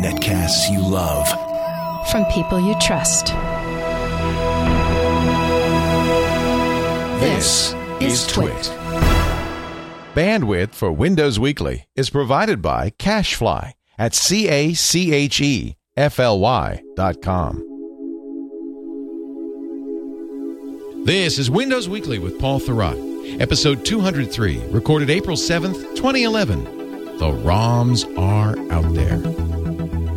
Netcasts 0.00 0.70
you 0.70 0.80
love. 0.80 1.26
From 2.08 2.24
people 2.26 2.60
you 2.60 2.76
trust. 2.80 3.26
This 7.20 7.74
is 8.00 8.28
Twit. 8.28 8.54
Bandwidth 10.14 10.72
for 10.72 10.92
Windows 10.92 11.40
Weekly 11.40 11.88
is 11.96 12.10
provided 12.10 12.62
by 12.62 12.90
CacheFly 12.90 13.72
at 13.98 14.14
C 14.14 14.48
A 14.48 14.72
C 14.74 15.12
H 15.12 15.40
E 15.40 15.74
F 15.96 16.20
L 16.20 16.38
Y 16.38 16.80
dot 16.94 17.20
com. 17.22 17.56
This 21.04 21.40
is 21.40 21.50
Windows 21.50 21.88
Weekly 21.88 22.20
with 22.20 22.38
Paul 22.38 22.60
Thurrott, 22.60 23.40
episode 23.40 23.84
203, 23.84 24.66
recorded 24.66 25.10
April 25.10 25.36
7th, 25.36 25.96
2011. 25.96 26.79
The 27.20 27.30
ROMs 27.30 28.06
are 28.16 28.56
out 28.72 28.94
there. 28.94 29.18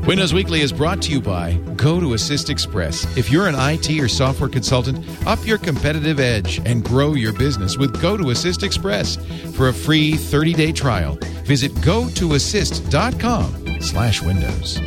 Windows 0.07 0.33
Weekly 0.33 0.61
is 0.61 0.71
brought 0.71 1.01
to 1.01 1.11
you 1.11 1.19
by 1.19 1.55
Go 1.75 1.99
to 1.99 2.13
Assist 2.13 2.49
Express. 2.49 3.05
If 3.17 3.29
you're 3.29 3.47
an 3.47 3.55
IT 3.57 3.89
or 3.99 4.07
software 4.07 4.47
consultant, 4.47 5.05
up 5.27 5.45
your 5.45 5.57
competitive 5.57 6.21
edge 6.21 6.61
and 6.65 6.81
grow 6.81 7.15
your 7.15 7.33
business 7.33 7.77
with 7.77 8.01
Go 8.01 8.15
to 8.15 8.29
Assist 8.29 8.63
Express. 8.63 9.17
For 9.53 9.67
a 9.67 9.73
free 9.73 10.13
30-day 10.13 10.71
trial, 10.71 11.17
visit 11.43 11.73
gotoassist.com 11.73 13.81
slash 13.81 14.21
windows. 14.21 14.79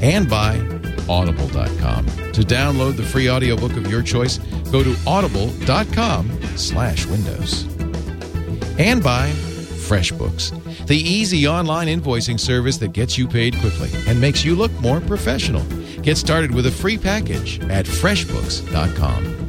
And 0.00 0.30
by 0.30 0.58
audible.com. 1.08 2.06
To 2.06 2.42
download 2.42 2.96
the 2.96 3.02
free 3.02 3.28
audiobook 3.28 3.72
of 3.72 3.90
your 3.90 4.02
choice, 4.02 4.38
go 4.70 4.84
to 4.84 4.94
audible.com 5.04 6.30
slash 6.56 7.06
windows. 7.06 7.64
And 8.78 9.02
by 9.02 9.32
FreshBooks, 9.84 10.86
the 10.86 10.96
easy 10.96 11.46
online 11.46 11.88
invoicing 11.88 12.40
service 12.40 12.78
that 12.78 12.92
gets 12.92 13.18
you 13.18 13.28
paid 13.28 13.54
quickly 13.60 13.90
and 14.06 14.20
makes 14.20 14.44
you 14.44 14.56
look 14.56 14.72
more 14.80 15.00
professional. 15.00 15.62
Get 16.02 16.16
started 16.16 16.54
with 16.54 16.66
a 16.66 16.70
free 16.70 16.96
package 16.96 17.60
at 17.70 17.84
freshbooks.com. 17.86 19.44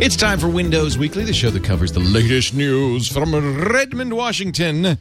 It's 0.00 0.16
time 0.16 0.38
for 0.38 0.48
Windows 0.48 0.96
Weekly, 0.96 1.24
the 1.24 1.34
show 1.34 1.50
that 1.50 1.62
covers 1.62 1.92
the 1.92 2.00
latest 2.00 2.54
news 2.54 3.06
from 3.06 3.34
Redmond, 3.34 4.14
Washington. 4.14 4.96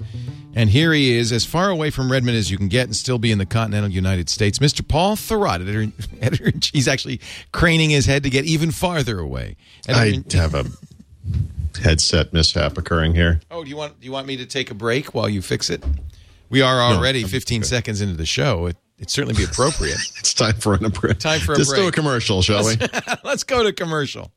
And 0.56 0.70
here 0.70 0.92
he 0.92 1.18
is, 1.18 1.32
as 1.32 1.46
far 1.46 1.70
away 1.70 1.90
from 1.90 2.12
Redmond 2.12 2.38
as 2.38 2.52
you 2.52 2.58
can 2.58 2.68
get 2.68 2.86
and 2.86 2.96
still 2.96 3.18
be 3.18 3.32
in 3.32 3.38
the 3.38 3.46
continental 3.46 3.90
United 3.90 4.30
States, 4.30 4.60
Mr. 4.60 4.86
Paul 4.86 5.16
Thurrott, 5.16 5.62
editor, 5.62 5.92
editor 6.22 6.52
He's 6.74 6.88
actually 6.90 7.22
craning 7.54 7.92
his 7.92 8.08
head 8.08 8.24
to 8.24 8.30
get 8.30 8.44
even 8.46 8.72
farther 8.72 9.20
away. 9.20 9.56
I 9.88 10.22
have 10.34 10.54
a 10.54 10.66
headset 11.80 12.34
mishap 12.34 12.78
occurring 12.78 13.16
here. 13.16 13.42
Oh, 13.50 13.64
do 13.64 13.70
you 13.70 13.78
want 13.78 14.00
do 14.00 14.06
you 14.06 14.12
want 14.12 14.28
me 14.28 14.38
to 14.38 14.46
take 14.46 14.72
a 14.72 14.74
break 14.74 15.14
while 15.14 15.30
you 15.30 15.42
fix 15.42 15.70
it? 15.70 15.84
We 16.50 16.62
are 16.62 16.82
already 16.82 17.24
15 17.24 17.64
seconds 17.64 18.02
into 18.02 18.16
the 18.16 18.26
show. 18.26 18.66
It, 18.68 18.78
it'd 18.98 19.12
certainly 19.12 19.36
be 19.36 19.44
appropriate. 19.44 19.98
It's 20.20 20.34
time 20.34 20.56
for 20.56 20.74
an 20.74 20.90
break. 20.90 21.20
Time 21.20 21.40
for 21.40 21.54
a 21.54 21.58
Let's 21.58 21.72
do 21.72 21.82
a 21.82 21.84
break. 21.84 21.94
commercial, 21.94 22.42
shall 22.42 22.66
we? 22.66 22.76
Let's 23.24 23.44
go 23.44 23.64
to 23.64 23.72
commercial. 23.74 24.32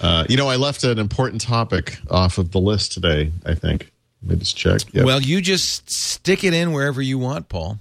Uh, 0.00 0.24
you 0.28 0.36
know, 0.36 0.48
I 0.48 0.56
left 0.56 0.84
an 0.84 0.98
important 0.98 1.40
topic 1.40 1.98
off 2.10 2.38
of 2.38 2.52
the 2.52 2.60
list 2.60 2.92
today. 2.92 3.32
I 3.44 3.54
think. 3.54 3.92
Let 4.22 4.32
me 4.32 4.36
just 4.38 4.56
check. 4.56 4.82
Yep. 4.92 5.04
Well, 5.04 5.20
you 5.20 5.40
just 5.40 5.90
stick 5.90 6.42
it 6.44 6.52
in 6.54 6.72
wherever 6.72 7.00
you 7.02 7.18
want, 7.18 7.48
Paul. 7.48 7.78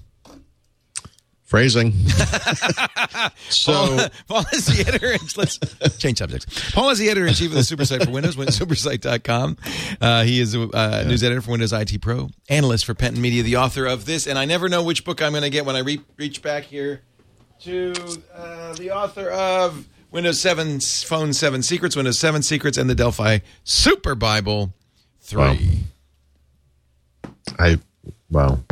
Phrasing. 1.46 1.94
so 3.50 3.72
Paul, 3.72 4.10
Paul 4.28 4.46
is 4.52 4.66
the 4.66 4.84
editor. 4.88 5.16
Let's 5.38 5.98
change 5.98 6.18
subjects. 6.18 6.72
Paul 6.74 6.90
is 6.90 7.00
the 7.00 7.10
editor 7.10 7.28
in 7.28 7.34
chief 7.34 7.52
of 7.52 7.56
the 7.56 7.62
Supersite 7.62 8.04
for 8.04 8.12
Windows, 8.12 8.36
supersite.com. 8.36 9.58
Uh, 10.02 10.24
he 10.24 10.40
is 10.40 10.56
a 10.56 10.64
uh, 10.64 11.04
news 11.08 11.24
editor 11.24 11.42
for 11.42 11.52
Windows 11.52 11.72
IT 11.72 12.02
Pro, 12.02 12.30
analyst 12.50 12.86
for 12.86 12.94
Penton 12.94 13.22
Media, 13.22 13.44
the 13.44 13.56
author 13.56 13.86
of 13.86 14.06
this. 14.06 14.28
And 14.28 14.38
I 14.38 14.46
never 14.46 14.68
know 14.68 14.84
which 14.84 15.06
book 15.06 15.22
I'm 15.22 15.32
going 15.32 15.44
to 15.44 15.50
get 15.50 15.66
when 15.66 15.76
I 15.76 15.80
re- 15.80 16.02
reach 16.18 16.42
back 16.42 16.64
here 16.64 17.02
to 17.62 17.94
uh, 18.34 18.74
the 18.74 18.92
author 18.92 19.30
of 19.30 19.88
Windows 20.12 20.40
7 20.40 20.80
Phone 20.80 21.34
7 21.34 21.64
Secrets, 21.64 21.96
Windows 21.96 22.20
7 22.20 22.42
Secrets, 22.42 22.78
and 22.78 22.90
the 22.90 22.96
Delphi 22.96 23.40
Super 23.64 24.16
Bible 24.16 24.74
3. 25.22 25.40
Wow. 25.40 25.56
I 27.60 27.80
well, 28.30 28.64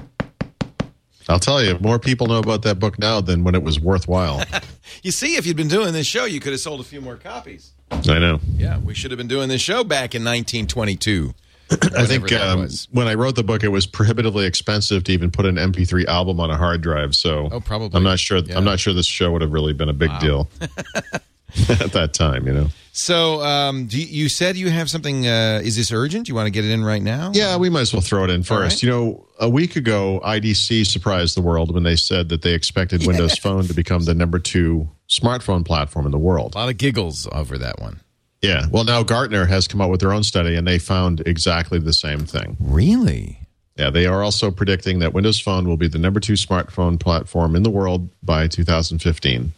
I'll 1.34 1.40
tell 1.40 1.64
you, 1.64 1.78
more 1.80 1.98
people 1.98 2.28
know 2.28 2.38
about 2.38 2.62
that 2.62 2.78
book 2.80 3.00
now 3.00 3.20
than 3.20 3.44
when 3.44 3.56
it 3.56 3.64
was 3.64 3.80
worthwhile. 3.80 4.44
You 5.02 5.12
see, 5.12 5.36
if 5.36 5.46
you'd 5.46 5.58
been 5.58 5.68
doing 5.70 5.92
this 5.92 6.06
show, 6.06 6.26
you 6.26 6.40
could 6.40 6.52
have 6.54 6.60
sold 6.62 6.80
a 6.80 6.84
few 6.84 7.02
more 7.02 7.16
copies. 7.18 7.72
I 7.92 8.20
know. 8.20 8.40
Yeah, 8.56 8.78
we 8.78 8.94
should 8.94 9.12
have 9.12 9.18
been 9.18 9.28
doing 9.28 9.50
this 9.50 9.60
show 9.62 9.84
back 9.84 10.14
in 10.14 10.24
1922. 10.24 11.34
I 11.98 12.06
think 12.06 12.32
um, 12.32 12.68
when 12.92 13.08
I 13.08 13.16
wrote 13.16 13.36
the 13.36 13.44
book, 13.44 13.64
it 13.64 13.70
was 13.70 13.86
prohibitively 13.88 14.46
expensive 14.46 15.04
to 15.06 15.12
even 15.12 15.32
put 15.32 15.46
an 15.46 15.56
MP3 15.56 16.06
album 16.06 16.40
on 16.40 16.52
a 16.52 16.58
hard 16.58 16.82
drive. 16.82 17.16
So 17.16 17.50
Oh, 17.52 17.60
probably. 17.60 17.98
I'm 17.98 18.04
not 18.04 18.20
sure. 18.20 18.38
Yeah. 18.38 18.56
I'm 18.56 18.64
not 18.64 18.80
sure 18.80 18.94
this 18.94 19.08
show 19.08 19.32
would 19.32 19.42
have 19.42 19.52
really 19.52 19.74
been 19.74 19.90
a 19.90 19.94
big 19.94 20.12
deal 20.20 20.48
at 20.62 21.92
that 21.94 22.12
time. 22.14 22.46
You 22.48 22.54
know. 22.54 22.68
So, 22.96 23.42
um, 23.42 23.88
do 23.88 24.00
you, 24.00 24.06
you 24.06 24.30
said 24.30 24.56
you 24.56 24.70
have 24.70 24.88
something. 24.88 25.28
Uh, 25.28 25.62
is 25.64 25.76
this 25.76 25.92
urgent? 25.92 26.30
You 26.30 26.36
want 26.36 26.46
to 26.46 26.52
get 26.52 26.64
it 26.64 26.70
in 26.70 26.84
right 26.84 27.02
now? 27.02 27.32
Yeah, 27.34 27.58
we 27.58 27.72
might 27.72 27.82
as 27.82 27.94
well 27.94 28.04
throw 28.04 28.24
it 28.24 28.30
in 28.30 28.44
first. 28.44 28.76
right. 28.76 28.84
You 28.84 28.90
know, 28.90 29.28
a 29.40 29.50
week 29.50 29.76
ago, 29.76 30.22
IDC 30.24 30.86
surprised 30.86 31.36
the 31.36 31.42
world 31.42 31.74
when 31.74 31.82
they 31.82 31.96
said 31.96 32.30
that 32.30 32.44
they 32.44 32.54
expected 32.54 33.04
Windows 33.08 33.36
Phone 33.36 33.64
to 33.64 33.74
become 33.74 34.06
the 34.06 34.14
number 34.14 34.38
two 34.38 34.88
smartphone 35.10 35.66
platform 35.66 36.06
in 36.06 36.12
the 36.12 36.20
world. 36.20 36.54
A 36.54 36.60
lot 36.60 36.70
of 36.70 36.78
giggles 36.78 37.28
over 37.32 37.58
that 37.58 37.80
one. 37.80 38.00
Yeah. 38.44 38.68
Well, 38.70 38.84
now 38.84 39.02
Gartner 39.02 39.46
has 39.46 39.68
come 39.68 39.82
out 39.82 39.90
with 39.90 40.00
their 40.00 40.14
own 40.14 40.22
study, 40.22 40.56
and 40.56 40.68
they 40.68 40.78
found 40.78 41.24
exactly 41.26 41.80
the 41.80 41.94
same 41.94 42.26
thing. 42.26 42.58
Really? 42.60 43.40
Yeah, 43.76 43.90
they 43.90 44.06
are 44.06 44.22
also 44.22 44.52
predicting 44.52 45.00
that 45.00 45.14
Windows 45.14 45.40
Phone 45.40 45.68
will 45.68 45.78
be 45.78 45.88
the 45.88 45.98
number 45.98 46.20
two 46.20 46.34
smartphone 46.34 47.00
platform 47.00 47.56
in 47.56 47.64
the 47.64 47.72
world 47.72 48.08
by 48.22 48.48
2015, 48.48 49.52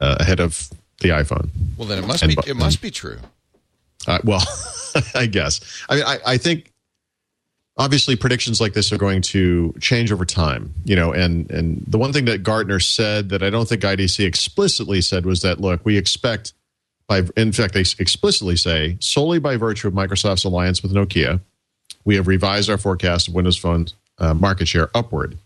uh, 0.00 0.16
ahead 0.18 0.40
of 0.40 0.70
the 1.00 1.10
iPhone. 1.10 1.48
Well, 1.76 1.88
then 1.88 1.98
it 1.98 2.06
must 2.06 2.22
And 2.22 2.36
be. 2.36 2.50
It 2.50 2.56
must 2.56 2.80
be 2.80 2.90
true. 2.90 3.18
Uh, 4.06 4.18
well, 4.24 4.42
I 5.14 5.26
guess. 5.26 5.60
I 5.88 5.94
mean, 5.96 6.04
I, 6.04 6.18
I 6.26 6.36
think 6.38 6.72
obviously 7.76 8.16
predictions 8.16 8.60
like 8.60 8.72
this 8.74 8.92
are 8.92 8.98
going 8.98 9.22
to 9.22 9.74
change 9.80 10.12
over 10.12 10.24
time. 10.24 10.72
You 10.84 10.96
know, 10.96 11.12
and 11.12 11.50
and 11.50 11.84
the 11.86 11.98
one 11.98 12.12
thing 12.12 12.26
that 12.26 12.42
Gartner 12.42 12.80
said 12.80 13.30
that 13.30 13.42
I 13.42 13.50
don't 13.50 13.68
think 13.68 13.82
IDC 13.82 14.24
explicitly 14.24 15.00
said 15.00 15.26
was 15.26 15.40
that 15.40 15.60
look, 15.60 15.84
we 15.84 15.96
expect 15.96 16.52
by 17.08 17.22
in 17.36 17.52
fact 17.52 17.74
they 17.74 17.80
explicitly 17.80 18.56
say 18.56 18.96
solely 19.00 19.38
by 19.38 19.56
virtue 19.56 19.88
of 19.88 19.94
Microsoft's 19.94 20.44
alliance 20.44 20.82
with 20.82 20.92
Nokia, 20.92 21.40
we 22.04 22.16
have 22.16 22.26
revised 22.28 22.70
our 22.70 22.78
forecast 22.78 23.28
of 23.28 23.34
Windows 23.34 23.56
Phone 23.56 23.86
uh, 24.18 24.34
market 24.34 24.68
share 24.68 24.90
upward. 24.94 25.38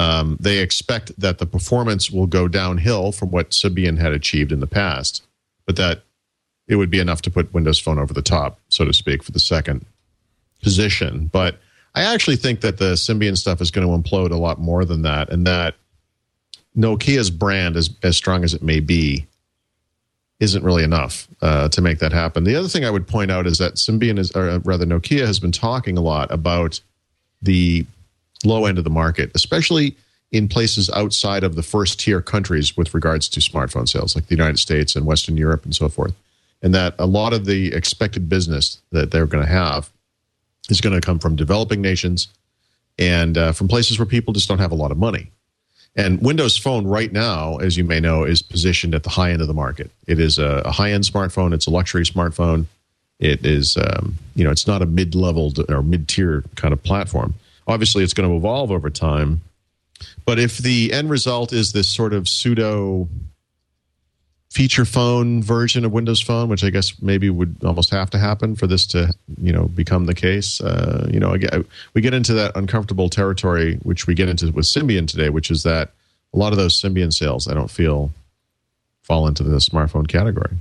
Um, 0.00 0.38
they 0.40 0.60
expect 0.60 1.12
that 1.20 1.36
the 1.36 1.44
performance 1.44 2.10
will 2.10 2.26
go 2.26 2.48
downhill 2.48 3.12
from 3.12 3.30
what 3.30 3.50
Symbian 3.50 3.98
had 3.98 4.12
achieved 4.12 4.50
in 4.50 4.60
the 4.60 4.66
past, 4.66 5.22
but 5.66 5.76
that 5.76 6.00
it 6.68 6.76
would 6.76 6.88
be 6.88 7.00
enough 7.00 7.20
to 7.22 7.30
put 7.30 7.52
Windows 7.52 7.78
Phone 7.78 7.98
over 7.98 8.14
the 8.14 8.22
top, 8.22 8.58
so 8.70 8.86
to 8.86 8.94
speak, 8.94 9.22
for 9.22 9.32
the 9.32 9.38
second 9.38 9.84
position. 10.62 11.28
But 11.30 11.58
I 11.94 12.00
actually 12.00 12.36
think 12.36 12.62
that 12.62 12.78
the 12.78 12.94
Symbian 12.94 13.36
stuff 13.36 13.60
is 13.60 13.70
going 13.70 13.86
to 13.86 13.92
implode 13.92 14.30
a 14.30 14.36
lot 14.36 14.58
more 14.58 14.86
than 14.86 15.02
that, 15.02 15.28
and 15.28 15.46
that 15.46 15.74
Nokia's 16.74 17.30
brand, 17.30 17.76
as 17.76 17.90
as 18.02 18.16
strong 18.16 18.42
as 18.42 18.54
it 18.54 18.62
may 18.62 18.80
be, 18.80 19.26
isn't 20.38 20.64
really 20.64 20.82
enough 20.82 21.28
uh, 21.42 21.68
to 21.68 21.82
make 21.82 21.98
that 21.98 22.12
happen. 22.12 22.44
The 22.44 22.56
other 22.56 22.68
thing 22.68 22.86
I 22.86 22.90
would 22.90 23.06
point 23.06 23.30
out 23.30 23.46
is 23.46 23.58
that 23.58 23.74
Symbian 23.74 24.18
is, 24.18 24.30
or 24.32 24.60
rather, 24.60 24.86
Nokia 24.86 25.26
has 25.26 25.40
been 25.40 25.52
talking 25.52 25.98
a 25.98 26.00
lot 26.00 26.32
about 26.32 26.80
the 27.42 27.84
low 28.44 28.66
end 28.66 28.78
of 28.78 28.84
the 28.84 28.90
market, 28.90 29.30
especially 29.34 29.96
in 30.32 30.48
places 30.48 30.88
outside 30.90 31.42
of 31.42 31.56
the 31.56 31.62
first 31.62 31.98
tier 31.98 32.22
countries 32.22 32.76
with 32.76 32.94
regards 32.94 33.28
to 33.28 33.40
smartphone 33.40 33.88
sales, 33.88 34.14
like 34.14 34.26
the 34.26 34.34
United 34.34 34.58
States 34.58 34.94
and 34.94 35.04
Western 35.04 35.36
Europe 35.36 35.64
and 35.64 35.74
so 35.74 35.88
forth. 35.88 36.14
And 36.62 36.74
that 36.74 36.94
a 36.98 37.06
lot 37.06 37.32
of 37.32 37.46
the 37.46 37.72
expected 37.72 38.28
business 38.28 38.80
that 38.92 39.10
they're 39.10 39.26
going 39.26 39.44
to 39.44 39.50
have 39.50 39.90
is 40.68 40.80
going 40.80 40.98
to 40.98 41.04
come 41.04 41.18
from 41.18 41.34
developing 41.34 41.80
nations 41.80 42.28
and 42.98 43.36
uh, 43.36 43.52
from 43.52 43.66
places 43.66 43.98
where 43.98 44.06
people 44.06 44.32
just 44.32 44.48
don't 44.48 44.58
have 44.58 44.72
a 44.72 44.76
lot 44.76 44.92
of 44.92 44.98
money. 44.98 45.30
And 45.96 46.22
Windows 46.22 46.56
Phone 46.56 46.86
right 46.86 47.10
now, 47.10 47.56
as 47.56 47.76
you 47.76 47.82
may 47.82 47.98
know, 47.98 48.24
is 48.24 48.42
positioned 48.42 48.94
at 48.94 49.02
the 49.02 49.10
high 49.10 49.32
end 49.32 49.42
of 49.42 49.48
the 49.48 49.54
market. 49.54 49.90
It 50.06 50.20
is 50.20 50.38
a, 50.38 50.62
a 50.64 50.70
high 50.70 50.92
end 50.92 51.04
smartphone. 51.04 51.52
It's 51.52 51.66
a 51.66 51.70
luxury 51.70 52.04
smartphone. 52.04 52.66
It 53.18 53.44
is, 53.44 53.76
um, 53.76 54.16
you 54.34 54.44
know, 54.44 54.50
it's 54.50 54.66
not 54.66 54.82
a 54.82 54.86
mid 54.86 55.14
level 55.14 55.52
or 55.68 55.82
mid 55.82 56.08
tier 56.08 56.44
kind 56.54 56.72
of 56.72 56.82
platform. 56.82 57.34
Obviously, 57.70 58.04
it's 58.04 58.14
going 58.14 58.28
to 58.28 58.36
evolve 58.36 58.70
over 58.70 58.90
time. 58.90 59.42
But 60.24 60.38
if 60.38 60.58
the 60.58 60.92
end 60.92 61.10
result 61.10 61.52
is 61.52 61.72
this 61.72 61.88
sort 61.88 62.12
of 62.12 62.28
pseudo 62.28 63.08
feature 64.50 64.84
phone 64.84 65.42
version 65.42 65.84
of 65.84 65.92
Windows 65.92 66.20
Phone, 66.20 66.48
which 66.48 66.64
I 66.64 66.70
guess 66.70 67.00
maybe 67.00 67.30
would 67.30 67.56
almost 67.64 67.90
have 67.90 68.10
to 68.10 68.18
happen 68.18 68.56
for 68.56 68.66
this 68.66 68.84
to, 68.88 69.14
you 69.40 69.52
know, 69.52 69.66
become 69.66 70.06
the 70.06 70.14
case. 70.14 70.60
Uh, 70.60 71.08
you 71.10 71.20
know, 71.20 71.30
again, 71.30 71.64
we 71.94 72.00
get 72.00 72.14
into 72.14 72.34
that 72.34 72.56
uncomfortable 72.56 73.08
territory, 73.08 73.76
which 73.82 74.06
we 74.06 74.14
get 74.14 74.28
into 74.28 74.50
with 74.50 74.64
Symbian 74.64 75.06
today, 75.06 75.28
which 75.28 75.50
is 75.50 75.62
that 75.62 75.92
a 76.34 76.38
lot 76.38 76.52
of 76.52 76.58
those 76.58 76.80
Symbian 76.80 77.12
sales, 77.12 77.46
I 77.46 77.54
don't 77.54 77.70
feel 77.70 78.10
fall 79.02 79.28
into 79.28 79.42
the 79.44 79.56
smartphone 79.58 80.08
category. 80.08 80.56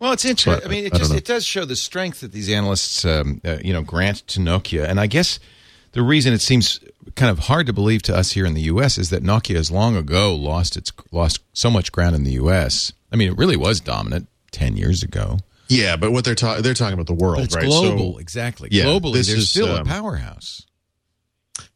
Well, 0.00 0.12
it's 0.12 0.24
interesting. 0.24 0.62
But, 0.62 0.66
I 0.66 0.70
mean, 0.70 0.86
it 0.86 0.94
I 0.94 0.98
just 0.98 1.14
it 1.14 1.24
does 1.24 1.44
show 1.44 1.64
the 1.64 1.76
strength 1.76 2.20
that 2.20 2.32
these 2.32 2.50
analysts, 2.50 3.04
um, 3.04 3.40
uh, 3.44 3.58
you 3.62 3.72
know, 3.72 3.82
grant 3.82 4.26
to 4.28 4.40
Nokia, 4.40 4.88
and 4.88 4.98
I 5.00 5.06
guess 5.06 5.38
the 5.98 6.04
reason 6.04 6.32
it 6.32 6.40
seems 6.40 6.78
kind 7.16 7.28
of 7.28 7.40
hard 7.40 7.66
to 7.66 7.72
believe 7.72 8.02
to 8.02 8.16
us 8.16 8.30
here 8.30 8.46
in 8.46 8.54
the 8.54 8.60
U.S. 8.62 8.98
is 8.98 9.10
that 9.10 9.24
Nokia 9.24 9.56
has 9.56 9.68
long 9.68 9.96
ago 9.96 10.32
lost 10.32 10.76
its 10.76 10.92
lost 11.10 11.40
so 11.52 11.70
much 11.70 11.90
ground 11.90 12.14
in 12.14 12.22
the 12.22 12.30
U.S. 12.32 12.92
I 13.12 13.16
mean, 13.16 13.32
it 13.32 13.36
really 13.36 13.56
was 13.56 13.80
dominant 13.80 14.28
ten 14.52 14.76
years 14.76 15.02
ago. 15.02 15.38
Yeah, 15.68 15.96
but 15.96 16.12
what 16.12 16.24
they're 16.24 16.36
talking 16.36 16.62
they're 16.62 16.72
talking 16.74 16.94
about 16.94 17.06
the 17.08 17.14
world, 17.14 17.38
But 17.38 17.44
it's 17.46 17.56
right? 17.56 17.64
global, 17.64 18.12
So, 18.14 18.18
exactly. 18.20 18.68
Yeah, 18.70 18.84
Globally, 18.84 19.14
there's 19.14 19.28
is, 19.30 19.50
still 19.50 19.74
a 19.74 19.80
um, 19.80 19.86
powerhouse. 19.86 20.64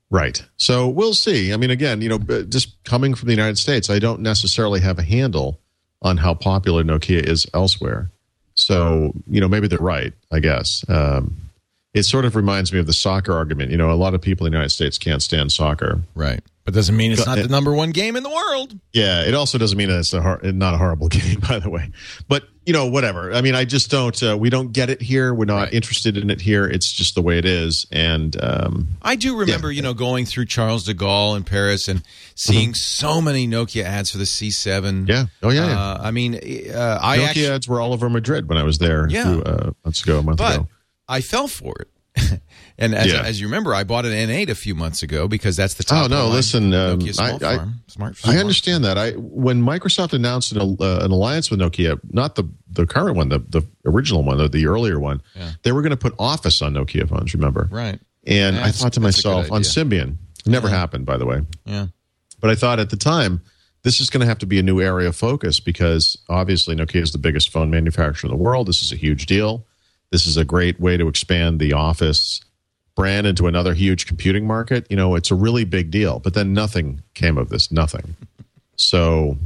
right. 0.09 0.41
So 0.57 0.89
we'll 0.89 1.15
see. 1.15 1.53
I 1.53 1.57
mean, 1.57 1.71
again, 1.71 2.01
you 2.01 2.09
know, 2.09 2.19
just 2.45 2.83
coming 2.85 3.15
from 3.15 3.27
the 3.27 3.35
United 3.35 3.59
States, 3.59 3.91
I 3.91 3.99
don't 3.99 4.21
necessarily 4.21 4.81
have 4.81 5.01
a 5.01 5.03
handle 5.03 5.59
on 6.01 6.19
how 6.19 6.35
popular 6.35 6.85
Nokia 6.85 7.27
is 7.27 7.47
elsewhere. 7.53 8.13
So 8.55 9.13
you 9.29 9.41
know, 9.41 9.49
maybe 9.49 9.67
they're 9.67 9.79
right. 9.81 10.13
I 10.31 10.39
guess 10.39 10.85
um, 10.89 11.42
it 11.95 12.05
sort 12.05 12.25
of 12.25 12.37
reminds 12.37 12.73
me 12.73 12.79
of 12.79 12.87
the 12.87 12.93
soccer 12.93 13.33
argument. 13.33 13.71
You 13.71 13.77
know, 13.77 13.91
a 13.91 13.95
lot 13.95 14.15
of 14.15 14.21
people 14.23 14.47
in 14.47 14.53
the 14.53 14.57
United 14.57 14.71
States 14.71 14.99
can't 14.99 15.23
stand 15.23 15.53
soccer. 15.53 16.01
Right. 16.15 16.41
But 16.65 16.75
doesn't 16.75 16.97
mean 16.97 17.11
it's 17.11 17.27
not 17.27 17.39
the 17.39 17.49
number 17.49 17.73
one 17.75 17.91
game 17.91 18.15
in 18.15 18.23
the 18.23 18.31
world. 18.31 18.79
Yeah, 18.93 19.23
it 19.25 19.35
also 19.35 19.59
doesn't 19.59 19.77
mean 19.77 19.91
it's 19.91 20.13
a 20.13 20.23
hor- 20.23 20.41
not 20.45 20.75
a 20.75 20.77
horrible 20.77 21.09
game, 21.09 21.41
by 21.41 21.59
the 21.59 21.69
way. 21.69 21.91
But 22.29 22.45
you 22.65 22.73
know, 22.73 22.87
whatever. 22.87 23.33
I 23.33 23.41
mean, 23.41 23.57
I 23.57 23.65
just 23.65 23.91
don't. 23.91 24.23
Uh, 24.23 24.39
we 24.39 24.49
don't 24.49 24.71
get 24.73 24.89
it 24.89 25.03
here. 25.03 25.35
We're 25.35 25.47
not 25.47 25.57
Right. 25.65 25.73
interested 25.75 26.17
in 26.17 26.31
it 26.31 26.41
here. 26.41 26.65
It's 26.65 26.93
just 26.93 27.17
the 27.17 27.21
way 27.23 27.37
it 27.37 27.45
is. 27.45 27.85
And 27.91 28.41
um, 28.41 28.87
I 29.03 29.17
do 29.17 29.37
remember, 29.37 29.73
you 29.73 29.83
know, 29.83 29.93
going 29.93 30.25
through 30.25 30.45
Charles 30.47 30.85
de 30.85 30.95
Gaulle 30.95 31.37
in 31.37 31.43
Paris 31.43 31.89
and 31.89 32.05
seeing 32.37 32.69
Mm-hmm. 32.69 32.75
so 32.75 33.21
many 33.21 33.49
Nokia 33.49 33.83
ads 33.83 34.13
for 34.13 34.19
the 34.19 34.25
C7. 34.25 35.09
yeah, 35.09 35.25
oh 35.43 35.51
yeah, 35.51 35.67
yeah. 35.67 35.81
Uh, 35.81 35.99
I 36.01 36.11
mean, 36.13 36.37
uh, 36.37 37.01
I 37.03 37.19
Nokia 37.19 37.27
actually, 37.27 37.47
ads 37.49 37.67
were 37.69 37.81
all 37.81 37.93
over 37.93 38.09
Madrid 38.09 38.49
when 38.49 38.57
I 38.57 38.63
was 38.63 38.79
there. 38.79 39.09
Yeah. 39.11 39.23
a 39.23 39.33
few, 39.35 39.43
uh, 39.43 39.71
months 39.85 40.03
ago, 40.05 40.21
a 40.21 40.23
month 40.23 40.39
but 40.39 40.55
ago. 40.55 40.69
I 41.13 41.21
fell 41.21 41.49
for 41.49 41.75
it. 41.81 41.89
and 42.79 42.95
as, 42.95 43.07
Yeah. 43.11 43.23
as 43.23 43.41
you 43.41 43.47
remember, 43.47 43.75
I 43.75 43.85
bought 43.85 44.05
an 44.05 44.13
N8 44.13 44.51
a 44.51 44.55
few 44.55 44.75
months 44.75 45.03
ago 45.03 45.29
because 45.29 45.57
that's 45.57 45.75
the 45.75 45.83
top. 45.85 46.05
Oh 46.05 46.07
no! 46.09 46.29
Listen, 46.29 46.75
um, 46.75 47.01
I, 47.19 47.33
I, 47.35 47.39
farm, 47.57 47.75
smart, 47.87 48.19
I 48.25 48.37
understand 48.39 48.85
that. 48.85 48.99
I 48.99 49.13
when 49.13 49.63
Microsoft 49.63 50.13
announced 50.13 50.53
an, 50.53 50.77
uh, 50.79 50.99
an 51.05 51.11
alliance 51.11 51.51
with 51.51 51.61
Nokia, 51.61 51.99
not 52.11 52.35
the 52.35 52.45
the 52.71 52.87
current 52.87 53.17
one, 53.17 53.31
the 53.31 53.39
the 53.39 53.63
original 53.87 54.23
one, 54.25 54.37
the, 54.39 54.49
the 54.49 54.67
earlier 54.67 55.01
one, 55.01 55.23
Yeah. 55.35 55.53
they 55.63 55.73
were 55.73 55.81
going 55.83 55.91
to 55.91 55.97
put 55.97 56.15
Office 56.19 56.61
on 56.61 56.75
Nokia 56.75 57.09
phones. 57.09 57.33
Remember? 57.35 57.69
Right. 57.71 57.99
And 58.27 58.59
I 58.59 58.71
thought 58.73 58.93
to 58.95 59.01
that's 59.01 59.19
a 59.19 59.23
good 59.23 59.33
myself, 59.37 59.53
on. 59.53 59.63
Symbian, 59.63 60.17
never 60.47 60.69
happened, 60.69 61.07
by 61.07 61.17
the 61.17 61.25
way. 61.27 61.41
Yeah. 61.65 61.87
But 62.41 62.51
I 62.51 62.55
thought 62.57 62.79
at 62.79 62.91
the 62.91 62.97
time, 62.97 63.41
this 63.85 64.01
is 64.01 64.11
going 64.11 64.21
to 64.21 64.27
have 64.27 64.39
to 64.41 64.47
be 64.47 64.59
a 64.59 64.63
new 64.63 64.81
area 64.81 65.09
of 65.09 65.17
focus 65.17 65.61
because 65.61 66.17
obviously 66.29 66.77
Nokia 66.77 67.03
is 67.03 67.13
the 67.13 67.19
biggest 67.19 67.51
phone 67.51 67.71
manufacturer 67.71 68.31
in 68.31 68.37
the 68.37 68.43
world. 68.43 68.69
This 68.69 68.83
is 68.83 68.93
a 68.93 68.97
huge 68.97 69.27
deal. 69.27 69.67
This 70.13 70.27
is 70.27 70.37
a 70.37 70.45
great 70.45 70.79
way 70.79 70.97
to 70.97 71.09
expand 71.09 71.59
the 71.59 71.73
Office 71.73 72.41
brand 72.95 73.27
into 73.27 73.47
another 73.47 73.73
huge 73.75 74.07
computing 74.07 74.47
market. 74.47 74.87
You 74.91 74.97
know, 74.97 75.15
it's 75.17 75.31
a 75.31 75.35
really 75.35 75.65
big 75.65 75.91
deal. 75.91 76.19
But 76.21 76.35
then 76.35 76.53
nothing 76.53 77.03
came 77.15 77.39
of 77.39 77.49
this, 77.49 77.73
nothing. 77.73 78.15
So, 78.77 79.39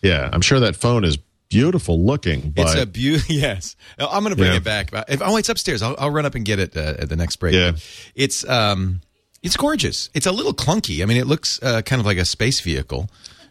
yeah, 0.00 0.28
I'm 0.32 0.40
sure 0.40 0.58
that 0.60 0.74
phone 0.74 1.04
is 1.04 1.18
beautiful 1.50 2.02
looking, 2.04 2.50
but 2.50 2.62
It's 2.62 2.74
a 2.80 2.86
beauty. 2.86 3.34
Yes, 3.34 3.76
I'm 3.98 4.22
going 4.22 4.30
to 4.30 4.36
bring 4.36 4.52
Yeah. 4.52 4.56
it 4.56 4.64
back. 4.64 4.88
If, 5.08 5.20
oh, 5.22 5.36
it's 5.36 5.48
upstairs. 5.50 5.82
I'll, 5.82 5.94
I'll 5.98 6.10
run 6.10 6.24
up 6.26 6.34
and 6.34 6.44
get 6.44 6.58
it 6.58 6.76
uh, 6.76 6.94
at 6.98 7.08
the 7.10 7.16
next 7.16 7.36
break. 7.36 7.54
Yeah. 7.54 7.72
it's 8.14 8.48
um, 8.48 9.02
it's 9.42 9.56
gorgeous. 9.56 10.08
It's 10.14 10.26
a 10.26 10.32
little 10.32 10.54
clunky. 10.54 11.02
I 11.02 11.04
mean, 11.06 11.18
it 11.18 11.26
looks 11.26 11.62
uh, 11.62 11.82
kind 11.82 12.00
of 12.00 12.06
like 12.06 12.16
a 12.18 12.24
space 12.24 12.60
vehicle. 12.60 13.10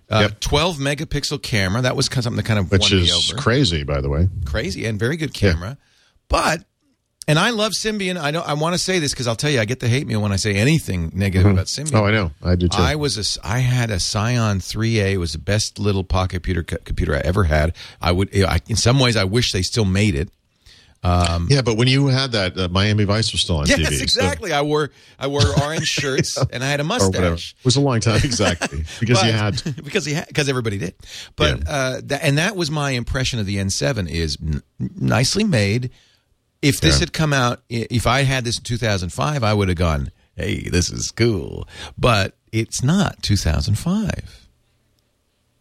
Uh, 0.09 0.21
Yep. 0.29 0.39
12 0.41 0.77
megapixel 0.77 1.41
camera. 1.41 1.81
That 1.83 1.95
was 1.95 2.09
kind 2.09 2.17
of 2.19 2.23
something 2.25 2.37
that 2.37 2.45
kind 2.45 2.59
of 2.59 2.69
which 2.71 2.91
is 2.91 3.33
crazy, 3.37 3.83
by 3.83 4.01
the 4.01 4.09
way. 4.09 4.27
Crazy 4.45 4.85
and 4.85 4.99
very 4.99 5.15
good 5.15 5.33
camera. 5.33 5.77
But 6.31 6.63
and 7.27 7.37
I 7.37 7.51
love 7.51 7.73
Symbian. 7.73 8.19
I 8.19 8.31
know 8.31 8.41
I 8.41 8.53
want 8.53 8.73
to 8.73 8.79
say 8.79 8.97
this 8.99 9.11
because 9.11 9.27
I'll 9.27 9.35
tell 9.35 9.51
you, 9.51 9.59
I 9.59 9.65
get 9.65 9.79
the 9.79 9.87
hate 9.87 10.07
mail 10.07 10.21
when 10.21 10.31
I 10.31 10.37
say 10.37 10.55
anything 10.55 11.11
negative 11.13 11.51
about 11.51 11.67
Symbian. 11.67 11.93
Oh, 11.95 12.05
I 12.05 12.11
know. 12.11 12.31
I 12.41 12.55
do 12.55 12.67
too. 12.67 12.81
I 12.81 12.95
was 12.95 13.17
a, 13.17 13.19
s- 13.21 13.37
I 13.43 13.59
had 13.59 13.91
a 13.91 13.97
Psion 13.97 14.57
3A. 14.57 15.11
It 15.13 15.17
was 15.17 15.33
the 15.33 15.37
best 15.37 15.77
little 15.77 16.03
pocket 16.03 16.41
computer 16.41 16.63
computer 16.63 17.13
I 17.15 17.19
ever 17.19 17.43
had. 17.43 17.75
I 18.01 18.11
would, 18.11 18.35
I, 18.43 18.59
in 18.67 18.75
some 18.75 18.99
ways, 18.99 19.15
I 19.15 19.25
wish 19.25 19.51
they 19.51 19.61
still 19.61 19.85
made 19.85 20.15
it. 20.15 20.29
yeah, 21.03 21.61
but 21.63 21.77
when 21.77 21.87
you 21.87 22.07
had 22.07 22.31
that, 22.33 22.57
uh, 22.57 22.67
Miami 22.69 23.03
Vice 23.05 23.31
was 23.31 23.41
still 23.41 23.57
on 23.57 23.65
TV. 23.65 23.79
Yes, 23.79 23.97
so- 23.97 24.03
exactly. 24.03 24.53
I 24.53 24.61
wore 24.61 24.89
I 25.19 25.27
wore 25.27 25.41
orange 25.63 25.87
shirts 25.99 26.37
and 26.51 26.63
I 26.63 26.67
had 26.69 26.79
a 26.79 26.83
or 26.83 26.87
mustache. 26.87 27.55
It 27.59 27.65
was 27.65 27.75
a 27.75 27.81
long 27.81 27.99
time, 27.99 28.21
exactly, 28.23 28.83
because 28.99 29.21
you 29.23 29.31
But- 29.31 29.35
had. 29.63 29.75
because 29.83 30.05
he 30.05 30.13
had, 30.13 30.27
because 30.27 30.47
everybody 30.49 30.77
did. 30.79 30.95
But 31.35 31.67
uh, 31.67 32.01
that, 32.05 32.23
and 32.23 32.37
that 32.39 32.55
was 32.55 32.69
my 32.71 32.91
impression 32.91 33.39
of 33.39 33.45
the 33.45 33.57
N7 33.57 34.09
is 34.09 34.37
n- 34.41 34.61
nicely 34.79 35.43
made. 35.43 35.91
If 36.61 36.79
this 36.81 36.95
Yeah. 36.95 36.99
had 37.01 37.13
come 37.13 37.33
out, 37.33 37.61
if 37.69 38.05
I 38.05 38.23
had 38.23 38.43
this 38.43 38.57
in 38.57 38.63
2005, 38.63 39.43
I 39.43 39.53
would 39.53 39.67
have 39.67 39.77
gone, 39.77 40.11
"Hey, 40.35 40.69
this 40.69 40.89
is 40.91 41.11
cool." 41.11 41.67
But 41.97 42.35
it's 42.51 42.83
not 42.83 43.21
2005. 43.23 44.47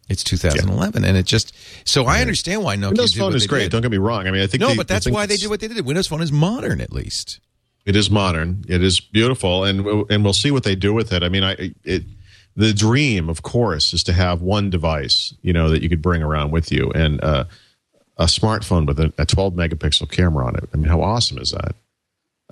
It's 0.09 0.23
2011, 0.23 1.05
and 1.05 1.15
it 1.17 1.25
just 1.25 1.53
so 1.85 2.05
I 2.05 2.19
understand 2.21 2.63
why 2.63 2.75
Nokia 2.75 2.87
Windows 2.87 3.11
did 3.13 3.19
Phone 3.19 3.35
is 3.35 3.47
great. 3.47 3.63
did. 3.63 3.71
Don't 3.71 3.81
get 3.81 3.91
me 3.91 3.97
wrong. 3.97 4.27
I 4.27 4.31
mean, 4.31 4.41
I 4.41 4.47
think 4.47 4.59
No, 4.61 4.69
they- 4.69 4.75
but 4.75 4.87
that's 4.89 5.09
why 5.09 5.25
they 5.25 5.37
did 5.37 5.49
what 5.49 5.61
they 5.61 5.69
did. 5.69 5.85
Windows 5.85 6.07
Phone 6.07 6.21
is 6.21 6.31
modern, 6.33 6.81
at 6.81 6.91
least. 6.91 7.39
It 7.85 7.95
is 7.95 8.11
modern. 8.11 8.65
It 8.67 8.83
is 8.83 8.99
beautiful, 8.99 9.63
and 9.63 9.83
we'll- 9.85 10.05
and 10.09 10.23
we'll 10.23 10.33
see 10.33 10.51
what 10.51 10.63
they 10.63 10.75
do 10.75 10.93
with 10.93 11.13
it. 11.13 11.23
I 11.23 11.29
mean, 11.29 11.43
I 11.43 11.71
it 11.85 12.03
the 12.57 12.73
dream, 12.73 13.29
of 13.29 13.41
course, 13.43 13.93
is 13.93 14.03
to 14.03 14.11
have 14.13 14.41
one 14.41 14.69
device, 14.69 15.33
you 15.41 15.53
know, 15.53 15.69
that 15.69 15.81
you 15.81 15.87
could 15.87 16.01
bring 16.01 16.21
around 16.21 16.51
with 16.51 16.69
you, 16.73 16.91
and 16.91 17.23
uh, 17.23 17.45
a 18.21 18.25
smartphone 18.25 18.85
with 18.85 18.99
a, 18.99 19.11
a 19.17 19.25
12 19.25 19.55
megapixel 19.55 20.09
camera 20.11 20.45
on 20.45 20.55
it. 20.55 20.69
I 20.71 20.77
mean, 20.77 20.87
how 20.87 21.01
awesome 21.01 21.39
is 21.39 21.51
that? 21.51 21.75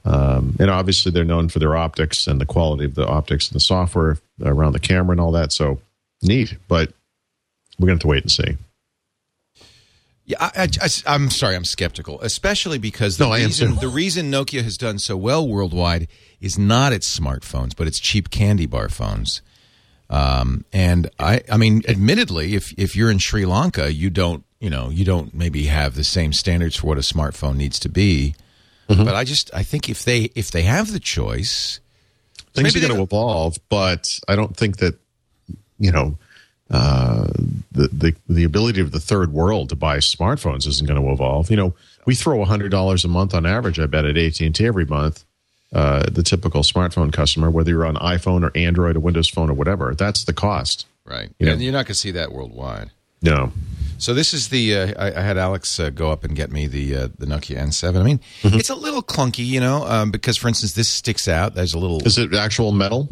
Um, 0.03 0.55
and 0.59 0.71
obviously, 0.71 1.11
they're 1.11 1.23
known 1.23 1.47
for 1.47 1.59
their 1.59 1.77
optics 1.77 2.25
and 2.25 2.41
the 2.41 2.45
quality 2.45 2.85
of 2.85 2.95
the 2.95 3.05
optics 3.05 3.49
and 3.49 3.55
the 3.55 3.59
software 3.59 4.17
around 4.43 4.73
the 4.73 4.79
camera 4.79 5.11
and 5.11 5.21
all 5.21 5.31
that. 5.33 5.51
So 5.51 5.79
neat, 6.23 6.57
but 6.67 6.91
we're 7.77 7.87
going 7.87 7.99
to 7.99 8.01
have 8.01 8.01
to 8.01 8.07
wait 8.07 8.23
and 8.23 8.31
see. 8.31 8.57
Yeah, 10.25 10.37
I, 10.39 10.69
I, 11.05 11.15
am 11.15 11.29
sorry, 11.29 11.55
I'm 11.55 11.65
skeptical, 11.65 12.19
especially 12.21 12.77
because 12.77 13.17
the 13.17 13.25
No, 13.25 13.33
reason 13.33 13.75
the 13.75 13.87
reason 13.87 14.31
Nokia 14.31 14.63
has 14.63 14.77
done 14.77 14.99
so 14.99 15.17
well 15.17 15.47
worldwide 15.47 16.07
is 16.39 16.57
not 16.57 16.93
its 16.93 17.19
smartphones, 17.19 17.75
but 17.75 17.87
its 17.87 17.99
cheap 17.99 18.29
candy 18.29 18.65
bar 18.65 18.89
phones. 18.89 19.41
Um, 20.09 20.65
and 20.73 21.09
I, 21.19 21.41
I 21.51 21.57
mean, 21.57 21.83
admittedly, 21.87 22.55
if 22.55 22.73
if 22.77 22.95
you're 22.95 23.11
in 23.11 23.19
Sri 23.19 23.45
Lanka, 23.45 23.91
you 23.93 24.09
don't, 24.09 24.43
you 24.59 24.69
know, 24.69 24.89
you 24.89 25.05
don't 25.05 25.33
maybe 25.33 25.65
have 25.65 25.95
the 25.95 26.03
same 26.03 26.33
standards 26.33 26.75
for 26.75 26.87
what 26.87 26.97
a 26.97 27.01
smartphone 27.01 27.55
needs 27.55 27.79
to 27.79 27.89
be. 27.89 28.35
Mm-hmm. 28.89 29.03
But 29.03 29.15
I 29.15 29.23
just, 29.23 29.53
I 29.53 29.63
think 29.63 29.89
if 29.89 30.03
they 30.03 30.31
if 30.35 30.51
they 30.51 30.63
have 30.63 30.91
the 30.91 30.99
choice, 30.99 31.79
things 32.53 32.75
are 32.75 32.79
going 32.79 32.95
to 32.95 33.01
evolve, 33.01 33.57
but 33.69 34.19
I 34.27 34.35
don't 34.35 34.55
think 34.57 34.77
that 34.77 34.95
you 35.77 35.91
know 35.91 36.17
uh, 36.71 37.27
the 37.71 37.87
the 37.87 38.15
the 38.27 38.43
ability 38.43 38.81
of 38.81 38.91
the 38.91 38.99
third 38.99 39.31
world 39.31 39.69
to 39.69 39.75
buy 39.75 39.97
smartphones 39.97 40.67
isn't 40.67 40.87
going 40.87 41.01
to 41.01 41.11
evolve. 41.11 41.49
You 41.49 41.57
know, 41.57 41.75
we 42.05 42.15
throw 42.15 42.43
hundred 42.45 42.71
dollars 42.71 43.05
a 43.05 43.07
month 43.07 43.33
on 43.33 43.45
average. 43.45 43.79
I 43.79 43.85
bet 43.85 44.05
at 44.05 44.17
AT 44.17 44.39
and 44.41 44.55
T 44.55 44.65
every 44.65 44.85
month. 44.85 45.23
Uh, 45.71 46.03
the 46.09 46.23
typical 46.23 46.63
smartphone 46.63 47.13
customer, 47.13 47.51
whether 47.51 47.69
you're 47.69 47.85
on 47.85 47.95
iPhone 47.97 48.43
or 48.43 48.51
Android 48.57 48.95
or 48.95 49.01
Windows 49.01 49.29
Phone 49.29 49.51
or 49.51 49.53
whatever, 49.53 49.93
that's 49.93 50.23
the 50.23 50.33
cost. 50.33 50.87
right? 51.05 51.29
Yeah. 51.37 51.51
And 51.51 51.61
you're 51.61 51.71
not 51.71 51.85
going 51.85 51.93
to 51.93 51.93
see 51.93 52.09
that 52.11 52.31
worldwide. 52.31 52.89
No, 53.21 53.51
So 53.99 54.13
this 54.13 54.33
is 54.33 54.47
the 54.49 54.75
uh, 54.75 54.93
I, 54.97 55.07
I 55.19 55.21
had 55.21 55.37
Alex 55.37 55.79
uh, 55.79 55.89
go 55.89 56.09
up 56.11 56.23
and 56.23 56.35
get 56.35 56.51
me 56.51 56.67
the 56.67 56.95
uh, 56.95 57.07
the 57.17 57.25
Nokia 57.25 57.57
N7. 57.57 57.99
I 57.99 58.03
mean, 58.03 58.19
Mm-hmm. 58.41 58.57
it's 58.57 58.69
a 58.69 58.75
little 58.75 59.03
clunky, 59.03 59.45
you 59.45 59.59
know, 59.59 59.85
um, 59.85 60.09
because 60.11 60.37
for 60.37 60.47
instance, 60.47 60.73
this 60.73 60.87
sticks 60.89 61.27
out. 61.27 61.53
There's 61.53 61.73
a 61.73 61.79
little, 61.79 62.01
is 62.05 62.17
it 62.17 62.33
actual 62.33 62.71
metal? 62.71 63.09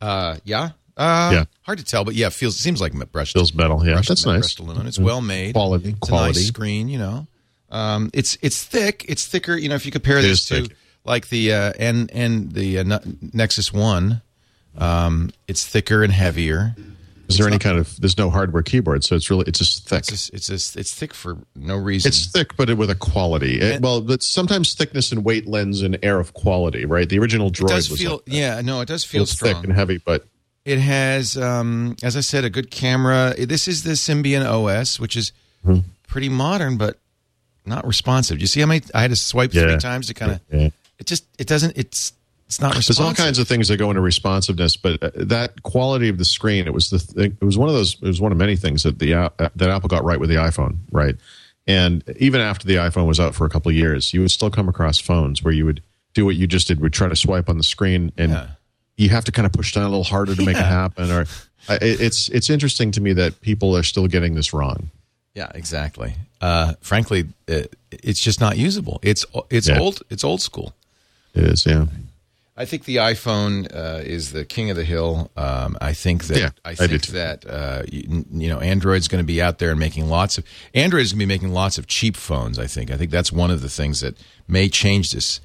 uh, 0.00 0.36
yeah, 0.44 0.70
uh, 0.96 1.30
Yeah. 1.34 1.44
hard 1.62 1.78
to 1.78 1.84
tell, 1.84 2.04
but 2.04 2.14
yeah, 2.14 2.26
it 2.28 2.32
feels 2.32 2.56
seems 2.56 2.80
like 2.80 2.92
brushed. 3.12 3.34
Feels 3.34 3.54
metal. 3.54 3.84
Yeah, 3.86 3.92
brushed, 3.94 4.08
that's 4.08 4.24
nice. 4.26 4.32
Mm-hmm. 4.32 4.40
brushed 4.40 4.58
aluminum. 4.60 4.86
It's 4.88 4.98
well 4.98 5.20
made, 5.20 5.54
Quality, 5.54 5.90
It's 5.90 5.98
quality. 6.00 6.38
nice 6.40 6.48
screen, 6.48 6.88
you 6.88 6.98
know. 6.98 7.26
Um, 7.70 8.10
it's 8.12 8.36
it's 8.42 8.62
thick. 8.64 9.04
It's 9.08 9.26
thicker. 9.26 9.56
You 9.56 9.68
know, 9.68 9.74
if 9.76 9.86
you 9.86 9.92
compare 9.92 10.18
It 10.18 10.22
this 10.22 10.44
to 10.46 10.62
thick. 10.62 10.76
like 11.04 11.28
the 11.28 11.52
uh, 11.52 11.72
N 11.78 12.08
and 12.12 12.52
the 12.52 12.78
uh, 12.80 12.98
Nexus 13.32 13.72
One, 13.72 14.20
um, 14.78 15.30
it's 15.48 15.66
thicker 15.66 16.02
and 16.02 16.12
heavier. 16.12 16.74
Is 17.32 17.38
there 17.38 17.48
any 17.48 17.58
kind 17.58 17.78
of? 17.78 17.98
There's 18.00 18.16
no 18.18 18.30
hardware 18.30 18.62
keyboard, 18.62 19.04
so 19.04 19.16
it's 19.16 19.28
really 19.30 19.44
it's 19.46 19.58
just 19.58 19.88
thick. 19.88 20.00
It's 20.00 20.08
just, 20.08 20.34
it's 20.34 20.46
just, 20.46 20.76
it's 20.76 20.94
thick 20.94 21.12
for 21.14 21.38
no 21.56 21.76
reason. 21.76 22.08
It's 22.08 22.26
thick, 22.26 22.56
but 22.56 22.70
it, 22.70 22.74
with 22.78 22.90
a 22.90 22.94
quality. 22.94 23.60
It- 23.60 23.80
well, 23.82 24.00
but 24.00 24.22
sometimes 24.22 24.74
thickness 24.74 25.12
and 25.12 25.24
weight 25.24 25.46
lends 25.46 25.82
an 25.82 25.96
air 26.02 26.18
of 26.20 26.34
quality, 26.34 26.84
right? 26.84 27.08
The 27.08 27.18
original 27.18 27.50
Droid 27.50 27.64
it 27.64 27.68
does 27.68 27.90
was 27.90 28.00
feel 28.00 28.12
like 28.12 28.22
yeah 28.26 28.60
no 28.60 28.80
it 28.80 28.86
does 28.88 29.04
feel 29.04 29.26
strong 29.26 29.54
thick 29.54 29.64
and 29.64 29.72
heavy, 29.72 29.98
but 29.98 30.26
It 30.64 30.78
has, 30.78 31.36
um, 31.36 31.96
as 32.04 32.16
I 32.16 32.20
said, 32.20 32.44
a 32.44 32.50
good 32.50 32.70
camera. 32.70 33.34
This 33.36 33.66
is 33.66 33.82
the 33.82 33.92
Symbian 33.92 34.44
OS, 34.48 35.00
which 35.00 35.16
is 35.16 35.32
Hmm. 35.64 35.78
pretty 36.08 36.28
modern, 36.28 36.76
but 36.76 36.98
not 37.66 37.86
responsive. 37.86 38.40
You 38.40 38.46
see 38.46 38.60
how 38.60 38.66
many? 38.66 38.82
I 38.94 39.00
had 39.02 39.10
to 39.10 39.16
swipe 39.16 39.52
three 39.52 39.76
times 39.78 40.06
to 40.08 40.14
kind 40.14 40.32
of. 40.32 40.40
Yeah. 40.52 40.68
It 40.98 41.06
just 41.06 41.24
it 41.38 41.46
doesn't. 41.48 41.76
It's 41.76 42.12
it's 42.52 42.60
not 42.60 42.74
there's 42.74 43.00
all 43.00 43.14
kinds 43.14 43.38
of 43.38 43.48
things 43.48 43.68
that 43.68 43.78
go 43.78 43.88
into 43.90 44.02
responsiveness. 44.02 44.76
But 44.76 45.02
uh, 45.02 45.10
that 45.14 45.62
quality 45.62 46.08
of 46.10 46.18
the 46.18 46.24
screen, 46.24 46.66
it 46.66 46.74
was 46.74 46.90
the 46.90 46.98
th- 46.98 47.32
it 47.40 47.44
was 47.44 47.56
one 47.56 47.68
of 47.70 47.74
those. 47.74 47.94
It 47.94 48.02
was 48.06 48.20
one 48.20 48.30
of 48.30 48.36
many 48.38 48.56
things 48.56 48.82
that 48.82 48.98
the 48.98 49.14
uh, 49.14 49.28
that 49.56 49.70
Apple 49.70 49.88
got 49.88 50.04
right 50.04 50.20
with 50.20 50.28
the 50.28 50.36
iPhone, 50.36 50.76
right? 50.90 51.16
And 51.66 52.04
even 52.18 52.40
after 52.42 52.66
the 52.66 52.74
iPhone 52.74 53.06
was 53.06 53.18
out 53.18 53.34
for 53.34 53.46
a 53.46 53.48
couple 53.48 53.70
of 53.70 53.76
years, 53.76 54.12
you 54.12 54.20
would 54.20 54.30
still 54.30 54.50
come 54.50 54.68
across 54.68 54.98
phones 54.98 55.42
where 55.42 55.54
you 55.54 55.64
would 55.64 55.82
do 56.12 56.24
what 56.26 56.36
you 56.36 56.46
just 56.46 56.68
did, 56.68 56.80
would 56.80 56.92
try 56.92 57.08
to 57.08 57.16
swipe 57.16 57.48
on 57.48 57.56
the 57.56 57.62
screen, 57.62 58.12
and 58.18 58.32
Yeah. 58.32 58.46
you 58.98 59.08
have 59.08 59.24
to 59.24 59.32
kind 59.32 59.46
of 59.46 59.52
push 59.52 59.72
down 59.72 59.84
a 59.84 59.88
little 59.88 60.04
harder 60.04 60.34
to 60.34 60.42
make 60.44 60.56
it 60.58 60.62
happen. 60.62 61.10
Or 61.10 61.24
it's 61.70 62.28
it's 62.28 62.50
interesting 62.50 62.90
to 62.92 63.00
me 63.00 63.14
that 63.14 63.40
people 63.40 63.74
are 63.76 63.82
still 63.82 64.06
getting 64.08 64.34
this 64.34 64.52
wrong. 64.52 64.90
Yeah, 65.34 65.50
exactly. 65.54 66.14
Uh, 66.42 66.74
frankly, 66.82 67.24
it, 67.48 67.74
it's 67.90 68.20
just 68.20 68.40
not 68.40 68.58
usable. 68.58 68.98
It's 69.02 69.24
it's 69.48 69.68
Yeah. 69.68 69.78
old. 69.78 70.02
It's 70.10 70.24
old 70.24 70.42
school. 70.42 70.74
It 71.34 71.44
is, 71.44 71.64
yeah. 71.64 71.86
I 72.62 72.64
think 72.64 72.84
the 72.84 72.96
iPhone 72.96 73.66
uh, 73.74 74.02
is 74.04 74.30
the 74.30 74.44
king 74.44 74.70
of 74.70 74.76
the 74.76 74.84
hill. 74.84 75.30
Um, 75.36 75.76
I 75.80 75.92
think 75.94 76.24
that 76.24 76.38
Yeah, 76.38 76.50
I 76.64 76.70
I 76.70 76.74
think 76.74 77.02
too. 77.02 77.12
that 77.12 77.44
uh, 77.44 77.82
you, 77.90 78.24
you 78.30 78.48
know 78.48 78.60
Android's 78.60 79.08
going 79.08 79.22
to 79.22 79.26
be 79.26 79.42
out 79.42 79.58
there 79.58 79.70
and 79.70 79.80
making 79.80 80.08
lots 80.08 80.38
of 80.38 80.44
Android's 80.72 81.12
going 81.12 81.18
to 81.18 81.26
be 81.26 81.34
making 81.34 81.52
lots 81.52 81.76
of 81.76 81.88
cheap 81.88 82.16
phones. 82.16 82.58
I 82.58 82.68
think. 82.68 82.92
I 82.92 82.96
think 82.96 83.10
that's 83.10 83.32
one 83.32 83.50
of 83.50 83.62
the 83.62 83.68
things 83.68 84.00
that 84.00 84.16
may 84.46 84.68
change 84.68 85.10
this. 85.10 85.40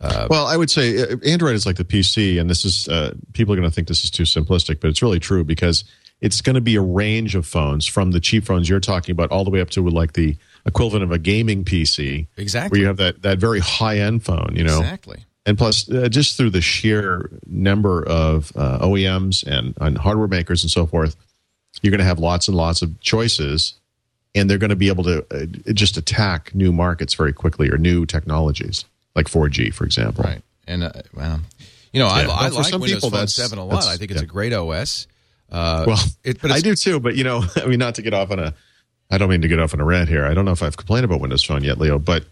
well, 0.00 0.46
I 0.46 0.56
would 0.56 0.70
say 0.70 1.02
uh, 1.02 1.16
Android 1.26 1.54
is 1.56 1.66
like 1.66 1.76
the 1.76 1.84
PC, 1.84 2.40
and 2.40 2.48
this 2.48 2.64
is 2.64 2.88
uh, 2.88 3.14
people 3.32 3.52
are 3.52 3.56
going 3.56 3.68
to 3.68 3.74
think 3.74 3.88
this 3.88 4.04
is 4.04 4.10
too 4.10 4.22
simplistic, 4.22 4.80
but 4.80 4.88
it's 4.88 5.02
really 5.02 5.20
true 5.20 5.42
because 5.42 5.84
it's 6.20 6.40
going 6.40 6.54
to 6.54 6.60
be 6.60 6.76
a 6.76 6.82
range 6.82 7.34
of 7.34 7.46
phones 7.46 7.86
from 7.86 8.12
the 8.12 8.20
cheap 8.20 8.44
phones 8.44 8.68
you're 8.68 8.80
talking 8.80 9.12
about 9.12 9.30
all 9.30 9.44
the 9.44 9.50
way 9.50 9.60
up 9.60 9.70
to 9.70 9.88
like 9.88 10.12
the 10.12 10.36
equivalent 10.66 11.02
of 11.02 11.10
a 11.10 11.18
gaming 11.18 11.64
PC, 11.64 12.28
Exactly. 12.36 12.76
where 12.76 12.80
you 12.82 12.86
have 12.86 12.98
that 12.98 13.22
that 13.22 13.38
very 13.38 13.60
high 13.60 13.98
end 13.98 14.24
phone, 14.24 14.54
you 14.54 14.64
know, 14.64 14.78
Exactly. 14.78 15.24
And 15.50 15.58
plus 15.58 15.90
uh, 15.90 16.08
just 16.08 16.36
through 16.36 16.50
the 16.50 16.60
sheer 16.60 17.28
number 17.44 18.06
of 18.06 18.52
uh, 18.54 18.78
OEMs 18.78 19.44
and, 19.44 19.74
and 19.80 19.98
hardware 19.98 20.28
makers 20.28 20.62
and 20.62 20.70
so 20.70 20.86
forth, 20.86 21.16
you're 21.82 21.90
going 21.90 21.98
to 21.98 22.04
have 22.04 22.20
lots 22.20 22.46
and 22.46 22.56
lots 22.56 22.82
of 22.82 23.00
choices, 23.00 23.74
and 24.32 24.48
they're 24.48 24.58
going 24.58 24.70
to 24.70 24.76
be 24.76 24.86
able 24.86 25.02
to 25.02 25.26
uh, 25.32 25.46
just 25.72 25.96
attack 25.96 26.54
new 26.54 26.70
markets 26.70 27.14
very 27.14 27.32
quickly 27.32 27.68
or 27.68 27.78
new 27.78 28.06
technologies 28.06 28.84
like 29.16 29.26
4G, 29.26 29.74
for 29.74 29.84
example. 29.84 30.22
Right. 30.22 30.40
And 30.68 30.84
uh, 30.84 30.92
well, 31.14 31.40
you 31.92 31.98
know, 31.98 32.06
I, 32.06 32.22
Yeah, 32.22 32.30
I 32.30 32.48
for 32.50 32.54
like 32.54 32.66
some 32.66 32.80
Windows 32.80 33.02
people, 33.02 33.10
Phone 33.10 33.26
Seven 33.26 33.58
a 33.58 33.64
lot. 33.64 33.84
I 33.86 33.96
think 33.96 34.12
it's 34.12 34.20
yeah. 34.20 34.26
a 34.26 34.28
great 34.28 34.52
OS. 34.52 35.08
Uh, 35.50 35.82
Well, 35.84 35.98
it, 36.22 36.40
but 36.40 36.52
I 36.52 36.60
do 36.60 36.76
too, 36.76 37.00
but 37.00 37.16
you 37.16 37.24
know, 37.24 37.42
I 37.56 37.66
mean, 37.66 37.80
not 37.80 37.96
to 37.96 38.02
get 38.02 38.14
off 38.14 38.30
on 38.30 38.38
a, 38.38 38.54
I 39.10 39.18
don't 39.18 39.28
mean 39.28 39.42
to 39.42 39.48
get 39.48 39.58
off 39.58 39.74
on 39.74 39.80
a 39.80 39.84
rant 39.84 40.08
here. 40.08 40.26
I 40.26 40.32
don't 40.32 40.44
know 40.44 40.52
if 40.52 40.62
I've 40.62 40.76
complained 40.76 41.06
about 41.06 41.20
Windows 41.20 41.42
Phone 41.42 41.64
yet, 41.64 41.78
Leo, 41.78 41.98
but 41.98 42.24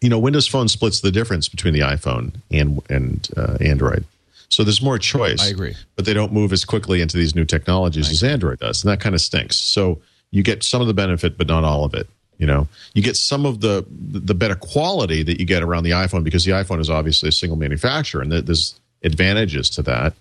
you 0.00 0.08
know, 0.08 0.18
Windows 0.18 0.46
Phone 0.46 0.68
splits 0.68 1.00
the 1.00 1.10
difference 1.10 1.48
between 1.48 1.74
the 1.74 1.80
iPhone 1.80 2.32
and 2.50 2.80
and 2.90 3.28
uh, 3.36 3.56
Android. 3.60 4.04
So 4.48 4.62
there's 4.62 4.82
more 4.82 4.98
choice. 4.98 5.42
I 5.42 5.48
agree. 5.48 5.74
but 5.96 6.04
they 6.04 6.14
don't 6.14 6.32
move 6.32 6.52
as 6.52 6.64
quickly 6.64 7.00
into 7.00 7.16
these 7.16 7.34
new 7.34 7.44
technologies 7.44 8.10
as 8.10 8.22
Android 8.22 8.60
does, 8.60 8.84
and 8.84 8.92
that 8.92 9.00
kind 9.00 9.14
of 9.14 9.20
stinks. 9.20 9.56
So 9.56 10.00
you 10.30 10.42
get 10.42 10.62
some 10.62 10.80
of 10.80 10.86
the 10.86 10.94
benefit, 10.94 11.36
but 11.36 11.48
not 11.48 11.64
all 11.64 11.84
of 11.84 11.94
it. 11.94 12.08
You 12.38 12.46
know, 12.46 12.68
you 12.94 13.02
get 13.02 13.16
some 13.16 13.46
of 13.46 13.60
the 13.60 13.84
the 13.90 14.34
better 14.34 14.54
quality 14.54 15.22
that 15.22 15.40
you 15.40 15.46
get 15.46 15.62
around 15.62 15.84
the 15.84 15.92
iPhone 15.92 16.24
because 16.24 16.44
the 16.44 16.52
iPhone 16.52 16.80
is 16.80 16.90
obviously 16.90 17.28
a 17.28 17.32
single 17.32 17.56
manufacturer, 17.56 18.22
and 18.22 18.30
there's 18.30 18.78
advantages 19.02 19.70
to 19.70 19.82
that. 19.82 20.14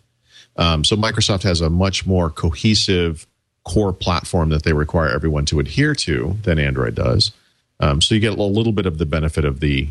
Um, 0.56 0.84
so 0.84 0.96
Microsoft 0.96 1.44
has 1.44 1.62
a 1.62 1.70
much 1.70 2.06
more 2.06 2.30
cohesive 2.30 3.26
core 3.66 3.94
platform 3.94 4.50
that 4.50 4.64
they 4.64 4.74
require 4.74 5.10
everyone 5.10 5.46
to 5.46 5.60
adhere 5.60 5.96
to 5.96 6.36
than 6.44 6.60
Android 6.60 6.96
does. 6.96 7.32
Um, 7.84 8.02
so 8.02 8.16
you 8.16 8.22
get 8.22 8.38
a 8.38 8.42
little 8.44 8.72
bit 8.74 8.86
of 8.86 8.98
the 8.98 9.06
benefit 9.06 9.46
of 9.46 9.60
the 9.60 9.90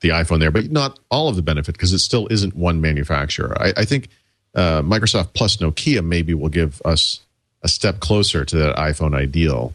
the 0.00 0.10
iPhone 0.10 0.38
there, 0.40 0.50
but 0.50 0.70
not 0.70 0.98
all 1.10 1.28
of 1.28 1.36
the 1.36 1.42
benefit 1.42 1.72
because 1.74 1.92
it 1.92 2.00
still 2.00 2.26
isn't 2.30 2.54
one 2.54 2.80
manufacturer. 2.80 3.56
I, 3.60 3.72
I 3.78 3.84
think 3.86 4.08
uh, 4.54 4.82
Microsoft 4.82 5.32
plus 5.32 5.56
Nokia 5.58 6.04
maybe 6.04 6.34
will 6.34 6.50
give 6.50 6.82
us 6.84 7.20
a 7.62 7.68
step 7.68 8.00
closer 8.00 8.44
to 8.44 8.56
that 8.56 8.76
iPhone 8.76 9.14
ideal. 9.16 9.72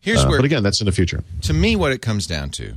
here's 0.00 0.22
Uh, 0.24 0.28
where 0.28 0.38
but 0.38 0.44
again, 0.44 0.62
that's 0.62 0.80
in 0.80 0.86
the 0.86 0.92
future. 0.92 1.24
to 1.42 1.52
me 1.52 1.74
what 1.76 1.90
it 1.92 2.00
comes 2.02 2.26
down 2.26 2.50
to 2.50 2.74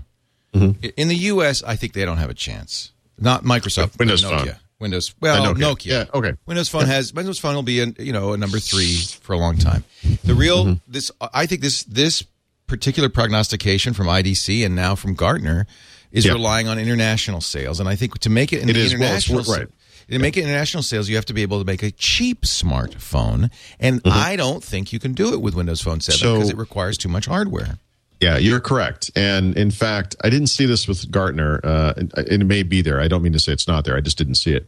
Mm-hmm. 0.53 0.88
In 0.95 1.07
the 1.09 1.15
us 1.17 1.62
i 1.63 1.75
think 1.75 1.91
they 1.93 2.05
don't 2.05 2.17
have 2.17 2.29
a 2.31 2.33
chance 2.47 2.91
not 3.19 3.43
microsoft 3.43 4.00
Windows 4.00 4.24
nokia 4.24 4.43
Phone. 4.45 4.55
windows 4.79 5.13
well 5.21 5.43
Uh, 5.43 5.53
nokia, 5.53 5.62
Nokia. 5.62 5.86
Yeah, 5.86 6.05
okay. 6.17 6.33
windows 6.47 6.69
phone 6.69 6.86
has 6.88 7.13
windows 7.13 7.38
phone 7.38 7.53
will 7.53 7.63
be 7.75 7.81
a, 7.81 7.88
you 8.00 8.13
know 8.13 8.33
a 8.33 8.38
number 8.38 8.57
three 8.59 8.95
for 9.21 9.33
a 9.33 9.38
long 9.38 9.57
time 9.57 9.83
the 10.24 10.33
real 10.33 10.63
Mm-hmm. 10.65 10.91
this 10.91 11.12
i 11.33 11.45
think 11.45 11.62
this 11.62 11.83
this 11.83 12.24
particular 12.67 13.09
prognostication 13.09 13.93
from 13.93 14.07
idc 14.07 14.65
and 14.65 14.75
now 14.75 14.93
from 14.95 15.13
gartner 15.13 15.65
is 16.12 16.25
Yeah. 16.25 16.33
relying 16.33 16.67
on 16.67 16.77
international 16.77 17.41
sales 17.41 17.79
and 17.79 17.88
i 17.89 17.95
think 17.95 18.17
to 18.19 18.29
make 18.29 18.51
it 18.53 18.62
in 18.62 18.69
It 18.69 18.74
the 18.74 18.79
is, 18.79 18.93
well, 18.93 19.01
international 19.03 19.43
right. 19.43 19.67
to 20.09 20.19
make 20.19 20.38
it 20.38 20.43
international 20.43 20.83
sales, 20.83 21.09
you 21.09 21.15
have 21.15 21.25
to 21.25 21.33
be 21.33 21.41
able 21.41 21.59
to 21.59 21.65
make 21.65 21.83
a 21.83 21.91
cheap 21.91 22.43
smartphone, 22.43 23.50
and 23.79 24.00
I 24.05 24.38
don't 24.38 24.63
think 24.63 24.93
you 24.93 25.00
can 25.00 25.12
do 25.13 25.33
it 25.33 25.41
with 25.41 25.53
Windows 25.53 25.81
Phone 25.81 26.00
Seven 26.00 26.19
Mm-hmm. 26.19 26.25
So- 26.27 26.33
because 26.36 26.50
it 26.50 26.57
requires 26.57 26.97
too 26.97 27.09
much 27.09 27.25
hardware. 27.25 27.77
Yeah, 28.21 28.38
you're 28.38 28.62
correct. 28.62 29.12
And 29.15 29.55
in 29.57 29.69
fact, 29.69 30.15
I 30.24 30.29
didn't 30.31 30.47
see 30.47 30.65
this 30.65 30.88
with 30.88 31.12
Gartner, 31.12 31.59
uh, 31.63 31.93
and, 31.97 32.12
and 32.17 32.41
it 32.41 32.45
may 32.45 32.63
be 32.63 32.81
there. 32.81 33.00
I 33.01 33.07
don't 33.09 33.21
mean 33.21 33.33
to 33.33 33.39
say 33.39 33.51
it's 33.51 33.67
not 33.67 33.83
there. 33.86 33.95
I 33.97 34.01
just 34.01 34.17
didn't 34.17 34.36
see 34.36 34.53
it. 34.53 34.67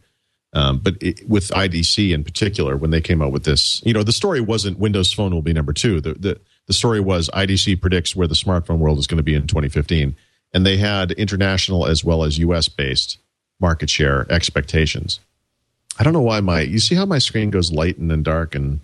Um, 0.52 0.78
but 0.78 0.94
it, 1.00 1.26
with 1.28 1.48
IDC 1.48 2.12
in 2.12 2.22
particular, 2.22 2.76
when 2.76 2.90
they 2.90 3.00
came 3.00 3.22
out 3.22 3.32
with 3.32 3.44
this, 3.44 3.80
you 3.84 3.92
know, 3.94 4.02
the 4.04 4.12
story 4.12 4.40
wasn't 4.40 4.78
Windows 4.78 5.12
Phone 5.12 5.32
will 5.32 5.42
be 5.42 5.52
number 5.52 5.72
two. 5.72 6.00
The, 6.00 6.14
the, 6.14 6.40
the 6.70 6.74
story 6.74 7.00
was 7.00 7.28
IDC 7.30 7.80
predicts 7.80 8.14
where 8.14 8.28
the 8.28 8.34
smartphone 8.36 8.78
world 8.78 9.00
is 9.00 9.08
going 9.08 9.16
to 9.16 9.24
be 9.24 9.34
in 9.34 9.48
2015. 9.48 10.14
And 10.54 10.64
they 10.64 10.76
had 10.76 11.10
international 11.10 11.84
as 11.84 12.04
well 12.04 12.22
as 12.22 12.38
US 12.38 12.68
based 12.68 13.18
market 13.58 13.90
share 13.90 14.24
expectations. 14.30 15.18
I 15.98 16.04
don't 16.04 16.12
know 16.12 16.20
why 16.20 16.38
my, 16.38 16.60
you 16.60 16.78
see 16.78 16.94
how 16.94 17.06
my 17.06 17.18
screen 17.18 17.50
goes 17.50 17.72
light 17.72 17.98
and 17.98 18.08
then 18.08 18.22
dark, 18.22 18.54
and 18.54 18.78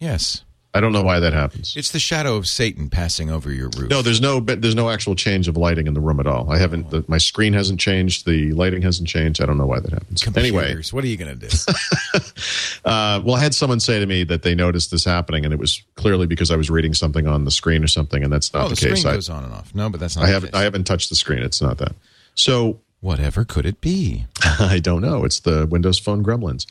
Yes, 0.00 0.42
I 0.76 0.80
don't 0.80 0.92
know 0.92 1.02
why 1.02 1.20
that 1.20 1.32
happens. 1.32 1.74
it's 1.76 1.90
the 1.90 1.98
shadow 1.98 2.36
of 2.36 2.46
Satan 2.46 2.90
passing 2.90 3.30
over 3.30 3.50
your 3.52 3.70
roof. 3.76 3.90
No, 3.90 4.02
there's 4.02 4.20
no 4.20 4.40
there's 4.40 4.74
no 4.74 4.90
actual 4.90 5.14
change 5.14 5.48
of 5.48 5.56
lighting 5.56 5.86
in 5.86 5.94
the 5.94 6.00
room 6.00 6.20
at 6.20 6.26
all. 6.26 6.50
I 6.50 6.58
haven't. 6.58 6.90
The, 6.90 7.04
my 7.08 7.18
screen 7.18 7.52
hasn't 7.52 7.80
changed. 7.80 8.26
The 8.26 8.52
lighting 8.52 8.82
hasn't 8.82 9.08
changed. 9.08 9.40
I 9.40 9.46
don't 9.46 9.58
know 9.58 9.66
why 9.66 9.80
that 9.80 9.92
happens. 9.92 10.26
Anyway, 10.36 10.64
Computers, 10.64 10.92
what 10.92 11.04
are 11.04 11.08
you 11.08 11.16
going 11.16 11.38
to 11.38 11.48
do? 11.48 11.56
uh, 12.84 13.20
well, 13.24 13.36
I 13.36 13.40
had 13.40 13.54
someone 13.54 13.80
say 13.80 13.98
to 13.98 14.06
me 14.06 14.24
that 14.24 14.42
they 14.42 14.54
noticed 14.54 14.90
this 14.90 15.04
happening, 15.04 15.44
and 15.44 15.52
it 15.52 15.58
was 15.58 15.82
clearly 15.94 16.26
because 16.26 16.50
I 16.50 16.56
was 16.56 16.70
reading 16.70 16.94
something 16.94 17.26
on 17.26 17.44
the 17.44 17.50
screen 17.50 17.82
or 17.82 17.88
something, 17.88 18.22
and 18.22 18.32
that's 18.32 18.52
not 18.52 18.66
oh, 18.66 18.68
the, 18.68 18.70
the 18.70 18.76
screen 18.76 18.94
case. 18.94 19.06
I, 19.06 19.14
goes 19.14 19.30
on 19.30 19.44
and 19.44 19.52
off. 19.52 19.74
No, 19.74 19.88
but 19.88 20.00
that's 20.00 20.16
not. 20.16 20.26
I 20.26 20.28
haven't. 20.28 20.52
case. 20.52 20.60
I 20.60 20.64
haven't 20.64 20.84
touched 20.84 21.08
the 21.08 21.16
screen. 21.16 21.42
It's 21.42 21.62
not 21.62 21.78
that. 21.78 21.94
So 22.34 22.80
Whatever 23.00 23.44
could 23.44 23.66
it 23.66 23.80
be? 23.80 24.26
I 24.42 24.80
don't 24.82 25.02
know. 25.02 25.24
It's 25.24 25.40
the 25.40 25.66
Windows 25.66 25.98
Phone 25.98 26.24
gremlins. 26.24 26.66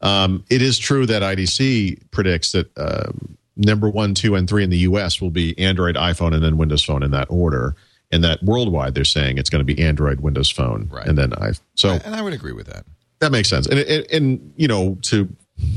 Um, 0.00 0.44
it 0.50 0.62
is 0.62 0.78
true 0.78 1.06
that 1.06 1.22
IDC 1.22 2.10
predicts 2.10 2.52
that 2.52 2.70
um, 2.76 3.38
number 3.56 3.88
one, 3.88 4.14
two, 4.14 4.34
and 4.34 4.48
three 4.48 4.64
in 4.64 4.70
the 4.70 4.78
U.S. 4.78 5.20
will 5.20 5.30
be 5.30 5.58
Android, 5.58 5.96
iPhone, 5.96 6.34
and 6.34 6.42
then 6.42 6.56
Windows 6.56 6.82
Phone 6.84 7.02
in 7.02 7.10
that 7.12 7.26
order. 7.30 7.74
And 8.10 8.22
that 8.24 8.42
worldwide, 8.42 8.94
they're 8.94 9.04
saying 9.04 9.38
it's 9.38 9.48
going 9.48 9.64
to 9.66 9.74
be 9.74 9.82
Android, 9.82 10.20
Windows 10.20 10.50
Phone, 10.50 10.88
Right. 10.92 11.06
and 11.06 11.16
then 11.16 11.32
I. 11.34 11.52
So 11.74 11.98
and 12.04 12.14
I 12.14 12.20
would 12.22 12.34
agree 12.34 12.52
with 12.52 12.66
that. 12.66 12.84
that 13.20 13.32
makes 13.32 13.48
sense. 13.48 13.66
And, 13.66 13.78
and 13.78 14.06
and 14.12 14.52
you 14.56 14.68
know 14.68 14.98
to 15.02 15.28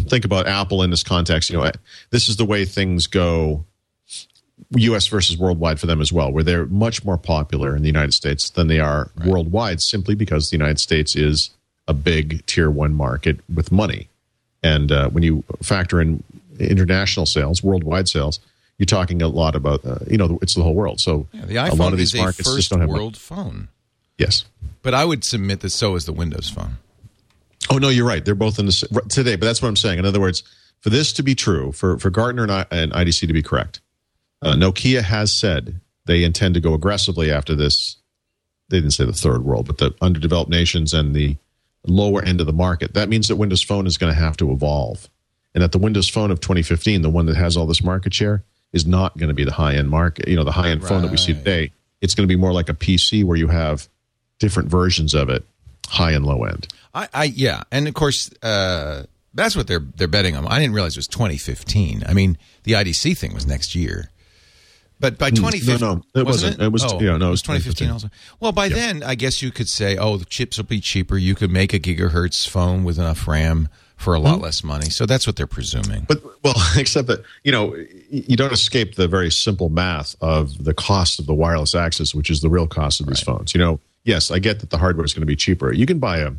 think 0.08 0.25
about 0.25 0.46
Apple 0.48 0.84
in 0.84 0.89
this 0.89 1.03
context, 1.03 1.50
you 1.50 1.58
know, 1.58 1.72
this 2.10 2.27
is 2.27 2.36
the 2.38 2.46
way 2.46 2.65
things 2.65 3.08
go. 3.08 3.65
U.S. 4.77 5.08
versus 5.08 5.38
worldwide 5.38 5.79
for 5.79 5.86
them 5.86 6.01
as 6.01 6.12
well, 6.12 6.32
where 6.32 6.44
they're 6.44 6.65
much 6.65 7.03
more 7.05 7.17
popular 7.17 7.75
in 7.75 7.82
the 7.84 7.88
United 7.88 8.13
States 8.13 8.50
than 8.50 8.67
they 8.67 8.79
are 8.79 9.12
worldwide, 9.25 9.82
simply 9.82 10.15
because 10.15 10.50
the 10.50 10.58
United 10.58 10.79
States 10.79 11.15
is 11.15 11.51
a 11.88 11.94
big 11.94 12.46
tier 12.46 12.70
one 12.72 12.94
market 12.94 13.39
with 13.53 13.72
money. 13.72 14.08
And 14.63 14.91
uh, 14.91 15.10
when 15.10 15.24
you 15.24 15.44
factor 15.62 16.01
in 16.01 16.24
international 16.60 17.26
sales, 17.26 17.64
worldwide 17.64 18.08
sales, 18.10 18.40
you're 18.78 18.86
talking 18.86 19.22
a 19.22 19.28
lot 19.28 19.56
about, 19.56 19.86
uh, 19.86 20.00
you 20.08 20.18
know, 20.18 20.38
it's 20.42 20.54
the 20.56 20.64
whole 20.64 20.76
world. 20.76 21.00
So 21.00 21.28
Yeah, 21.32 21.46
the 21.46 21.56
a 21.58 21.76
lot 21.76 21.94
of 21.94 22.00
is 22.00 22.12
these 22.12 22.20
a 22.20 22.24
markets 22.24 22.56
just 22.56 22.70
don't 22.70 22.80
have 22.82 22.90
money. 22.90 23.00
world 23.00 23.18
phone, 23.18 23.70
Yes. 24.18 24.46
but 24.82 24.94
I 24.94 25.06
would 25.06 25.24
submit 25.24 25.62
that 25.62 25.70
so 25.72 25.96
is 25.96 26.06
the 26.06 26.14
Windows 26.14 26.50
Phone. 26.50 26.78
Oh 27.70 27.78
no, 27.78 27.90
you're 27.90 28.06
right. 28.08 28.24
They're 28.24 28.36
both 28.36 28.60
in 28.60 28.68
the 28.68 29.04
today, 29.10 29.36
but 29.36 29.46
that's 29.46 29.62
what 29.62 29.70
I'm 29.70 29.76
saying. 29.76 29.98
In 30.00 30.06
other 30.06 30.20
words, 30.20 30.44
for 30.82 30.90
this 30.92 31.14
to 31.14 31.24
be 31.24 31.34
true, 31.36 31.72
for 31.72 31.98
for 31.98 32.10
Gartner 32.12 32.44
and, 32.44 32.52
I, 32.52 32.66
and 32.70 32.92
IDC 32.92 33.26
to 33.28 33.34
be 33.34 33.42
correct, 33.42 33.80
uh, 34.44 34.54
Nokia 34.54 35.02
has 35.02 35.34
said 35.34 35.80
they 36.06 36.24
intend 36.24 36.54
to 36.54 36.60
go 36.60 36.74
aggressively 36.76 37.32
after 37.32 37.56
this. 37.56 37.98
They 38.70 38.78
didn't 38.78 38.92
say 38.92 39.06
the 39.06 39.14
third 39.14 39.44
world, 39.44 39.66
but 39.68 39.78
the 39.80 39.96
underdeveloped 40.02 40.50
nations 40.52 40.94
and 40.94 41.16
the 41.16 41.38
lower 41.88 42.22
end 42.24 42.40
of 42.40 42.46
the 42.48 42.54
market. 42.54 42.94
That 42.94 43.10
means 43.10 43.28
that 43.30 43.36
Windows 43.38 43.62
Phone 43.64 43.88
is 43.88 43.98
going 43.98 44.14
to 44.14 44.20
have 44.20 44.38
to 44.38 44.52
evolve, 44.52 45.10
and 45.56 45.64
that 45.64 45.72
the 45.72 45.80
Windows 45.80 46.08
Phone 46.08 46.30
of 46.30 46.40
2015, 46.42 47.02
the 47.02 47.10
one 47.10 47.26
that 47.26 47.36
has 47.38 47.58
all 47.58 47.66
this 47.66 47.82
market 47.84 48.14
share, 48.14 48.44
is 48.74 48.86
not 48.86 49.18
going 49.18 49.30
to 49.30 49.34
be 49.34 49.46
the 49.46 49.54
high 49.54 49.74
end 49.76 49.90
market. 49.90 50.28
You 50.28 50.36
know, 50.36 50.44
the 50.44 50.52
high 50.52 50.70
end 50.70 50.86
phone 50.86 51.02
that 51.02 51.10
we 51.10 51.18
see 51.18 51.34
today. 51.34 51.72
It's 52.02 52.14
going 52.14 52.28
to 52.28 52.32
be 52.32 52.40
more 52.40 52.54
like 52.54 52.70
a 52.70 52.74
PC 52.74 53.24
where 53.24 53.38
you 53.38 53.48
have 53.48 53.88
different 54.38 54.70
versions 54.70 55.14
of 55.16 55.30
it, 55.30 55.44
high 55.88 56.12
and 56.12 56.26
low 56.26 56.44
end. 56.44 56.68
I, 56.94 57.08
I 57.14 57.24
yeah, 57.24 57.64
and 57.72 57.88
of 57.88 57.94
course 57.94 58.30
uh, 58.44 59.04
that's 59.34 59.56
what 59.56 59.68
they're 59.68 59.80
they're 59.96 60.08
betting 60.10 60.36
on. 60.36 60.46
I 60.46 60.60
didn't 60.60 60.76
realize 60.76 60.96
it 60.96 61.00
was 61.00 61.08
2015. 61.08 62.04
I 62.08 62.14
mean, 62.14 62.38
the 62.64 62.74
IDC 62.74 63.18
thing 63.18 63.34
was 63.34 63.48
next 63.48 63.76
year, 63.76 64.12
but 65.00 65.18
by 65.18 65.30
2015, 65.30 65.78
Hmm. 65.78 65.84
no, 66.14 66.22
it 66.22 66.26
wasn't. 66.26 66.62
It 66.62 66.72
was- 66.72 66.84
Oh, 66.84 67.00
yeah, 67.00 67.16
no, 67.18 67.28
it 67.28 67.32
was 67.32 67.42
2015 67.42 67.90
also. 67.90 68.10
Well, 68.42 68.52
by 68.52 68.68
then, 68.70 69.04
I 69.04 69.16
guess 69.16 69.42
you 69.42 69.52
could 69.52 69.70
say, 69.70 69.98
oh, 69.98 70.18
the 70.18 70.26
chips 70.26 70.58
will 70.58 70.66
be 70.66 70.80
cheaper. 70.82 71.18
You 71.18 71.34
could 71.34 71.50
make 71.52 71.74
a 71.74 71.80
gigahertz 71.80 72.48
phone 72.48 72.84
with 72.84 72.98
enough 73.00 73.26
RAM 73.28 73.70
for 73.98 74.14
a 74.14 74.20
lot 74.20 74.42
less 74.42 74.64
money. 74.64 74.90
So 74.90 75.06
that's 75.06 75.25
what 75.25 75.36
they're 75.36 75.48
presuming. 75.48 76.06
But 76.08 76.22
well, 76.44 76.56
except 76.78 77.08
that 77.08 77.24
you 77.44 77.52
know 77.52 77.75
you 78.10 78.36
don't 78.36 78.54
escape 78.54 78.96
the 78.96 79.08
very 79.08 79.32
simple 79.32 79.70
math 79.70 80.16
of 80.22 80.64
the 80.64 80.74
cost 80.74 81.20
of 81.20 81.25
the 81.25 81.34
wireless 81.34 81.74
access, 81.75 82.14
which 82.14 82.30
is 82.30 82.42
the 82.42 82.50
real 82.50 82.68
cost 82.68 83.00
of 83.00 83.08
these 83.08 83.22
phones. 83.22 83.54
You 83.54 83.60
know, 83.60 83.80
yes, 84.04 84.32
I 84.32 84.40
get 84.40 84.60
that 84.60 84.70
the 84.70 84.78
hardware 84.78 85.06
is 85.06 85.14
going 85.14 85.22
to 85.22 85.25
be 85.28 85.36
cheaper. 85.36 85.72
You 85.74 85.86
can 85.86 86.00
buy 86.00 86.20
a 86.20 86.32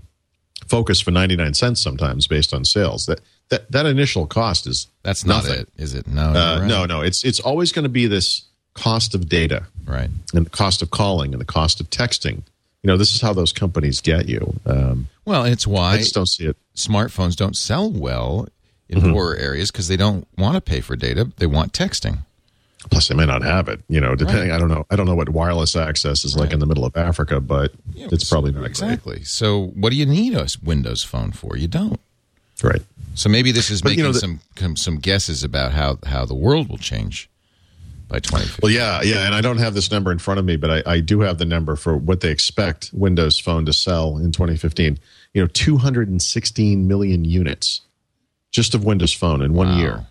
Focus 0.68 1.00
for 1.02 1.10
99 1.10 1.52
cents 1.54 1.80
sometimes 1.82 2.26
based 2.26 2.54
on 2.54 2.64
sales. 2.64 3.06
That 3.06 3.20
that, 3.50 3.70
that 3.70 3.86
initial 3.86 4.26
cost 4.26 4.66
is 4.66 4.88
That's 5.02 5.24
not 5.24 5.44
nothing. 5.44 5.60
it, 5.60 5.68
is 5.76 5.94
it? 5.94 6.06
No, 6.08 6.22
Uh, 6.30 6.58
right. 6.60 6.66
No, 6.66 6.86
no, 6.86 7.02
it's 7.02 7.24
it's 7.24 7.38
always 7.40 7.72
going 7.72 7.82
to 7.84 7.88
be 7.90 8.06
this 8.06 8.42
cost 8.74 9.14
of 9.14 9.28
data 9.28 9.64
Right. 9.84 10.08
and 10.34 10.46
the 10.46 10.50
cost 10.50 10.80
of 10.82 10.90
calling 10.90 11.32
and 11.32 11.40
the 11.40 11.44
cost 11.46 11.78
of 11.80 11.88
texting. 11.90 12.42
You 12.86 12.92
know, 12.92 12.98
this 12.98 13.12
is 13.16 13.20
how 13.20 13.32
those 13.32 13.52
companies 13.52 14.00
get 14.00 14.28
you. 14.28 14.60
Um, 14.64 15.08
Well, 15.24 15.42
it's 15.44 15.66
why 15.66 15.94
I 15.94 15.98
just 15.98 16.14
don't 16.14 16.28
see 16.28 16.46
it. 16.46 16.56
smartphones 16.76 17.34
don't 17.34 17.56
sell 17.56 17.90
well 17.90 18.46
in 18.88 19.00
Mm-hmm. 19.00 19.10
poorer 19.12 19.34
areas 19.34 19.72
because 19.72 19.88
they 19.88 19.96
don't 19.96 20.24
want 20.38 20.54
to 20.54 20.60
pay 20.60 20.80
for 20.80 20.94
data. 20.94 21.32
They 21.38 21.46
want 21.46 21.72
texting. 21.72 22.18
Plus, 22.88 23.08
they 23.08 23.16
may 23.16 23.26
not 23.26 23.42
have 23.42 23.66
it. 23.68 23.80
You 23.88 24.00
know, 24.00 24.14
depending. 24.14 24.52
I 24.52 24.58
don't 24.58 24.68
know. 24.68 24.86
I 24.88 24.94
don't 24.94 25.06
know 25.06 25.16
what 25.16 25.30
wireless 25.30 25.74
access 25.74 26.24
is 26.24 26.36
like 26.36 26.52
in 26.52 26.60
the 26.60 26.66
middle 26.66 26.84
of 26.84 26.96
Africa, 26.96 27.40
but 27.40 27.72
it's 27.96 28.30
probably 28.30 28.52
not 28.52 28.64
Exactly. 28.66 29.24
So, 29.24 29.72
what 29.74 29.90
do 29.90 29.96
you 29.96 30.06
need 30.06 30.34
a 30.34 30.46
Windows 30.62 31.02
phone 31.02 31.32
for? 31.32 31.56
You 31.56 31.66
don't. 31.66 31.98
Right. 32.62 32.82
So 33.16 33.28
maybe 33.28 33.50
this 33.50 33.68
is 33.68 33.82
But, 33.82 33.88
making 33.88 34.04
you 34.04 34.08
know, 34.10 34.12
the- 34.12 34.20
some 34.20 34.40
some 34.56 34.76
some 34.76 34.98
guesses 34.98 35.42
about 35.42 35.72
how 35.72 35.98
how 36.06 36.24
the 36.24 36.36
world 36.36 36.68
will 36.68 36.78
change 36.78 37.28
by 38.08 38.18
2050. 38.20 38.60
Well, 38.62 38.70
yeah, 38.72 39.02
yeah, 39.02 39.26
and 39.26 39.34
I 39.34 39.40
don't 39.40 39.58
have 39.58 39.74
this 39.74 39.90
number 39.90 40.12
in 40.12 40.18
front 40.18 40.38
of 40.38 40.44
me, 40.46 40.56
but 40.56 40.70
I, 40.86 40.92
I 40.94 41.00
do 41.00 41.20
have 41.20 41.38
the 41.38 41.44
number 41.44 41.76
for 41.76 41.96
what 41.96 42.20
they 42.20 42.30
expect 42.30 42.90
Windows 42.92 43.38
Phone 43.38 43.66
to 43.66 43.72
sell 43.72 44.16
in 44.18 44.32
2015. 44.32 44.98
You 45.34 45.42
know, 45.42 45.48
216 45.48 46.86
million 46.88 47.24
units 47.24 47.80
just 48.52 48.74
of 48.74 48.84
Windows 48.84 49.12
Phone 49.12 49.42
in 49.42 49.52
one 49.54 49.68
Wow. 49.68 49.78
year. 49.78 50.06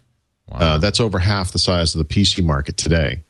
Wow. 0.49 0.57
Uh, 0.59 0.77
that's 0.77 0.99
over 0.99 1.17
half 1.19 1.51
the 1.51 1.59
size 1.59 1.95
of 1.95 2.07
the 2.07 2.13
PC 2.13 2.43
market 2.43 2.77
today. 2.77 3.23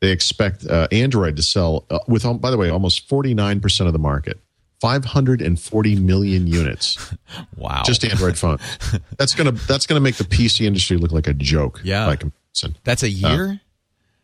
They 0.00 0.10
expect 0.12 0.64
uh, 0.66 0.86
Android 0.92 1.36
to 1.36 1.42
sell 1.42 1.84
uh, 1.90 1.98
with, 2.06 2.24
um, 2.24 2.38
by 2.38 2.50
the 2.50 2.56
way, 2.56 2.70
almost 2.70 3.08
49 3.08 3.60
percent 3.60 3.86
of 3.88 3.92
the 3.92 3.98
market, 3.98 4.38
540 4.80 5.96
million 5.96 6.46
units. 6.46 7.12
wow. 7.56 7.82
Just 7.84 8.04
Android 8.04 8.38
phone. 8.38 8.58
That's 9.18 9.34
gonna 9.34 9.52
that's 9.52 9.86
gonna 9.86 10.00
make 10.00 10.16
the 10.16 10.24
PC 10.24 10.64
industry 10.66 10.96
look 10.96 11.10
like 11.12 11.26
a 11.26 11.34
joke. 11.34 11.80
Yeah. 11.84 12.06
by 12.06 12.16
comparison. 12.16 12.76
That's 12.84 13.02
a 13.02 13.10
year? 13.10 13.60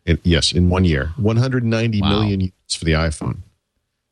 In, 0.06 0.18
yes, 0.22 0.52
in 0.52 0.68
one 0.70 0.84
year, 0.84 1.12
190 1.16 2.00
Wow. 2.00 2.08
million 2.08 2.40
units 2.40 2.74
for 2.74 2.84
the 2.84 2.92
iPhone. 2.92 3.38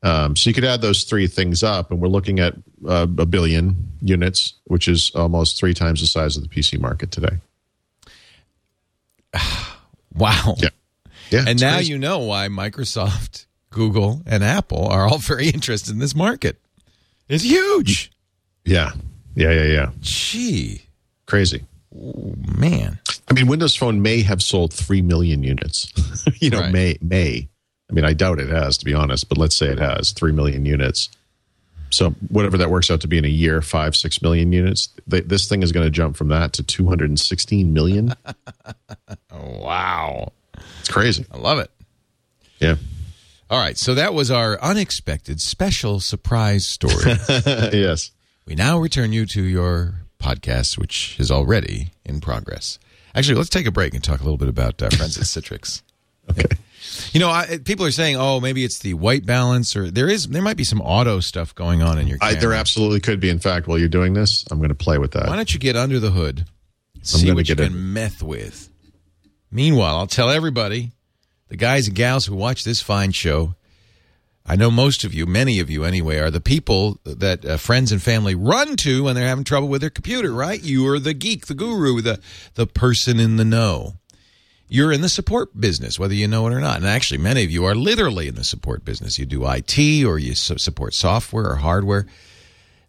Um, 0.02 0.36
so 0.36 0.50
you 0.50 0.54
could 0.54 0.64
add 0.64 0.82
those 0.82 1.04
three 1.04 1.26
things 1.26 1.62
up, 1.62 1.90
and 1.90 2.00
we're 2.00 2.08
looking 2.08 2.38
at 2.40 2.54
uh, 2.86 3.06
a 3.18 3.24
billion 3.24 3.92
units, 4.02 4.54
which 4.64 4.86
is 4.88 5.10
almost 5.14 5.56
three 5.58 5.72
times 5.72 6.00
the 6.02 6.06
size 6.06 6.36
of 6.36 6.42
the 6.42 6.48
PC 6.48 6.78
market 6.80 7.10
today. 7.10 7.38
wow. 10.14 10.54
Yeah, 10.58 10.68
yeah. 11.30 11.44
And 11.46 11.60
now 11.60 11.74
crazy. 11.76 11.92
you 11.92 11.98
know 11.98 12.18
why 12.20 12.48
Microsoft, 12.48 13.46
Google, 13.70 14.22
and 14.26 14.44
Apple 14.44 14.86
are 14.86 15.06
all 15.06 15.18
very 15.32 15.48
interested 15.48 15.92
in 15.92 15.98
this 15.98 16.14
market. 16.14 16.60
It's 17.28 17.44
huge. 17.44 18.12
yeah, 18.64 18.92
yeah, 19.34 19.50
yeah, 19.52 19.64
yeah. 19.64 19.90
Gee, 20.00 20.82
Crazy. 21.26 21.64
Oh, 21.96 22.34
man. 22.58 22.98
I 23.28 23.32
mean, 23.34 23.46
Windows 23.46 23.74
Phone 23.76 24.02
may 24.02 24.22
have 24.22 24.42
sold 24.42 24.72
three 24.72 25.02
million 25.02 25.42
units. 25.42 25.92
you 26.40 26.50
know, 26.50 26.60
Right. 26.60 26.72
may 26.72 26.98
may. 27.00 27.48
I 27.90 27.92
mean, 27.92 28.04
I 28.04 28.12
doubt 28.12 28.38
it 28.40 28.48
has, 28.48 28.78
to 28.78 28.84
be 28.84 28.94
honest. 28.94 29.28
But 29.28 29.38
let's 29.38 29.56
say 29.56 29.66
it 29.68 29.78
has 29.78 30.12
three 30.12 30.32
million 30.32 30.64
units. 30.66 31.08
So 31.90 32.10
whatever 32.28 32.58
that 32.58 32.70
works 32.70 32.90
out 32.90 33.00
to 33.02 33.08
be 33.08 33.18
in 33.18 33.24
a 33.24 33.28
year, 33.28 33.62
five 33.62 33.94
six 33.94 34.20
million 34.20 34.52
units. 34.52 34.88
They, 35.06 35.20
this 35.20 35.48
thing 35.48 35.62
is 35.62 35.70
going 35.70 35.86
to 35.86 35.90
jump 35.90 36.16
from 36.16 36.28
that 36.28 36.52
to 36.54 36.62
two 36.62 36.86
hundred 36.88 37.08
and 37.10 37.20
sixteen 37.20 37.72
million. 37.72 38.14
Wow. 39.32 40.32
It's 40.80 40.88
crazy. 40.88 41.24
I 41.30 41.38
love 41.38 41.58
it. 41.58 41.70
Yeah. 42.60 42.76
All 43.50 43.58
right. 43.60 43.76
So 43.76 43.94
that 43.94 44.14
was 44.14 44.30
our 44.30 44.60
unexpected 44.60 45.40
special 45.40 46.00
surprise 46.00 46.66
story. 46.66 46.94
yes. 47.72 48.10
we 48.46 48.54
now 48.54 48.78
return 48.78 49.12
you 49.12 49.26
to 49.26 49.42
your 49.42 49.94
podcast, 50.20 50.78
which 50.78 51.18
is 51.18 51.30
already 51.30 51.90
in 52.04 52.20
progress. 52.20 52.78
Actually, 53.14 53.36
let's 53.36 53.50
take 53.50 53.66
a 53.66 53.70
break 53.70 53.94
and 53.94 54.02
talk 54.02 54.20
a 54.20 54.24
little 54.24 54.38
bit 54.38 54.48
about 54.48 54.82
uh, 54.82 54.90
Friends 54.90 55.16
at 55.18 55.24
Citrix. 55.24 55.82
Okay. 56.30 56.56
You 57.12 57.20
know, 57.20 57.28
I, 57.28 57.58
people 57.62 57.84
are 57.84 57.90
saying, 57.90 58.16
"Oh, 58.16 58.40
maybe 58.40 58.64
it's 58.64 58.78
the 58.78 58.94
white 58.94 59.26
balance," 59.26 59.76
or 59.76 59.90
there 59.90 60.08
is 60.08 60.26
there 60.26 60.40
might 60.40 60.56
be 60.56 60.64
some 60.64 60.80
auto 60.80 61.20
stuff 61.20 61.54
going 61.54 61.82
on 61.82 61.98
in 61.98 62.06
your 62.06 62.16
I, 62.22 62.34
there 62.34 62.54
absolutely 62.54 63.00
could 63.00 63.20
be. 63.20 63.28
In 63.28 63.38
fact, 63.38 63.66
while 63.66 63.78
you're 63.78 63.88
doing 63.88 64.14
this, 64.14 64.44
I'm 64.50 64.56
going 64.56 64.70
to 64.70 64.74
play 64.74 64.96
with 64.96 65.12
that. 65.12 65.26
Why 65.26 65.36
don't 65.36 65.52
you 65.52 65.60
get 65.60 65.76
under 65.76 66.00
the 66.00 66.10
hood, 66.10 66.46
see 67.02 67.30
what 67.30 67.46
you 67.48 67.56
can 67.56 67.66
in. 67.66 67.92
meth 67.92 68.22
with? 68.22 68.70
Meanwhile, 69.50 69.96
I'll 69.96 70.06
tell 70.06 70.30
everybody, 70.30 70.92
the 71.48 71.56
guys 71.56 71.88
and 71.88 71.96
gals 71.96 72.26
who 72.26 72.34
watch 72.34 72.64
this 72.64 72.80
fine 72.80 73.12
show. 73.12 73.54
I 74.46 74.56
know 74.56 74.70
most 74.70 75.04
of 75.04 75.14
you, 75.14 75.24
many 75.24 75.58
of 75.58 75.70
you 75.70 75.84
anyway, 75.84 76.18
are 76.18 76.30
the 76.30 76.40
people 76.40 76.98
that 77.04 77.44
uh, 77.44 77.56
friends 77.56 77.90
and 77.92 78.02
family 78.02 78.34
run 78.34 78.76
to 78.76 79.04
when 79.04 79.14
they're 79.14 79.26
having 79.26 79.44
trouble 79.44 79.68
with 79.68 79.80
their 79.80 79.90
computer. 79.90 80.32
Right? 80.32 80.62
You 80.62 80.86
are 80.88 80.98
the 80.98 81.14
geek, 81.14 81.46
the 81.46 81.54
guru, 81.54 82.02
the 82.02 82.20
the 82.54 82.66
person 82.66 83.18
in 83.18 83.36
the 83.36 83.44
know. 83.44 83.94
You're 84.68 84.92
in 84.92 85.02
the 85.02 85.08
support 85.08 85.58
business, 85.58 85.98
whether 85.98 86.14
you 86.14 86.26
know 86.26 86.46
it 86.46 86.52
or 86.52 86.60
not. 86.60 86.78
And 86.78 86.86
actually, 86.86 87.18
many 87.18 87.44
of 87.44 87.50
you 87.50 87.64
are 87.64 87.74
literally 87.74 88.28
in 88.28 88.34
the 88.34 88.44
support 88.44 88.84
business. 88.84 89.18
You 89.18 89.26
do 89.26 89.46
IT 89.46 89.78
or 90.04 90.18
you 90.18 90.34
su- 90.34 90.58
support 90.58 90.94
software 90.94 91.50
or 91.50 91.56
hardware. 91.56 92.06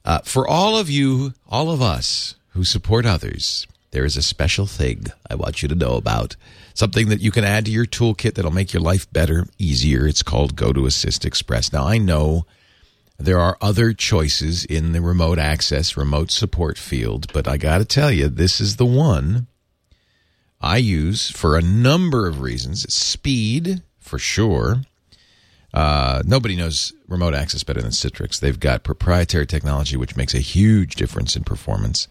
Uh, 0.03 0.19
for 0.19 0.47
all 0.47 0.77
of 0.77 0.89
you, 0.89 1.33
all 1.47 1.69
of 1.69 1.81
us 1.81 2.35
who 2.49 2.63
support 2.63 3.05
others, 3.05 3.67
there 3.91 4.05
is 4.05 4.17
a 4.17 4.21
special 4.21 4.65
thing 4.65 5.07
I 5.29 5.35
want 5.35 5.61
you 5.61 5.67
to 5.67 5.75
know 5.75 5.95
about. 5.95 6.35
Something 6.75 7.07
that 7.07 7.21
you 7.21 7.31
can 7.31 7.45
add 7.45 7.65
to 7.65 7.71
your 7.71 7.85
toolkit 7.85 8.35
that'll 8.35 8.51
make 8.51 8.73
your 8.73 8.81
life 8.81 9.11
better, 9.11 9.47
easier. 9.57 10.05
It's 10.05 10.21
called 10.21 10.57
Go 10.57 10.73
to 10.73 10.85
Assist 10.85 11.23
Express. 11.23 11.71
Now, 11.71 11.87
I 11.87 11.97
know 11.97 12.45
there 13.17 13.39
are 13.39 13.57
other 13.61 13.93
choices 13.93 14.65
in 14.65 14.91
the 14.91 15.01
remote 15.01 15.39
access, 15.39 15.95
remote 15.95 16.31
support 16.31 16.77
field, 16.77 17.31
but 17.31 17.47
I 17.47 17.55
got 17.55 17.77
to 17.77 17.85
tell 17.85 18.11
you, 18.11 18.27
this 18.27 18.59
is 18.59 18.75
the 18.75 18.85
one 18.85 19.47
I 20.59 20.77
use 20.77 21.31
for 21.31 21.57
a 21.57 21.61
number 21.61 22.27
of 22.27 22.41
reasons. 22.41 22.93
Speed, 22.93 23.81
for 23.97 24.19
sure. 24.19 24.81
Uh, 25.73 26.23
nobody 26.25 26.57
knows 26.57 26.91
remote 27.07 27.33
access 27.33 27.63
better 27.63 27.81
than 27.81 27.91
Citrix. 27.91 28.39
They've 28.39 28.59
got 28.59 28.83
proprietary 28.83 29.45
technology, 29.45 29.95
which 29.95 30.17
makes 30.17 30.33
a 30.33 30.39
huge 30.39 30.95
difference 30.95 31.37
in 31.37 31.45
performance. 31.45 32.09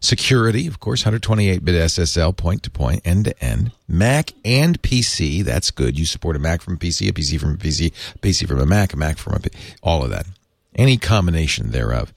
Security, 0.00 0.66
of 0.66 0.80
course, 0.80 1.04
128 1.04 1.64
bit 1.64 1.74
SSL, 1.74 2.36
point 2.36 2.62
to 2.62 2.70
point, 2.70 3.02
end 3.04 3.26
to 3.26 3.44
end. 3.44 3.72
Mac 3.88 4.32
and 4.44 4.80
PC, 4.82 5.42
that's 5.42 5.70
good. 5.70 5.98
You 5.98 6.04
support 6.04 6.36
a 6.36 6.38
Mac 6.38 6.62
from 6.62 6.74
a 6.74 6.76
PC, 6.76 7.08
a 7.08 7.12
PC 7.12 7.40
from 7.40 7.54
a 7.54 7.56
PC, 7.56 7.92
a 8.14 8.18
PC 8.18 8.46
from 8.46 8.60
a 8.60 8.66
Mac, 8.66 8.92
a 8.92 8.96
Mac 8.96 9.18
from 9.18 9.34
a 9.34 9.40
P 9.40 9.50
all 9.82 10.04
of 10.04 10.10
that. 10.10 10.26
Any 10.74 10.98
combination 10.98 11.70
thereof. 11.70 12.12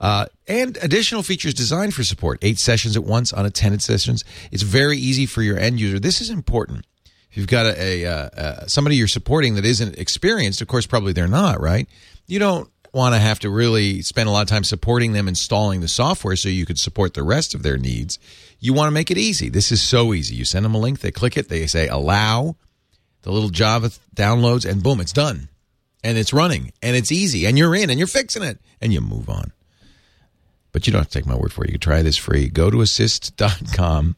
Uh, 0.00 0.26
and 0.46 0.76
additional 0.82 1.22
features 1.22 1.54
designed 1.54 1.94
for 1.94 2.04
support. 2.04 2.38
Eight 2.42 2.58
sessions 2.58 2.96
at 2.96 3.04
once, 3.04 3.32
unattended 3.32 3.80
sessions. 3.80 4.24
It's 4.50 4.62
very 4.62 4.98
easy 4.98 5.24
for 5.24 5.40
your 5.40 5.58
end 5.58 5.80
user. 5.80 5.98
This 5.98 6.20
is 6.20 6.28
important. 6.30 6.84
If 7.30 7.38
you've 7.38 7.46
got 7.46 7.66
a, 7.66 8.04
a 8.04 8.06
uh, 8.06 8.28
uh, 8.36 8.66
somebody 8.66 8.96
you're 8.96 9.08
supporting 9.08 9.54
that 9.54 9.64
isn't 9.64 9.98
experienced, 9.98 10.60
of 10.60 10.68
course, 10.68 10.86
probably 10.86 11.12
they're 11.12 11.26
not, 11.26 11.60
right? 11.60 11.88
You 12.26 12.38
don't 12.38 12.70
want 12.94 13.14
to 13.14 13.20
have 13.20 13.40
to 13.40 13.50
really 13.50 14.02
spend 14.02 14.28
a 14.28 14.32
lot 14.32 14.42
of 14.42 14.48
time 14.48 14.64
supporting 14.64 15.12
them 15.12 15.28
installing 15.28 15.80
the 15.80 15.88
software 15.88 16.36
so 16.36 16.48
you 16.48 16.66
could 16.66 16.78
support 16.78 17.14
the 17.14 17.22
rest 17.22 17.54
of 17.54 17.62
their 17.62 17.76
needs. 17.76 18.18
You 18.60 18.72
want 18.72 18.88
to 18.88 18.92
make 18.92 19.10
it 19.10 19.18
easy. 19.18 19.48
This 19.48 19.72
is 19.72 19.82
so 19.82 20.14
easy. 20.14 20.34
You 20.36 20.44
send 20.44 20.64
them 20.64 20.74
a 20.74 20.78
link, 20.78 21.00
they 21.00 21.10
click 21.10 21.36
it, 21.36 21.48
they 21.48 21.66
say 21.66 21.88
allow, 21.88 22.56
the 23.22 23.32
little 23.32 23.50
Java 23.50 23.90
downloads, 24.14 24.68
and 24.68 24.82
boom, 24.82 25.00
it's 25.00 25.12
done. 25.12 25.48
And 26.02 26.18
it's 26.18 26.32
running, 26.32 26.72
and 26.82 26.96
it's 26.96 27.10
easy, 27.10 27.46
and 27.46 27.56
you're 27.56 27.74
in, 27.74 27.88
and 27.88 27.98
you're 27.98 28.06
fixing 28.06 28.42
it, 28.42 28.58
and 28.80 28.92
you 28.92 29.00
move 29.00 29.28
on. 29.28 29.52
But 30.72 30.86
you 30.86 30.92
don't 30.92 31.00
have 31.00 31.10
to 31.10 31.18
take 31.18 31.26
my 31.26 31.36
word 31.36 31.52
for 31.52 31.64
it. 31.64 31.70
You 31.70 31.74
can 31.74 31.80
try 31.80 32.02
this 32.02 32.16
free. 32.16 32.48
Go 32.48 32.68
to 32.68 32.80
assist.com 32.80 34.16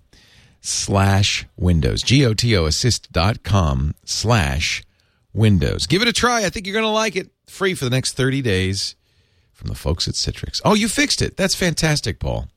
slash 0.61 1.47
windows. 1.57 2.03
G-O-T-O 2.03 2.65
assist.com 2.65 3.95
slash 4.05 4.83
windows. 5.37 5.87
Give 5.87 6.03
it 6.03 6.09
a 6.09 6.13
try. 6.13 6.45
I 6.45 6.51
think 6.51 6.67
you're 6.67 6.73
going 6.75 6.85
to 6.85 6.89
like 6.91 7.15
it. 7.17 7.31
Free 7.47 7.75
for 7.75 7.85
the 7.85 7.91
next 7.91 8.15
30 8.15 8.43
days 8.43 8.97
from 9.53 9.69
the 9.69 9.75
folks 9.77 10.09
at 10.09 10.15
Citrix. 10.15 10.61
Oh, 10.65 10.75
you 10.75 10.89
fixed 10.89 11.23
it. 11.23 11.37
That's 11.37 11.55
fantastic, 11.55 12.19
Paul. 12.19 12.49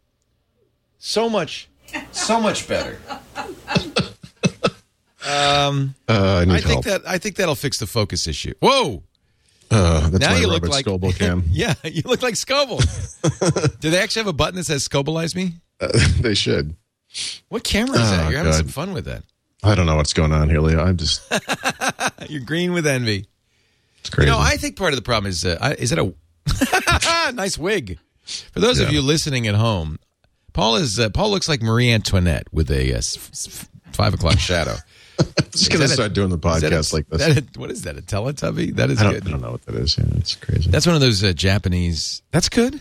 So 0.98 1.30
much, 1.30 1.70
so 2.12 2.40
much 2.42 2.68
better. 2.68 2.98
Uh, 5.22 5.84
I 6.08 6.46
need 6.46 6.54
I 6.56 6.60
think 6.62 6.86
help. 6.86 7.04
that 7.04 7.08
I 7.08 7.18
think 7.18 7.36
that'll 7.36 7.56
fix 7.56 7.78
the 7.78 7.86
focus 7.86 8.28
issue. 8.28 8.54
Whoa. 8.62 9.04
uh, 9.70 10.10
that's 10.10 10.20
now 10.26 10.32
my 10.32 10.40
you 10.40 10.48
look 10.48 10.68
like 10.68 10.86
Scoble 10.86 11.16
cam. 11.16 11.44
yeah, 11.52 11.76
you 11.84 12.02
look 12.06 12.24
like 12.24 12.34
Scoble. 12.34 12.80
Do 13.80 13.90
they 13.92 14.00
actually 14.02 14.22
have 14.22 14.28
a 14.28 14.34
button 14.34 14.56
that 14.56 14.66
says 14.66 14.88
Scobleize 14.88 15.36
me? 15.36 15.54
Uh, 15.80 15.90
they 16.20 16.34
should. 16.34 16.76
What 17.50 17.64
camera 17.64 18.00
is 18.00 18.10
that? 18.10 18.26
Oh, 18.26 18.30
You're 18.30 18.38
having 18.40 18.52
God. 18.54 18.58
some 18.58 18.68
fun 18.70 18.94
with 18.94 19.06
that. 19.06 19.24
I 19.62 19.76
don't 19.76 19.86
know 19.86 19.98
what's 19.98 20.14
going 20.14 20.32
on 20.32 20.50
here, 20.50 20.62
Leo. 20.62 20.82
I'm 20.84 20.98
just 20.98 21.22
You're 22.30 22.42
green 22.44 22.74
with 22.74 22.86
envy. 22.88 23.28
it's 24.00 24.10
crazy. 24.10 24.28
You 24.30 24.36
know, 24.36 24.40
I 24.42 24.58
think 24.58 24.76
part 24.78 24.94
of 24.94 24.98
the 24.98 25.04
problem 25.04 25.30
is 25.30 25.46
uh, 25.46 25.76
is 25.78 25.92
it 25.92 26.00
a 26.00 27.32
nice 27.34 27.58
wig? 27.58 28.00
For 28.54 28.60
those 28.60 28.80
of 28.80 28.92
you 28.92 29.02
listening 29.02 29.48
at 29.48 29.56
home, 29.56 29.98
Paul 30.54 30.76
is 30.78 31.00
uh, 31.00 31.10
Paul 31.10 31.32
looks 31.32 31.48
like 31.50 31.62
Marie 31.62 31.92
Antoinette 31.92 32.48
with 32.52 32.70
a 32.72 32.94
uh, 32.94 32.98
s- 32.98 33.48
f- 33.48 33.70
five 33.94 34.14
o'clock 34.14 34.38
shadow. 34.40 34.76
just 35.52 35.70
going 35.72 35.82
to 35.82 35.88
that 35.88 35.90
a- 35.90 35.94
start 35.94 36.14
doing 36.14 36.30
the 36.30 36.38
that 36.38 36.64
a- 36.64 36.70
podcast 36.70 36.94
like 36.94 37.08
this. 37.10 37.20
that 37.26 37.56
a- 37.56 37.60
what 37.60 37.72
is 37.72 37.82
that? 37.84 37.98
A 37.98 38.02
Teletubby? 38.02 38.76
That 38.76 38.90
is 38.90 39.00
I 39.00 39.04
don't, 39.06 39.14
good. 39.14 39.28
I 39.28 39.32
don't 39.32 39.42
know 39.42 39.52
what 39.52 39.66
that 39.66 39.76
is. 39.76 39.98
Yeah, 39.98 40.06
it's 40.18 40.36
crazy. 40.36 40.70
That's 40.70 40.86
one 40.86 40.96
of 40.96 41.02
those 41.02 41.24
uh, 41.24 41.34
Japanese. 41.34 42.22
That's 42.32 42.50
good. 42.50 42.80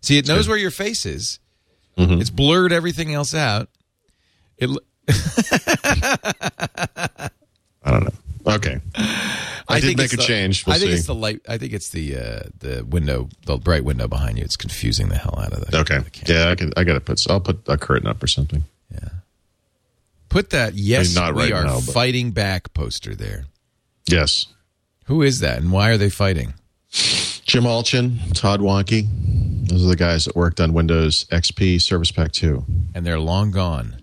See, 0.00 0.18
it 0.18 0.28
knows 0.28 0.48
where 0.48 0.58
your 0.58 0.70
face 0.70 1.06
is. 1.06 1.38
Mm-hmm. 1.96 2.20
It's 2.20 2.30
blurred 2.30 2.72
everything 2.72 3.14
else 3.14 3.34
out. 3.34 3.68
It. 4.58 4.68
I 7.84 7.90
don't 7.90 8.04
know. 8.04 8.10
Okay. 8.46 8.80
I, 9.68 9.80
did 9.80 9.82
think 9.82 9.98
make 9.98 10.12
a 10.12 10.16
the- 10.16 10.22
change. 10.22 10.66
We'll 10.66 10.76
I 10.76 10.78
think 10.78 10.90
see. 10.90 10.96
it's 10.96 11.06
the 11.06 11.14
light. 11.14 11.40
I 11.48 11.58
think 11.58 11.72
it's 11.72 11.90
the 11.90 12.16
uh, 12.16 12.40
the 12.58 12.84
window, 12.84 13.28
the 13.46 13.56
bright 13.56 13.84
window 13.84 14.08
behind 14.08 14.38
you. 14.38 14.44
It's 14.44 14.56
confusing 14.56 15.08
the 15.08 15.16
hell 15.16 15.38
out 15.38 15.52
of 15.52 15.64
the. 15.64 15.78
okay. 15.78 15.98
the 15.98 16.10
camera. 16.10 16.44
Yeah, 16.44 16.50
I, 16.50 16.54
can, 16.54 16.72
I 16.76 16.84
got 16.84 16.94
to 16.94 17.00
put. 17.00 17.24
I'll 17.30 17.40
put 17.40 17.60
a 17.68 17.78
curtain 17.78 18.08
up 18.08 18.22
or 18.22 18.26
something. 18.26 18.64
Yeah. 18.90 19.08
Put 20.28 20.50
that 20.50 20.74
yes, 20.74 21.14
not 21.14 21.34
we 21.34 21.42
right 21.42 21.52
are 21.52 21.64
now, 21.64 21.78
fighting 21.80 22.30
back 22.32 22.72
poster 22.74 23.14
there. 23.14 23.44
Yes. 24.08 24.46
Who 25.06 25.22
is 25.22 25.40
that, 25.40 25.58
and 25.58 25.72
why 25.72 25.90
are 25.90 25.96
they 25.96 26.10
fighting? 26.10 26.54
Jim 26.90 27.64
Allchin, 27.64 28.18
Todd 28.34 28.60
Wanke. 28.60 29.06
Those 29.68 29.84
are 29.84 29.88
the 29.88 29.96
guys 29.96 30.24
that 30.24 30.36
worked 30.36 30.60
on 30.60 30.72
Windows 30.72 31.24
XP 31.30 31.80
Service 31.80 32.10
Pack 32.10 32.32
2. 32.32 32.64
And 32.94 33.04
they're 33.06 33.18
long 33.18 33.50
gone. 33.50 34.02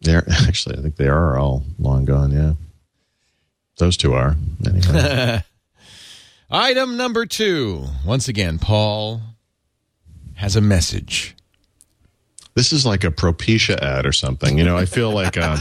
They're 0.00 0.24
actually, 0.46 0.78
I 0.78 0.82
think 0.82 0.96
they 0.96 1.08
are 1.08 1.38
all 1.38 1.64
long 1.78 2.04
gone. 2.04 2.32
Yeah. 2.32 2.52
Those 3.78 3.96
two 3.96 4.14
are. 4.14 4.36
Anyway. 4.66 5.42
Item 6.50 6.96
number 6.96 7.26
two. 7.26 7.84
Once 8.04 8.28
again, 8.28 8.58
Paul 8.58 9.20
has 10.34 10.54
a 10.56 10.60
message. 10.60 11.34
this 12.54 12.72
is 12.72 12.86
like 12.86 13.04
a 13.04 13.10
Propecia 13.10 13.78
ad 13.80 14.06
or 14.06 14.12
something. 14.12 14.56
You 14.58 14.64
know, 14.64 14.76
I 14.76 14.84
feel 14.86 15.10
like 15.10 15.36
um, 15.42 15.58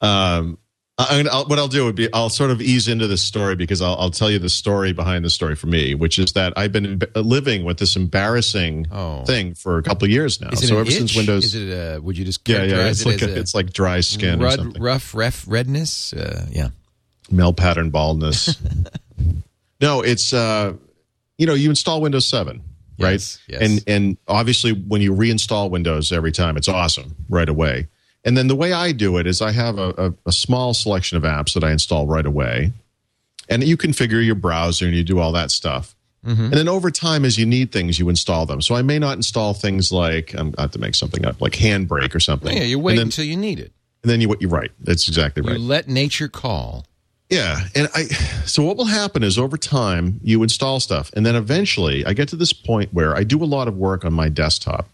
um, 0.00 0.58
I, 0.98 1.22
I'll, 1.30 1.44
what 1.46 1.58
I'll 1.58 1.68
do 1.68 1.84
would 1.84 1.94
be 1.94 2.08
I'll 2.14 2.30
sort 2.30 2.50
of 2.50 2.62
ease 2.62 2.88
into 2.88 3.06
this 3.06 3.20
story 3.20 3.54
because 3.54 3.82
I'll, 3.82 3.96
I'll 3.96 4.10
tell 4.10 4.30
you 4.30 4.38
the 4.38 4.48
story 4.48 4.92
behind 4.94 5.26
the 5.26 5.30
story 5.30 5.54
for 5.54 5.66
me, 5.66 5.94
which 5.94 6.18
is 6.18 6.32
that 6.32 6.54
I've 6.56 6.72
been 6.72 7.02
living 7.14 7.64
with 7.64 7.78
this 7.78 7.96
embarrassing 7.96 8.86
Oh. 8.90 9.22
thing 9.24 9.54
for 9.54 9.76
a 9.76 9.82
couple 9.82 10.06
of 10.06 10.10
years 10.10 10.40
now. 10.40 10.50
So 10.52 10.78
ever 10.78 10.90
since? 10.90 11.14
Windows, 11.14 11.44
Is 11.44 11.54
it 11.54 11.68
a, 11.68 12.00
would 12.00 12.16
you 12.16 12.24
just 12.24 12.48
yeah, 12.48 12.62
yeah, 12.62 12.88
it's 12.88 13.02
it 13.02 13.06
like 13.08 13.22
a, 13.22 13.38
it's 13.38 13.54
like 13.54 13.72
dry 13.74 14.00
skin 14.00 14.40
or 14.40 14.44
rud- 14.46 14.54
something. 14.58 14.82
rough 14.82 15.14
ref 15.14 15.44
redness? 15.46 16.14
Uh, 16.14 16.46
yeah. 16.50 16.68
male 17.30 17.52
pattern 17.52 17.90
baldness. 17.90 18.56
no, 19.82 20.00
it's 20.00 20.32
uh, 20.32 20.72
you 21.36 21.46
know, 21.46 21.54
you 21.54 21.68
install 21.68 22.00
Windows 22.00 22.26
7, 22.26 22.62
right? 22.98 23.12
Yes, 23.12 23.38
yes. 23.48 23.60
And 23.60 23.84
and 23.86 24.16
obviously 24.26 24.72
when 24.72 25.02
you 25.02 25.12
reinstall 25.12 25.68
Windows 25.70 26.10
every 26.10 26.32
time, 26.32 26.56
it's 26.56 26.68
awesome 26.68 27.14
right 27.28 27.48
away. 27.50 27.88
And 28.26 28.36
then 28.36 28.48
the 28.48 28.56
way 28.56 28.72
I 28.72 28.92
do 28.92 29.16
it 29.16 29.26
is 29.26 29.40
I 29.40 29.52
have 29.52 29.78
a, 29.78 29.94
a, 29.96 30.14
a 30.26 30.32
small 30.32 30.74
selection 30.74 31.16
of 31.16 31.22
apps 31.22 31.54
that 31.54 31.64
I 31.64 31.70
install 31.70 32.06
right 32.06 32.26
away. 32.26 32.72
And 33.48 33.62
you 33.62 33.76
configure 33.76 34.24
your 34.24 34.34
browser 34.34 34.86
and 34.86 34.94
you 34.94 35.04
do 35.04 35.20
all 35.20 35.30
that 35.32 35.52
stuff. 35.52 35.94
Mm-hmm. 36.26 36.42
And 36.42 36.52
then 36.52 36.68
over 36.68 36.90
time, 36.90 37.24
as 37.24 37.38
you 37.38 37.46
need 37.46 37.70
things, 37.70 38.00
you 38.00 38.08
install 38.08 38.44
them. 38.44 38.60
So 38.60 38.74
I 38.74 38.82
may 38.82 38.98
not 38.98 39.16
install 39.16 39.54
things 39.54 39.92
like 39.92 40.34
I'm 40.34 40.52
I 40.58 40.62
have 40.62 40.72
to 40.72 40.80
make 40.80 40.96
something 40.96 41.24
up, 41.24 41.40
like 41.40 41.52
Handbrake 41.52 42.16
or 42.16 42.20
something. 42.20 42.56
Yeah, 42.56 42.64
you 42.64 42.80
wait 42.80 42.96
then, 42.96 43.06
until 43.06 43.24
you 43.24 43.36
need 43.36 43.60
it. 43.60 43.72
and 44.02 44.10
then 44.10 44.20
you 44.20 44.34
you're 44.40 44.50
right. 44.50 44.72
That's 44.80 45.06
exactly 45.06 45.42
right. 45.42 45.56
You 45.56 45.64
let 45.64 45.86
nature 45.86 46.26
call. 46.26 46.84
Yeah, 47.30 47.60
and 47.76 47.88
I 47.94 48.04
so 48.44 48.64
what 48.64 48.76
will 48.76 48.86
happen 48.86 49.22
is 49.22 49.38
over 49.38 49.56
time 49.56 50.18
you 50.24 50.42
install 50.42 50.80
stuff, 50.80 51.12
and 51.14 51.24
then 51.24 51.36
eventually 51.36 52.04
I 52.04 52.12
get 52.12 52.28
to 52.30 52.36
this 52.36 52.52
point 52.52 52.92
where 52.92 53.16
I 53.16 53.22
do 53.22 53.42
a 53.44 53.46
lot 53.46 53.68
of 53.68 53.76
work 53.76 54.04
on 54.04 54.12
my 54.12 54.28
desktop. 54.28 54.88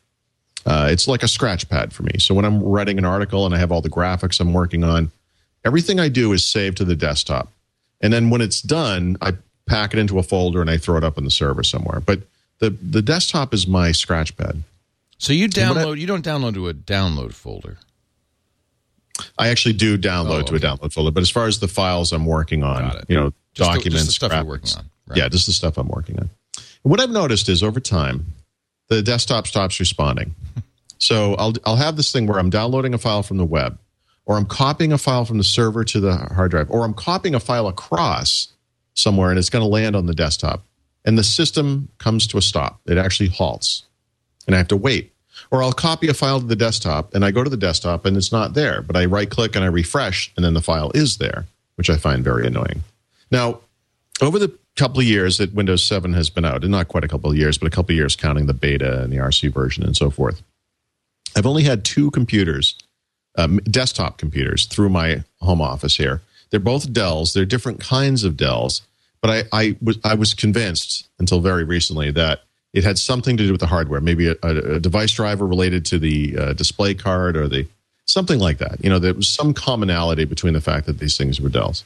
Uh, 0.65 0.89
it's 0.91 1.09
like 1.09 1.23
a 1.23 1.29
scratch 1.29 1.69
pad 1.69 1.93
for 1.93 2.03
me. 2.05 2.13
So 2.19 2.35
when 2.35 2.45
I'm 2.45 2.63
writing 2.63 2.99
an 2.99 3.05
article 3.05 3.45
and 3.47 3.55
I 3.55 3.59
have 3.59 3.73
all 3.73 3.81
the 3.81 3.91
graphics 3.91 4.41
I'm 4.41 4.53
working 4.53 4.85
on, 4.85 5.11
everything 5.65 5.99
I 5.99 6.09
do 6.09 6.33
is 6.33 6.45
saved 6.47 6.77
to 6.79 6.85
the 6.85 6.95
desktop, 6.97 7.51
and 8.01 8.13
then 8.13 8.31
when 8.31 8.41
it's 8.41 8.61
done, 8.63 9.17
I 9.21 9.33
pack 9.67 9.93
it 9.95 9.99
into 9.99 10.19
a 10.19 10.23
folder 10.23 10.61
and 10.61 10.71
I 10.71 10.77
throw 10.77 10.97
it 10.99 11.05
up 11.05 11.19
on 11.19 11.25
the 11.25 11.31
server 11.31 11.63
somewhere. 11.63 12.01
But 12.01 12.21
the 12.59 12.71
the 12.71 13.03
desktop 13.03 13.53
is 13.55 13.67
my 13.67 13.93
scratch 13.93 14.37
pad. 14.37 14.63
So 15.19 15.33
you 15.33 15.47
what 15.47 15.59
I- 15.59 15.61
download. 15.63 15.99
you 15.99 16.07
don't 16.07 16.25
download 16.25 16.55
to 16.55 16.69
a 16.69 16.75
download 16.75 17.33
folder. 17.33 17.79
I 19.39 19.49
actually 19.49 19.75
do 19.75 19.99
download 19.99 20.41
Oh, 20.41 20.43
to 20.43 20.55
a 20.57 20.59
download 20.59 20.93
folder, 20.93 21.11
but 21.11 21.21
as 21.23 21.31
far 21.31 21.47
as 21.47 21.59
the 21.61 21.69
files 21.69 22.13
I'm 22.13 22.27
working 22.27 22.63
on, 22.63 23.03
you 23.09 23.15
know, 23.17 23.33
Just 23.55 23.71
the- 23.71 23.77
documents, 23.77 23.95
just 23.95 24.07
the 24.07 24.13
stuff 24.13 24.33
you're 24.33 24.43
graphics. 24.45 24.49
working 24.49 24.79
on. 24.79 24.85
Right. 25.09 25.19
Yeah, 25.19 25.29
just 25.29 25.47
the 25.47 25.53
stuff 25.53 25.77
I'm 25.79 25.89
working 25.89 26.19
on. 26.19 26.31
And 26.57 26.91
what 26.91 27.01
I've 27.01 27.11
noticed 27.11 27.49
is 27.49 27.63
over 27.63 27.79
time, 27.81 28.27
the 28.97 29.03
desktop 29.03 29.47
stops 29.47 29.81
responding. 29.81 30.35
so 30.99 31.35
I'll 31.35 31.55
I'll 31.65 31.77
have 31.77 31.97
this 31.97 32.13
thing 32.13 32.27
where 32.27 32.39
I'm 32.39 32.51
downloading 32.51 32.95
a 32.95 32.99
file 32.99 33.23
from 33.23 33.39
the 33.39 33.45
web, 33.45 33.79
or 34.27 34.37
I'm 34.37 34.47
copying 34.47 34.93
a 34.93 34.99
file 34.99 35.25
from 35.25 35.39
the 35.39 35.45
server 35.45 35.85
to 35.85 36.01
the 36.01 36.17
hard 36.17 36.51
drive, 36.51 36.71
or 36.71 36.85
I'm 36.85 36.95
copying 36.95 37.35
a 37.35 37.41
file 37.41 37.69
across 37.69 38.49
somewhere 38.95 39.31
and 39.31 39.39
it's 39.39 39.51
going 39.51 39.63
to 39.63 39.69
land 39.69 39.97
on 39.97 40.07
the 40.07 40.15
desktop, 40.15 40.65
and 41.05 41.17
the 41.17 41.25
system 41.25 41.89
comes 41.99 42.27
to 42.29 42.39
a 42.39 42.43
stop. 42.43 42.81
It 42.87 42.99
actually 42.99 43.31
halts, 43.31 43.85
and 44.47 44.55
I 44.55 44.59
have 44.59 44.69
to 44.69 44.77
wait. 44.77 45.13
Or 45.51 45.63
I'll 45.63 45.73
copy 45.73 46.09
a 46.09 46.15
file 46.15 46.41
to 46.41 46.47
the 46.47 46.57
desktop 46.57 47.15
and 47.15 47.25
I 47.25 47.31
go 47.31 47.43
to 47.43 47.51
the 47.51 47.57
desktop 47.57 48.05
and 48.05 48.17
it's 48.17 48.33
not 48.33 48.55
there, 48.55 48.81
but 48.81 48.97
I 48.97 49.07
right 49.07 49.29
click 49.29 49.57
and 49.57 49.65
I 49.65 49.69
refresh 49.69 50.33
and 50.37 50.45
then 50.45 50.55
the 50.55 50.61
file 50.61 50.93
is 50.95 51.19
there, 51.19 51.47
which 51.77 51.91
I 51.91 51.97
find 51.97 52.23
very 52.23 52.47
annoying. 52.47 52.83
Now, 53.31 53.61
over 54.21 54.39
the 54.39 54.57
couple 54.77 55.01
of 55.01 55.07
years 55.07 55.39
that 55.39 55.53
Windows 55.53 55.85
7 55.85 56.13
has 56.15 56.31
been 56.31 56.45
out, 56.45 56.63
and 56.63 56.71
not 56.71 56.89
quite 56.89 57.05
a 57.05 57.09
couple 57.09 57.31
of 57.31 57.37
years, 57.37 57.59
but 57.59 57.67
a 57.67 57.71
couple 57.71 57.93
of 57.93 57.97
years 57.97 58.17
counting 58.17 58.47
the 58.47 58.55
beta 58.55 59.03
and 59.03 59.13
the 59.13 59.19
RC 59.19 59.53
version 59.53 59.85
and 59.85 59.97
so 59.97 60.11
forth, 60.11 60.43
I've 61.37 61.47
only 61.47 61.63
had 61.63 61.85
two 61.85 62.11
computers, 62.11 62.77
um, 63.37 63.59
desktop 63.65 64.19
computers, 64.19 64.67
through 64.67 64.89
my 64.89 65.25
home 65.41 65.61
office 65.61 65.97
here. 65.97 66.23
They're 66.51 66.61
both 66.61 66.93
Dells. 66.93 67.33
They're 67.33 67.45
different 67.45 67.81
kinds 67.81 68.25
of 68.25 68.37
Dells, 68.37 68.83
but 69.21 69.31
I, 69.31 69.45
I 69.53 69.77
was 69.81 69.99
I 70.05 70.15
was 70.15 70.35
convinced 70.35 71.09
until 71.19 71.41
very 71.41 71.65
recently 71.65 72.11
that 72.11 72.43
it 72.75 72.85
had 72.85 72.99
something 72.99 73.37
to 73.37 73.45
do 73.45 73.53
with 73.53 73.61
the 73.61 73.67
hardware, 73.67 74.01
maybe 74.01 74.29
a, 74.29 74.37
a, 74.43 74.75
a 74.75 74.81
device 74.81 75.13
driver 75.13 75.47
related 75.47 75.85
to 75.87 75.99
the 75.99 76.37
uh, 76.37 76.53
display 76.53 76.95
card 76.95 77.37
or 77.37 77.49
the 77.49 77.67
something 78.07 78.39
like 78.39 78.59
that. 78.59 78.83
You 78.83 78.91
know, 78.91 78.99
there 78.99 79.15
was 79.15 79.29
some 79.29 79.55
commonality 79.55 80.25
between 80.25 80.55
the 80.55 80.61
fact 80.61 80.87
that 80.87 80.99
these 80.99 81.17
things 81.17 81.41
were 81.41 81.49
Dells. 81.49 81.85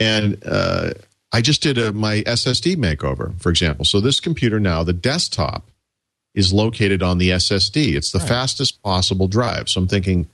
And 0.00 0.42
uh, 0.46 0.92
I 1.32 1.40
just 1.40 1.62
did 1.62 1.78
a, 1.78 1.92
my 1.92 2.22
SSD 2.22 2.76
makeover, 2.76 3.40
for 3.40 3.50
example. 3.50 3.84
So 3.84 4.00
this 4.00 4.20
computer 4.20 4.60
now, 4.60 4.82
the 4.82 4.92
desktop 4.92 5.68
is 6.34 6.52
located 6.52 7.02
on 7.02 7.18
the 7.18 7.30
SSD. 7.30 7.94
It's 7.94 8.12
the 8.12 8.20
fastest 8.20 8.82
possible 8.82 9.28
drive. 9.28 9.68
So 9.68 9.80
I'm 9.80 9.88
thinking, 9.88 10.28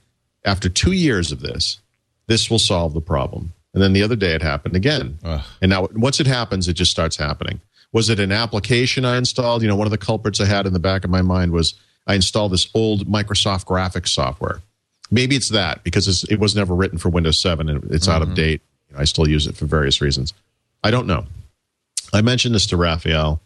after 0.45 0.69
two 0.69 0.91
years 0.91 1.31
of 1.31 1.41
this, 1.41 1.79
this 2.27 2.49
will 2.49 2.59
solve 2.59 2.93
the 2.93 3.01
problem. 3.01 3.53
And 3.73 3.83
then 3.83 3.93
the 3.93 4.03
other 4.03 4.15
day 4.15 4.33
it 4.33 4.41
happened 4.41 4.75
again. 4.75 5.19
Ugh. 5.23 5.41
And 5.61 5.69
now 5.69 5.87
once 5.93 6.19
it 6.19 6.27
happens, 6.27 6.67
it 6.67 6.73
just 6.73 6.91
starts 6.91 7.17
happening. 7.17 7.61
Was 7.91 8.09
it 8.09 8.19
an 8.19 8.31
application 8.31 9.05
I 9.05 9.17
installed? 9.17 9.61
You 9.61 9.67
know, 9.67 9.75
one 9.75 9.87
of 9.87 9.91
the 9.91 9.97
culprits 9.97 10.39
I 10.39 10.45
had 10.45 10.65
in 10.65 10.73
the 10.73 10.79
back 10.79 11.03
of 11.03 11.09
my 11.09 11.21
mind 11.21 11.51
was 11.51 11.73
I 12.07 12.15
installed 12.15 12.51
this 12.51 12.69
old 12.73 13.07
Microsoft 13.07 13.65
graphics 13.65 14.09
software. 14.09 14.61
Maybe 15.11 15.35
it's 15.35 15.49
that 15.49 15.83
because 15.83 16.07
it's, 16.07 16.23
it 16.25 16.39
was 16.39 16.55
never 16.55 16.75
written 16.75 16.97
for 16.97 17.09
Windows 17.09 17.41
7 17.41 17.67
and 17.67 17.91
it's 17.91 18.07
out 18.07 18.21
of 18.21 18.29
mm-hmm. 18.29 18.35
date. 18.35 18.61
I 18.95 19.05
still 19.05 19.27
use 19.27 19.47
it 19.47 19.55
for 19.55 19.65
various 19.65 20.01
reasons. 20.01 20.33
I 20.83 20.91
don't 20.91 21.07
know. 21.07 21.25
I 22.13 22.21
mentioned 22.21 22.55
this 22.55 22.67
to 22.67 22.77
Rafael, 22.77 23.41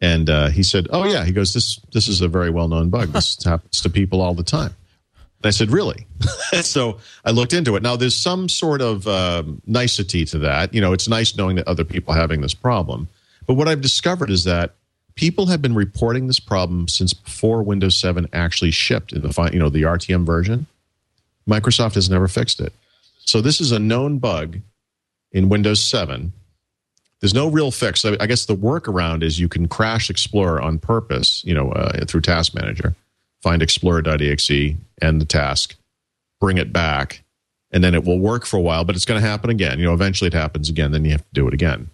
and 0.00 0.28
uh, 0.28 0.48
he 0.48 0.62
said, 0.62 0.88
"Oh 0.90 1.04
yeah." 1.04 1.24
He 1.24 1.32
goes, 1.32 1.52
"This 1.54 1.80
this 1.92 2.08
is 2.08 2.20
a 2.20 2.28
very 2.28 2.50
well 2.50 2.68
known 2.68 2.90
bug. 2.90 3.12
This 3.12 3.42
happens 3.44 3.80
to 3.82 3.90
people 3.90 4.20
all 4.20 4.34
the 4.34 4.42
time." 4.42 4.74
And 5.14 5.46
I 5.46 5.50
said, 5.50 5.70
"Really?" 5.70 6.06
so 6.62 6.98
I 7.24 7.30
looked 7.30 7.52
into 7.52 7.76
it. 7.76 7.82
Now 7.82 7.96
there's 7.96 8.16
some 8.16 8.48
sort 8.48 8.80
of 8.80 9.06
um, 9.06 9.62
nicety 9.66 10.24
to 10.26 10.38
that. 10.40 10.74
You 10.74 10.80
know, 10.80 10.92
it's 10.92 11.08
nice 11.08 11.36
knowing 11.36 11.56
that 11.56 11.68
other 11.68 11.84
people 11.84 12.14
are 12.14 12.18
having 12.18 12.40
this 12.40 12.54
problem. 12.54 13.08
But 13.46 13.54
what 13.54 13.68
I've 13.68 13.80
discovered 13.80 14.30
is 14.30 14.44
that 14.44 14.74
people 15.14 15.46
have 15.46 15.60
been 15.60 15.74
reporting 15.74 16.26
this 16.26 16.40
problem 16.40 16.88
since 16.88 17.12
before 17.12 17.62
Windows 17.62 17.96
7 17.96 18.28
actually 18.32 18.70
shipped 18.70 19.12
in 19.12 19.22
the 19.22 19.50
you 19.52 19.58
know 19.58 19.68
the 19.68 19.82
RTM 19.82 20.24
version. 20.24 20.66
Microsoft 21.48 21.94
has 21.94 22.08
never 22.08 22.28
fixed 22.28 22.60
it. 22.60 22.72
So 23.18 23.40
this 23.40 23.60
is 23.60 23.72
a 23.72 23.78
known 23.78 24.18
bug 24.18 24.58
in 25.32 25.48
Windows 25.48 25.82
7. 25.82 26.32
There's 27.22 27.32
no 27.32 27.48
real 27.48 27.70
fix. 27.70 28.04
I 28.04 28.16
I 28.20 28.26
guess 28.26 28.44
the 28.44 28.56
workaround 28.56 29.22
is 29.22 29.40
you 29.40 29.48
can 29.48 29.68
crash 29.68 30.10
Explorer 30.10 30.60
on 30.60 30.78
purpose, 30.78 31.42
you 31.44 31.54
know, 31.54 31.70
uh, 31.72 32.04
through 32.04 32.20
Task 32.20 32.54
Manager. 32.54 32.94
Find 33.40 33.62
explorer.exe, 33.62 34.76
end 35.00 35.20
the 35.20 35.24
task, 35.24 35.74
bring 36.40 36.58
it 36.58 36.72
back, 36.72 37.24
and 37.72 37.82
then 37.82 37.94
it 37.94 38.04
will 38.04 38.18
work 38.18 38.44
for 38.44 38.56
a 38.56 38.60
while, 38.60 38.84
but 38.84 38.94
it's 38.94 39.04
going 39.04 39.20
to 39.20 39.26
happen 39.26 39.50
again. 39.50 39.78
You 39.78 39.86
know, 39.86 39.94
eventually 39.94 40.28
it 40.28 40.34
happens 40.34 40.68
again, 40.68 40.92
then 40.92 41.04
you 41.04 41.10
have 41.12 41.22
to 41.22 41.34
do 41.34 41.48
it 41.48 41.54
again. 41.54 41.90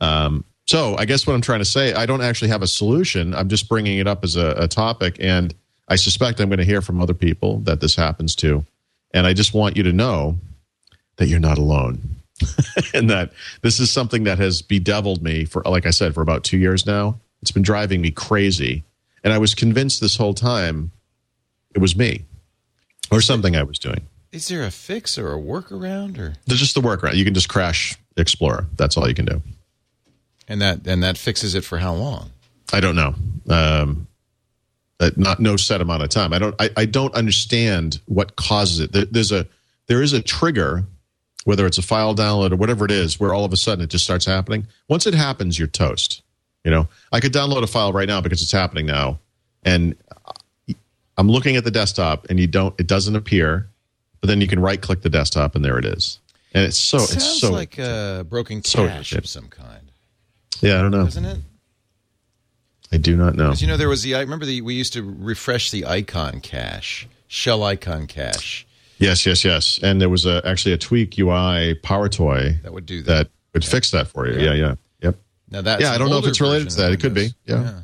Um, 0.00 0.44
so 0.66 0.96
I 0.96 1.04
guess 1.04 1.26
what 1.26 1.34
I'm 1.34 1.42
trying 1.42 1.58
to 1.58 1.66
say, 1.66 1.92
I 1.92 2.06
don't 2.06 2.22
actually 2.22 2.48
have 2.48 2.62
a 2.62 2.66
solution. 2.66 3.34
I'm 3.34 3.48
just 3.48 3.68
bringing 3.68 3.98
it 3.98 4.06
up 4.06 4.24
as 4.24 4.36
a, 4.36 4.54
a 4.56 4.68
topic, 4.68 5.16
and 5.20 5.54
I 5.88 5.96
suspect 5.96 6.40
I'm 6.40 6.48
going 6.48 6.58
to 6.58 6.64
hear 6.64 6.80
from 6.80 7.00
other 7.00 7.14
people 7.14 7.58
that 7.60 7.80
this 7.80 7.96
happens 7.96 8.34
to. 8.36 8.64
And 9.12 9.26
I 9.26 9.34
just 9.34 9.52
want 9.52 9.76
you 9.76 9.82
to 9.82 9.92
know 9.92 10.38
that 11.16 11.26
you're 11.26 11.40
not 11.40 11.58
alone. 11.58 12.19
and 12.94 13.10
that 13.10 13.32
this 13.62 13.80
is 13.80 13.90
something 13.90 14.24
that 14.24 14.38
has 14.38 14.62
bedeviled 14.62 15.22
me 15.22 15.44
for, 15.44 15.62
like 15.62 15.86
I 15.86 15.90
said, 15.90 16.14
for 16.14 16.22
about 16.22 16.44
two 16.44 16.58
years 16.58 16.86
now. 16.86 17.18
It's 17.42 17.50
been 17.50 17.62
driving 17.62 18.00
me 18.00 18.10
crazy. 18.10 18.84
And 19.24 19.32
I 19.32 19.38
was 19.38 19.54
convinced 19.54 20.00
this 20.00 20.16
whole 20.16 20.34
time 20.34 20.92
it 21.74 21.78
was 21.78 21.96
me 21.96 22.24
or 23.10 23.20
something 23.20 23.56
I 23.56 23.62
was 23.62 23.78
doing. 23.78 24.06
Is 24.32 24.48
there 24.48 24.62
a 24.62 24.70
fix 24.70 25.18
or 25.18 25.32
a 25.32 25.38
workaround, 25.38 26.18
or 26.18 26.34
There's 26.46 26.60
just 26.60 26.74
the 26.74 26.80
workaround. 26.80 27.16
You 27.16 27.24
can 27.24 27.34
just 27.34 27.48
crash 27.48 27.98
Explorer. 28.16 28.66
That's 28.76 28.96
all 28.96 29.08
you 29.08 29.14
can 29.14 29.24
do. 29.24 29.42
and 30.48 30.60
that 30.60 30.86
and 30.86 31.02
that 31.02 31.16
fixes 31.16 31.54
it 31.54 31.64
for 31.64 31.78
how 31.78 31.94
long? 31.94 32.30
I 32.72 32.80
don't 32.80 32.96
know. 32.96 33.14
Um, 33.48 34.06
uh, 34.98 35.10
not 35.16 35.40
no 35.40 35.56
set 35.56 35.80
amount 35.80 36.02
of 36.02 36.10
time. 36.10 36.32
I 36.32 36.38
don't. 36.38 36.54
I, 36.60 36.70
I 36.76 36.84
don't 36.84 37.14
understand 37.14 38.00
what 38.06 38.36
causes 38.36 38.80
it. 38.80 38.92
There, 38.92 39.04
there's 39.06 39.32
a 39.32 39.46
there 39.86 40.02
is 40.02 40.12
a 40.12 40.20
trigger, 40.20 40.84
whether 41.44 41.66
it's 41.66 41.78
a 41.78 41.82
file 41.82 42.14
download 42.14 42.52
or 42.52 42.56
whatever 42.56 42.84
it 42.84 42.90
is, 42.90 43.18
where 43.18 43.32
all 43.32 43.44
of 43.44 43.52
a 43.52 43.56
sudden 43.56 43.82
it 43.84 43.90
just 43.90 44.04
starts 44.04 44.24
happening. 44.26 44.66
Once 44.88 45.06
it 45.06 45.14
happens, 45.14 45.58
you're 45.58 45.68
toast. 45.68 46.22
You 46.64 46.70
know, 46.70 46.88
I 47.12 47.20
could 47.20 47.32
download 47.32 47.62
a 47.62 47.66
file 47.66 47.92
right 47.92 48.08
now 48.08 48.20
because 48.20 48.42
it's 48.42 48.52
happening 48.52 48.84
now, 48.84 49.18
and 49.62 49.96
I'm 51.16 51.28
looking 51.28 51.56
at 51.56 51.64
the 51.64 51.70
desktop, 51.70 52.26
and 52.28 52.38
you 52.38 52.46
don't. 52.46 52.78
It 52.78 52.86
doesn't 52.86 53.16
appear, 53.16 53.68
but 54.20 54.26
then 54.28 54.40
you 54.40 54.46
can 54.46 54.60
right 54.60 54.80
click 54.80 55.00
the 55.02 55.08
desktop, 55.08 55.54
and 55.54 55.64
there 55.64 55.78
it 55.78 55.84
is. 55.86 56.18
And 56.52 56.64
it's 56.64 56.78
so 56.78 56.98
Sounds 56.98 57.16
it's 57.16 57.40
so 57.40 57.52
like 57.52 57.78
a 57.78 58.26
broken 58.28 58.62
so 58.62 58.86
cache 58.86 59.12
irritating. 59.12 59.18
of 59.18 59.26
some 59.26 59.48
kind, 59.48 59.90
yeah. 60.60 60.78
I 60.78 60.82
don't 60.82 60.90
know. 60.90 61.06
Isn't 61.06 61.24
it? 61.24 61.38
I 62.92 62.96
do 62.96 63.16
not 63.16 63.36
know. 63.36 63.52
you 63.52 63.66
know, 63.66 63.76
there 63.76 63.88
was 63.88 64.02
the. 64.02 64.16
I 64.16 64.20
remember 64.20 64.44
the 64.44 64.60
we 64.62 64.74
used 64.74 64.92
to 64.94 65.02
refresh 65.02 65.70
the 65.70 65.86
icon 65.86 66.40
cache, 66.40 67.08
shell 67.28 67.62
icon 67.62 68.06
cache. 68.06 68.66
Yes, 69.00 69.24
yes, 69.24 69.44
yes. 69.44 69.80
And 69.82 70.00
there 70.00 70.10
was 70.10 70.26
a, 70.26 70.42
actually 70.46 70.74
a 70.74 70.78
Tweak 70.78 71.18
UI 71.18 71.74
Power 71.82 72.08
Toy 72.08 72.58
That 72.62 72.72
would 72.72 72.86
do 72.86 73.02
that. 73.02 73.12
that 73.12 73.30
would 73.54 73.64
fix 73.64 73.90
that 73.92 74.06
for 74.08 74.28
you. 74.28 74.38
Yeah, 74.38 74.52
yeah, 74.52 74.74
yep. 75.00 75.16
Now 75.50 75.62
that's 75.62 75.82
Yeah, 75.82 75.92
I 75.92 75.98
don't 75.98 76.10
know 76.10 76.18
if 76.18 76.26
it's 76.26 76.40
related 76.40 76.70
to 76.70 76.76
that. 76.76 76.92
It 76.92 77.00
could 77.00 77.14
be. 77.14 77.32
Windows. 77.48 77.72
Yeah. 77.72 77.80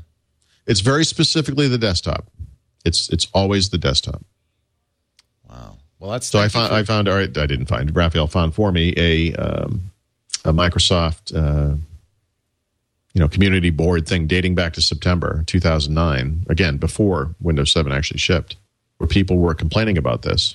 It's 0.67 0.81
very 0.81 1.05
specifically 1.05 1.69
the 1.69 1.79
desktop. 1.79 2.27
It's 2.85 3.09
it's 3.09 3.27
always 3.33 3.71
the 3.71 3.79
desktop. 3.79 4.23
Wow. 5.49 5.79
Well, 5.99 6.11
that's 6.11 6.29
So 6.29 6.39
I 6.39 6.49
found 6.49 6.73
I 6.73 6.85
found 6.85 7.09
or 7.09 7.19
I 7.19 7.27
didn't 7.27 7.67
find 7.67 7.95
Rafael 7.95 8.27
found 8.27 8.55
for 8.55 8.71
me 8.71 8.93
a 8.97 9.35
um, 9.35 9.91
a 10.45 10.53
Microsoft 10.53 11.35
uh, 11.35 11.77
you 13.15 13.21
know 13.21 13.29
community 13.29 13.71
board 13.71 14.07
thing 14.07 14.27
dating 14.27 14.55
back 14.55 14.75
to 14.75 14.83
September 14.83 15.43
2009. 15.47 16.45
Again, 16.49 16.77
before 16.77 17.35
Windows 17.41 17.73
7 17.73 17.91
actually 17.91 18.19
shipped, 18.19 18.57
where 18.99 19.09
people 19.09 19.39
were 19.39 19.55
complaining 19.55 19.97
about 19.97 20.23
this, 20.23 20.55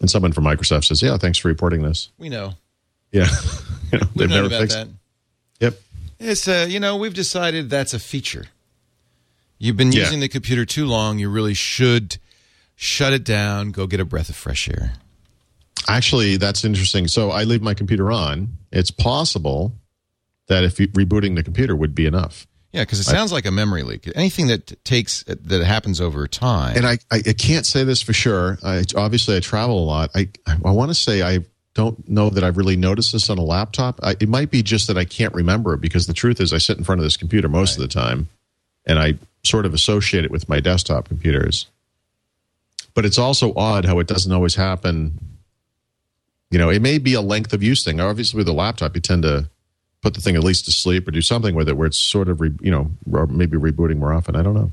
and 0.00 0.10
someone 0.10 0.32
from 0.32 0.44
Microsoft 0.44 0.84
says, 0.84 1.02
"Yeah, 1.02 1.16
thanks 1.16 1.38
for 1.38 1.48
reporting 1.48 1.82
this." 1.82 2.10
we 2.18 2.28
know. 2.28 2.54
Yeah, 3.12 3.28
you 3.92 3.98
know, 3.98 4.06
they've 4.16 4.28
never 4.28 4.46
about 4.48 4.60
fixed. 4.62 4.76
that. 4.76 4.88
Yep. 5.60 5.80
It's 6.18 6.48
uh, 6.48 6.66
you 6.68 6.80
know, 6.80 6.96
we've 6.96 7.14
decided 7.14 7.70
that's 7.70 7.94
a 7.94 7.98
feature. 7.98 8.46
You've 9.58 9.76
been 9.76 9.92
Yeah. 9.92 10.00
using 10.00 10.20
the 10.20 10.28
computer 10.28 10.64
too 10.64 10.86
long. 10.86 11.18
You 11.18 11.30
really 11.30 11.54
should 11.54 12.18
shut 12.74 13.12
it 13.12 13.24
down. 13.24 13.70
Go 13.70 13.86
get 13.86 14.00
a 14.00 14.04
breath 14.04 14.28
of 14.28 14.36
fresh 14.36 14.68
air. 14.68 14.94
Actually, 15.88 16.36
that's 16.38 16.64
interesting. 16.64 17.08
So 17.08 17.30
I 17.30 17.44
leave 17.44 17.62
my 17.62 17.74
computer 17.74 18.10
on. 18.10 18.56
It's 18.72 18.90
possible 18.90 19.72
that 20.48 20.64
if 20.64 20.80
you, 20.80 20.88
rebooting 20.88 21.36
the 21.36 21.42
computer 21.42 21.76
would 21.76 21.94
be 21.94 22.06
enough. 22.06 22.46
Yeah, 22.74 22.82
because 22.82 22.98
it 22.98 23.04
sounds 23.04 23.30
like 23.30 23.46
a 23.46 23.52
memory 23.52 23.84
leak. 23.84 24.10
Anything 24.16 24.48
that 24.48 24.84
takes 24.84 25.24
uh, 25.28 25.36
that 25.42 25.64
happens 25.64 26.00
over 26.00 26.26
time. 26.26 26.76
And 26.76 26.84
I, 26.84 26.98
I, 27.08 27.22
I 27.24 27.32
can't 27.32 27.64
say 27.64 27.84
this 27.84 28.02
for 28.02 28.12
sure. 28.12 28.58
I, 28.64 28.82
obviously, 28.96 29.36
I 29.36 29.40
travel 29.40 29.78
a 29.78 29.86
lot. 29.86 30.10
I, 30.12 30.28
I 30.44 30.56
want 30.72 30.90
to 30.90 30.94
say 30.96 31.22
I 31.22 31.44
don't 31.74 32.08
know 32.08 32.30
that 32.30 32.42
I've 32.42 32.56
really 32.56 32.74
noticed 32.74 33.12
this 33.12 33.30
on 33.30 33.38
a 33.38 33.44
laptop. 33.44 34.00
I, 34.02 34.16
it 34.18 34.28
might 34.28 34.50
be 34.50 34.60
just 34.60 34.88
that 34.88 34.98
I 34.98 35.04
can't 35.04 35.32
remember 35.34 35.74
it 35.74 35.80
because 35.80 36.08
the 36.08 36.12
truth 36.12 36.40
is 36.40 36.52
I 36.52 36.58
sit 36.58 36.76
in 36.76 36.82
front 36.82 36.98
of 37.00 37.04
this 37.04 37.16
computer 37.16 37.48
most 37.48 37.76
of 37.76 37.80
the 37.80 37.86
time, 37.86 38.28
and 38.84 38.98
I 38.98 39.18
sort 39.44 39.66
of 39.66 39.72
associate 39.72 40.24
it 40.24 40.32
with 40.32 40.48
my 40.48 40.58
desktop 40.58 41.06
computers. 41.06 41.68
But 42.92 43.04
it's 43.04 43.18
also 43.18 43.54
odd 43.54 43.84
how 43.84 44.00
it 44.00 44.08
doesn't 44.08 44.32
always 44.32 44.56
happen. 44.56 45.20
You 46.50 46.58
know, 46.58 46.70
it 46.70 46.82
may 46.82 46.98
be 46.98 47.14
a 47.14 47.20
length 47.20 47.52
of 47.52 47.62
use 47.62 47.84
thing. 47.84 48.00
Obviously, 48.00 48.36
with 48.36 48.48
a 48.48 48.52
laptop, 48.52 48.96
you 48.96 49.00
tend 49.00 49.22
to 49.22 49.48
put 50.04 50.14
the 50.14 50.20
thing 50.20 50.36
at 50.36 50.44
least 50.44 50.66
to 50.66 50.70
sleep 50.72 51.08
or 51.08 51.10
do 51.10 51.22
something 51.22 51.54
with 51.54 51.68
it 51.68 51.76
where 51.76 51.86
it's 51.86 51.98
sort 51.98 52.28
of, 52.28 52.40
re, 52.40 52.52
you 52.60 52.70
know, 52.70 52.90
or 53.10 53.26
maybe 53.26 53.56
rebooting 53.56 53.96
more 53.96 54.12
often. 54.12 54.36
I 54.36 54.42
don't 54.42 54.54
know. 54.54 54.70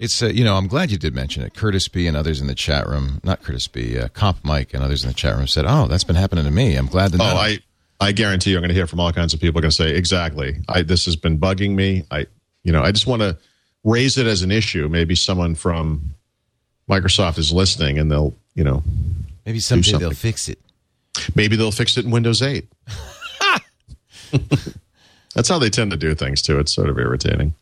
It's 0.00 0.20
uh, 0.20 0.26
you 0.26 0.42
know 0.42 0.56
I'm 0.56 0.66
glad 0.66 0.90
you 0.90 0.98
did 0.98 1.14
mention 1.14 1.44
it. 1.44 1.54
Curtis 1.54 1.86
B 1.86 2.08
and 2.08 2.16
others 2.16 2.40
in 2.40 2.48
the 2.48 2.54
chat 2.54 2.88
room, 2.88 3.20
not 3.22 3.42
Curtis 3.44 3.68
B, 3.68 3.96
uh, 3.96 4.08
Comp 4.08 4.44
Mike 4.44 4.74
and 4.74 4.82
others 4.82 5.04
in 5.04 5.08
the 5.08 5.14
chat 5.14 5.36
room 5.36 5.46
said, 5.46 5.64
"Oh, 5.68 5.86
that's 5.86 6.02
been 6.02 6.16
happening 6.16 6.44
to 6.44 6.50
me." 6.50 6.74
I'm 6.74 6.88
glad 6.88 7.12
to 7.12 7.18
know. 7.18 7.24
Oh, 7.24 7.36
I, 7.36 7.60
I 8.00 8.10
guarantee 8.10 8.50
you, 8.50 8.56
I'm 8.56 8.62
going 8.62 8.70
to 8.70 8.74
hear 8.74 8.88
from 8.88 8.98
all 8.98 9.12
kinds 9.12 9.32
of 9.34 9.40
people 9.40 9.60
going 9.60 9.70
to 9.70 9.76
say 9.76 9.94
exactly. 9.94 10.56
I 10.68 10.82
this 10.82 11.04
has 11.04 11.14
been 11.14 11.38
bugging 11.38 11.76
me. 11.76 12.02
I, 12.10 12.26
you 12.64 12.72
know, 12.72 12.82
I 12.82 12.90
just 12.90 13.06
want 13.06 13.22
to 13.22 13.38
raise 13.84 14.18
it 14.18 14.26
as 14.26 14.42
an 14.42 14.50
issue. 14.50 14.88
Maybe 14.88 15.14
someone 15.14 15.54
from 15.54 16.14
Microsoft 16.90 17.38
is 17.38 17.52
listening, 17.52 17.96
and 18.00 18.10
they'll, 18.10 18.34
you 18.56 18.64
know, 18.64 18.82
Maybe 19.46 19.60
someday 19.60 19.92
they'll 19.92 20.10
fix 20.10 20.48
it. 20.48 20.58
maybe 21.36 21.54
they'll 21.54 21.70
fix 21.70 21.96
it 21.96 22.04
in 22.04 22.10
Windows 22.10 22.42
8. 22.42 22.66
That's 25.34 25.48
how 25.48 25.58
they 25.58 25.70
tend 25.70 25.90
to 25.90 25.96
do 25.96 26.14
things 26.14 26.42
too. 26.42 26.58
It's 26.58 26.72
sort 26.72 26.88
of 26.88 26.98
irritating. 26.98 27.54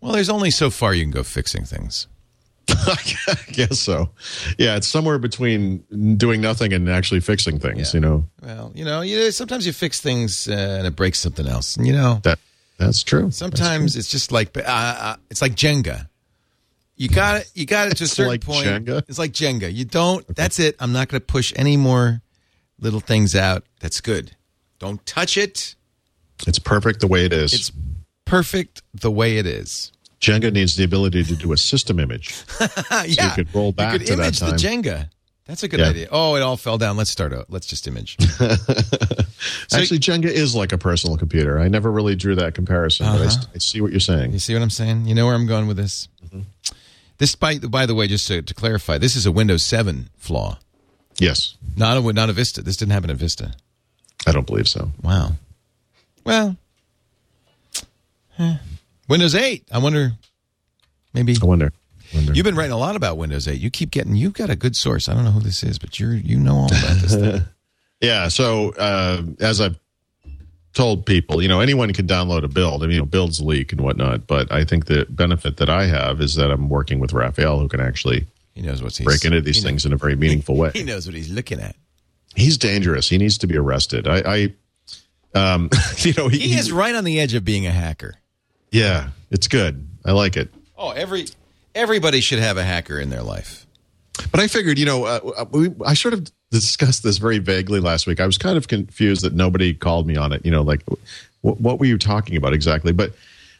Well, 0.00 0.12
there's 0.12 0.30
only 0.30 0.50
so 0.50 0.70
far 0.70 0.94
you 0.94 1.02
can 1.04 1.10
go 1.10 1.22
fixing 1.22 1.64
things. 1.64 2.06
I 2.68 3.36
guess 3.52 3.78
so. 3.78 4.10
Yeah, 4.58 4.76
it's 4.76 4.88
somewhere 4.88 5.18
between 5.18 5.84
doing 6.16 6.40
nothing 6.40 6.72
and 6.72 6.88
actually 6.88 7.20
fixing 7.20 7.58
things. 7.58 7.92
Yeah. 7.92 7.96
You 7.96 8.00
know 8.00 8.24
Well, 8.42 8.72
you 8.74 8.84
know, 8.84 9.02
you 9.02 9.30
sometimes 9.30 9.66
you 9.66 9.72
fix 9.72 10.00
things 10.00 10.48
uh, 10.48 10.52
and 10.78 10.86
it 10.86 10.96
breaks 10.96 11.20
something 11.20 11.46
else. 11.46 11.76
And 11.76 11.86
you 11.86 11.92
know, 11.92 12.20
that 12.24 12.38
that's 12.78 13.02
true. 13.02 13.30
sometimes 13.30 13.96
it's 13.96 14.08
just 14.08 14.32
like 14.32 14.56
uh, 14.56 14.62
uh, 14.64 15.16
it's 15.30 15.42
like 15.42 15.54
Jenga. 15.54 16.08
You 16.96 17.08
got 17.08 17.42
it. 17.42 17.50
You 17.54 17.66
got 17.66 17.88
it 17.88 17.98
to 17.98 18.04
a 18.04 18.06
certain 18.06 18.32
like 18.32 18.44
point. 18.44 18.66
Jenga? 18.66 19.04
It's 19.08 19.18
like 19.18 19.32
Jenga. 19.32 19.72
You 19.72 19.84
don't. 19.84 20.26
That's 20.34 20.58
it. 20.58 20.76
I'm 20.80 20.92
not 20.92 21.08
going 21.08 21.20
to 21.20 21.26
push 21.26 21.52
any 21.54 21.76
more 21.76 22.22
little 22.80 23.00
things 23.00 23.36
out. 23.36 23.64
That's 23.80 24.00
good. 24.00 24.34
Don't 24.86 25.04
touch 25.06 25.36
it. 25.36 25.74
It's 26.46 26.58
perfect 26.58 27.00
the 27.00 27.06
way 27.06 27.24
it 27.24 27.32
is. 27.32 27.52
It's 27.52 27.72
perfect 28.24 28.82
the 28.94 29.10
way 29.10 29.38
it 29.38 29.46
is. 29.46 29.92
Jenga 30.20 30.52
needs 30.52 30.76
the 30.76 30.84
ability 30.84 31.24
to 31.24 31.36
do 31.36 31.52
a 31.52 31.56
system 31.56 32.00
image. 32.00 32.34
yeah, 32.90 33.04
You 33.04 33.30
could 33.44 33.54
roll 33.54 33.72
back 33.72 33.92
You 33.92 33.98
could 33.98 34.06
to 34.08 34.16
that 34.16 34.22
image 34.22 34.40
the. 34.40 34.46
Jenga. 34.68 35.10
That's 35.46 35.62
a 35.62 35.68
good 35.68 35.78
Yeah. 35.80 35.88
idea. 35.90 36.08
Oh, 36.10 36.34
it 36.36 36.40
all 36.42 36.56
fell 36.56 36.78
down. 36.78 36.96
Let's 36.96 37.10
start 37.10 37.32
out. 37.32 37.46
Let's 37.48 37.66
just 37.66 37.86
image. 37.86 38.16
Actually, 39.72 39.98
Jenga 40.00 40.24
is 40.26 40.54
like 40.54 40.72
a 40.72 40.78
personal 40.78 41.16
computer. 41.16 41.60
I 41.60 41.68
never 41.68 41.90
really 41.90 42.16
drew 42.16 42.34
that 42.36 42.54
comparison, 42.54 43.06
but 43.06 43.48
I 43.54 43.58
see 43.58 43.80
what 43.80 43.92
you're 43.92 44.00
saying. 44.00 44.32
You 44.32 44.38
see 44.38 44.54
what 44.54 44.62
I'm 44.62 44.70
saying? 44.70 45.06
You 45.06 45.14
know 45.14 45.26
where 45.26 45.34
I'm 45.34 45.46
going 45.46 45.66
with 45.68 45.76
this. 45.76 46.08
Mm-hmm. 46.24 46.40
This, 47.18 47.34
by, 47.34 47.58
by 47.58 47.86
the 47.86 47.94
way, 47.94 48.08
just 48.08 48.26
to, 48.28 48.42
to 48.42 48.54
clarify, 48.54 48.98
this 48.98 49.16
is 49.16 49.24
a 49.24 49.32
Windows 49.32 49.62
7 49.62 50.10
flaw, 50.16 50.58
Yes, 51.18 51.56
not 51.76 51.96
a 51.96 52.12
not 52.12 52.28
a 52.28 52.32
Vista. 52.34 52.60
This 52.60 52.76
didn't 52.76 52.92
happen 52.92 53.08
in 53.08 53.16
Vista. 53.16 53.54
I 54.26 54.32
don't 54.32 54.46
believe 54.46 54.68
so. 54.68 54.90
Wow. 55.02 55.32
Well, 56.24 56.56
eh. 58.38 58.56
Windows 59.08 59.34
8. 59.34 59.64
I 59.72 59.78
wonder. 59.78 60.12
Maybe 61.14 61.36
I 61.40 61.44
wonder. 61.44 61.72
wonder. 62.14 62.32
you've 62.34 62.44
been 62.44 62.56
writing 62.56 62.72
a 62.72 62.78
lot 62.78 62.96
about 62.96 63.16
Windows 63.16 63.46
8. 63.48 63.60
You 63.60 63.70
keep 63.70 63.90
getting. 63.90 64.16
You've 64.16 64.32
got 64.34 64.50
a 64.50 64.56
good 64.56 64.76
source. 64.76 65.08
I 65.08 65.14
don't 65.14 65.24
know 65.24 65.30
who 65.30 65.40
this 65.40 65.62
is, 65.62 65.78
but 65.78 65.98
you're 66.00 66.14
you 66.14 66.38
know 66.38 66.56
all 66.56 66.66
about 66.66 66.96
this. 67.00 67.14
Thing. 67.14 67.42
Yeah. 68.02 68.28
So 68.28 68.72
uh, 68.74 69.22
as 69.40 69.58
I've 69.58 69.78
told 70.74 71.06
people, 71.06 71.40
you 71.40 71.48
know, 71.48 71.60
anyone 71.60 71.94
can 71.94 72.06
download 72.06 72.44
a 72.44 72.48
build. 72.48 72.82
I 72.82 72.86
mean, 72.86 72.96
you 72.96 73.00
know, 73.00 73.06
builds 73.06 73.40
leak 73.40 73.72
and 73.72 73.80
whatnot. 73.80 74.26
But 74.26 74.52
I 74.52 74.64
think 74.64 74.84
the 74.84 75.06
benefit 75.08 75.56
that 75.56 75.70
I 75.70 75.86
have 75.86 76.20
is 76.20 76.34
that 76.34 76.50
I'm 76.50 76.68
working 76.68 76.98
with 76.98 77.14
Rafael, 77.14 77.58
who 77.58 77.68
can 77.68 77.80
actually 77.80 78.26
He 78.54 78.60
knows 78.60 78.82
what's 78.82 78.98
he's, 78.98 79.06
break 79.06 79.24
into 79.24 79.40
these 79.40 79.56
he 79.56 79.60
knows- 79.62 79.66
things 79.70 79.86
in 79.86 79.94
a 79.94 79.96
very 79.96 80.14
meaningful 80.14 80.56
way. 80.58 80.72
He 80.74 80.82
knows 80.82 81.06
what 81.06 81.14
he's 81.14 81.30
looking 81.30 81.58
at. 81.58 81.74
He's 82.36 82.58
dangerous. 82.58 83.08
He 83.08 83.18
needs 83.18 83.38
to 83.38 83.46
be 83.46 83.56
arrested. 83.56 84.06
I, 84.06 84.52
I 85.34 85.54
um, 85.54 85.70
you 85.98 86.12
know, 86.12 86.28
he, 86.28 86.38
He 86.38 86.58
is 86.58 86.70
right 86.70 86.94
on 86.94 87.04
the 87.04 87.18
edge 87.18 87.34
of 87.34 87.44
being 87.44 87.66
a 87.66 87.70
hacker. 87.70 88.14
Yeah, 88.70 89.08
it's 89.30 89.48
good. 89.48 89.88
I 90.04 90.12
like 90.12 90.36
it. 90.36 90.52
Oh, 90.76 90.90
every 90.90 91.26
everybody 91.74 92.20
should 92.20 92.38
have 92.38 92.56
a 92.56 92.64
hacker 92.64 92.98
in 93.00 93.10
their 93.10 93.22
life. 93.22 93.66
But 94.30 94.40
I 94.40 94.48
figured, 94.48 94.78
you 94.78 94.86
know, 94.86 95.04
uh, 95.04 95.44
we, 95.50 95.70
I 95.84 95.94
sort 95.94 96.14
of 96.14 96.30
discussed 96.50 97.02
this 97.02 97.18
very 97.18 97.38
vaguely 97.38 97.80
last 97.80 98.06
week. 98.06 98.20
I 98.20 98.26
was 98.26 98.38
kind 98.38 98.56
of 98.56 98.68
confused 98.68 99.22
that 99.22 99.34
nobody 99.34 99.74
called 99.74 100.06
me 100.06 100.16
on 100.16 100.32
it. 100.32 100.44
You 100.44 100.50
know, 100.50 100.62
like 100.62 100.82
what, 101.42 101.60
what 101.60 101.78
were 101.78 101.86
you 101.86 101.98
talking 101.98 102.36
about 102.36 102.52
exactly? 102.52 102.92
But 102.92 103.12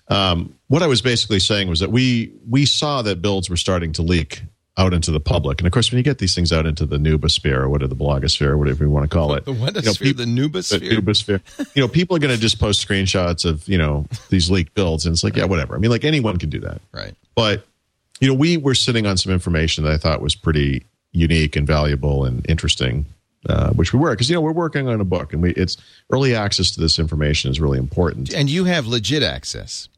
um, 0.09 0.55
what 0.69 0.83
I 0.83 0.87
was 0.87 1.03
basically 1.03 1.41
saying 1.41 1.69
was 1.69 1.81
that 1.81 1.91
we 1.91 2.33
we 2.49 2.67
saw 2.67 3.03
that 3.03 3.23
builds 3.23 3.51
were 3.51 3.57
starting 3.57 3.93
to 3.93 4.03
leak 4.03 4.43
out 4.79 4.93
into 4.93 5.11
the 5.11 5.21
public, 5.21 5.59
and 5.61 5.67
of 5.67 5.73
course, 5.73 5.91
when 5.91 5.97
you 5.97 6.03
get 6.05 6.19
these 6.19 6.35
things 6.35 6.53
out 6.53 6.67
into 6.67 6.85
the 6.85 6.99
nubosphere 6.99 7.57
or 7.59 7.69
whatever 7.71 7.89
the 7.89 7.97
blogosphere, 7.97 8.59
whatever 8.59 8.85
you 8.85 8.91
want 8.91 9.09
to 9.11 9.15
call 9.15 9.33
it, 9.35 9.45
The 9.47 9.53
you 9.53 9.59
know, 9.59 9.67
Windosphere, 9.67 10.03
peop- 10.03 10.17
the 10.19 10.25
the 10.27 10.31
Nubosphere. 10.31 10.91
nubosphere. 10.99 11.71
you 11.75 11.81
know, 11.83 11.89
people 11.89 12.15
are 12.17 12.21
going 12.21 12.35
to 12.35 12.41
just 12.41 12.61
post 12.61 12.87
screenshots 12.87 13.45
of 13.45 13.67
you 13.69 13.79
know 13.79 14.07
these 14.29 14.51
leaked 14.51 14.75
builds, 14.75 15.07
and 15.07 15.12
it's 15.15 15.25
like, 15.25 15.37
yeah, 15.37 15.45
whatever. 15.47 15.75
I 15.75 15.79
mean, 15.79 15.91
like 15.91 16.05
anyone 16.05 16.37
can 16.39 16.51
do 16.51 16.61
that. 16.61 16.81
Right. 16.93 17.15
But 17.35 17.65
you 18.21 18.29
know, 18.29 18.35
we 18.35 18.57
were 18.59 18.75
sitting 18.75 19.07
on 19.07 19.17
some 19.17 19.33
information 19.33 19.85
that 19.85 19.93
I 19.93 19.97
thought 19.99 20.21
was 20.21 20.35
pretty 20.35 20.85
unique 21.12 21.57
and 21.57 21.67
valuable 21.67 22.25
and 22.27 22.45
interesting, 22.49 23.07
uh, 23.49 23.71
which 23.71 23.95
we 23.95 23.99
were 23.99 24.11
because 24.11 24.29
you 24.29 24.35
know 24.35 24.43
we're 24.43 24.53
working 24.53 24.89
on 24.89 25.01
a 25.01 25.05
book 25.05 25.33
and 25.33 25.41
we 25.41 25.53
it's 25.53 25.79
early 26.11 26.35
access 26.35 26.71
to 26.73 26.81
this 26.81 26.99
information 26.99 27.51
is 27.51 27.61
really 27.61 27.79
important. 27.79 28.35
And 28.35 28.51
you 28.51 28.65
have 28.65 28.87
legit 28.87 29.23
access. 29.23 29.89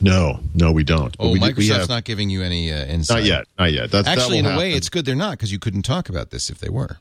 No, 0.00 0.40
no, 0.54 0.72
we 0.72 0.84
don't. 0.84 1.16
Oh, 1.18 1.32
we, 1.32 1.38
Microsoft's 1.38 1.56
we 1.56 1.68
have, 1.68 1.88
not 1.88 2.04
giving 2.04 2.28
you 2.28 2.42
any 2.42 2.72
uh, 2.72 2.84
insight. 2.86 3.18
not 3.18 3.24
yet, 3.24 3.46
not 3.58 3.72
yet. 3.72 3.90
That's 3.90 4.08
Actually, 4.08 4.38
in 4.38 4.46
a 4.46 4.50
will 4.50 4.58
way, 4.58 4.72
it's 4.72 4.88
good 4.88 5.04
they're 5.04 5.14
not 5.14 5.32
because 5.32 5.52
you 5.52 5.58
couldn't 5.58 5.82
talk 5.82 6.08
about 6.08 6.30
this 6.30 6.50
if 6.50 6.58
they 6.58 6.68
were. 6.68 6.98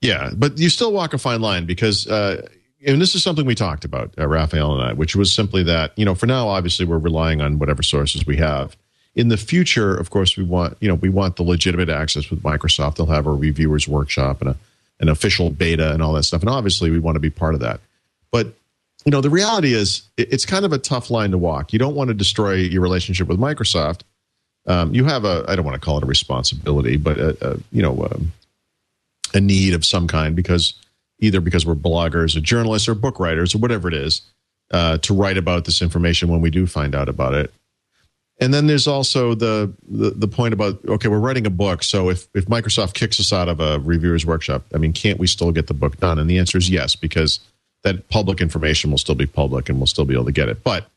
Yeah, 0.00 0.30
but 0.34 0.58
you 0.58 0.68
still 0.70 0.92
walk 0.92 1.12
a 1.12 1.18
fine 1.18 1.40
line 1.40 1.66
because, 1.66 2.06
uh, 2.06 2.46
and 2.86 3.00
this 3.00 3.14
is 3.14 3.22
something 3.22 3.44
we 3.44 3.54
talked 3.54 3.84
about, 3.84 4.12
uh, 4.18 4.26
Rafael 4.26 4.72
and 4.72 4.82
I, 4.82 4.92
which 4.94 5.14
was 5.14 5.34
simply 5.34 5.62
that, 5.64 5.92
you 5.96 6.04
know, 6.04 6.14
for 6.14 6.26
now, 6.26 6.48
obviously, 6.48 6.86
we're 6.86 6.98
relying 6.98 7.40
on 7.40 7.58
whatever 7.58 7.82
sources 7.82 8.26
we 8.26 8.36
have. 8.36 8.76
In 9.14 9.28
the 9.28 9.36
future, 9.36 9.94
of 9.94 10.10
course, 10.10 10.36
we 10.36 10.44
want, 10.44 10.76
you 10.80 10.88
know, 10.88 10.94
we 10.94 11.08
want 11.08 11.36
the 11.36 11.42
legitimate 11.42 11.88
access 11.88 12.30
with 12.30 12.42
Microsoft. 12.42 12.96
They'll 12.96 13.06
have 13.06 13.26
a 13.26 13.32
reviewers 13.32 13.88
workshop 13.88 14.40
and 14.40 14.50
a, 14.50 14.56
an 15.00 15.08
official 15.08 15.50
beta 15.50 15.92
and 15.92 16.02
all 16.02 16.12
that 16.14 16.22
stuff. 16.22 16.40
And 16.40 16.48
obviously, 16.48 16.90
we 16.90 16.98
want 16.98 17.16
to 17.16 17.20
be 17.20 17.30
part 17.30 17.54
of 17.54 17.60
that. 17.60 17.80
But, 18.30 18.54
you 19.10 19.16
know, 19.16 19.20
the 19.20 19.28
reality 19.28 19.74
is 19.74 20.02
it's 20.16 20.46
kind 20.46 20.64
of 20.64 20.72
a 20.72 20.78
tough 20.78 21.10
line 21.10 21.32
to 21.32 21.38
walk. 21.38 21.72
You 21.72 21.80
don't 21.80 21.96
want 21.96 22.08
to 22.08 22.14
destroy 22.14 22.52
your 22.52 22.80
relationship 22.80 23.26
with 23.26 23.40
Microsoft. 23.40 24.02
Um, 24.68 24.94
you 24.94 25.04
have 25.04 25.24
a, 25.24 25.44
I 25.48 25.56
don't 25.56 25.64
want 25.64 25.74
to 25.74 25.84
call 25.84 25.98
it 25.98 26.04
a 26.04 26.06
responsibility, 26.06 26.96
but, 26.96 27.18
a, 27.18 27.36
a, 27.40 27.56
you 27.72 27.82
know, 27.82 28.04
um, 28.04 28.30
a 29.34 29.40
need 29.40 29.74
of 29.74 29.84
some 29.84 30.06
kind 30.06 30.36
because 30.36 30.74
either 31.18 31.40
because 31.40 31.66
we're 31.66 31.74
bloggers 31.74 32.36
or 32.36 32.40
journalists 32.40 32.88
or 32.88 32.94
book 32.94 33.18
writers 33.18 33.52
or 33.52 33.58
whatever 33.58 33.88
it 33.88 33.94
is 33.94 34.22
uh, 34.70 34.98
to 34.98 35.12
write 35.12 35.36
about 35.36 35.64
this 35.64 35.82
information 35.82 36.28
when 36.28 36.40
we 36.40 36.50
do 36.50 36.64
find 36.64 36.94
out 36.94 37.08
about 37.08 37.34
it 37.34 37.52
and 38.38 38.54
then 38.54 38.68
there's 38.68 38.86
also 38.86 39.34
the, 39.34 39.72
the 39.88 40.10
the 40.10 40.28
point 40.28 40.54
about 40.54 40.80
okay 40.88 41.08
we're 41.08 41.18
writing 41.18 41.46
a 41.46 41.50
book 41.50 41.82
so 41.82 42.08
if 42.08 42.26
if 42.34 42.46
microsoft 42.46 42.94
kicks 42.94 43.20
us 43.20 43.32
out 43.32 43.48
of 43.48 43.60
a 43.60 43.78
reviewers 43.80 44.24
workshop 44.24 44.64
i 44.74 44.78
mean 44.78 44.92
can't 44.92 45.18
we 45.18 45.26
still 45.26 45.52
get 45.52 45.66
the 45.66 45.74
book 45.74 45.98
done 45.98 46.18
and 46.18 46.30
the 46.30 46.38
answer 46.38 46.56
is 46.56 46.70
yes 46.70 46.96
because 46.96 47.40
that 47.82 48.08
public 48.08 48.40
information 48.40 48.90
will 48.90 48.98
still 48.98 49.14
be 49.14 49.26
public 49.26 49.68
and 49.68 49.78
we'll 49.78 49.86
still 49.86 50.04
be 50.04 50.14
able 50.14 50.24
to 50.24 50.32
get 50.32 50.48
it 50.48 50.62
but 50.62 50.90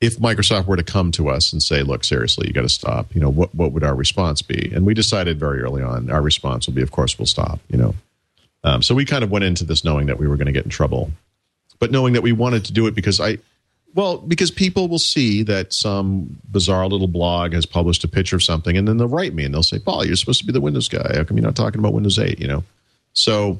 if 0.00 0.18
Microsoft 0.18 0.66
were 0.66 0.76
to 0.76 0.82
come 0.82 1.12
to 1.12 1.28
us 1.28 1.52
and 1.52 1.62
say, 1.62 1.82
"Look, 1.82 2.04
seriously, 2.04 2.46
you 2.46 2.54
got 2.54 2.62
to 2.62 2.68
stop," 2.68 3.14
you 3.14 3.20
know, 3.20 3.28
what 3.28 3.54
what 3.54 3.72
would 3.72 3.84
our 3.84 3.94
response 3.94 4.40
be? 4.42 4.70
And 4.74 4.86
we 4.86 4.94
decided 4.94 5.38
very 5.38 5.60
early 5.60 5.82
on, 5.82 6.10
our 6.10 6.22
response 6.22 6.66
will 6.66 6.74
be, 6.74 6.82
"Of 6.82 6.90
course, 6.90 7.18
we'll 7.18 7.26
stop." 7.26 7.60
You 7.68 7.78
know, 7.78 7.94
um, 8.64 8.82
so 8.82 8.94
we 8.94 9.04
kind 9.04 9.22
of 9.22 9.30
went 9.30 9.44
into 9.44 9.64
this 9.64 9.84
knowing 9.84 10.06
that 10.06 10.18
we 10.18 10.26
were 10.26 10.36
going 10.36 10.46
to 10.46 10.52
get 10.52 10.64
in 10.64 10.70
trouble, 10.70 11.10
but 11.78 11.90
knowing 11.90 12.14
that 12.14 12.22
we 12.22 12.32
wanted 12.32 12.64
to 12.66 12.72
do 12.72 12.86
it 12.86 12.94
because 12.94 13.20
I, 13.20 13.38
well, 13.94 14.18
because 14.18 14.50
people 14.50 14.88
will 14.88 14.98
see 14.98 15.42
that 15.44 15.74
some 15.74 16.38
bizarre 16.50 16.86
little 16.88 17.08
blog 17.08 17.52
has 17.52 17.66
published 17.66 18.02
a 18.04 18.08
picture 18.08 18.36
of 18.36 18.42
something, 18.42 18.76
and 18.78 18.88
then 18.88 18.96
they'll 18.96 19.08
write 19.08 19.34
me 19.34 19.44
and 19.44 19.52
they'll 19.52 19.62
say, 19.62 19.78
"Paul, 19.78 20.06
you're 20.06 20.16
supposed 20.16 20.40
to 20.40 20.46
be 20.46 20.52
the 20.52 20.62
Windows 20.62 20.88
guy. 20.88 21.14
How 21.14 21.24
come 21.24 21.36
you're 21.36 21.44
not 21.44 21.56
talking 21.56 21.78
about 21.78 21.92
Windows 21.92 22.18
8?" 22.18 22.40
You 22.40 22.48
know, 22.48 22.64
so 23.12 23.58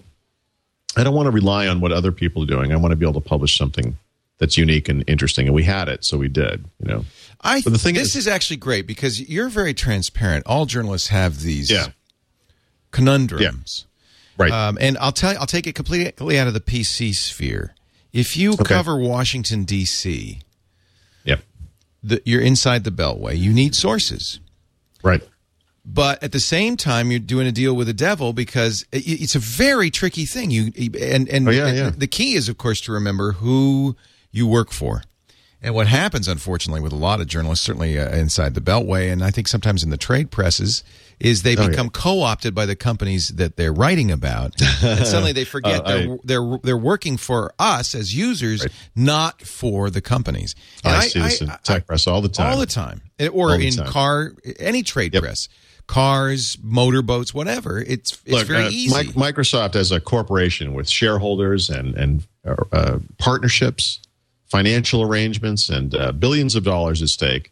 I 0.96 1.04
don't 1.04 1.14
want 1.14 1.26
to 1.26 1.30
rely 1.30 1.68
on 1.68 1.80
what 1.80 1.92
other 1.92 2.12
people 2.12 2.42
are 2.42 2.46
doing. 2.46 2.72
I 2.72 2.76
want 2.76 2.92
to 2.92 2.96
be 2.96 3.06
able 3.06 3.20
to 3.20 3.26
publish 3.28 3.56
something 3.56 3.96
that's 4.38 4.56
unique 4.58 4.88
and 4.88 5.04
interesting, 5.06 5.46
and 5.46 5.54
we 5.54 5.62
had 5.64 5.88
it, 5.88 6.04
so 6.04 6.16
we 6.18 6.28
did. 6.28 6.64
You 6.80 6.88
know. 6.88 7.04
I 7.42 7.60
But 7.62 7.72
the 7.72 7.78
thing 7.78 7.94
this 7.94 8.08
is- 8.10 8.16
is, 8.16 8.28
actually 8.28 8.56
great 8.56 8.86
because 8.86 9.20
you're 9.20 9.48
very 9.48 9.72
transparent. 9.74 10.46
All 10.46 10.66
journalists 10.66 11.08
have 11.08 11.40
these 11.42 11.70
Yeah. 11.70 11.88
conundrums. 12.90 13.86
Right. 14.36 14.50
Um, 14.50 14.78
and 14.80 14.96
I'll 14.98 15.12
tell 15.12 15.32
you, 15.32 15.38
I'll 15.38 15.46
take 15.46 15.66
it 15.66 15.74
completely 15.74 16.38
out 16.38 16.46
of 16.48 16.54
the 16.54 16.60
PC 16.60 17.12
sphere. 17.14 17.74
If 18.12 18.36
you 18.36 18.54
Okay. 18.54 18.64
cover 18.64 18.96
Washington 18.96 19.64
D.C., 19.64 20.40
yep. 21.24 21.44
the, 22.02 22.20
you're 22.24 22.40
inside 22.40 22.84
the 22.84 22.90
Beltway. 22.90 23.38
You 23.38 23.52
need 23.52 23.74
sources, 23.74 24.40
Right. 25.02 25.22
But 25.92 26.22
at 26.22 26.32
the 26.32 26.40
same 26.40 26.76
time, 26.76 27.10
you're 27.10 27.20
doing 27.20 27.46
a 27.46 27.52
deal 27.52 27.74
with 27.74 27.86
the 27.86 27.92
devil 27.94 28.32
because 28.32 28.84
it's 28.92 29.34
a 29.34 29.38
very 29.40 29.90
tricky 29.90 30.24
thing. 30.26 30.50
You 30.50 30.72
and 31.00 31.28
and, 31.28 31.48
Oh, 31.48 31.50
yeah, 31.50 31.66
and 31.66 31.76
yeah. 31.76 31.90
the 31.96 32.06
key 32.06 32.34
is, 32.34 32.48
of 32.48 32.58
course, 32.58 32.80
to 32.82 32.92
remember 32.92 33.32
who 33.32 33.96
you 34.30 34.46
work 34.46 34.70
for. 34.72 35.02
And 35.62 35.74
what 35.74 35.88
happens, 35.88 36.26
unfortunately, 36.26 36.80
with 36.80 36.92
a 36.92 36.96
lot 36.96 37.20
of 37.20 37.26
journalists, 37.26 37.66
certainly 37.66 37.98
uh, 37.98 38.08
inside 38.16 38.54
the 38.54 38.62
Beltway, 38.62 39.12
and 39.12 39.22
I 39.22 39.30
think 39.30 39.46
sometimes 39.46 39.82
in 39.84 39.90
the 39.90 39.98
trade 39.98 40.30
presses, 40.30 40.82
is 41.18 41.42
they 41.42 41.54
Oh, 41.54 41.60
yeah. 41.64 41.68
become 41.68 41.90
co-opted 41.90 42.54
by 42.54 42.64
the 42.64 42.74
companies 42.74 43.28
that 43.28 43.56
they're 43.56 43.72
writing 43.72 44.10
about, 44.10 44.54
and 44.82 45.06
suddenly 45.06 45.32
they 45.32 45.44
forget 45.56 45.84
Uh, 45.84 45.88
they're, 45.88 46.12
I- 46.14 46.16
they're 46.24 46.58
they're 46.62 46.76
working 46.78 47.18
for 47.18 47.52
us 47.58 47.94
as 47.94 48.14
users, 48.14 48.66
not 48.96 49.42
for 49.42 49.90
the 49.90 50.00
companies. 50.00 50.54
And 50.82 50.96
I, 50.96 51.00
see 51.08 51.20
this 51.20 51.42
in 51.42 51.52
tech 51.62 51.86
press 51.86 52.06
all 52.06 52.22
the 52.22 52.30
time. 52.30 52.52
all 52.52 52.58
the 52.58 52.64
time, 52.64 53.02
or 53.30 53.50
All 53.52 53.58
the 53.58 53.66
in 53.66 53.74
time. 53.74 53.86
car, 53.86 54.32
any 54.58 54.82
trade 54.82 55.12
Yep. 55.12 55.22
press, 55.24 55.48
cars, 55.90 56.56
motorboats, 56.62 57.34
whatever. 57.34 57.80
It's 57.80 58.12
it's 58.24 58.32
Look, 58.32 58.46
very 58.46 58.64
uh, 58.66 58.70
easy. 58.70 58.94
Mi- 59.08 59.12
Microsoft 59.12 59.74
as 59.74 59.90
a 59.90 60.00
corporation 60.00 60.72
with 60.72 60.88
shareholders 60.88 61.68
and 61.68 61.94
and 61.96 62.26
uh, 62.46 62.54
uh, 62.72 62.98
partnerships, 63.18 63.98
financial 64.46 65.02
arrangements, 65.02 65.68
and 65.68 65.94
uh, 65.94 66.12
billions 66.12 66.54
of 66.54 66.62
dollars 66.64 67.02
at 67.02 67.08
stake, 67.08 67.50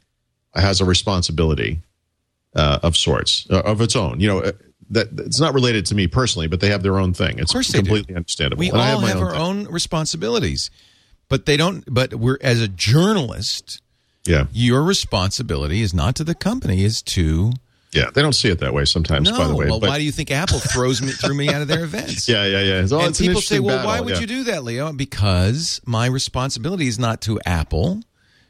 has 0.54 0.80
a 0.80 0.84
responsibility 0.84 1.80
uh, 2.54 2.78
of 2.82 2.96
sorts 2.96 3.46
uh, 3.50 3.60
of 3.64 3.80
its 3.80 3.96
own. 3.96 4.20
You 4.20 4.28
know. 4.28 4.38
Uh, 4.40 4.52
that 4.90 5.08
it's 5.18 5.38
not 5.38 5.52
related 5.52 5.84
to 5.84 5.94
me 5.94 6.06
personally, 6.06 6.46
but 6.48 6.60
they 6.60 6.70
have 6.70 6.82
their 6.82 6.98
own 6.98 7.12
thing. 7.12 7.38
It's 7.38 7.50
of 7.50 7.56
course 7.56 7.68
they 7.68 7.80
do. 7.82 7.90
completely 7.90 8.14
understandable. 8.16 8.60
we 8.60 8.70
And 8.70 8.80
I 8.80 8.92
all 8.92 9.02
my 9.02 9.08
have, 9.10 9.20
our 9.20 9.32
thing. 9.32 9.40
own 9.42 9.64
responsibilities, 9.66 10.70
but 11.28 11.44
they 11.44 11.58
don't. 11.58 11.84
But 11.92 12.14
we're 12.14 12.38
as 12.40 12.62
a 12.62 12.68
journalist, 12.68 13.82
Yeah, 14.24 14.46
your 14.50 14.82
responsibility 14.82 15.82
is 15.82 15.92
not 15.92 16.14
to 16.16 16.24
the 16.24 16.34
company, 16.34 16.84
is 16.84 17.02
to 17.02 17.52
yeah. 17.92 18.10
They 18.12 18.22
don't 18.22 18.32
see 18.34 18.48
it 18.48 18.60
that 18.60 18.74
way 18.74 18.84
sometimes. 18.84 19.30
no. 19.30 19.38
by 19.38 19.46
the 19.46 19.54
way, 19.54 19.66
well, 19.66 19.80
but- 19.80 19.88
why 19.88 19.98
do 19.98 20.04
you 20.04 20.12
think 20.12 20.30
Apple 20.30 20.58
throws 20.58 21.00
me 21.02 21.10
threw 21.10 21.34
me 21.34 21.48
out 21.48 21.62
of 21.62 21.68
their 21.68 21.84
events? 21.84 22.28
yeah, 22.28 22.44
yeah, 22.44 22.60
yeah. 22.60 22.82
It's, 22.82 22.92
oh, 22.92 23.00
and 23.00 23.08
it's 23.10 23.20
an 23.20 23.26
people 23.26 23.40
say, 23.40 23.60
"Well, 23.60 23.84
why 23.84 24.00
would 24.00 24.14
yeah. 24.14 24.20
you 24.20 24.26
do 24.26 24.44
that, 24.44 24.64
Leo?" 24.64 24.92
Because 24.92 25.80
my 25.86 26.06
responsibility 26.06 26.86
is 26.86 26.98
not 26.98 27.20
to 27.22 27.40
Apple. 27.46 28.02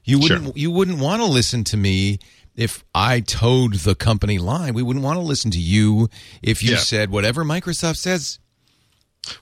You 0.04 0.18
wouldn't. 0.18 0.44
Sure. 0.44 0.52
You 0.56 0.70
wouldn't 0.70 0.98
want 0.98 1.22
to 1.22 1.26
listen 1.26 1.64
to 1.64 1.76
me 1.76 2.18
if 2.56 2.84
I 2.94 3.20
toed 3.20 3.74
the 3.74 3.94
company 3.94 4.38
line. 4.38 4.74
We 4.74 4.82
wouldn't 4.82 5.04
want 5.04 5.18
to 5.18 5.22
listen 5.22 5.50
to 5.52 5.60
you 5.60 6.08
if 6.42 6.62
you 6.62 6.72
Yeah. 6.72 6.78
said 6.78 7.10
whatever 7.10 7.44
Microsoft 7.44 7.96
says. 7.96 8.40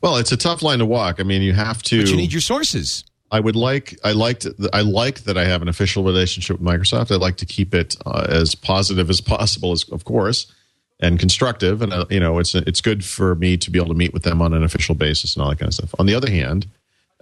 Well, 0.03 0.17
it's 0.17 0.33
a 0.33 0.37
tough 0.37 0.63
line 0.63 0.81
to 0.81 0.87
walk. 0.87 1.21
I 1.21 1.23
mean, 1.23 1.43
you 1.43 1.53
have 1.53 1.83
to. 1.85 2.03
But 2.03 2.11
you 2.11 2.17
need 2.17 2.33
your 2.33 2.41
sources. 2.41 3.05
I 3.31 3.41
would 3.41 3.57
like. 3.57 3.99
I 4.05 4.13
liked. 4.13 4.47
I 4.73 4.83
like 4.83 5.25
that 5.25 5.37
I 5.37 5.45
have 5.45 5.63
an 5.63 5.69
official 5.69 6.05
relationship 6.05 6.61
with 6.61 6.69
Microsoft. 6.69 7.13
I'd 7.13 7.21
like 7.21 7.37
to 7.39 7.47
keep 7.47 7.75
it 7.75 7.97
uh, 8.07 8.27
as 8.29 8.55
positive 8.55 9.11
as 9.11 9.21
possible, 9.21 9.73
as 9.73 9.85
of 9.91 10.05
course, 10.05 10.53
and 11.01 11.19
constructive. 11.19 11.83
And 11.83 11.93
uh, 11.93 12.07
you 12.09 12.21
know, 12.21 12.39
it's 12.39 12.55
it's 12.55 12.81
good 12.81 13.05
for 13.05 13.35
me 13.35 13.57
to 13.57 13.71
be 13.71 13.79
able 13.79 13.89
to 13.89 13.95
meet 13.95 14.13
with 14.13 14.23
them 14.23 14.41
on 14.41 14.53
an 14.53 14.63
official 14.63 14.95
basis 14.95 15.35
and 15.35 15.43
all 15.43 15.51
that 15.51 15.59
kind 15.59 15.69
of 15.69 15.75
stuff. 15.75 15.95
On 15.99 16.07
the 16.07 16.15
other 16.15 16.31
hand, 16.31 16.67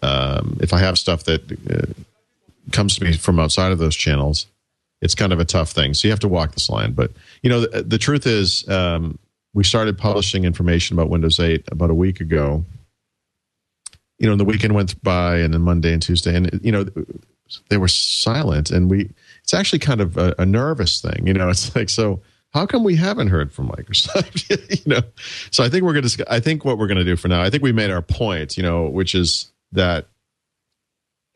um, 0.02 0.58
if 0.60 0.74
I 0.74 0.78
have 0.78 0.98
stuff 0.98 1.24
that 1.24 1.50
uh, 1.70 1.92
comes 2.70 2.96
to 2.96 3.04
me 3.04 3.14
from 3.14 3.40
outside 3.40 3.72
of 3.72 3.78
those 3.78 3.96
channels, 3.96 4.46
it's 5.00 5.14
kind 5.14 5.32
of 5.32 5.40
a 5.40 5.44
tough 5.44 5.70
thing. 5.70 5.94
So 5.94 6.06
you 6.06 6.12
have 6.12 6.20
to 6.20 6.28
walk 6.28 6.52
this 6.52 6.68
line. 6.68 6.92
But 6.92 7.12
you 7.42 7.48
know, 7.48 7.60
the, 7.60 7.82
the 7.82 7.98
truth 7.98 8.26
is, 8.26 8.68
um, 8.68 9.18
we 9.54 9.64
started 9.64 9.96
publishing 9.96 10.44
information 10.44 10.96
about 10.96 11.08
Windows 11.08 11.40
8 11.40 11.64
about 11.70 11.88
a 11.88 11.94
week 11.94 12.20
ago 12.20 12.64
you 14.18 14.28
know, 14.28 14.36
the 14.36 14.44
weekend 14.44 14.74
went 14.74 15.02
by 15.02 15.38
and 15.38 15.52
then 15.52 15.62
Monday 15.62 15.92
and 15.92 16.02
Tuesday, 16.02 16.34
and 16.34 16.60
you 16.62 16.72
know, 16.72 16.86
they 17.68 17.78
were 17.78 17.88
silent. 17.88 18.70
And 18.70 18.90
we, 18.90 19.10
it's 19.42 19.54
actually 19.54 19.80
kind 19.80 20.00
of 20.00 20.16
a, 20.16 20.34
a 20.38 20.46
nervous 20.46 21.00
thing. 21.00 21.26
You 21.26 21.34
know, 21.34 21.48
it's 21.50 21.74
like, 21.74 21.88
so 21.88 22.20
how 22.52 22.66
come 22.66 22.84
we 22.84 22.96
haven't 22.96 23.28
heard 23.28 23.52
from 23.52 23.68
Microsoft? 23.68 24.48
you 24.86 24.92
know, 24.92 25.02
so 25.50 25.64
I 25.64 25.68
think 25.68 25.84
we're 25.84 25.92
going 25.92 26.06
to, 26.06 26.32
I 26.32 26.40
think 26.40 26.64
what 26.64 26.78
we're 26.78 26.86
going 26.86 26.98
to 26.98 27.04
do 27.04 27.16
for 27.16 27.28
now, 27.28 27.42
I 27.42 27.50
think 27.50 27.62
we 27.62 27.72
made 27.72 27.90
our 27.90 28.02
point, 28.02 28.56
you 28.56 28.62
know, 28.62 28.88
which 28.88 29.14
is 29.14 29.50
that 29.72 30.06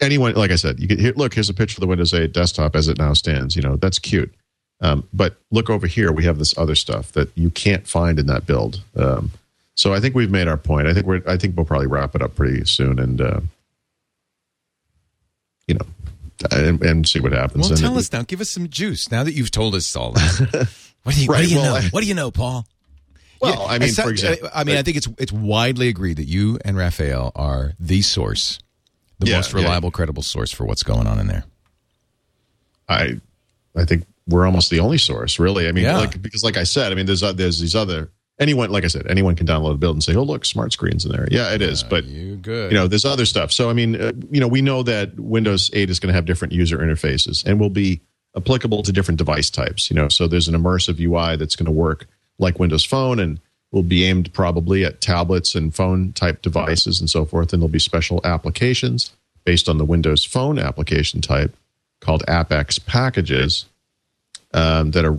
anyone, 0.00 0.34
like 0.34 0.50
I 0.50 0.56
said, 0.56 0.80
you 0.80 0.88
can 0.88 0.98
look, 1.14 1.34
here's 1.34 1.50
a 1.50 1.54
picture 1.54 1.76
of 1.76 1.80
the 1.80 1.86
Windows 1.86 2.14
8 2.14 2.32
desktop 2.32 2.76
as 2.76 2.88
it 2.88 2.98
now 2.98 3.12
stands. 3.14 3.56
You 3.56 3.62
know, 3.62 3.76
that's 3.76 3.98
cute. 3.98 4.32
Um, 4.80 5.08
but 5.12 5.36
look 5.50 5.70
over 5.70 5.88
here, 5.88 6.12
we 6.12 6.24
have 6.24 6.38
this 6.38 6.56
other 6.56 6.76
stuff 6.76 7.10
that 7.12 7.36
you 7.36 7.50
can't 7.50 7.86
find 7.86 8.20
in 8.20 8.26
that 8.26 8.46
build. 8.46 8.80
Um, 8.96 9.32
so 9.78 9.94
I 9.94 10.00
think 10.00 10.16
we've 10.16 10.30
made 10.30 10.48
our 10.48 10.56
point. 10.56 10.88
I 10.88 10.92
think 10.92 11.06
we're. 11.06 11.22
I 11.24 11.36
think 11.36 11.56
we'll 11.56 11.64
probably 11.64 11.86
wrap 11.86 12.16
it 12.16 12.20
up 12.22 12.34
pretty 12.34 12.64
soon, 12.64 12.98
and 12.98 13.20
uh, 13.20 13.40
you 15.68 15.74
know, 15.74 15.86
and, 16.50 16.82
and 16.82 17.08
see 17.08 17.20
what 17.20 17.32
happens. 17.32 17.62
Well, 17.62 17.70
And 17.72 17.80
tell 17.80 17.94
it- 17.96 18.00
us 18.00 18.12
now. 18.12 18.22
Give 18.22 18.40
us 18.40 18.50
some 18.50 18.68
juice 18.68 19.10
now 19.10 19.22
that 19.24 19.34
you've 19.34 19.50
told 19.50 19.74
us 19.74 19.94
all 19.96 20.12
that. 20.12 20.68
What 21.04 21.14
do 21.14 21.22
you, 21.22 21.28
what 21.28 21.38
do 21.38 21.46
you 21.48 21.56
well, 21.56 21.72
know? 21.74 21.78
I- 21.78 21.88
what 21.90 22.00
do 22.02 22.06
you 22.08 22.14
know, 22.14 22.30
Paul? 22.30 22.66
Well, 23.40 23.66
I 23.66 23.78
mean, 23.78 23.94
for 23.94 24.10
example, 24.10 24.50
I 24.52 24.64
mean, 24.64 24.76
I 24.76 24.82
think 24.82 24.96
it's 24.96 25.08
it's 25.16 25.32
widely 25.32 25.88
agreed 25.88 26.16
that 26.18 26.26
you 26.26 26.58
and 26.64 26.76
Rafael 26.76 27.30
are 27.36 27.72
the 27.78 28.02
source, 28.02 28.58
the 29.20 29.28
Yeah, 29.28 29.36
most 29.36 29.52
yeah. 29.54 29.60
reliable, 29.60 29.90
credible 29.92 30.22
source 30.24 30.52
for 30.52 30.66
what's 30.66 30.82
going 30.82 31.06
on 31.06 31.18
in 31.20 31.28
there. 31.28 31.44
I, 32.88 33.20
I 33.76 33.84
think 33.84 34.06
we're 34.26 34.44
almost 34.44 34.70
the 34.70 34.80
only 34.80 34.98
source, 34.98 35.38
really. 35.38 35.68
I 35.68 35.72
mean, 35.72 35.84
Yeah. 35.84 35.98
like 35.98 36.20
because, 36.20 36.42
like 36.42 36.56
I 36.58 36.64
said, 36.64 36.90
I 36.92 36.96
mean, 36.96 37.06
there's 37.06 37.22
uh, 37.22 37.32
there's 37.32 37.60
these 37.60 37.76
other 37.76 38.10
anyone, 38.38 38.70
like 38.70 38.84
I 38.84 38.88
said, 38.88 39.06
anyone 39.08 39.36
can 39.36 39.46
download 39.46 39.74
a 39.74 39.76
build 39.78 39.96
and 39.96 40.02
say, 40.02 40.14
oh, 40.14 40.22
look, 40.22 40.44
smart 40.44 40.72
screens 40.72 41.04
in 41.04 41.12
there. 41.12 41.26
Yeah, 41.30 41.52
it 41.52 41.62
is, 41.62 41.82
but 41.82 42.04
You 42.04 42.36
good? 42.36 42.72
you 42.72 42.78
know 42.78 42.86
there's 42.86 43.04
other 43.04 43.26
stuff 43.26 43.50
so 43.50 43.68
i 43.68 43.72
mean 43.72 44.00
uh, 44.00 44.12
you 44.30 44.40
know 44.40 44.46
we 44.48 44.62
know 44.62 44.82
that 44.82 45.18
windows 45.18 45.70
8 45.72 45.90
is 45.90 45.98
going 45.98 46.08
to 46.08 46.14
have 46.14 46.24
different 46.24 46.52
user 46.52 46.78
interfaces 46.78 47.44
and 47.44 47.58
will 47.58 47.70
be 47.70 48.00
applicable 48.36 48.82
to 48.84 48.92
different 48.92 49.18
device 49.18 49.50
types 49.50 49.90
you 49.90 49.96
know 49.96 50.08
so 50.08 50.28
there's 50.28 50.46
an 50.48 50.54
immersive 50.54 51.00
ui 51.00 51.36
that's 51.36 51.56
going 51.56 51.66
to 51.66 51.72
work 51.72 52.06
like 52.38 52.58
windows 52.58 52.84
phone 52.84 53.18
and 53.18 53.40
will 53.72 53.82
be 53.82 54.04
aimed 54.04 54.32
probably 54.32 54.84
at 54.84 55.00
tablets 55.00 55.54
and 55.54 55.74
phone 55.74 56.12
type 56.12 56.42
devices 56.42 57.00
and 57.00 57.10
so 57.10 57.24
forth 57.24 57.52
and 57.52 57.60
there'll 57.60 57.68
be 57.70 57.78
special 57.78 58.20
applications 58.24 59.12
based 59.44 59.68
on 59.68 59.78
the 59.78 59.84
windows 59.84 60.24
phone 60.24 60.58
application 60.58 61.20
type 61.20 61.54
called 62.00 62.22
AppX 62.28 62.84
packages 62.86 63.64
um, 64.54 64.92
that 64.92 65.04
are, 65.04 65.18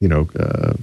you 0.00 0.08
know, 0.08 0.28
uh, 0.38 0.74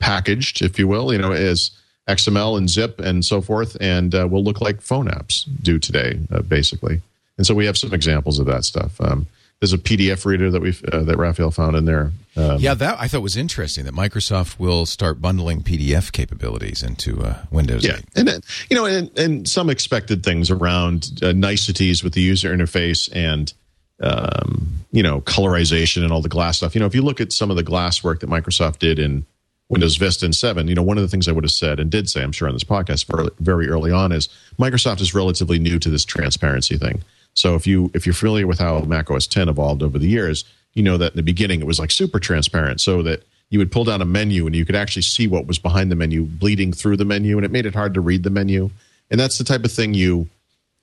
packaged, 0.00 0.62
if 0.62 0.78
you 0.78 0.88
will, 0.88 1.12
you 1.12 1.18
know, 1.18 1.32
as 1.32 1.70
XML 2.08 2.58
and 2.58 2.68
zip 2.68 2.98
and 2.98 3.24
so 3.24 3.40
forth, 3.40 3.76
and 3.80 4.14
uh, 4.14 4.26
will 4.28 4.42
look 4.42 4.60
like 4.60 4.80
phone 4.80 5.08
apps 5.08 5.44
do 5.62 5.78
today, 5.78 6.18
uh, 6.32 6.42
basically. 6.42 7.00
And 7.36 7.46
so 7.46 7.54
we 7.54 7.66
have 7.66 7.78
some 7.78 7.94
examples 7.94 8.38
of 8.38 8.46
that 8.46 8.64
stuff. 8.64 9.00
Um, 9.00 9.26
there's 9.60 9.72
a 9.74 9.78
PDF 9.78 10.24
reader 10.24 10.50
that 10.50 10.62
we 10.62 10.74
uh, 10.90 11.02
that 11.02 11.18
Rafael 11.18 11.50
found 11.50 11.76
in 11.76 11.84
there. 11.84 12.12
Um, 12.34 12.58
yeah, 12.60 12.72
that 12.74 12.98
I 12.98 13.08
thought 13.08 13.20
was 13.20 13.36
interesting 13.36 13.84
that 13.84 13.94
Microsoft 13.94 14.58
will 14.58 14.86
start 14.86 15.20
bundling 15.20 15.62
PDF 15.62 16.12
capabilities 16.12 16.82
into 16.82 17.22
uh, 17.22 17.44
Windows. 17.50 17.84
Yeah, 17.84 17.96
8. 17.96 18.04
and 18.16 18.28
uh, 18.28 18.40
you 18.70 18.76
know, 18.76 18.86
and, 18.86 19.16
and 19.18 19.48
some 19.48 19.68
expected 19.68 20.24
things 20.24 20.50
around 20.50 21.20
uh, 21.22 21.32
niceties 21.32 22.02
with 22.02 22.14
the 22.14 22.22
user 22.22 22.56
interface 22.56 23.10
and 23.14 23.52
um, 24.00 24.86
you 24.92 25.02
know 25.02 25.20
colorization 25.20 26.04
and 26.04 26.12
all 26.12 26.22
the 26.22 26.30
glass 26.30 26.56
stuff. 26.56 26.74
You 26.74 26.80
know, 26.80 26.86
if 26.86 26.94
you 26.94 27.02
look 27.02 27.20
at 27.20 27.30
some 27.30 27.50
of 27.50 27.56
the 27.56 27.62
glass 27.62 28.02
work 28.02 28.20
that 28.20 28.30
Microsoft 28.30 28.78
did 28.78 28.98
in 28.98 29.26
Windows 29.70 29.96
Vista 29.96 30.24
and 30.24 30.34
7, 30.34 30.66
you 30.66 30.74
know, 30.74 30.82
one 30.82 30.98
of 30.98 31.02
the 31.02 31.08
things 31.08 31.28
I 31.28 31.32
would 31.32 31.44
have 31.44 31.52
said 31.52 31.78
and 31.78 31.90
did 31.90 32.10
say, 32.10 32.22
I'm 32.22 32.32
sure 32.32 32.48
on 32.48 32.54
this 32.54 32.64
podcast 32.64 33.30
very 33.38 33.68
early 33.68 33.92
on 33.92 34.10
is 34.10 34.28
Microsoft 34.58 35.00
is 35.00 35.14
relatively 35.14 35.60
new 35.60 35.78
to 35.78 35.88
this 35.88 36.04
transparency 36.04 36.76
thing. 36.76 37.02
So 37.34 37.54
if 37.54 37.66
you 37.68 37.90
if 37.94 38.04
you're 38.04 38.12
familiar 38.12 38.48
with 38.48 38.58
how 38.58 38.80
Mac 38.80 39.10
OS 39.10 39.28
10 39.28 39.48
evolved 39.48 39.82
over 39.82 39.98
the 39.98 40.08
years, 40.08 40.44
you 40.74 40.82
know 40.82 40.96
that 40.98 41.12
in 41.12 41.16
the 41.16 41.22
beginning 41.22 41.60
it 41.60 41.66
was 41.66 41.78
like 41.78 41.92
super 41.92 42.18
transparent, 42.18 42.80
so 42.80 43.02
that 43.04 43.22
you 43.50 43.60
would 43.60 43.70
pull 43.70 43.84
down 43.84 44.02
a 44.02 44.04
menu 44.04 44.46
and 44.46 44.56
you 44.56 44.64
could 44.64 44.74
actually 44.74 45.02
see 45.02 45.28
what 45.28 45.46
was 45.46 45.58
behind 45.58 45.90
the 45.90 45.96
menu 45.96 46.24
bleeding 46.24 46.72
through 46.72 46.96
the 46.96 47.04
menu, 47.04 47.36
and 47.36 47.44
it 47.44 47.52
made 47.52 47.66
it 47.66 47.74
hard 47.74 47.94
to 47.94 48.00
read 48.00 48.24
the 48.24 48.30
menu. 48.30 48.70
And 49.10 49.18
that's 49.18 49.38
the 49.38 49.44
type 49.44 49.64
of 49.64 49.72
thing 49.72 49.94
you 49.94 50.28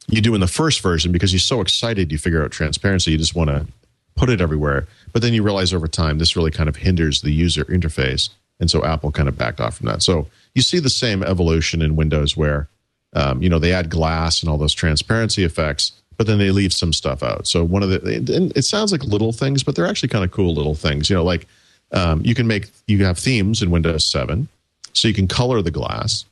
you 0.07 0.21
do 0.21 0.33
in 0.33 0.39
the 0.39 0.47
first 0.47 0.79
version 0.79 1.11
because 1.11 1.33
you're 1.33 1.39
so 1.41 1.59
excited 1.59 2.11
you 2.11 2.17
figure 2.17 2.41
out 2.41 2.51
transparency, 2.51 3.11
you 3.11 3.17
just 3.17 3.35
want 3.35 3.49
to 3.49 3.67
put 4.15 4.29
it 4.29 4.39
everywhere. 4.39 4.88
But 5.11 5.21
then 5.21 5.33
you 5.33 5.43
realize 5.43 5.73
over 5.73 5.89
time 5.89 6.17
this 6.17 6.38
really 6.38 6.51
kind 6.51 6.69
of 6.69 6.77
hinders 6.77 7.21
the 7.21 7.31
user 7.31 7.65
interface, 7.65 8.29
and 8.60 8.70
so 8.70 8.84
Apple 8.84 9.12
kind 9.12 9.30
of 9.30 9.38
backed 9.38 9.60
off 9.60 9.78
from 9.78 9.88
that. 9.88 10.01
So 10.01 10.28
you 10.55 10.62
see 10.62 10.80
the 10.80 10.89
same 10.89 11.24
evolution 11.24 11.82
in 11.82 11.95
Windows 11.95 12.36
where 12.36 12.68
um, 13.14 13.41
you 13.41 13.49
know 13.49 13.60
they 13.60 13.74
add 13.74 13.89
glass 13.89 14.41
and 14.41 14.49
all 14.49 14.58
those 14.58 14.74
transparency 14.74 15.43
effects 15.43 15.93
but 16.18 16.26
then 16.26 16.39
they 16.39 16.51
leave 16.51 16.74
some 16.74 16.91
stuff 16.91 17.24
out. 17.24 17.47
So 17.47 17.64
one 17.64 17.84
of 17.84 17.89
the 17.89 18.16
and 18.36 18.55
it 18.58 18.64
sounds 18.64 18.91
like 18.91 19.03
little 19.03 19.32
things, 19.32 19.64
but 19.64 19.76
they're 19.76 19.86
actually 19.86 20.10
kind 20.10 20.26
of 20.26 20.32
cool 20.32 20.53
little 20.53 20.76
things. 20.76 21.10
You 21.10 21.16
know, 21.16 21.24
like 21.24 21.47
um, 21.91 22.22
you 22.26 22.36
can 22.36 22.47
make 22.47 22.70
you 22.88 23.05
have 23.05 23.18
themes 23.18 23.62
in 23.62 23.70
Windows 23.70 24.12
7, 24.12 24.47
so 24.93 25.08
you 25.08 25.14
can 25.14 25.28
color 25.28 25.62
the 25.62 25.72
glass, 25.72 26.26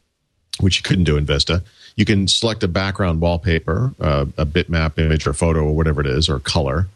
which 0.59 0.77
you 0.77 0.83
couldn't 0.83 1.05
do 1.05 1.17
in 1.17 1.25
Vista. 1.25 1.63
You 1.95 2.03
can 2.03 2.27
select 2.27 2.63
a 2.63 2.67
background 2.67 3.21
wallpaper, 3.21 3.93
uh, 4.01 4.25
a 4.37 4.45
bitmap 4.45 4.97
image 4.97 5.25
or 5.27 5.33
photo 5.33 5.61
or 5.61 5.75
whatever 5.75 6.01
it 6.01 6.07
is, 6.07 6.27
or 6.27 6.39
color, 6.39 6.87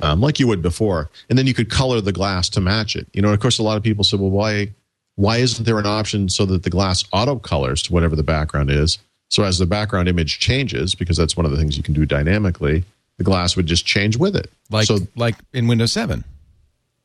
um, 0.00 0.20
like 0.20 0.38
you 0.38 0.46
would 0.46 0.62
before, 0.62 1.10
and 1.28 1.38
then 1.38 1.46
you 1.46 1.54
could 1.54 1.70
color 1.70 2.00
the 2.00 2.12
glass 2.12 2.48
to 2.50 2.60
match 2.60 2.96
it. 2.96 3.06
You 3.12 3.22
know, 3.22 3.32
of 3.32 3.40
course, 3.40 3.58
a 3.58 3.62
lot 3.62 3.76
of 3.76 3.82
people 3.82 4.04
said, 4.04 4.20
"Well, 4.20 4.30
why 4.30 4.72
why 5.14 5.38
isn't 5.38 5.64
there 5.64 5.78
an 5.78 5.86
option 5.86 6.28
so 6.28 6.44
that 6.46 6.62
the 6.62 6.70
glass 6.70 7.04
auto 7.12 7.36
colors 7.36 7.82
to 7.82 7.92
whatever 7.92 8.16
the 8.16 8.22
background 8.22 8.70
is?" 8.70 8.98
So 9.28 9.42
as 9.42 9.58
the 9.58 9.66
background 9.66 10.08
image 10.08 10.38
changes, 10.38 10.94
because 10.94 11.16
that's 11.16 11.36
one 11.36 11.46
of 11.46 11.52
the 11.52 11.58
things 11.58 11.76
you 11.76 11.82
can 11.82 11.94
do 11.94 12.06
dynamically, 12.06 12.84
the 13.18 13.24
glass 13.24 13.56
would 13.56 13.66
just 13.66 13.84
change 13.86 14.16
with 14.16 14.36
it. 14.36 14.50
Like 14.70 14.86
so, 14.86 14.98
like 15.16 15.36
in 15.52 15.66
Windows 15.66 15.92
7. 15.92 16.24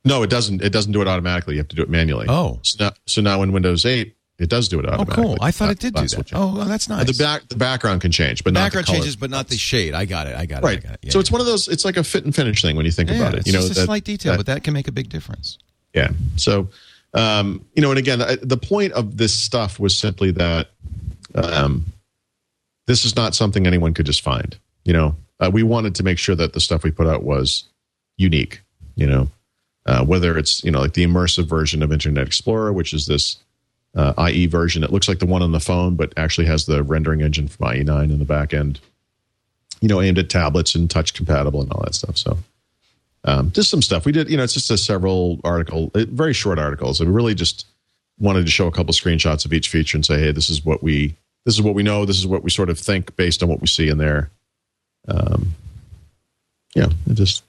No, 0.03 0.23
it 0.23 0.29
doesn't. 0.29 0.61
It 0.61 0.71
doesn't 0.71 0.91
do 0.91 1.01
it 1.01 1.07
automatically. 1.07 1.55
You 1.55 1.59
have 1.59 1.67
to 1.69 1.75
do 1.75 1.83
it 1.83 1.89
manually. 1.89 2.25
Oh, 2.27 2.59
so 2.63 2.85
now, 2.85 2.91
so 3.05 3.21
now 3.21 3.43
in 3.43 3.51
Windows 3.51 3.85
8, 3.85 4.15
it 4.41 4.49
does 4.49 4.67
do 4.67 4.79
it 4.79 4.85
automatically. 4.87 5.23
Oh, 5.23 5.27
cool! 5.27 5.37
I 5.39 5.51
thought 5.51 5.69
it 5.69 5.79
did 5.79 5.93
do 5.93 6.07
that. 6.07 6.31
Oh, 6.33 6.55
well, 6.55 6.65
that's 6.65 6.89
nice. 6.89 7.05
The 7.05 7.23
back 7.23 7.47
the 7.47 7.55
background 7.55 8.01
can 8.01 8.11
change, 8.11 8.43
but 8.43 8.53
the 8.53 8.59
not 8.59 8.65
background 8.65 8.85
the 8.85 8.87
color. 8.87 8.99
changes, 8.99 9.15
but 9.15 9.29
not 9.29 9.47
the 9.47 9.57
shade. 9.57 9.93
I 9.93 10.05
got 10.05 10.27
it. 10.27 10.35
I 10.35 10.45
got 10.45 10.63
it. 10.63 10.65
Right. 10.65 10.79
I 10.79 10.81
got 10.81 10.93
it. 10.93 10.99
Yeah, 11.03 11.11
so 11.11 11.19
yeah. 11.19 11.21
it's 11.21 11.31
one 11.31 11.41
of 11.41 11.47
those. 11.47 11.67
It's 11.67 11.85
like 11.85 11.97
a 11.97 12.03
fit 12.03 12.25
and 12.25 12.35
finish 12.35 12.61
thing 12.61 12.75
when 12.75 12.85
you 12.85 12.91
think 12.91 13.09
yeah, 13.09 13.17
about 13.17 13.33
it. 13.35 13.39
It's 13.39 13.47
You 13.47 13.53
know, 13.53 13.59
just 13.59 13.77
a 13.77 13.85
slight 13.85 14.03
detail, 14.03 14.33
that- 14.33 14.37
but 14.37 14.45
that 14.47 14.63
can 14.63 14.73
make 14.73 14.87
a 14.87 14.91
big 14.91 15.09
difference. 15.09 15.59
Yeah. 15.93 16.09
So, 16.37 16.69
um, 17.13 17.63
you 17.75 17.81
know, 17.81 17.91
and 17.91 17.99
again, 17.99 18.21
I- 18.21 18.37
the 18.41 18.57
point 18.57 18.93
of 18.93 19.17
this 19.17 19.33
stuff 19.33 19.79
was 19.79 19.97
simply 19.97 20.31
that 20.31 20.69
um, 21.35 21.85
this 22.87 23.05
is 23.05 23.15
not 23.15 23.35
something 23.35 23.67
anyone 23.67 23.93
could 23.93 24.05
just 24.05 24.21
find. 24.21 24.57
You 24.85 24.93
know, 24.93 25.15
uh, 25.39 25.51
we 25.53 25.63
wanted 25.63 25.95
to 25.95 26.03
make 26.03 26.17
sure 26.17 26.35
that 26.35 26.53
the 26.53 26.59
stuff 26.59 26.83
we 26.83 26.91
put 26.91 27.07
out 27.07 27.23
was 27.23 27.65
unique. 28.17 28.61
You 28.95 29.07
know, 29.07 29.29
uh, 29.85 30.03
whether 30.03 30.37
it's 30.37 30.63
you 30.63 30.71
know 30.71 30.81
like 30.81 30.93
the 30.93 31.05
immersive 31.05 31.45
version 31.47 31.83
of 31.83 31.91
Internet 31.91 32.25
Explorer, 32.27 32.73
which 32.73 32.93
is 32.93 33.05
this 33.05 33.37
uh, 33.95 34.29
IE 34.29 34.47
version. 34.47 34.83
It 34.83 34.91
looks 34.91 35.07
like 35.07 35.19
the 35.19 35.25
one 35.25 35.41
on 35.41 35.51
the 35.51 35.59
phone, 35.59 35.95
but 35.95 36.13
actually 36.17 36.47
has 36.47 36.65
the 36.65 36.83
rendering 36.83 37.21
engine 37.21 37.47
from 37.47 37.67
IE9 37.67 38.05
in 38.05 38.19
the 38.19 38.25
back 38.25 38.53
end. 38.53 38.79
You 39.81 39.87
know, 39.87 40.01
aimed 40.01 40.19
at 40.19 40.29
tablets 40.29 40.75
and 40.75 40.89
touch 40.89 41.13
compatible 41.13 41.61
and 41.61 41.71
all 41.71 41.81
that 41.83 41.95
stuff. 41.95 42.17
So 42.17 42.37
um, 43.23 43.51
just 43.51 43.69
some 43.69 43.81
stuff 43.81 44.05
we 44.05 44.11
did. 44.11 44.29
You 44.29 44.37
know, 44.37 44.43
it's 44.43 44.53
just 44.53 44.71
a 44.71 44.77
several 44.77 45.39
article, 45.43 45.91
uh, 45.95 46.05
very 46.07 46.33
short 46.33 46.59
articles. 46.59 46.99
We 46.99 47.07
really 47.07 47.35
just 47.35 47.65
wanted 48.19 48.45
to 48.45 48.51
show 48.51 48.67
a 48.67 48.71
couple 48.71 48.93
screenshots 48.93 49.45
of 49.45 49.53
each 49.53 49.69
feature 49.69 49.97
and 49.97 50.05
say, 50.05 50.19
hey, 50.19 50.31
this 50.31 50.49
is 50.49 50.63
what 50.63 50.83
we 50.83 51.15
this 51.45 51.55
is 51.55 51.61
what 51.61 51.75
we 51.75 51.83
know. 51.83 52.05
This 52.05 52.17
is 52.17 52.27
what 52.27 52.43
we 52.43 52.49
sort 52.49 52.69
of 52.69 52.79
think 52.79 53.15
based 53.15 53.41
on 53.43 53.49
what 53.49 53.61
we 53.61 53.67
see 53.67 53.89
in 53.89 53.97
there. 53.97 54.29
Um, 55.07 55.53
yeah, 56.75 56.89
it 57.09 57.15
just 57.15 57.43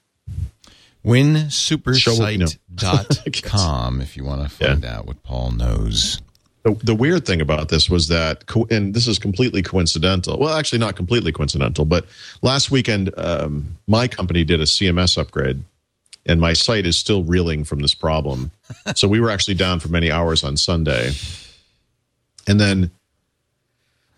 winsupersite.com 1.05 4.01
if 4.01 4.17
you 4.17 4.25
want 4.25 4.43
to 4.43 4.49
find 4.49 4.85
out 4.85 5.07
what 5.07 5.23
Paul 5.23 5.53
knows. 5.53 6.21
The, 6.63 6.75
the 6.75 6.95
weird 6.95 7.27
thing 7.27 7.41
about 7.41 7.69
this 7.69 7.91
was 7.91 8.09
that, 8.09 8.45
and 8.71 8.95
this 8.95 9.09
is 9.09 9.19
completely 9.19 9.63
coincidental. 9.63 10.39
Well, 10.39 10.57
actually, 10.57 10.79
not 10.79 10.95
completely 10.95 11.33
coincidental, 11.33 11.85
but 11.85 12.07
last 12.41 12.71
weekend, 12.71 13.13
um, 13.17 13.77
my 13.89 14.07
company 14.07 14.45
did 14.45 14.61
a 14.61 14.65
CMS 14.65 15.19
upgrade, 15.19 15.63
and 16.25 16.41
my 16.41 16.53
site 16.53 16.87
is 16.87 16.97
still 16.97 17.25
reeling 17.25 17.65
from 17.65 17.81
this 17.81 17.95
problem. 17.95 18.53
so 18.95 19.09
we 19.09 19.19
were 19.19 19.31
actually 19.31 19.55
down 19.55 19.81
for 19.81 19.89
many 19.89 20.11
hours 20.11 20.45
on 20.45 20.57
Sunday, 20.57 21.11
and 22.47 22.61
then, 22.61 22.93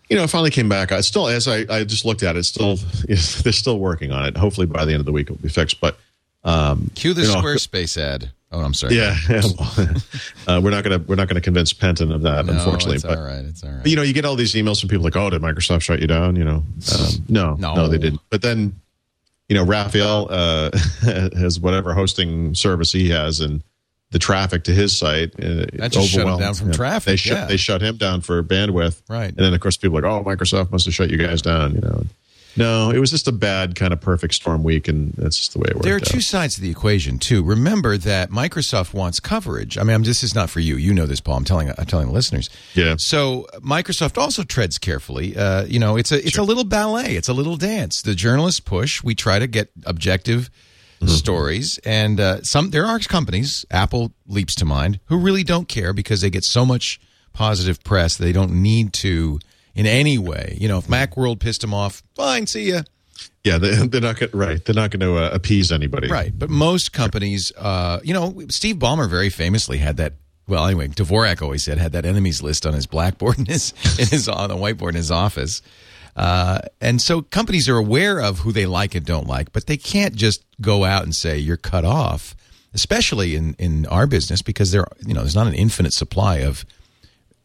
you 0.09 0.15
know, 0.15 0.23
it 0.23 0.29
finally 0.29 0.51
came 0.51 0.69
back. 0.69 0.91
I 0.91 1.01
still, 1.01 1.27
as 1.27 1.47
I, 1.47 1.65
I 1.67 1.83
just 1.83 2.05
looked 2.05 2.21
at 2.21 2.35
it, 2.35 2.43
still, 2.43 2.75
they're 3.07 3.53
still 3.53 3.79
working 3.79 4.11
on 4.11 4.25
it. 4.25 4.37
Hopefully, 4.37 4.67
by 4.67 4.85
the 4.85 4.91
end 4.91 4.99
of 4.99 5.05
the 5.07 5.11
week, 5.11 5.31
it'll 5.31 5.41
be 5.41 5.49
fixed. 5.49 5.81
But 5.81 5.97
um, 6.43 6.91
Cue 6.93 7.15
the 7.15 7.23
you 7.23 7.27
know, 7.27 7.41
Squarespace 7.41 7.97
ad. 7.97 8.29
Oh, 8.51 8.61
I'm 8.61 8.73
sorry. 8.73 8.95
yeah, 8.95 9.17
uh, 10.47 10.61
we're 10.63 10.69
not 10.69 10.83
gonna 10.83 10.99
we're 10.99 11.15
not 11.15 11.27
gonna 11.27 11.41
convince 11.41 11.73
Penton 11.73 12.11
of 12.11 12.21
that, 12.21 12.45
No, 12.45 12.53
unfortunately. 12.53 12.95
it's 12.95 13.03
but 13.03 13.17
all 13.17 13.23
right. 13.25 13.43
It's 13.43 13.63
all 13.63 13.71
right. 13.71 13.81
but, 13.81 13.89
you 13.89 13.95
know, 13.97 14.01
you 14.03 14.13
get 14.13 14.23
all 14.25 14.35
these 14.35 14.53
emails 14.53 14.79
from 14.79 14.89
people 14.89 15.03
like, 15.03 15.15
"Oh, 15.15 15.29
did 15.29 15.41
Microsoft 15.41 15.81
shut 15.81 15.99
you 15.99 16.07
down?" 16.07 16.35
You 16.35 16.45
know, 16.45 16.63
um, 16.97 17.25
no, 17.27 17.55
No. 17.55 17.75
no, 17.75 17.87
they 17.89 17.97
didn't. 17.97 18.21
But 18.29 18.41
then, 18.41 18.79
you 19.49 19.55
know, 19.55 19.63
Rafael 19.65 20.27
uh, 20.29 20.71
has 21.01 21.59
whatever 21.59 21.93
hosting 21.93 22.53
service 22.55 22.91
he 22.91 23.09
has, 23.09 23.41
and 23.41 23.61
the 24.11 24.19
traffic 24.19 24.63
to 24.65 24.71
his 24.71 24.95
site 24.97 25.33
uh, 25.43 25.65
That 25.73 25.91
just 25.91 26.09
shut 26.09 26.25
him 26.27 26.37
down 26.39 26.53
from 26.53 26.71
traffic, 26.71 27.05
They 27.07 27.15
shut 27.17 27.37
yeah. 27.37 27.45
they 27.47 27.57
shut 27.57 27.81
him 27.81 27.97
down 27.97 28.21
for 28.21 28.41
bandwidth, 28.43 29.01
Right. 29.09 29.29
And 29.29 29.37
then 29.37 29.53
of 29.53 29.59
course 29.59 29.75
people 29.75 29.97
are 29.97 30.01
like, 30.03 30.11
"Oh, 30.11 30.23
Microsoft 30.23 30.71
must 30.71 30.85
have 30.85 30.93
shut 30.93 31.09
you 31.09 31.17
guys 31.17 31.41
down." 31.41 31.75
You 31.75 31.81
know, 31.81 32.05
no, 32.55 32.89
it 32.91 32.99
was 32.99 33.11
just 33.11 33.27
a 33.27 33.31
bad 33.31 33.75
kind 33.75 33.91
of 33.93 34.01
perfect 34.01 34.33
storm 34.33 34.63
week, 34.63 34.87
and 34.87 35.13
that's 35.17 35.37
just 35.37 35.53
the 35.53 35.59
way 35.59 35.65
it 35.69 35.75
worked. 35.75 35.83
There 35.83 35.93
are 35.95 35.97
out. 35.97 36.05
two 36.05 36.21
sides 36.21 36.55
to 36.55 36.61
the 36.61 36.69
equation 36.69 37.19
too. 37.19 37.43
Remember 37.43 37.97
that 37.97 38.29
Microsoft 38.29 38.93
wants 38.93 39.19
coverage. 39.19 39.77
I 39.77 39.83
mean, 39.83 39.95
I'm, 39.95 40.03
this 40.03 40.23
is 40.23 40.33
not 40.33 40.49
for 40.49 40.59
you. 40.59 40.77
You 40.77 40.93
know 40.93 41.05
this, 41.05 41.19
Paul. 41.19 41.37
I'm 41.37 41.43
telling 41.45 41.69
I'm 41.69 41.85
telling 41.85 42.07
the 42.07 42.13
listeners. 42.13 42.49
Yeah. 42.73 42.95
So 42.97 43.47
Microsoft 43.59 44.17
also 44.17 44.43
treads 44.43 44.77
carefully. 44.77 45.35
Uh, 45.35 45.65
you 45.65 45.79
know, 45.79 45.97
it's 45.97 46.11
a 46.11 46.25
it's 46.25 46.37
a 46.37 46.43
little 46.43 46.63
ballet. 46.63 47.15
It's 47.15 47.27
a 47.29 47.33
little 47.33 47.57
dance. 47.57 48.01
The 48.01 48.15
journalists 48.15 48.59
push. 48.59 49.03
We 49.03 49.15
try 49.15 49.39
to 49.39 49.47
get 49.47 49.71
objective 49.85 50.49
Mm-hmm. 51.01 51.07
stories, 51.13 51.77
and 51.79 52.21
uh, 52.21 52.41
some 52.43 52.69
there 52.69 52.85
are 52.85 52.97
companies. 52.99 53.65
Apple 53.69 54.13
leaps 54.27 54.55
to 54.55 54.63
mind 54.63 55.01
who 55.07 55.17
really 55.17 55.43
don't 55.43 55.67
care 55.67 55.91
because 55.91 56.21
they 56.21 56.29
get 56.29 56.45
so 56.45 56.65
much 56.65 57.01
positive 57.33 57.83
press. 57.83 58.15
They 58.15 58.31
don't 58.31 58.61
need 58.61 58.93
to 58.93 59.39
in 59.75 59.85
any 59.85 60.17
way. 60.17 60.57
You 60.59 60.67
know, 60.67 60.79
if 60.79 60.87
MacWorld 60.87 61.39
pissed 61.39 61.61
them 61.61 61.73
off, 61.73 62.01
fine, 62.15 62.47
see 62.47 62.71
ya. 62.71 62.81
Yeah, 63.43 63.59
they, 63.59 63.75
they're 63.87 64.01
not 64.01 64.19
gonna, 64.19 64.31
right. 64.33 64.63
They're 64.63 64.75
not 64.75 64.89
going 64.89 65.01
to 65.01 65.17
uh, 65.17 65.29
appease 65.31 65.71
anybody, 65.71 66.07
Right. 66.07 66.37
But 66.37 66.49
most 66.49 66.93
companies, 66.93 67.51
uh, 67.57 67.99
you 68.03 68.13
know, 68.13 68.41
Steve 68.49 68.77
Ballmer 68.77 69.09
very 69.09 69.29
famously 69.29 69.77
had 69.77 69.97
that. 69.97 70.13
Well, 70.47 70.65
anyway, 70.65 70.87
Dvorak 70.89 71.41
always 71.41 71.63
said 71.63 71.77
had 71.79 71.91
that 71.93 72.05
enemies 72.05 72.41
list 72.41 72.65
on 72.65 72.73
his 72.73 72.85
blackboard 72.85 73.37
in 73.39 73.45
his, 73.45 73.73
in 73.99 74.07
his 74.07 74.27
on 74.27 74.49
the 74.49 74.55
whiteboard 74.55 74.89
in 74.89 74.95
his 74.95 75.11
office. 75.11 75.61
Uh, 76.15 76.59
and 76.79 77.01
so 77.01 77.21
companies 77.21 77.67
are 77.67 77.77
aware 77.77 78.19
of 78.21 78.39
who 78.39 78.51
they 78.51 78.65
like 78.65 78.95
and 78.95 79.05
don't 79.05 79.27
like, 79.27 79.51
but 79.51 79.67
they 79.67 79.75
can't 79.75 80.15
just 80.15 80.45
go 80.61 80.85
out 80.85 81.03
and 81.03 81.13
say 81.13 81.37
you're 81.37 81.57
cut 81.57 81.83
off, 81.83 82.35
especially 82.73 83.35
in, 83.35 83.53
in 83.59 83.85
our 83.87 84.07
business 84.07 84.41
because 84.41 84.71
there, 84.71 84.85
you 85.05 85.13
know, 85.13 85.21
there's 85.21 85.35
not 85.35 85.47
an 85.47 85.53
infinite 85.55 85.91
supply 85.93 86.37
of 86.37 86.63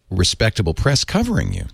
respectable 0.09 0.75
press 0.75 1.03
covering 1.03 1.53
you. 1.53 1.65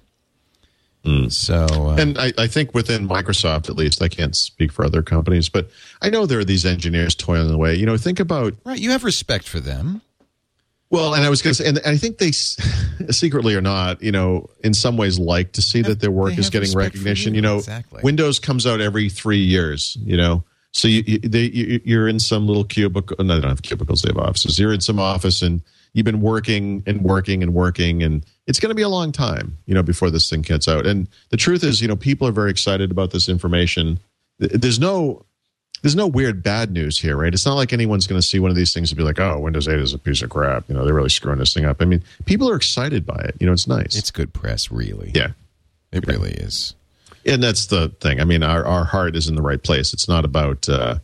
So, 1.30 1.66
uh, 1.70 1.96
And 1.96 2.18
I, 2.18 2.32
I 2.36 2.46
think 2.46 2.74
within 2.74 3.08
Microsoft, 3.08 3.68
at 3.68 3.76
least, 3.76 4.02
I 4.02 4.08
can't 4.08 4.34
speak 4.36 4.72
for 4.72 4.84
other 4.84 5.02
companies, 5.02 5.48
but 5.48 5.70
I 6.02 6.10
know 6.10 6.26
there 6.26 6.38
are 6.40 6.44
these 6.44 6.66
engineers 6.66 7.14
toiling 7.14 7.54
away. 7.54 7.76
You 7.76 7.86
know, 7.86 7.96
think 7.96 8.20
about 8.20 8.54
right, 8.64 8.78
you 8.78 8.90
have 8.90 9.04
respect 9.04 9.48
for 9.48 9.60
them. 9.60 10.02
well, 10.90 11.14
and 11.14 11.24
I 11.24 11.30
was 11.30 11.42
going 11.42 11.54
to 11.54 11.62
say, 11.62 11.68
and 11.68 11.80
I 11.84 11.96
think 11.96 12.18
they 12.18 12.30
secretly 13.10 13.54
or 13.54 13.60
not, 13.60 14.02
you 14.02 14.12
know, 14.12 14.48
in 14.64 14.74
some 14.74 14.96
ways 14.96 15.18
like 15.18 15.52
to 15.52 15.62
see 15.62 15.82
that 15.82 16.00
their 16.00 16.10
work 16.10 16.36
is 16.38 16.50
getting 16.50 16.72
recognition. 16.76 17.34
you. 17.34 17.38
You 17.38 17.42
know, 17.42 17.56
Exactly. 17.58 18.00
Windows 18.02 18.38
comes 18.38 18.66
out 18.66 18.80
every 18.80 19.08
three 19.08 19.42
years. 19.42 19.96
You 20.00 20.16
know, 20.16 20.44
So 20.72 20.88
you, 20.88 21.02
you, 21.06 21.18
they, 21.18 21.44
you, 21.44 21.80
you're 21.84 22.08
in 22.08 22.18
some 22.20 22.46
little 22.46 22.64
cubicle. 22.64 23.16
No, 23.24 23.34
they 23.34 23.40
don't 23.40 23.50
have 23.50 23.62
cubicles. 23.62 24.02
They 24.02 24.10
have 24.10 24.18
offices. 24.18 24.58
You're 24.58 24.72
in 24.72 24.80
some 24.80 24.98
office 24.98 25.42
and 25.42 25.60
you've 25.92 26.04
been 26.04 26.20
working 26.20 26.82
and 26.86 27.02
working 27.02 27.42
and 27.42 27.54
working, 27.54 28.02
and 28.02 28.24
it's 28.46 28.60
going 28.60 28.70
to 28.70 28.74
be 28.74 28.82
a 28.82 28.88
long 28.88 29.12
time, 29.12 29.58
you 29.66 29.74
know, 29.74 29.82
before 29.82 30.10
this 30.10 30.30
thing 30.30 30.42
gets 30.42 30.68
out. 30.68 30.86
And 30.86 31.08
the 31.30 31.36
truth 31.36 31.64
is, 31.64 31.80
you 31.82 31.88
know, 31.88 31.96
people 31.96 32.28
are 32.28 32.32
very 32.32 32.50
excited 32.50 32.90
about 32.90 33.10
this 33.10 33.28
information. 33.28 33.98
There's 34.38 34.78
no, 34.78 35.24
there's 35.82 35.96
no 35.96 36.06
weird 36.06 36.42
bad 36.42 36.70
news 36.70 36.98
here, 36.98 37.16
right? 37.16 37.32
It's 37.34 37.44
not 37.44 37.54
like 37.54 37.72
anyone's 37.72 38.06
going 38.06 38.20
to 38.20 38.26
see 38.26 38.38
one 38.38 38.50
of 38.50 38.56
these 38.56 38.72
things 38.72 38.90
and 38.90 38.96
be 38.96 39.04
like, 39.04 39.20
"Oh, 39.20 39.38
Windows 39.38 39.68
8 39.68 39.78
is 39.78 39.92
a 39.92 39.98
piece 39.98 40.22
of 40.22 40.30
crap." 40.30 40.68
You 40.68 40.74
know, 40.74 40.84
they're 40.84 40.94
really 40.94 41.08
screwing 41.10 41.38
this 41.38 41.52
thing 41.52 41.64
up. 41.64 41.80
I 41.80 41.84
mean, 41.84 42.02
people 42.24 42.48
are 42.50 42.56
excited 42.56 43.04
by 43.04 43.18
it. 43.20 43.36
You 43.40 43.46
know, 43.46 43.52
it's 43.52 43.66
nice. 43.68 43.94
It's 43.96 44.10
good 44.10 44.32
press, 44.32 44.70
really. 44.70 45.12
yeah. 45.14 45.28
It 45.92 46.06
really 46.06 46.32
is. 46.32 46.74
and 47.24 47.42
that's 47.42 47.66
the 47.66 47.88
thing. 48.00 48.20
I 48.20 48.24
mean, 48.24 48.42
our, 48.42 48.64
our 48.66 48.84
heart 48.84 49.16
is 49.16 49.28
in 49.28 49.34
the 49.36 49.42
right 49.42 49.62
place. 49.62 49.92
It's 49.92 50.08
not 50.08 50.24
about 50.24 50.68
uh, 50.68 50.98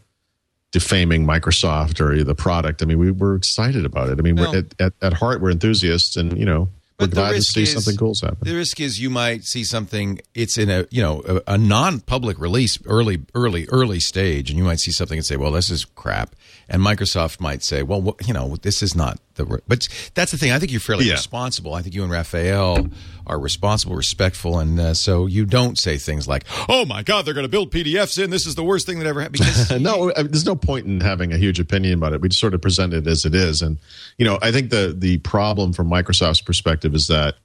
defaming 0.73 1.25
Microsoft 1.27 2.01
or 2.01 2.23
the 2.25 2.35
product. 2.35 2.83
I 2.83 2.87
mean, 2.87 2.99
we, 2.99 3.11
we're 3.11 3.37
excited 3.37 3.85
about 3.85 4.09
it. 4.09 4.19
I 4.19 4.23
mean, 4.23 4.37
we're, 4.37 4.57
at, 4.59 4.81
at, 4.81 4.93
at 5.01 5.13
heart, 5.13 5.41
we're 5.41 5.51
enthusiasts, 5.51 6.17
and 6.17 6.37
you 6.37 6.45
know, 6.45 6.69
But 7.11 7.15
the 7.15 7.31
risk 7.31 7.53
see 7.53 7.63
is- 7.63 7.73
something 7.73 7.97
cool's 7.97 8.21
happen. 8.21 8.39
The 8.43 8.55
risk 8.55 8.81
is 8.81 9.01
you 9.01 9.11
might 9.11 9.45
see 9.45 9.65
something. 9.65 10.21
It's 10.35 10.57
in 10.59 10.71
a 10.71 10.87
you 10.91 11.03
know 11.03 11.23
a, 11.47 11.55
a 11.55 11.59
non-public 11.59 12.39
release, 12.39 12.79
early, 12.87 13.21
early, 13.35 13.67
early 13.69 14.01
stage, 14.01 14.51
and 14.51 14.59
you 14.59 14.65
might 14.65 14.81
see 14.81 14.93
something 14.93 15.19
and 15.19 15.27
say, 15.27 15.37
"Well, 15.37 15.53
this 15.53 15.71
is 15.71 15.85
crap," 15.85 16.35
and 16.73 16.83
Microsoft 16.83 17.39
might 17.41 17.63
say, 17.63 17.83
"Well, 17.85 18.17
you 18.27 18.33
know, 18.35 18.57
this 18.63 18.83
is 18.83 18.97
not 18.97 19.21
the." 19.35 19.45
re-" 19.45 19.61
But 19.69 19.87
that's 20.15 20.33
the 20.33 20.39
thing. 20.39 20.51
I 20.51 20.59
think 20.59 20.73
you're 20.73 20.81
fairly 20.81 21.05
Yeah. 21.07 21.13
responsible. 21.13 21.75
I 21.75 21.83
think 21.83 21.95
you 21.95 22.03
and 22.03 22.11
Rafael 22.11 22.89
are 23.27 23.39
responsible, 23.39 23.95
respectful, 23.95 24.59
and 24.59 24.81
uh, 24.81 24.95
so 24.95 25.27
you 25.27 25.45
don't 25.45 25.79
say 25.79 25.99
things 25.99 26.27
like, 26.27 26.45
"Oh 26.69 26.85
my 26.85 27.03
God, 27.03 27.25
they're 27.25 27.35
going 27.35 27.45
to 27.45 27.49
build 27.51 27.71
PDFs 27.71 28.21
in. 28.23 28.31
This 28.31 28.47
is 28.47 28.55
the 28.57 28.65
worst 28.65 28.87
thing 28.87 28.99
that 28.99 29.07
ever 29.07 29.21
happened." 29.21 29.39
Because 29.39 29.71
no, 29.81 30.13
I 30.17 30.23
mean, 30.23 30.33
there's 30.33 30.47
no 30.47 30.57
point 30.57 30.87
in 30.87 31.01
having 31.01 31.33
a 31.33 31.37
huge 31.39 31.61
opinion 31.61 31.95
about 31.95 32.15
it. 32.15 32.21
We 32.21 32.29
just 32.31 32.41
sort 32.41 32.55
of 32.55 32.61
present 32.63 32.95
it 32.95 33.07
as 33.07 33.25
it 33.25 33.35
is, 33.35 33.63
and 33.63 33.79
you 34.19 34.25
know, 34.25 34.39
I 34.43 34.51
think 34.51 34.71
the 34.71 34.95
the 34.99 35.19
problem 35.19 35.73
from 35.73 35.89
Microsoft's 35.91 36.41
perspective 36.41 36.95
is 36.95 37.07
that 37.09 37.37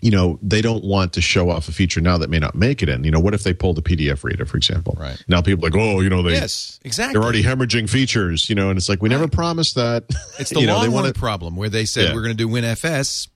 you 0.00 0.10
know 0.10 0.38
they 0.42 0.60
don't 0.62 0.84
want 0.84 1.12
to 1.14 1.20
show 1.20 1.50
off 1.50 1.68
a 1.68 1.72
feature 1.72 2.00
now 2.00 2.18
that 2.18 2.30
may 2.30 2.38
not 2.38 2.54
make 2.54 2.82
it 2.82 2.88
in. 2.88 3.04
You 3.04 3.10
know, 3.10 3.20
what 3.20 3.34
if 3.34 3.42
they 3.42 3.52
pulled 3.52 3.78
a 3.78 3.82
PDF 3.82 4.22
reader, 4.24 4.44
for 4.44 4.56
example? 4.56 4.96
Right. 4.98 5.22
now, 5.28 5.42
people 5.42 5.64
are 5.66 5.70
like, 5.70 5.80
oh, 5.80 6.00
you 6.00 6.08
know, 6.10 6.22
they 6.22 6.32
yes, 6.32 6.78
exactly. 6.84 7.14
they're 7.14 7.22
already 7.22 7.42
hemorrhaging 7.42 7.88
features, 7.90 8.48
you 8.48 8.54
know, 8.54 8.70
and 8.70 8.76
it's 8.78 8.88
like 8.88 9.02
we 9.02 9.08
never 9.08 9.28
promised 9.28 9.74
that. 9.74 10.04
It's 10.38 10.50
the 10.50 10.60
you 10.60 10.66
know, 10.66 10.88
want 10.90 11.06
to. 11.12 11.18
problem 11.18 11.56
where 11.56 11.68
they 11.68 11.84
said 11.84 12.04
Yeah. 12.08 12.14
we're 12.14 12.22
going 12.22 12.36
to 12.36 12.44
do 12.44 12.48
WinFS. 12.48 13.28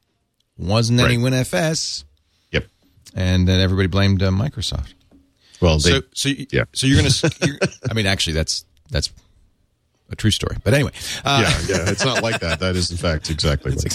Wasn't 0.59 1.01
any 1.01 1.17
Right. 1.19 1.33
WinFS, 1.33 2.05
Yep. 2.53 2.67
and 3.17 3.49
then 3.49 3.59
everybody 3.61 3.89
blamed 3.89 4.23
uh, 4.23 4.31
Microsoft. 4.31 4.95
Well, 5.61 5.79
they, 5.79 5.91
so, 5.91 6.01
so 6.15 6.29
you, 6.29 6.47
yeah. 6.53 6.65
so 6.73 6.87
you're 6.87 6.99
going 7.01 7.11
to. 7.11 7.69
I 7.91 7.95
mean, 7.95 8.07
actually, 8.07 8.35
that's 8.35 8.65
that's 8.91 9.11
a 10.11 10.17
true 10.17 10.31
story. 10.31 10.57
But 10.63 10.75
anyway, 10.75 10.91
uh, 11.25 11.43
yeah, 11.69 11.77
yeah, 11.77 11.91
it's 11.91 12.05
not 12.05 12.23
like 12.23 12.41
that. 12.41 12.61
That 12.61 12.77
is, 12.77 12.91
in 12.91 12.97
fact, 12.99 13.31
exactly. 13.31 13.73
What 13.73 13.87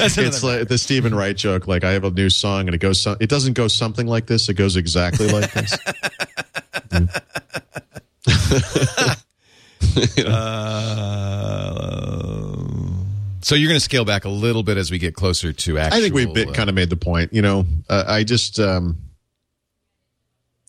it's 0.00 0.42
like 0.42 0.68
the 0.68 0.78
Steven 0.78 1.14
Wright 1.14 1.36
joke. 1.36 1.66
Like 1.66 1.84
I 1.84 1.92
have 1.92 2.04
a 2.04 2.10
new 2.10 2.30
song, 2.30 2.68
and 2.68 2.74
it 2.74 2.78
goes. 2.78 3.00
So, 3.00 3.16
it 3.20 3.28
doesn't 3.28 3.54
go 3.54 3.68
something 3.68 4.06
like 4.06 4.26
this. 4.26 4.48
It 4.48 4.54
goes 4.54 4.76
exactly 4.76 5.28
like 5.28 5.52
this. 5.52 5.78
Uh, 10.26 11.90
so 13.42 13.54
you're 13.54 13.68
going 13.68 13.78
to 13.78 13.84
scale 13.84 14.04
back 14.04 14.24
a 14.24 14.28
little 14.28 14.62
bit 14.62 14.76
as 14.76 14.90
we 14.90 14.98
get 14.98 15.14
closer 15.14 15.52
to 15.52 15.78
actual. 15.78 15.98
I 15.98 16.00
think 16.00 16.14
we've 16.14 16.32
been, 16.32 16.50
uh, 16.50 16.52
kind 16.52 16.68
of 16.68 16.74
made 16.74 16.90
the 16.90 16.96
point. 16.96 17.32
You 17.32 17.42
know, 17.42 17.66
uh, 17.88 18.04
I 18.06 18.22
just, 18.22 18.60
um, 18.60 18.98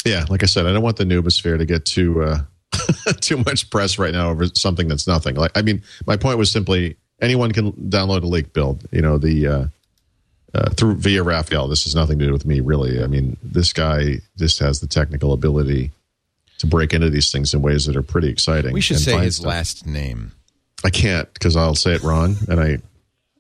yeah, 0.06 0.26
like 0.30 0.42
I 0.42 0.48
said, 0.48 0.66
I 0.66 0.74
don't 0.74 0.82
want 0.82 0.98
the 0.98 1.04
noobosphere 1.04 1.58
to 1.58 1.66
get 1.66 1.86
too 1.86 2.24
uh, 2.24 2.40
too 3.22 3.38
much 3.38 3.70
press 3.70 4.00
right 4.00 4.14
now 4.14 4.30
over 4.30 4.48
something 4.48 4.88
that's 4.88 5.08
nothing. 5.08 5.36
Like, 5.36 5.52
I 5.56 5.62
mean, 5.62 5.84
my 6.08 6.18
point 6.18 6.38
was 6.38 6.50
simply 6.50 6.98
anyone 7.22 7.52
can 7.52 7.72
download 7.74 8.24
a 8.24 8.28
leak 8.28 8.54
build. 8.54 8.86
You 8.92 9.02
know, 9.02 9.18
the 9.18 9.48
uh, 9.48 9.66
uh, 10.54 10.70
through 10.72 10.96
via 10.96 11.24
Rafael. 11.24 11.68
This 11.68 11.84
has 11.86 11.96
nothing 11.96 12.20
to 12.20 12.26
do 12.26 12.34
with 12.34 12.46
me, 12.46 12.60
really. 12.60 13.02
I 13.04 13.08
mean, 13.08 13.38
this 13.44 13.72
guy 13.74 14.20
just 14.38 14.60
has 14.60 14.80
the 14.82 14.88
technical 14.88 15.32
ability 15.34 15.92
to 16.60 16.68
break 16.68 16.94
into 16.94 17.10
these 17.10 17.32
things 17.32 17.54
in 17.54 17.62
ways 17.62 17.86
that 17.86 17.96
are 17.96 18.04
pretty 18.04 18.28
exciting. 18.30 18.74
We 18.74 18.82
should 18.82 19.00
say 19.00 19.18
his 19.20 19.38
stuff. 19.38 19.48
last 19.48 19.86
name. 19.88 20.34
I 20.84 20.90
can't 20.90 21.32
because 21.34 21.56
I'll 21.56 21.76
say 21.76 21.94
it 21.94 22.04
wrong, 22.04 22.36
and 22.50 22.60
I. 22.60 22.78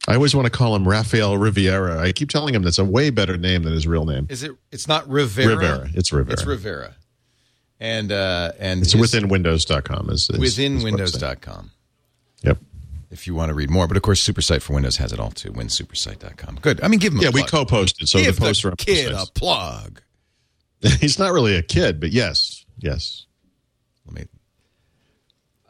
I 0.08 0.16
always 0.16 0.34
want 0.34 0.48
to 0.48 0.52
call 0.52 0.76
him 0.76 0.88
Rafael 0.88 1.38
Riviera. 1.38 2.00
I 2.00 2.12
keep 2.12 2.30
telling 2.32 2.56
him 2.56 2.64
that's 2.64 2.80
a 2.80 2.84
way 2.84 3.12
better 3.12 3.38
name 3.38 3.62
than 3.62 3.74
his 3.74 3.86
real 3.86 4.04
name. 4.04 4.26
Is 4.32 4.42
it? 4.42 4.52
It's 4.72 4.88
not 4.88 5.08
Rivera. 5.08 5.56
Rivera. 5.56 5.90
It's 5.94 6.12
Rivera. 6.12 6.34
It's 6.34 6.44
Rivera. 6.44 6.96
And 7.80 8.12
uh, 8.12 8.52
and 8.60 8.82
It's 8.82 8.94
his- 8.94 9.00
within 9.02 9.28
windows.com. 9.28 10.10
Is, 10.10 10.28
is 10.32 10.40
within. 10.40 10.82
Windows.com. 10.82 11.70
If 13.12 13.28
you 13.28 13.36
want 13.36 13.50
to 13.50 13.54
read 13.54 13.70
more, 13.70 13.88
but 13.88 13.98
of 13.98 14.04
course, 14.04 14.26
Supersite 14.26 14.62
for 14.62 14.74
Windows 14.74 14.96
has 14.98 15.12
it 15.12 15.20
all 15.20 15.32
too. 15.32 15.52
WinSupersite.com. 15.52 16.60
Good. 16.62 16.82
I 16.82 16.88
mean, 16.88 17.00
give 17.00 17.12
him. 17.12 17.20
A 17.20 17.24
Yeah, 17.24 17.30
we 17.34 17.44
co-posted, 17.44 18.08
so 18.08 18.20
give 18.20 18.36
the 18.38 18.42
posts 18.42 18.64
the 18.64 18.74
kid 18.78 19.12
a 19.12 19.26
plug. 19.36 20.02
He's 21.00 21.20
not 21.20 21.34
really 21.34 21.56
a 21.56 21.62
kid, 21.62 22.00
but 22.00 22.12
yes, 22.12 22.66
yes, 22.80 23.26
Let 24.06 24.16
me. 24.16 24.26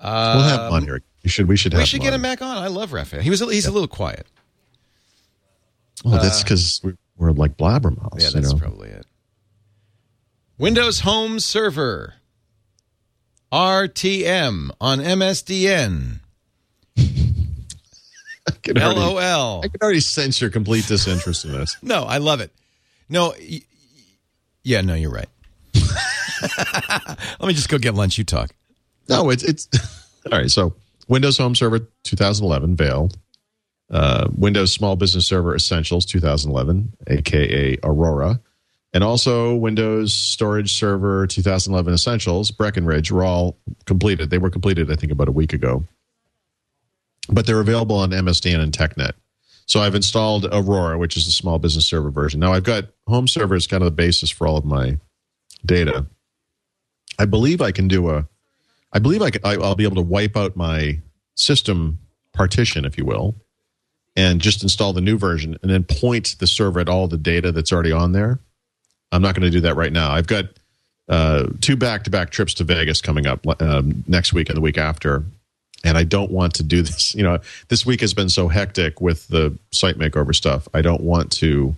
we'll 0.03 0.11
have 0.43 0.67
him 0.67 0.73
on 0.73 0.83
here. 0.83 1.01
We 1.23 1.29
should. 1.29 1.47
We 1.47 1.57
should. 1.57 1.73
We 1.73 1.85
should 1.85 2.01
get 2.01 2.13
him 2.13 2.21
back 2.21 2.41
on. 2.41 2.57
I 2.57 2.67
love 2.67 2.93
Rafael. 2.93 3.21
He 3.21 3.29
was. 3.29 3.41
A, 3.41 3.45
he's 3.51 3.65
a 3.65 3.71
little 3.71 3.87
quiet. 3.87 4.25
Oh, 6.05 6.11
that's 6.11 6.41
because 6.43 6.79
we're, 6.83 6.97
we're 7.17 7.31
like 7.31 7.57
blabbermouths. 7.57 8.05
Uh, 8.13 8.17
Yeah, 8.17 8.27
you 8.27 8.31
that's 8.33 8.53
know? 8.53 8.59
probably 8.59 8.89
it. 8.89 9.05
Windows 10.57 11.01
Home 11.01 11.39
Server. 11.39 12.15
RTM 13.51 14.71
on 14.79 14.99
MSDN. 14.99 16.20
I 18.65 18.73
can 18.73 18.81
already, 18.81 18.99
LOL. 18.99 19.61
I 19.63 19.67
can 19.67 19.79
already 19.81 19.99
sense 19.99 20.39
your 20.41 20.49
complete 20.49 20.87
disinterest 20.87 21.45
in 21.45 21.51
this. 21.53 21.77
No, 21.83 22.03
I 22.03 22.17
love 22.17 22.41
it. 22.41 22.51
No, 23.09 23.33
y- 23.39 23.61
yeah, 24.63 24.81
no, 24.81 24.93
you're 24.93 25.11
right. 25.11 25.27
Let 26.59 27.47
me 27.47 27.53
just 27.53 27.69
go 27.69 27.77
get 27.77 27.93
lunch. 27.95 28.17
You 28.17 28.23
talk. 28.23 28.51
No, 29.09 29.29
it's 29.29 29.43
it's 29.43 29.67
all 30.31 30.37
right. 30.39 30.49
So 30.49 30.73
Windows 31.07 31.37
Home 31.37 31.55
Server 31.55 31.79
2011 32.03 32.75
Vail, 32.75 33.09
uh, 33.89 34.27
Windows 34.35 34.71
Small 34.73 34.95
Business 34.95 35.25
Server 35.27 35.55
Essentials 35.55 36.05
2011, 36.05 36.93
aka 37.07 37.77
Aurora, 37.83 38.39
and 38.93 39.03
also 39.03 39.55
Windows 39.55 40.13
Storage 40.13 40.73
Server 40.73 41.27
2011 41.27 41.93
Essentials 41.93 42.51
Breckenridge 42.51 43.11
were 43.11 43.23
all 43.23 43.57
completed. 43.85 44.29
They 44.29 44.37
were 44.37 44.49
completed, 44.49 44.91
I 44.91 44.95
think, 44.95 45.11
about 45.11 45.27
a 45.27 45.31
week 45.33 45.53
ago, 45.53 45.83
but 47.29 47.45
they're 47.45 47.59
available 47.59 47.97
on 47.97 48.11
MSDN 48.11 48.59
and 48.59 48.71
TechNet. 48.71 49.13
So 49.65 49.79
I've 49.79 49.95
installed 49.95 50.47
Aurora, 50.51 50.97
which 50.97 51.15
is 51.15 51.25
the 51.25 51.31
small 51.31 51.59
business 51.59 51.85
server 51.85 52.11
version. 52.11 52.39
Now 52.39 52.53
I've 52.53 52.63
got 52.63 52.85
Home 53.07 53.27
Server 53.27 53.55
as 53.55 53.67
kind 53.67 53.81
of 53.81 53.85
the 53.85 53.91
basis 53.91 54.29
for 54.29 54.47
all 54.47 54.57
of 54.57 54.65
my 54.65 54.97
data. 55.65 56.07
I 57.19 57.25
believe 57.25 57.61
I 57.61 57.71
can 57.71 57.87
do 57.87 58.09
a 58.09 58.27
I 58.93 58.99
believe 58.99 59.21
I 59.21 59.29
can, 59.29 59.41
I, 59.45 59.53
I'll 59.53 59.75
be 59.75 59.85
able 59.85 59.95
to 59.95 60.01
wipe 60.01 60.35
out 60.35 60.55
my 60.55 60.99
system 61.35 61.99
partition, 62.33 62.83
if 62.85 62.97
you 62.97 63.05
will, 63.05 63.35
and 64.15 64.41
just 64.41 64.63
install 64.63 64.93
the 64.93 65.01
new 65.01 65.17
version 65.17 65.57
and 65.61 65.71
then 65.71 65.83
point 65.83 66.35
the 66.39 66.47
server 66.47 66.79
at 66.79 66.89
all 66.89 67.07
the 67.07 67.17
data 67.17 67.51
that's 67.51 67.71
already 67.71 67.91
on 67.91 68.11
there. 68.11 68.39
I'm 69.11 69.21
not 69.21 69.35
going 69.35 69.43
to 69.43 69.49
do 69.49 69.61
that 69.61 69.75
right 69.75 69.91
now. 69.91 70.11
I've 70.11 70.27
got 70.27 70.45
uh, 71.07 71.47
two 71.61 71.75
back 71.75 72.03
to 72.03 72.09
back 72.09 72.29
trips 72.29 72.53
to 72.55 72.63
Vegas 72.63 73.01
coming 73.01 73.27
up 73.27 73.45
um, 73.61 74.03
next 74.07 74.33
week 74.33 74.49
and 74.49 74.57
the 74.57 74.61
week 74.61 74.77
after. 74.77 75.23
And 75.83 75.97
I 75.97 76.03
don't 76.03 76.31
want 76.31 76.53
to 76.55 76.63
do 76.63 76.81
this. 76.81 77.15
You 77.15 77.23
know, 77.23 77.39
this 77.69 77.85
week 77.85 78.01
has 78.01 78.13
been 78.13 78.29
so 78.29 78.47
hectic 78.47 79.01
with 79.01 79.27
the 79.27 79.57
site 79.71 79.97
makeover 79.97 80.33
stuff. 80.33 80.67
I 80.73 80.81
don't 80.81 81.01
want 81.01 81.31
to, 81.33 81.75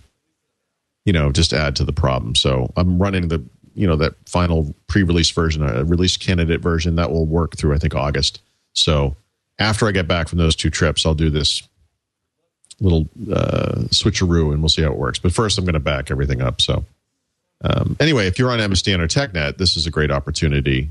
you 1.04 1.12
know, 1.12 1.32
just 1.32 1.52
add 1.52 1.76
to 1.76 1.84
the 1.84 1.92
problem. 1.92 2.34
So 2.34 2.72
I'm 2.76 3.00
running 3.00 3.28
the 3.28 3.42
you 3.74 3.86
know 3.86 3.96
that 3.96 4.14
final 4.26 4.74
pre-release 4.86 5.30
version, 5.30 5.62
a 5.62 5.84
release 5.84 6.16
candidate 6.16 6.60
version 6.60 6.96
that 6.96 7.10
will 7.10 7.26
work 7.26 7.56
through 7.56 7.74
I 7.74 7.78
think 7.78 7.94
August. 7.94 8.40
So 8.72 9.16
after 9.58 9.86
I 9.86 9.92
get 9.92 10.08
back 10.08 10.28
from 10.28 10.38
those 10.38 10.56
two 10.56 10.70
trips, 10.70 11.04
I'll 11.04 11.14
do 11.14 11.30
this 11.30 11.66
little 12.80 13.08
uh, 13.32 13.86
switcheroo 13.90 14.52
and 14.52 14.60
we'll 14.60 14.68
see 14.68 14.82
how 14.82 14.90
it 14.90 14.98
works. 14.98 15.18
But 15.18 15.32
first, 15.32 15.58
I'm 15.58 15.64
going 15.64 15.74
to 15.74 15.80
back 15.80 16.10
everything 16.10 16.42
up. 16.42 16.60
So 16.60 16.84
um, 17.62 17.96
anyway, 18.00 18.26
if 18.26 18.38
you're 18.38 18.50
on 18.50 18.58
MSDN 18.58 18.98
or 18.98 19.06
TechNet, 19.06 19.58
this 19.58 19.76
is 19.76 19.86
a 19.86 19.90
great 19.90 20.10
opportunity 20.10 20.90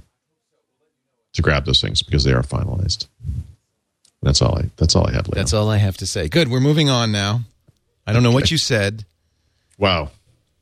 to 1.34 1.41
grab 1.41 1.65
those 1.65 1.81
things 1.81 2.01
because 2.01 2.23
they 2.23 2.31
are 2.34 2.43
finalized. 2.43 3.07
That's 4.21 4.41
all 4.41 4.57
I. 4.57 4.69
That's 4.77 4.95
all 4.95 5.07
I 5.07 5.11
have. 5.13 5.27
Leo. 5.27 5.36
That's 5.36 5.53
all 5.53 5.69
I 5.69 5.77
have 5.77 5.97
to 5.97 6.05
say. 6.07 6.29
Good. 6.29 6.47
We're 6.49 6.59
moving 6.61 6.89
on 6.89 7.11
now. 7.11 7.41
I 8.07 8.13
don't 8.13 8.23
know 8.23 8.31
what 8.31 8.51
you 8.51 8.57
said. 8.57 9.05
wow. 9.77 10.11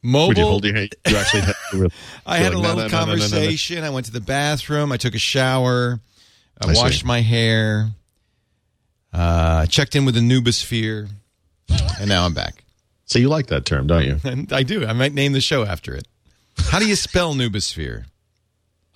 Mobile. 0.03 0.27
Would 0.29 0.37
you 0.39 0.45
hold 0.45 0.65
your? 0.65 0.75
You 0.77 0.89
actually 1.15 1.41
had 1.41 1.55
really- 1.73 1.91
I 2.25 2.37
had 2.37 2.53
a 2.53 2.57
Like, 2.57 2.63
no, 2.63 2.73
little 2.75 2.75
no, 2.75 2.81
no, 2.81 2.87
no, 2.87 2.97
conversation. 3.19 3.83
I 3.83 3.91
went 3.91 4.07
to 4.07 4.11
the 4.11 4.19
bathroom. 4.19 4.91
I 4.91 4.97
took 4.97 5.13
a 5.13 5.19
shower. 5.19 5.99
I, 6.59 6.69
I 6.69 6.73
see. 6.73 6.81
washed 6.81 7.05
my 7.05 7.21
hair. 7.21 7.91
Uh, 9.13 9.67
checked 9.67 9.95
in 9.95 10.05
with 10.05 10.15
the 10.15 10.21
Nubosphere, 10.21 11.07
and 11.99 12.09
now 12.09 12.25
I'm 12.25 12.33
back. 12.33 12.63
So 13.05 13.19
you 13.19 13.27
like 13.29 13.47
that 13.47 13.65
term, 13.65 13.85
don't 13.87 14.03
you? 14.05 14.17
And 14.23 14.51
I 14.53 14.63
do. 14.63 14.87
I 14.87 14.93
might 14.93 15.13
name 15.13 15.33
the 15.33 15.41
show 15.41 15.65
after 15.65 15.93
it. 15.93 16.07
How 16.57 16.79
do 16.79 16.87
you 16.87 16.95
spell 16.95 17.33
Nubisphere? 17.35 18.05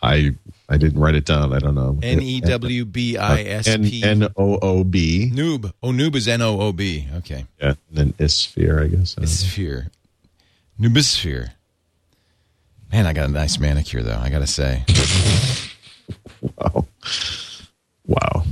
I 0.06 0.36
I 0.70 0.78
didn't 0.78 1.00
write 1.00 1.16
it 1.16 1.26
down. 1.26 1.52
I 1.52 1.60
don't 1.60 1.76
know. 1.76 2.00
N 2.02 2.22
e 2.22 2.40
w 2.42 2.86
b 2.86 3.18
i 3.18 3.42
s 3.42 3.76
p. 3.78 4.04
N 4.04 4.28
O 4.38 4.60
O 4.62 4.84
B. 4.84 5.32
Noob. 5.34 5.74
Oh, 5.82 5.90
noob 5.90 6.16
is 6.16 6.28
N 6.28 6.42
O 6.42 6.62
O 6.62 6.72
B. 6.72 7.08
Okay. 7.18 7.46
Yeah, 7.60 7.70
and 7.70 7.78
then 7.92 8.14
Isphere, 8.14 8.84
I 8.84 8.88
guess. 8.88 9.16
Sphere. 9.30 9.90
Nubisphere. 10.80 11.52
Man, 12.92 13.06
I 13.06 13.14
got 13.14 13.30
a 13.30 13.32
nice 13.32 13.60
manicure 13.60 14.04
though. 14.04 14.20
I 14.20 14.30
gotta 14.30 14.48
say. 14.48 14.84
Wow. 16.42 16.86
Wow. 18.06 18.44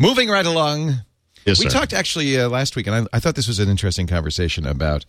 Moving 0.00 0.28
right 0.28 0.46
along. 0.46 0.94
Yes, 1.44 1.58
we 1.58 1.68
sir. 1.68 1.78
talked 1.78 1.92
actually 1.92 2.38
uh, 2.38 2.48
last 2.48 2.74
week, 2.76 2.86
and 2.86 2.96
I, 2.96 3.16
I 3.16 3.20
thought 3.20 3.36
this 3.36 3.46
was 3.46 3.58
an 3.58 3.68
interesting 3.68 4.06
conversation 4.06 4.66
about 4.66 5.04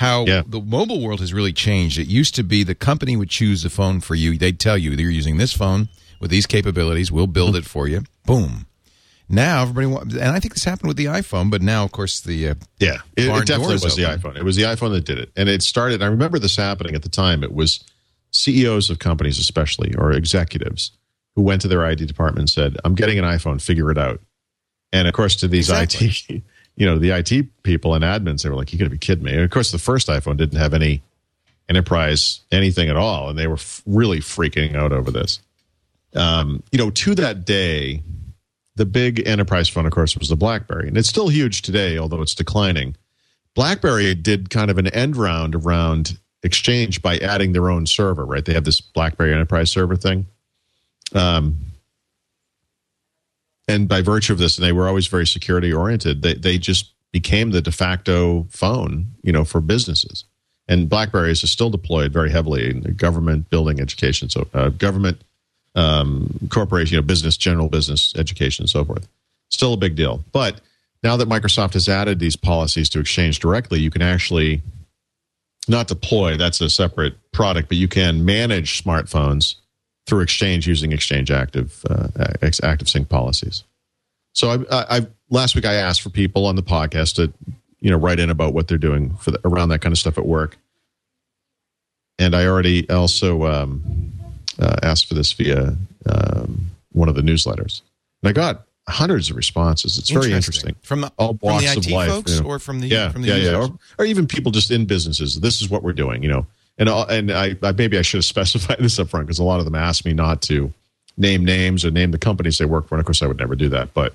how 0.00 0.26
Yeah. 0.26 0.42
the 0.46 0.60
mobile 0.60 1.00
world 1.00 1.20
has 1.20 1.32
really 1.32 1.52
changed. 1.54 1.98
It 1.98 2.06
used 2.06 2.34
to 2.36 2.42
be 2.42 2.62
the 2.64 2.74
company 2.74 3.16
would 3.16 3.30
choose 3.30 3.62
the 3.62 3.70
phone 3.70 4.00
for 4.00 4.14
you. 4.14 4.36
They'd 4.36 4.60
tell 4.60 4.76
you 4.76 4.90
you're 4.92 5.10
using 5.10 5.38
this 5.38 5.52
phone 5.54 5.88
with 6.20 6.30
these 6.30 6.44
capabilities. 6.46 7.10
We'll 7.10 7.26
build 7.26 7.56
it 7.56 7.64
for 7.64 7.88
you. 7.88 8.04
Boom. 8.26 8.66
Now 9.28 9.62
everybody, 9.62 9.86
wa- 9.86 10.00
and 10.02 10.36
I 10.36 10.38
think 10.40 10.54
this 10.54 10.64
happened 10.64 10.88
with 10.88 10.96
the 10.98 11.06
iPhone, 11.06 11.50
but 11.50 11.62
now 11.62 11.82
of 11.84 11.92
course 11.92 12.20
the 12.20 12.48
uh, 12.50 12.54
Yeah, 12.78 12.98
it, 13.16 13.24
it 13.28 13.46
definitely 13.46 13.74
was 13.82 13.96
the 13.96 14.02
iPhone. 14.02 14.36
It 14.36 14.44
was 14.44 14.56
the 14.56 14.64
iPhone 14.64 14.92
that 14.92 15.04
did 15.04 15.18
it, 15.18 15.30
and 15.34 15.48
it 15.48 15.62
started. 15.62 16.02
I 16.02 16.06
remember 16.06 16.38
this 16.38 16.56
happening 16.56 16.94
at 16.94 17.02
the 17.02 17.08
time. 17.08 17.42
It 17.42 17.52
was 17.52 17.80
CEOs 18.32 18.90
of 18.90 18.98
companies, 18.98 19.38
especially 19.38 19.94
or 19.96 20.12
executives, 20.12 20.90
who 21.34 21.42
went 21.42 21.62
to 21.62 21.68
their 21.68 21.84
IT 21.90 22.06
department 22.06 22.40
and 22.40 22.50
said, 22.50 22.76
"I'm 22.84 22.94
getting 22.94 23.18
an 23.18 23.24
iPhone. 23.24 23.60
Figure 23.60 23.90
it 23.90 23.98
out." 23.98 24.20
And 24.92 25.08
of 25.08 25.14
course, 25.14 25.34
to 25.36 25.48
these 25.48 25.70
Exactly. 25.70 26.12
IT, 26.36 26.42
you 26.76 26.86
know, 26.86 26.98
the 26.98 27.10
IT 27.10 27.62
people 27.62 27.94
and 27.94 28.04
admins, 28.04 28.42
they 28.42 28.48
were 28.48 28.56
like, 28.56 28.72
"You 28.72 28.78
got 28.78 28.84
to 28.84 28.90
be 28.90 28.98
kidding 28.98 29.24
me!" 29.24 29.32
And 29.32 29.42
of 29.42 29.50
course, 29.50 29.72
the 29.72 29.78
first 29.78 30.08
iPhone 30.08 30.36
didn't 30.36 30.58
have 30.58 30.74
any 30.74 31.02
enterprise 31.68 32.40
anything 32.52 32.88
at 32.88 32.96
all, 32.96 33.28
and 33.28 33.38
they 33.38 33.46
were 33.46 33.54
f- 33.54 33.82
really 33.86 34.20
freaking 34.20 34.76
out 34.76 34.92
over 34.92 35.10
this. 35.10 35.40
Um, 36.14 36.62
you 36.70 36.78
know, 36.78 36.90
to 36.90 37.14
that 37.16 37.44
day, 37.44 38.02
the 38.76 38.86
big 38.86 39.26
enterprise 39.26 39.68
phone, 39.68 39.86
of 39.86 39.92
course, 39.92 40.16
was 40.16 40.28
the 40.28 40.36
BlackBerry, 40.36 40.88
and 40.88 40.96
it's 40.96 41.08
still 41.08 41.28
huge 41.28 41.62
today, 41.62 41.98
although 41.98 42.22
it's 42.22 42.34
declining. 42.34 42.96
BlackBerry 43.54 44.14
did 44.14 44.50
kind 44.50 44.70
of 44.70 44.78
an 44.78 44.86
end 44.88 45.16
round 45.16 45.54
around 45.54 46.18
Exchange 46.42 47.02
by 47.02 47.18
adding 47.18 47.52
their 47.52 47.70
own 47.70 47.86
server, 47.86 48.24
right? 48.24 48.44
They 48.44 48.54
have 48.54 48.64
this 48.64 48.80
BlackBerry 48.80 49.32
Enterprise 49.32 49.70
server 49.70 49.96
thing. 49.96 50.26
Um, 51.12 51.56
and 53.68 53.88
by 53.88 54.00
virtue 54.02 54.32
of 54.32 54.38
this, 54.38 54.56
and 54.56 54.66
they 54.66 54.72
were 54.72 54.88
always 54.88 55.06
very 55.06 55.26
security 55.26 55.72
oriented, 55.72 56.22
they, 56.22 56.34
they 56.34 56.58
just 56.58 56.92
became 57.12 57.50
the 57.50 57.62
de 57.62 57.72
facto 57.72 58.46
phone, 58.50 59.06
you 59.22 59.32
know, 59.32 59.44
for 59.44 59.60
businesses. 59.60 60.24
And 60.68 60.88
BlackBerries 60.88 61.42
is 61.42 61.50
still 61.50 61.70
deployed 61.70 62.12
very 62.12 62.30
heavily 62.30 62.70
in 62.70 62.80
government, 62.94 63.50
building, 63.50 63.80
education, 63.80 64.28
so 64.28 64.48
uh, 64.52 64.70
government, 64.70 65.22
um, 65.74 66.28
corporation, 66.50 66.94
you 66.94 67.00
know, 67.00 67.06
business, 67.06 67.36
general 67.36 67.68
business, 67.68 68.12
education, 68.16 68.64
and 68.64 68.70
so 68.70 68.84
forth. 68.84 69.06
Still 69.50 69.74
a 69.74 69.76
big 69.76 69.94
deal. 69.94 70.24
But 70.32 70.60
now 71.02 71.16
that 71.16 71.28
Microsoft 71.28 71.74
has 71.74 71.88
added 71.88 72.18
these 72.18 72.36
policies 72.36 72.88
to 72.90 73.00
Exchange 73.00 73.38
directly, 73.38 73.78
you 73.78 73.90
can 73.90 74.02
actually 74.02 74.62
not 75.68 75.88
deploy, 75.88 76.36
that's 76.36 76.60
a 76.60 76.70
separate 76.70 77.14
product, 77.32 77.68
but 77.68 77.76
you 77.76 77.88
can 77.88 78.24
manage 78.24 78.82
smartphones 78.82 79.56
through 80.06 80.20
Exchange 80.20 80.66
using 80.66 80.92
Exchange 80.92 81.30
Active 81.30 81.84
uh, 81.90 82.08
Active 82.62 82.88
Sync 82.88 83.08
policies. 83.08 83.64
So 84.32 84.50
I, 84.50 84.76
I, 84.76 84.96
I 84.98 85.06
last 85.30 85.54
week 85.54 85.64
I 85.64 85.74
asked 85.74 86.02
for 86.02 86.10
people 86.10 86.46
on 86.46 86.56
the 86.56 86.62
podcast 86.62 87.16
to 87.16 87.32
you 87.80 87.90
know 87.90 87.96
write 87.96 88.20
in 88.20 88.30
about 88.30 88.54
what 88.54 88.68
they're 88.68 88.78
doing 88.78 89.14
for 89.16 89.32
the, 89.32 89.40
around 89.44 89.70
that 89.70 89.80
kind 89.80 89.92
of 89.92 89.98
stuff 89.98 90.18
at 90.18 90.26
work, 90.26 90.56
and 92.18 92.34
I 92.34 92.46
already 92.46 92.88
also 92.88 93.44
um, 93.46 94.12
uh, 94.60 94.76
asked 94.82 95.06
for 95.06 95.14
this 95.14 95.32
via 95.32 95.76
um, 96.08 96.70
one 96.92 97.08
of 97.08 97.14
the 97.14 97.22
newsletters, 97.22 97.82
and 98.22 98.30
I 98.30 98.32
got 98.32 98.62
hundreds 98.88 99.30
of 99.30 99.36
responses. 99.36 99.98
It's 99.98 100.10
very 100.10 100.32
interesting 100.32 100.76
from 100.82 101.00
the, 101.02 101.12
all 101.18 101.36
from 101.36 101.38
walks 101.42 101.64
the 101.64 101.78
of 101.78 101.86
IT 101.86 101.90
life, 101.90 102.10
folks 102.10 102.36
you 102.36 102.42
know. 102.42 102.48
or 102.48 102.58
from 102.58 102.80
the 102.80 102.86
yeah, 102.86 103.10
from 103.10 103.22
the 103.22 103.28
yeah, 103.28 103.36
users? 103.36 103.52
yeah, 103.52 103.58
or, 103.58 103.78
or 103.98 104.04
even 104.04 104.26
people 104.26 104.52
just 104.52 104.70
in 104.70 104.86
businesses. 104.86 105.40
This 105.40 105.60
is 105.60 105.68
what 105.68 105.82
we're 105.82 105.92
doing, 105.92 106.22
you 106.22 106.28
know. 106.28 106.46
And 106.78 106.88
uh, 106.88 107.06
and 107.08 107.30
I, 107.30 107.56
I 107.62 107.72
maybe 107.72 107.98
I 107.98 108.02
should 108.02 108.18
have 108.18 108.24
specified 108.36 108.78
this 108.78 108.98
up 108.98 109.08
front 109.08 109.26
because 109.26 109.38
a 109.38 109.44
lot 109.44 109.58
of 109.58 109.64
them 109.64 109.74
asked 109.74 110.04
me 110.04 110.12
not 110.12 110.42
to 110.42 110.72
name 111.16 111.44
names 111.44 111.84
or 111.84 111.90
name 111.90 112.10
the 112.10 112.18
companies 112.18 112.58
they 112.58 112.66
work 112.66 112.88
for. 112.88 112.94
And 112.94 113.00
of 113.00 113.06
course, 113.06 113.22
I 113.22 113.26
would 113.26 113.38
never 113.38 113.56
do 113.56 113.68
that, 113.70 113.94
but 113.94 114.14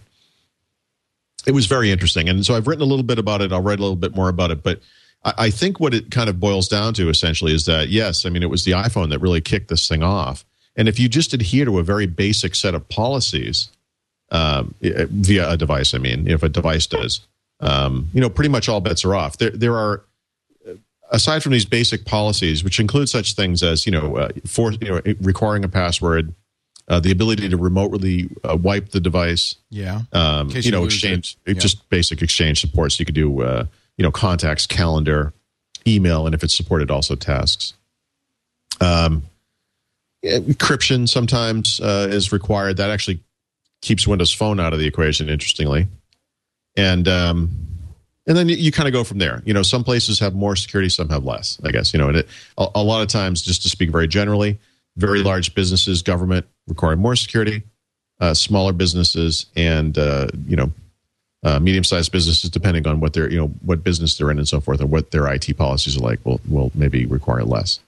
it 1.48 1.52
was 1.52 1.66
very 1.66 1.90
interesting. 1.90 2.30
And 2.30 2.46
so 2.46 2.56
I've 2.56 2.68
written 2.68 2.84
a 2.84 2.88
little 2.88 3.04
bit 3.04 3.18
about 3.18 3.42
it. 3.42 3.52
I'll 3.52 3.64
write 3.64 3.80
a 3.80 3.82
little 3.82 3.96
bit 3.96 4.16
more 4.16 4.30
about 4.30 4.52
it, 4.52 4.64
but. 4.64 4.80
I 5.24 5.34
I 5.38 5.50
think 5.52 5.80
what 5.80 5.94
it 5.94 6.10
kind 6.10 6.30
of 6.30 6.40
boils 6.40 6.68
down 6.68 6.96
to 6.96 7.08
essentially 7.08 7.54
is 7.54 7.66
that 7.66 7.90
yes, 7.90 8.26
I 8.26 8.30
mean 8.30 8.42
it 8.42 8.50
was 8.50 8.66
the 8.66 8.72
iPhone 8.72 9.12
that 9.12 9.20
really 9.20 9.40
kicked 9.40 9.68
this 9.68 9.88
thing 9.88 10.02
off. 10.02 10.44
And 10.76 10.90
if 10.90 11.00
you 11.00 11.08
just 11.08 11.32
adhere 11.32 11.66
to 11.66 11.78
a 11.78 11.84
very 11.84 12.08
basic 12.08 12.56
set 12.56 12.74
of 12.74 12.90
policies, 12.90 13.70
um, 14.32 14.74
via 14.82 15.50
a 15.50 15.58
device. 15.58 15.94
I 15.94 15.98
mean, 15.98 16.28
if 16.28 16.42
a 16.42 16.50
device 16.50 16.88
does, 16.88 17.22
um, 17.60 18.10
you 18.14 18.22
know, 18.22 18.30
pretty 18.30 18.50
much 18.50 18.70
all 18.70 18.80
bets 18.80 19.06
are 19.06 19.14
off. 19.14 19.38
There, 19.38 19.52
there 19.52 19.76
are, 19.76 20.04
aside 21.12 21.44
from 21.44 21.52
these 21.52 21.66
basic 21.66 22.06
policies, 22.06 22.64
which 22.64 22.80
include 22.80 23.10
such 23.10 23.36
things 23.36 23.62
as 23.62 23.86
you 23.86 23.92
know, 23.92 24.16
uh, 24.16 24.30
for 24.48 24.72
you 24.72 24.88
know, 24.88 25.02
requiring 25.22 25.64
a 25.64 25.70
password, 25.70 26.34
uh, 26.88 27.00
the 27.00 27.12
ability 27.12 27.48
to 27.50 27.58
remotely 27.58 28.30
uh, 28.44 28.58
wipe 28.58 28.90
the 28.90 29.00
device, 29.00 29.56
yeah. 29.70 30.02
um, 30.14 30.50
you 30.50 30.62
you 30.62 30.72
know, 30.72 30.86
exchange, 30.86 31.38
it. 31.46 31.56
Yeah. 31.56 31.62
just 31.62 31.88
basic 31.90 32.22
exchange 32.22 32.60
support. 32.62 32.94
So 32.94 33.02
you 33.02 33.06
could 33.06 33.16
do, 33.16 33.42
uh, 33.42 33.66
you 33.98 34.04
know, 34.04 34.12
contacts, 34.12 34.66
calendar, 34.66 35.34
email, 35.86 36.26
and 36.26 36.34
if 36.34 36.44
it's 36.44 36.56
supported, 36.56 36.90
also 36.90 37.16
tasks. 37.16 37.74
Um, 38.80 39.24
encryption 40.24 41.08
sometimes 41.08 41.80
uh, 41.80 42.08
is 42.10 42.32
required. 42.32 42.78
That 42.78 42.90
actually 42.90 43.22
keeps 43.82 44.08
Windows 44.08 44.34
Phone 44.34 44.60
out 44.60 44.74
of 44.74 44.80
the 44.80 44.88
equation, 44.88 45.30
interestingly, 45.30 45.88
and 46.76 47.08
um, 47.08 47.50
and 48.28 48.38
then 48.38 48.50
you, 48.50 48.56
you 48.56 48.72
kind 48.72 48.88
of 48.88 48.94
go 48.94 49.04
from 49.04 49.18
there. 49.18 49.42
You 49.46 49.54
know, 49.54 49.64
some 49.64 49.84
places 49.84 50.20
have 50.20 50.34
more 50.34 50.56
security, 50.56 50.90
some 50.90 51.10
have 51.10 51.24
less. 51.24 51.60
I 51.64 51.72
guess 51.72 51.94
you 51.94 52.00
know, 52.00 52.10
and 52.10 52.18
it, 52.18 52.28
a, 52.58 52.68
a 52.76 52.84
lot 52.84 53.02
of 53.02 53.08
times, 53.08 53.42
just 53.42 53.64
to 53.64 53.70
speak 53.70 53.90
very 53.90 54.08
generally, 54.08 54.60
very 54.98 55.24
large 55.24 55.56
businesses, 55.56 56.02
government 56.02 56.46
require 56.68 56.96
more 56.96 57.16
security. 57.16 57.64
Uh, 58.20 58.36
smaller 58.36 58.72
businesses 58.72 59.48
and 59.56 59.98
uh, 59.98 60.28
you 60.46 60.56
know 60.56 60.72
uh, 61.44 61.60
medium-sized 61.60 62.12
businesses, 62.12 62.52
depending 62.52 62.86
on 62.86 63.00
what 63.00 63.14
they're 63.14 63.32
you 63.32 63.38
know 63.38 63.48
what 63.66 63.84
business 63.84 64.16
they're 64.16 64.30
in 64.30 64.38
and 64.38 64.48
so 64.48 64.62
forth, 64.62 64.80
and 64.80 64.92
what 64.92 65.10
their 65.10 65.26
IT 65.34 65.58
policies 65.58 65.98
are 65.98 66.02
like, 66.02 66.24
will 66.24 66.40
will 66.48 66.72
maybe 66.76 67.08
require 67.08 67.44
less. 67.44 67.80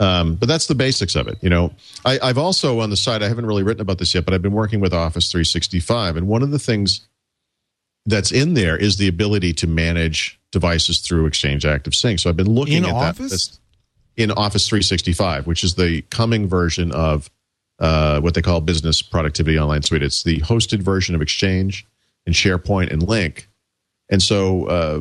Um, 0.00 0.34
but 0.34 0.48
that's 0.48 0.66
the 0.66 0.74
basics 0.74 1.14
of 1.14 1.28
it. 1.28 1.38
You 1.40 1.50
know, 1.50 1.72
I, 2.04 2.18
I've 2.20 2.38
also 2.38 2.80
on 2.80 2.90
the 2.90 2.96
side, 2.96 3.22
I 3.22 3.28
haven't 3.28 3.46
really 3.46 3.62
written 3.62 3.82
about 3.82 3.98
this 3.98 4.12
yet, 4.12 4.24
but 4.24 4.34
I've 4.34 4.42
been 4.42 4.50
working 4.50 4.80
with 4.80 4.92
Office 4.92 5.30
365, 5.30 6.16
and 6.16 6.26
one 6.26 6.42
of 6.42 6.50
the 6.50 6.58
things 6.58 7.02
that's 8.10 8.30
in 8.32 8.54
there 8.54 8.76
is 8.76 8.96
the 8.96 9.08
ability 9.08 9.52
to 9.54 9.66
manage 9.66 10.38
devices 10.52 10.98
through 11.00 11.26
Exchange 11.26 11.64
Active 11.64 11.94
Sync. 11.94 12.18
So 12.18 12.28
I've 12.28 12.36
been 12.36 12.50
looking 12.50 12.78
In 12.78 12.84
at 12.84 12.92
Office? 12.92 13.16
that 13.16 13.30
that's 13.30 13.60
in 14.16 14.30
Office 14.32 14.68
365, 14.68 15.46
which 15.46 15.64
is 15.64 15.76
the 15.76 16.02
coming 16.10 16.46
version 16.48 16.92
of 16.92 17.30
uh, 17.78 18.20
what 18.20 18.34
they 18.34 18.42
call 18.42 18.60
Business 18.60 19.00
Productivity 19.00 19.58
Online 19.58 19.82
Suite. 19.82 20.02
It's 20.02 20.22
the 20.22 20.40
hosted 20.40 20.80
version 20.82 21.14
of 21.14 21.22
Exchange 21.22 21.86
and 22.26 22.34
SharePoint 22.34 22.92
and 22.92 23.02
Lync. 23.02 23.46
And 24.10 24.22
so, 24.22 24.66
uh, 24.66 25.00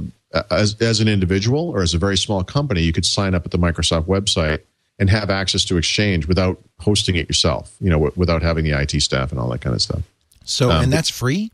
as 0.51 0.75
as 0.79 0.99
an 0.99 1.07
individual 1.07 1.69
or 1.69 1.81
as 1.81 1.93
a 1.93 1.97
very 1.97 2.15
small 2.15 2.43
company, 2.43 2.81
you 2.81 2.93
could 2.93 3.05
sign 3.05 3.33
up 3.33 3.43
at 3.45 3.51
the 3.51 3.57
Microsoft 3.57 4.05
website 4.05 4.61
and 4.99 5.09
have 5.09 5.29
access 5.29 5.65
to 5.65 5.77
Exchange 5.77 6.27
without 6.27 6.59
hosting 6.79 7.15
it 7.15 7.27
yourself. 7.27 7.75
You 7.81 7.89
know, 7.89 7.95
w- 7.95 8.13
without 8.15 8.43
having 8.43 8.63
the 8.63 8.79
IT 8.79 9.01
staff 9.01 9.31
and 9.31 9.39
all 9.39 9.49
that 9.49 9.61
kind 9.61 9.75
of 9.75 9.81
stuff. 9.81 10.03
So 10.45 10.69
Um, 10.71 10.83
and 10.83 10.93
that's 10.93 11.09
free. 11.09 11.51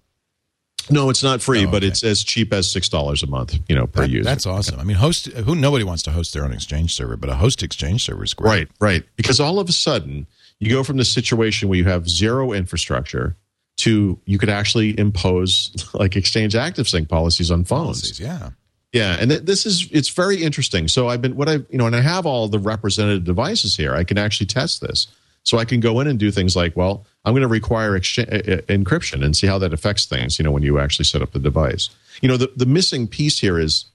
No, 0.90 1.10
it's 1.10 1.24
not 1.24 1.42
free, 1.42 1.66
Oh, 1.66 1.72
but 1.72 1.84
it's 1.84 2.04
as 2.04 2.24
cheap 2.24 2.54
as 2.54 2.70
six 2.72 2.90
dollars 2.90 3.24
a 3.24 3.28
month. 3.28 3.58
You 3.68 3.76
know, 3.76 3.88
per 3.88 4.02
That- 4.02 4.10
user. 4.12 4.24
that's 4.24 4.46
awesome. 4.46 4.80
I 4.80 4.84
mean, 4.84 4.98
host 4.98 5.28
who 5.28 5.56
nobody 5.56 5.84
wants 5.84 6.04
to 6.04 6.12
host 6.12 6.34
their 6.34 6.44
own 6.46 6.54
Exchange 6.54 6.94
server, 6.94 7.18
but 7.18 7.30
a 7.30 7.36
host 7.36 7.64
Exchange 7.64 8.04
server 8.06 8.24
is 8.24 8.34
great. 8.34 8.50
Right, 8.50 8.68
right. 8.80 9.04
Because 9.16 9.40
all 9.40 9.60
of 9.60 9.68
a 9.70 9.72
sudden, 9.72 10.28
you 10.60 10.70
go 10.70 10.84
from 10.84 10.98
the 10.98 11.06
situation 11.06 11.70
where 11.70 11.78
you 11.78 11.86
have 11.86 12.08
zero 12.10 12.54
infrastructure 12.54 13.36
to 13.78 14.18
you 14.26 14.38
could 14.38 14.50
actually 14.50 14.98
impose 14.98 15.72
like 15.94 16.16
Exchange 16.16 16.56
Active 16.56 16.88
Sync 16.88 17.10
policies 17.10 17.52
on 17.52 17.64
phones. 17.66 18.02
Policies, 18.02 18.20
yeah. 18.20 18.50
Yeah, 18.94 19.18
and 19.20 19.30
th- 19.30 19.42
this 19.44 19.66
is 19.66 19.90
it's 19.92 20.08
very 20.10 20.42
interesting. 20.42 20.88
So 20.88 21.10
I've 21.10 21.22
been 21.22 21.36
what 21.36 21.50
I 21.50 21.54
you 21.70 21.78
know, 21.78 21.86
and 21.86 21.96
I 21.96 22.00
have 22.02 22.26
all 22.26 22.48
the 22.48 22.60
representative 22.60 23.26
devices 23.26 23.76
here. 23.76 23.94
I 23.94 24.06
can 24.06 24.18
actually 24.18 24.46
test 24.48 24.80
this. 24.80 25.08
So 25.46 25.60
I 25.60 25.66
can 25.66 25.80
go 25.80 26.00
in 26.00 26.08
and 26.08 26.20
do 26.20 26.32
things 26.32 26.56
like, 26.56 26.76
well, 26.76 27.06
I'm 27.24 27.34
going 27.34 27.42
to 27.42 27.48
require 27.48 27.98
encryption 27.98 29.24
and 29.24 29.38
see 29.38 29.48
how 29.48 29.60
that 29.60 29.74
affects 29.74 30.06
things. 30.06 30.38
You 30.38 30.44
know, 30.44 30.52
when 30.52 30.64
you 30.64 30.80
actually 30.80 31.06
set 31.06 31.22
up 31.22 31.32
the 31.32 31.40
device. 31.40 31.90
You 32.22 32.28
know, 32.28 32.38
the 32.38 32.52
the 32.56 32.66
missing 32.66 33.08
piece 33.08 33.40
here 33.40 33.60
is 33.60 33.86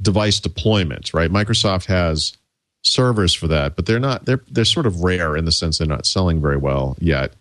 device 0.00 0.40
deployment, 0.40 1.14
right? 1.14 1.30
Microsoft 1.30 1.86
has 1.86 2.36
servers 2.82 3.34
for 3.34 3.46
that, 3.48 3.76
but 3.76 3.86
they're 3.86 4.00
not 4.00 4.24
they're 4.24 4.42
they're 4.50 4.64
sort 4.64 4.86
of 4.86 5.02
rare 5.02 5.36
in 5.36 5.44
the 5.44 5.52
sense 5.52 5.78
they're 5.78 5.86
not 5.86 6.06
selling 6.06 6.40
very 6.40 6.56
well 6.56 6.96
yet. 6.98 7.32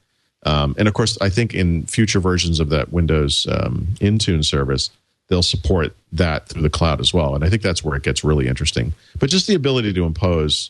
Um, 0.46 0.76
and 0.78 0.88
of 0.88 0.94
course, 0.94 1.18
I 1.22 1.30
think 1.30 1.54
in 1.54 1.86
future 1.86 2.20
versions 2.20 2.60
of 2.60 2.70
that 2.70 2.92
Windows 2.92 3.48
um, 3.50 3.88
Intune 3.96 4.46
service, 4.46 4.92
they'll 5.28 5.42
support 5.42 5.96
that 6.12 6.48
through 6.48 6.62
the 6.62 6.70
cloud 6.70 7.00
as 7.00 7.14
well. 7.14 7.36
And 7.36 7.44
I 7.44 7.50
think 7.50 7.62
that's 7.62 7.84
where 7.84 7.96
it 7.96 8.04
gets 8.04 8.24
really 8.24 8.48
interesting. 8.48 8.94
But 9.18 9.30
just 9.30 9.48
the 9.48 9.56
ability 9.56 9.94
to 9.94 10.06
impose 10.06 10.70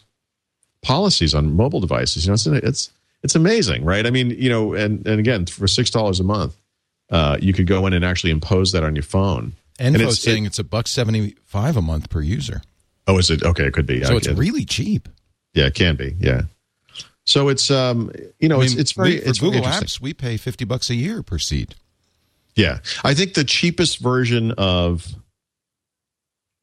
policies 0.86 1.34
on 1.34 1.56
mobile 1.56 1.80
devices, 1.82 2.26
you 2.26 2.30
know, 2.30 2.34
it's 2.36 2.46
it's 2.48 2.92
it's 3.24 3.36
amazing, 3.36 3.84
right? 3.84 4.06
I 4.06 4.12
mean, 4.12 4.30
you 4.30 4.50
know, 4.50 4.74
and 4.74 5.06
and 5.08 5.20
again, 5.20 5.46
for 5.48 5.68
six 5.68 5.90
dollars 5.90 6.20
a 6.20 6.24
month, 6.24 6.56
uh, 7.10 7.38
you 7.42 7.54
could 7.54 7.66
go 7.68 7.88
in 7.88 7.94
and 7.94 8.06
actually 8.06 8.32
impose 8.32 8.72
that 8.74 8.84
on 8.84 8.96
your 8.96 9.04
phone. 9.04 9.54
And, 9.80 9.96
And 9.96 10.04
it's 10.04 10.14
it's- 10.14 10.22
saying 10.22 10.46
it's 10.46 10.60
a 10.60 10.64
buck 10.64 10.88
seventy 10.88 11.36
five 11.46 11.76
a 11.76 11.82
month 11.82 12.10
per 12.10 12.22
user, 12.22 12.62
Oh, 13.08 13.18
is 13.18 13.30
it 13.30 13.44
okay? 13.44 13.66
It 13.66 13.74
could 13.74 13.86
be. 13.88 14.04
so 14.04 14.14
I 14.14 14.18
it's 14.18 14.28
it. 14.28 14.38
really 14.38 14.64
cheap. 14.66 15.10
yeah, 15.54 15.66
it 15.66 15.74
can 15.76 15.96
be. 15.96 16.16
Yeah. 16.20 16.44
So 17.26 17.50
it's 17.50 17.72
um, 17.72 18.12
you 18.40 18.48
know, 18.48 18.62
I 18.62 18.66
it's 18.66 18.74
mean, 18.74 18.82
it's 18.82 18.92
very 18.94 19.10
we- 19.16 19.20
for 19.22 19.30
it's 19.30 19.40
Google. 19.40 19.62
Apps. 19.64 20.00
We 20.00 20.14
pay 20.14 20.38
fifty 20.38 20.64
bucks 20.66 20.90
a 20.92 20.96
year 20.96 21.24
per 21.24 21.40
seat. 21.40 21.74
Yeah, 22.56 22.80
I 23.04 23.14
think 23.16 23.34
the 23.34 23.44
cheapest 23.44 23.98
version 24.00 24.52
of 24.52 25.08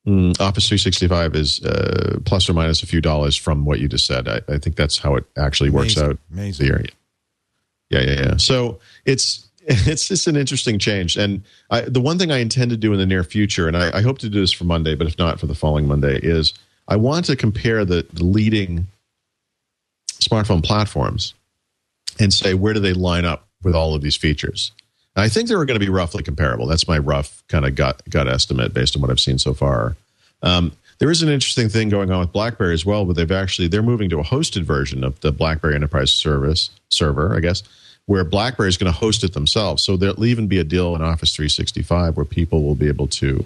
mm, 0.07 0.40
Office 0.40 0.68
365 0.68 1.34
is 1.34 1.64
uh, 1.64 2.18
plus 2.24 2.48
or 2.48 2.55
minus 2.55 2.82
a 2.82 2.86
few 2.86 3.00
dollars 3.00 3.36
from 3.36 3.64
what 3.64 3.80
you 3.80 3.88
just 3.88 4.07
said. 4.07 4.28
I, 4.28 4.40
I 4.48 4.59
think 4.59 4.76
that's 4.76 4.98
how 4.98 5.16
it 5.16 5.24
actually 5.36 5.70
works 5.70 5.96
Amazing. 5.96 6.11
out. 6.11 6.18
Amazing. 6.32 6.66
Here. 6.66 6.84
Yeah, 7.90 8.00
yeah, 8.00 8.22
yeah. 8.22 8.36
So 8.36 8.80
it's 9.05 9.48
it's 9.66 10.09
just 10.09 10.26
an 10.26 10.36
interesting 10.36 10.78
change, 10.78 11.16
and 11.16 11.42
I, 11.70 11.82
the 11.82 12.00
one 12.00 12.18
thing 12.18 12.32
I 12.32 12.38
intend 12.38 12.70
to 12.70 12.76
do 12.76 12.92
in 12.92 12.98
the 12.98 13.07
near 13.07 13.22
future, 13.22 13.68
and 13.68 13.76
I, 13.76 13.98
I 13.98 14.03
hope 14.03 14.18
to 14.18 14.28
do 14.28 14.40
this 14.40 14.53
for 14.53 14.64
Monday, 14.64 14.94
but 14.94 15.07
if 15.07 15.18
not 15.18 15.38
for 15.38 15.46
the 15.46 15.55
following 15.55 15.86
Monday, 15.86 16.18
is 16.18 16.53
I 16.88 16.96
want 16.96 17.26
to 17.26 17.36
compare 17.36 17.84
the, 17.84 18.07
the 18.12 18.24
leading 18.24 18.88
smartphone 20.20 20.64
platforms 20.64 21.34
and 22.18 22.32
say 22.32 22.55
where 22.55 22.74
do 22.74 22.80
they 22.80 22.92
line 22.92 23.24
up 23.24 23.48
with 23.62 23.74
all 23.74 23.94
of 23.94 24.03
these 24.03 24.16
features. 24.16 24.72
I 25.14 25.28
think 25.28 25.48
they 25.48 25.56
were 25.56 25.64
going 25.64 25.78
to 25.78 25.84
be 25.84 25.90
roughly 25.90 26.22
comparable. 26.22 26.66
That's 26.66 26.88
my 26.88 26.98
rough 26.98 27.42
kind 27.48 27.66
of 27.66 27.74
gut 27.74 28.02
gut 28.08 28.28
estimate 28.28 28.72
based 28.72 28.96
on 28.96 29.02
what 29.02 29.10
I've 29.10 29.20
seen 29.20 29.38
so 29.38 29.52
far. 29.54 29.96
Um, 30.42 30.72
there 30.98 31.10
is 31.10 31.22
an 31.22 31.28
interesting 31.28 31.68
thing 31.68 31.88
going 31.88 32.10
on 32.10 32.20
with 32.20 32.32
BlackBerry 32.32 32.74
as 32.74 32.86
well, 32.86 33.04
but 33.04 33.16
they've 33.16 33.30
actually 33.30 33.68
they're 33.68 33.82
moving 33.82 34.08
to 34.10 34.20
a 34.20 34.24
hosted 34.24 34.62
version 34.62 35.04
of 35.04 35.20
the 35.20 35.32
BlackBerry 35.32 35.74
Enterprise 35.74 36.12
Service 36.12 36.70
server, 36.88 37.34
I 37.34 37.40
guess, 37.40 37.62
where 38.06 38.24
BlackBerry 38.24 38.68
is 38.68 38.76
going 38.76 38.92
to 38.92 38.98
host 38.98 39.24
it 39.24 39.34
themselves. 39.34 39.82
So 39.82 39.96
there'll 39.96 40.24
even 40.24 40.48
be 40.48 40.58
a 40.58 40.64
deal 40.64 40.94
in 40.94 41.02
Office 41.02 41.34
365 41.34 42.16
where 42.16 42.24
people 42.24 42.62
will 42.62 42.74
be 42.74 42.88
able 42.88 43.08
to 43.08 43.44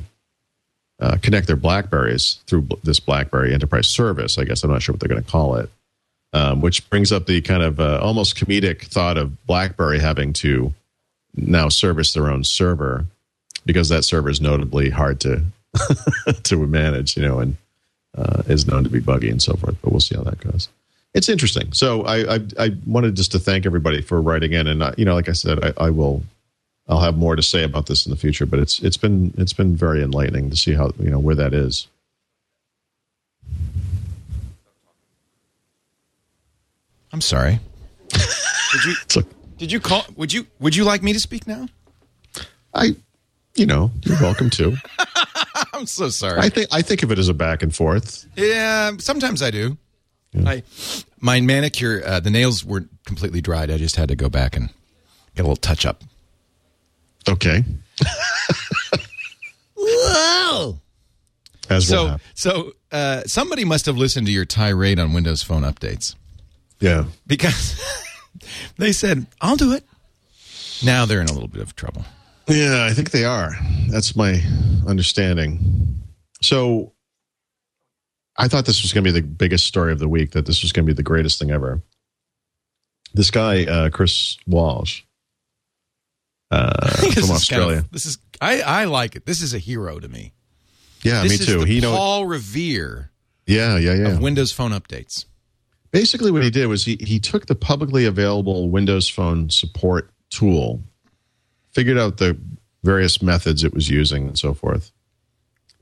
uh, 1.00 1.16
connect 1.20 1.46
their 1.46 1.56
Blackberries 1.56 2.38
through 2.46 2.68
this 2.84 3.00
BlackBerry 3.00 3.52
Enterprise 3.52 3.88
Service. 3.88 4.38
I 4.38 4.44
guess 4.44 4.62
I'm 4.62 4.70
not 4.70 4.82
sure 4.82 4.92
what 4.92 5.00
they're 5.00 5.08
going 5.08 5.22
to 5.22 5.30
call 5.30 5.56
it, 5.56 5.70
um, 6.32 6.60
which 6.60 6.88
brings 6.90 7.12
up 7.12 7.26
the 7.26 7.40
kind 7.40 7.62
of 7.62 7.80
uh, 7.80 7.98
almost 8.02 8.36
comedic 8.36 8.82
thought 8.82 9.18
of 9.18 9.46
BlackBerry 9.46 9.98
having 9.98 10.32
to 10.34 10.72
now 11.36 11.68
service 11.68 12.12
their 12.12 12.28
own 12.30 12.44
server 12.44 13.06
because 13.64 13.88
that 13.88 14.04
server 14.04 14.30
is 14.30 14.40
notably 14.40 14.90
hard 14.90 15.20
to 15.20 15.42
to 16.44 16.66
manage, 16.66 17.16
you 17.16 17.22
know, 17.22 17.40
and 17.40 17.56
uh, 18.16 18.42
is 18.46 18.66
known 18.66 18.84
to 18.84 18.90
be 18.90 19.00
buggy 19.00 19.28
and 19.28 19.42
so 19.42 19.54
forth. 19.54 19.76
But 19.82 19.90
we'll 19.90 20.00
see 20.00 20.16
how 20.16 20.22
that 20.22 20.40
goes. 20.40 20.68
It's 21.14 21.28
interesting. 21.28 21.72
So 21.72 22.02
I 22.02 22.36
I, 22.36 22.40
I 22.58 22.76
wanted 22.86 23.16
just 23.16 23.32
to 23.32 23.38
thank 23.38 23.66
everybody 23.66 24.00
for 24.00 24.20
writing 24.20 24.52
in, 24.52 24.66
and 24.66 24.82
uh, 24.82 24.92
you 24.96 25.04
know, 25.04 25.14
like 25.14 25.28
I 25.28 25.32
said, 25.32 25.62
I, 25.64 25.86
I 25.86 25.90
will. 25.90 26.22
I'll 26.88 27.00
have 27.00 27.16
more 27.16 27.34
to 27.34 27.42
say 27.42 27.64
about 27.64 27.86
this 27.86 28.06
in 28.06 28.10
the 28.10 28.16
future, 28.16 28.46
but 28.46 28.60
it's 28.60 28.78
it's 28.80 28.96
been 28.96 29.34
it's 29.36 29.52
been 29.52 29.74
very 29.74 30.02
enlightening 30.02 30.50
to 30.50 30.56
see 30.56 30.72
how 30.72 30.92
you 31.00 31.10
know 31.10 31.18
where 31.18 31.34
that 31.34 31.52
is. 31.52 31.88
I'm 37.12 37.20
sorry. 37.20 37.58
did 38.10 38.84
you 38.84 38.94
It's 39.02 39.16
like 39.16 39.26
did 39.58 39.72
you 39.72 39.80
call? 39.80 40.04
Would 40.16 40.32
you 40.32 40.46
would 40.60 40.74
you 40.76 40.84
like 40.84 41.02
me 41.02 41.12
to 41.12 41.20
speak 41.20 41.46
now? 41.46 41.66
I, 42.74 42.94
you 43.54 43.64
know, 43.66 43.90
you're 44.02 44.20
welcome 44.20 44.50
to. 44.50 44.76
I'm 45.72 45.86
so 45.86 46.08
sorry. 46.10 46.40
I 46.40 46.48
think 46.50 46.68
I 46.70 46.82
think 46.82 47.02
of 47.02 47.10
it 47.12 47.18
as 47.18 47.28
a 47.28 47.34
back 47.34 47.62
and 47.62 47.74
forth. 47.74 48.26
Yeah, 48.36 48.92
sometimes 48.98 49.42
I 49.42 49.50
do. 49.50 49.76
I 50.44 50.62
my 51.20 51.40
manicure, 51.40 52.02
uh, 52.04 52.20
the 52.20 52.28
nails 52.30 52.62
weren't 52.62 52.90
completely 53.06 53.40
dried. 53.40 53.70
I 53.70 53.78
just 53.78 53.96
had 53.96 54.08
to 54.10 54.16
go 54.16 54.28
back 54.28 54.54
and 54.56 54.68
get 55.34 55.42
a 55.42 55.48
little 55.48 55.56
touch 55.56 55.86
up. 55.86 56.02
Okay, 57.28 57.64
Whoa! 59.76 60.78
as 61.68 61.88
So 61.88 62.06
happen. 62.06 62.20
so 62.34 62.72
uh, 62.92 63.22
somebody 63.26 63.64
must 63.64 63.86
have 63.86 63.96
listened 63.96 64.26
to 64.26 64.32
your 64.32 64.44
tirade 64.44 64.98
on 64.98 65.12
Windows 65.12 65.42
Phone 65.42 65.62
updates 65.62 66.14
Yeah. 66.80 67.04
because 67.26 67.80
they 68.78 68.92
said 68.92 69.26
I'll 69.40 69.56
do 69.56 69.72
it. 69.72 69.84
Now 70.84 71.06
they're 71.06 71.20
in 71.20 71.28
a 71.28 71.32
little 71.32 71.48
bit 71.48 71.62
of 71.62 71.74
trouble. 71.76 72.04
Yeah, 72.48 72.86
I 72.88 72.92
think 72.94 73.10
they 73.10 73.24
are. 73.24 73.52
That's 73.88 74.14
my 74.14 74.40
understanding. 74.86 76.02
So 76.42 76.92
I 78.36 78.48
thought 78.48 78.66
this 78.66 78.82
was 78.82 78.92
going 78.92 79.04
to 79.04 79.12
be 79.12 79.18
the 79.20 79.26
biggest 79.26 79.66
story 79.66 79.92
of 79.92 79.98
the 79.98 80.08
week, 80.08 80.32
that 80.32 80.46
this 80.46 80.62
was 80.62 80.70
going 80.72 80.84
to 80.86 80.90
be 80.92 80.94
the 80.96 81.02
greatest 81.02 81.38
thing 81.38 81.50
ever. 81.50 81.82
This 83.14 83.30
guy, 83.30 83.64
uh, 83.64 83.88
Chris 83.90 84.36
Walsh 84.46 85.02
uh, 86.50 86.88
from 86.96 87.30
Australia. 87.30 87.76
kind 87.76 87.84
of- 87.86 87.90
this 87.90 88.06
is 88.06 88.18
I, 88.40 88.60
I 88.60 88.84
like 88.84 89.16
it. 89.16 89.24
This 89.24 89.40
is 89.40 89.54
a 89.54 89.58
hero 89.58 89.98
to 89.98 90.08
me. 90.08 90.34
yeah, 91.02 91.22
this 91.22 91.40
me 91.40 91.46
too. 91.46 91.64
He. 91.64 91.80
Paul 91.80 92.26
Revere 92.26 93.10
Yeah, 93.46 93.78
yeah, 93.78 93.94
yeah. 93.94 94.08
of 94.08 94.20
Windows 94.20 94.52
Phone 94.52 94.72
updates. 94.72 95.24
Basically 95.96 96.30
what 96.30 96.42
he 96.42 96.50
did 96.50 96.66
was 96.66 96.84
he, 96.84 96.96
he 97.00 97.18
took 97.18 97.46
the 97.46 97.54
publicly 97.54 98.04
available 98.04 98.68
windows 98.68 99.08
phone 99.08 99.48
support 99.48 100.10
tool 100.28 100.82
figured 101.72 101.96
out 101.96 102.18
the 102.18 102.38
various 102.84 103.22
methods 103.22 103.64
it 103.64 103.72
was 103.72 103.88
using 103.88 104.26
and 104.26 104.38
so 104.38 104.52
forth 104.52 104.92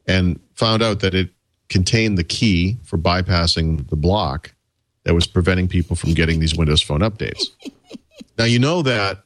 and 0.06 0.38
found 0.54 0.84
out 0.84 1.00
that 1.00 1.14
it 1.14 1.30
contained 1.68 2.16
the 2.16 2.22
key 2.22 2.78
for 2.84 2.96
bypassing 2.96 3.88
the 3.90 3.96
block 3.96 4.54
that 5.02 5.14
was 5.14 5.26
preventing 5.26 5.66
people 5.66 5.96
from 5.96 6.14
getting 6.14 6.38
these 6.38 6.54
windows 6.54 6.80
phone 6.80 7.00
updates. 7.00 7.46
Now 8.38 8.44
you 8.44 8.58
know 8.58 8.82
that 8.82 9.24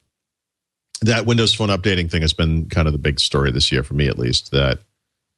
that 1.03 1.25
windows 1.25 1.55
phone 1.55 1.69
updating 1.69 2.11
thing 2.11 2.23
has 2.23 2.33
been 2.35 2.69
kind 2.69 2.87
of 2.87 2.93
the 2.93 2.99
big 2.99 3.21
story 3.21 3.51
this 3.51 3.71
year 3.73 3.83
for 3.83 3.95
me 3.95 4.07
at 4.07 4.19
least 4.19 4.51
that 4.51 4.81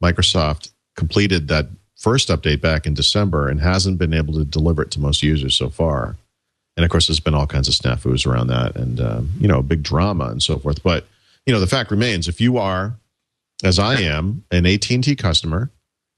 microsoft 0.03 0.70
completed 0.96 1.48
that 1.48 1.66
first 2.01 2.28
update 2.30 2.61
back 2.62 2.86
in 2.86 2.94
December 2.94 3.48
and 3.48 3.61
hasn't 3.61 3.98
been 3.98 4.14
able 4.14 4.32
to 4.34 4.44
deliver 4.44 4.82
it 4.82 4.90
to 4.92 5.01
most 5.01 5.22
users 5.22 5.55
so 5.55 5.68
far. 5.68 6.16
And 6.76 6.84
of 6.84 6.90
course, 6.90 7.07
there's 7.07 7.20
been 7.20 7.34
all 7.34 7.46
kinds 7.46 7.68
of 7.68 7.74
snafus 7.74 8.26
around 8.26 8.46
that, 8.46 8.74
and 8.74 9.01
um, 9.01 9.30
you 9.38 9.46
know, 9.46 9.61
big 9.62 9.82
drama 9.82 10.26
and 10.26 10.42
so 10.42 10.59
forth. 10.59 10.82
But 10.82 11.05
you 11.44 11.53
know, 11.53 11.61
the 11.61 11.66
fact 11.66 11.90
remains: 11.90 12.26
if 12.26 12.40
you 12.40 12.57
are, 12.57 12.94
as 13.62 13.78
I 13.78 14.01
am, 14.01 14.44
an 14.51 14.64
AT 14.66 14.90
and 14.90 15.05
T 15.05 15.14
customer, 15.14 15.70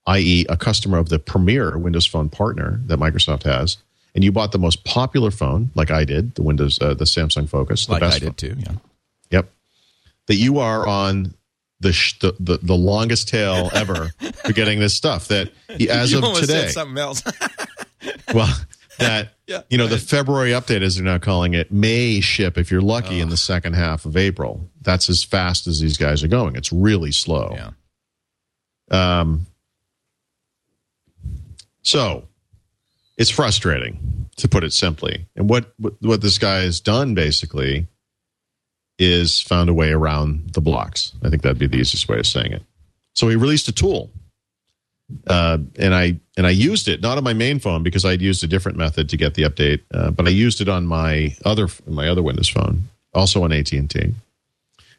i.e., 0.06 0.46
a 0.48 0.56
customer 0.56 0.98
of 0.98 1.08
the 1.08 1.18
premier 1.18 1.76
Windows 1.76 2.06
Phone 2.06 2.28
partner 2.28 2.80
that 2.86 3.00
Microsoft 3.00 3.42
has, 3.42 3.78
and 4.14 4.22
you 4.22 4.30
bought 4.30 4.52
the 4.52 4.58
most 4.58 4.84
popular 4.84 5.32
phone, 5.32 5.70
like 5.74 5.90
I 5.90 6.04
did, 6.04 6.34
the 6.36 6.42
Windows, 6.42 6.78
uh, 6.80 6.94
the 6.94 7.06
Samsung 7.06 7.48
Focus, 7.48 7.86
the 7.86 7.92
Like 7.92 8.00
best 8.02 8.16
I 8.16 8.20
phone. 8.20 8.28
did 8.28 8.36
too. 8.36 8.56
Yeah. 8.60 8.72
Yep. 9.30 9.50
That 10.28 10.36
you 10.36 10.58
are 10.58 10.86
on 10.86 11.34
the, 11.82 11.92
sh- 11.92 12.18
the, 12.20 12.34
the 12.40 12.58
the 12.58 12.74
longest 12.74 13.28
tail 13.28 13.70
ever 13.74 14.10
for 14.44 14.52
getting 14.52 14.80
this 14.80 14.94
stuff. 14.94 15.28
That 15.28 15.52
he, 15.68 15.90
as 15.90 16.12
You 16.12 16.24
of 16.24 16.36
today, 16.38 16.68
something 16.68 16.98
else. 16.98 17.22
well, 18.34 18.52
that 18.98 19.34
Yeah, 19.52 19.62
you 19.68 19.76
know 19.76 19.86
the 19.86 19.98
February 19.98 20.52
update, 20.52 20.82
as 20.82 20.96
they're 20.96 21.04
now 21.04 21.18
calling 21.18 21.52
it, 21.52 21.70
may 21.70 22.20
ship 22.20 22.56
if 22.56 22.70
you're 22.70 22.80
lucky 22.80 23.20
in 23.20 23.28
the 23.28 23.36
second 23.36 23.74
half 23.74 24.06
of 24.06 24.16
April. 24.16 24.70
That's 24.80 25.10
as 25.10 25.22
fast 25.22 25.66
as 25.66 25.78
these 25.78 25.98
guys 25.98 26.22
are 26.22 26.28
going. 26.28 26.56
It's 26.56 26.72
really 26.72 27.12
slow. 27.12 27.54
yeah. 27.54 29.20
Um, 29.20 29.46
so 31.82 32.28
it's 33.18 33.30
frustrating 33.30 34.30
to 34.36 34.48
put 34.48 34.64
it 34.64 34.72
simply. 34.72 35.26
And 35.36 35.50
what, 35.50 35.74
what 35.76 35.94
what 36.00 36.20
this 36.22 36.38
guy 36.38 36.60
has 36.60 36.80
done 36.80 37.14
basically 37.14 37.88
is 38.98 39.40
found 39.40 39.68
a 39.68 39.74
way 39.74 39.90
around 39.90 40.50
the 40.52 40.60
blocks. 40.60 41.12
I 41.24 41.30
think 41.30 41.42
that'd 41.42 41.58
be 41.58 41.66
the 41.66 41.78
easiest 41.78 42.08
way 42.08 42.18
of 42.18 42.26
saying 42.26 42.52
it. 42.52 42.62
So 43.14 43.28
he 43.28 43.36
released 43.36 43.68
a 43.68 43.72
tool, 43.72 44.10
uh, 45.26 45.58
and 45.78 45.94
I 45.94 46.20
and 46.36 46.46
I 46.46 46.50
used 46.50 46.88
it 46.88 47.02
not 47.02 47.18
on 47.18 47.24
my 47.24 47.34
main 47.34 47.58
phone 47.58 47.82
because 47.82 48.04
I'd 48.04 48.22
used 48.22 48.42
a 48.42 48.46
different 48.46 48.78
method 48.78 49.08
to 49.10 49.16
get 49.16 49.34
the 49.34 49.42
update, 49.42 49.80
uh, 49.92 50.10
but 50.10 50.26
I 50.26 50.30
used 50.30 50.60
it 50.60 50.68
on 50.68 50.86
my 50.86 51.36
other 51.44 51.68
my 51.86 52.08
other 52.08 52.22
Windows 52.22 52.48
phone, 52.48 52.88
also 53.12 53.42
on 53.44 53.52
AT 53.52 53.72
and 53.72 53.90
T, 53.90 54.14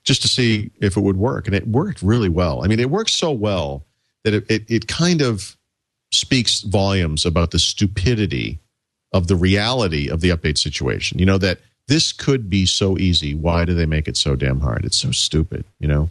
just 0.04 0.22
to 0.22 0.28
see 0.28 0.70
if 0.80 0.96
it 0.96 1.02
would 1.02 1.18
work, 1.18 1.48
and 1.48 1.56
it 1.56 1.68
worked 1.68 2.02
really 2.02 2.30
well. 2.30 2.64
I 2.64 2.68
mean, 2.68 2.80
it 2.80 2.90
works 2.90 3.14
so 3.14 3.32
well 3.32 3.84
that 4.24 4.34
it, 4.34 4.46
it, 4.50 4.64
it 4.70 4.88
kind 4.88 5.22
of 5.22 5.58
speaks 6.12 6.62
volumes 6.62 7.26
about 7.26 7.52
the 7.52 7.60
stupidity 7.60 8.60
of 9.12 9.28
the 9.28 9.36
reality 9.36 10.10
of 10.10 10.22
the 10.22 10.30
update 10.30 10.58
situation. 10.58 11.20
You 11.20 11.26
know, 11.26 11.38
that 11.40 11.60
this 11.88 12.12
could 12.12 12.50
be 12.50 12.66
so 12.66 12.98
easy. 12.98 13.34
Why 13.36 13.66
do 13.66 13.74
they 13.74 13.86
make 13.86 14.08
it 14.08 14.16
so 14.18 14.36
damn 14.36 14.62
hard? 14.62 14.86
It's 14.86 14.98
so 14.98 15.12
stupid, 15.12 15.66
you 15.80 15.88
know? 15.88 16.10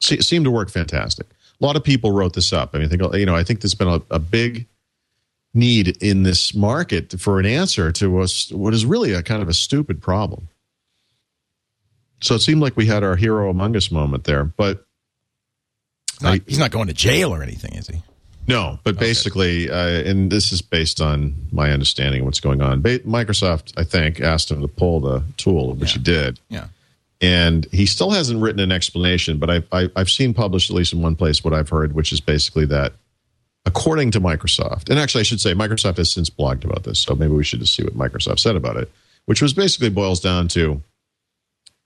Se- 0.00 0.16
It 0.16 0.24
seemed 0.24 0.44
to 0.44 0.50
work 0.50 0.70
fantastic. 0.70 1.26
A 1.60 1.64
lot 1.64 1.76
of 1.76 1.84
people 1.84 2.12
wrote 2.12 2.34
this 2.34 2.52
up. 2.52 2.70
I 2.74 2.78
mean, 2.78 2.86
I 2.86 2.90
think, 2.90 3.14
you 3.14 3.26
know, 3.26 3.34
I 3.36 3.42
think 3.44 3.60
there's 3.60 3.74
been 3.74 3.88
a, 3.88 4.00
a 4.10 4.18
big 4.18 4.66
need 5.52 6.02
in 6.02 6.22
this 6.22 6.54
market 6.54 7.18
for 7.20 7.38
an 7.40 7.46
answer 7.46 7.90
to 7.92 8.20
us, 8.20 8.50
what 8.52 8.72
is 8.72 8.84
really 8.86 9.12
a 9.12 9.22
kind 9.22 9.42
of 9.42 9.48
a 9.48 9.54
stupid 9.54 10.00
problem. 10.00 10.48
So 12.22 12.34
it 12.34 12.40
seemed 12.40 12.60
like 12.60 12.76
we 12.76 12.86
had 12.86 13.02
our 13.02 13.16
hero 13.16 13.50
among 13.50 13.76
us 13.76 13.90
moment 13.90 14.24
there. 14.24 14.44
But 14.44 14.84
Not, 16.20 16.40
he's 16.46 16.58
not 16.58 16.70
going 16.70 16.88
to 16.88 16.92
jail 16.94 17.32
or 17.34 17.42
anything, 17.42 17.74
is 17.74 17.88
he? 17.88 18.02
No, 18.50 18.78
but 18.84 18.98
basically, 18.98 19.70
uh, 19.70 19.74
and 20.10 20.30
this 20.30 20.52
is 20.52 20.60
based 20.60 21.00
on 21.00 21.34
my 21.52 21.70
understanding 21.70 22.20
of 22.20 22.26
what's 22.26 22.40
going 22.40 22.60
on. 22.60 22.82
Ba- 22.82 22.98
Microsoft, 23.00 23.72
I 23.78 23.84
think, 23.84 24.20
asked 24.20 24.50
him 24.50 24.60
to 24.60 24.68
pull 24.68 25.00
the 25.00 25.22
tool, 25.38 25.74
which 25.74 25.92
Yeah. 25.92 25.98
he 25.98 26.02
did. 26.04 26.40
Yeah. 26.48 26.64
and 27.22 27.66
he 27.70 27.84
still 27.86 28.10
hasn't 28.10 28.40
written 28.40 28.60
an 28.60 28.72
explanation 28.72 29.38
but 29.38 29.50
I've, 29.50 29.66
I, 29.72 29.88
I've 29.94 30.08
seen 30.10 30.32
published 30.32 30.70
at 30.70 30.76
least 30.76 30.94
in 30.94 31.02
one 31.02 31.14
place 31.16 31.44
what 31.44 31.52
i've 31.52 31.68
heard 31.68 31.92
which 31.94 32.12
is 32.12 32.20
basically 32.22 32.64
that 32.66 32.94
according 33.66 34.10
to 34.12 34.20
microsoft 34.22 34.88
and 34.88 34.98
actually 34.98 35.20
i 35.20 35.24
should 35.24 35.38
say 35.40 35.52
microsoft 35.52 35.98
has 35.98 36.10
since 36.10 36.30
blogged 36.30 36.64
about 36.64 36.84
this 36.84 36.98
so 36.98 37.14
maybe 37.14 37.34
we 37.34 37.44
should 37.44 37.60
just 37.60 37.74
see 37.74 37.84
what 37.84 37.92
microsoft 37.92 38.38
said 38.38 38.56
about 38.56 38.78
it 38.78 38.90
which 39.26 39.42
was 39.42 39.52
basically 39.52 39.90
boils 39.90 40.18
down 40.20 40.48
to 40.48 40.82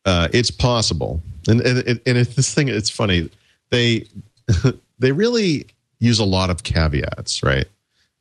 uh, 0.05 0.29
it's 0.33 0.53
possible 0.53 1.21
and, 1.49 1.61
and, 1.62 1.79
and 1.89 2.01
and 2.07 2.17
this 2.27 2.55
thing 2.55 2.69
it's 2.69 2.89
funny 2.91 3.29
they 3.71 4.07
they 5.01 5.11
really 5.11 5.67
use 6.01 6.19
a 6.19 6.25
lot 6.25 6.51
of 6.51 6.63
caveats 6.63 7.43
right 7.43 7.67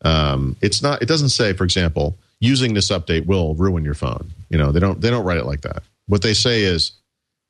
um, 0.04 0.56
it's 0.62 0.82
not 0.82 1.02
it 1.02 1.08
doesn't 1.08 1.30
say 1.30 1.54
for 1.54 1.64
example 1.64 2.18
using 2.40 2.74
this 2.74 2.90
update 2.90 3.26
will 3.26 3.56
ruin 3.56 3.86
your 3.86 3.94
phone 3.94 4.30
you 4.50 4.58
know 4.58 4.72
they 4.72 4.80
don't 4.80 5.02
they 5.02 5.10
don't 5.10 5.24
write 5.26 5.38
it 5.38 5.46
like 5.46 5.62
that 5.62 5.84
what 6.08 6.22
they 6.22 6.34
say 6.34 6.64
is 6.64 6.92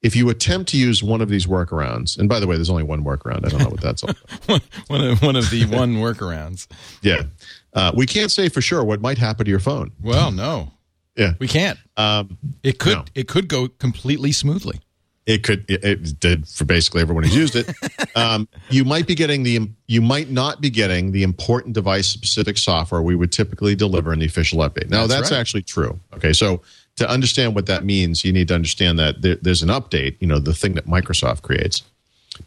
if 0.02 0.16
you 0.16 0.30
attempt 0.30 0.70
to 0.70 0.78
use 0.78 1.02
one 1.02 1.22
of 1.22 1.30
these 1.30 1.46
workarounds 1.48 2.18
and 2.20 2.28
by 2.30 2.40
the 2.40 2.46
way 2.46 2.56
there's 2.56 2.70
only 2.70 2.84
one 2.84 3.04
workaround 3.04 3.46
i 3.46 3.50
don't 3.50 3.60
know 3.60 3.70
what 3.70 3.82
that's 3.82 4.04
all 4.04 4.10
about. 4.46 4.62
one 4.88 5.02
of 5.04 5.22
one 5.22 5.36
of 5.36 5.50
the 5.50 5.66
one 5.70 5.96
workarounds. 5.96 6.68
yeah 7.02 7.24
uh, 7.74 7.92
we 7.96 8.06
can't 8.06 8.32
say 8.32 8.50
for 8.50 8.62
sure 8.62 8.84
what 8.84 9.02
might 9.02 9.18
happen 9.18 9.46
to 9.46 9.50
your 9.50 9.60
phone 9.60 9.92
Well, 10.04 10.32
no, 10.32 10.72
yeah 11.16 11.34
we 11.40 11.48
can't. 11.48 11.80
um, 11.98 12.38
It 12.62 12.78
could 12.78 12.98
No. 12.98 13.06
it 13.16 13.28
could 13.28 13.48
go 13.48 13.68
completely 13.68 14.32
smoothly. 14.32 14.80
It 15.26 15.44
could 15.44 15.66
it, 15.70 15.84
it 15.84 16.20
did 16.20 16.48
for 16.48 16.66
basically 16.66 17.02
everyone 17.02 17.24
who's 17.24 17.36
used 17.36 17.56
it. 17.56 17.70
Um, 18.16 18.48
you 18.70 18.86
might 18.86 19.08
be 19.08 19.16
getting 19.16 19.42
the 19.42 19.68
you 19.88 20.00
might 20.00 20.30
not 20.30 20.62
be 20.62 20.70
getting 20.70 21.14
the 21.14 21.24
important 21.24 21.74
device 21.74 22.08
specific 22.08 22.60
software 22.60 23.02
we 23.02 23.16
would 23.16 23.32
typically 23.32 23.74
deliver 23.74 24.14
in 24.14 24.20
the 24.20 24.26
official 24.28 24.60
update. 24.60 24.88
Now 24.88 25.08
That's 25.08 25.22
that's, 25.22 25.32
right. 25.32 25.40
actually 25.40 25.64
true. 25.64 26.00
Okay 26.14 26.32
so 26.32 26.62
to 26.98 27.10
understand 27.10 27.56
what 27.56 27.66
that 27.66 27.84
means 27.84 28.24
you 28.24 28.32
need 28.32 28.50
to 28.50 28.54
understand 28.54 29.00
that 29.00 29.24
there, 29.24 29.36
there's 29.42 29.64
an 29.64 29.70
update 29.70 30.16
you 30.20 30.28
know 30.28 30.38
the 30.38 30.54
thing 30.54 30.74
that 30.76 30.86
microsoft 30.86 31.42
creates. 31.42 31.82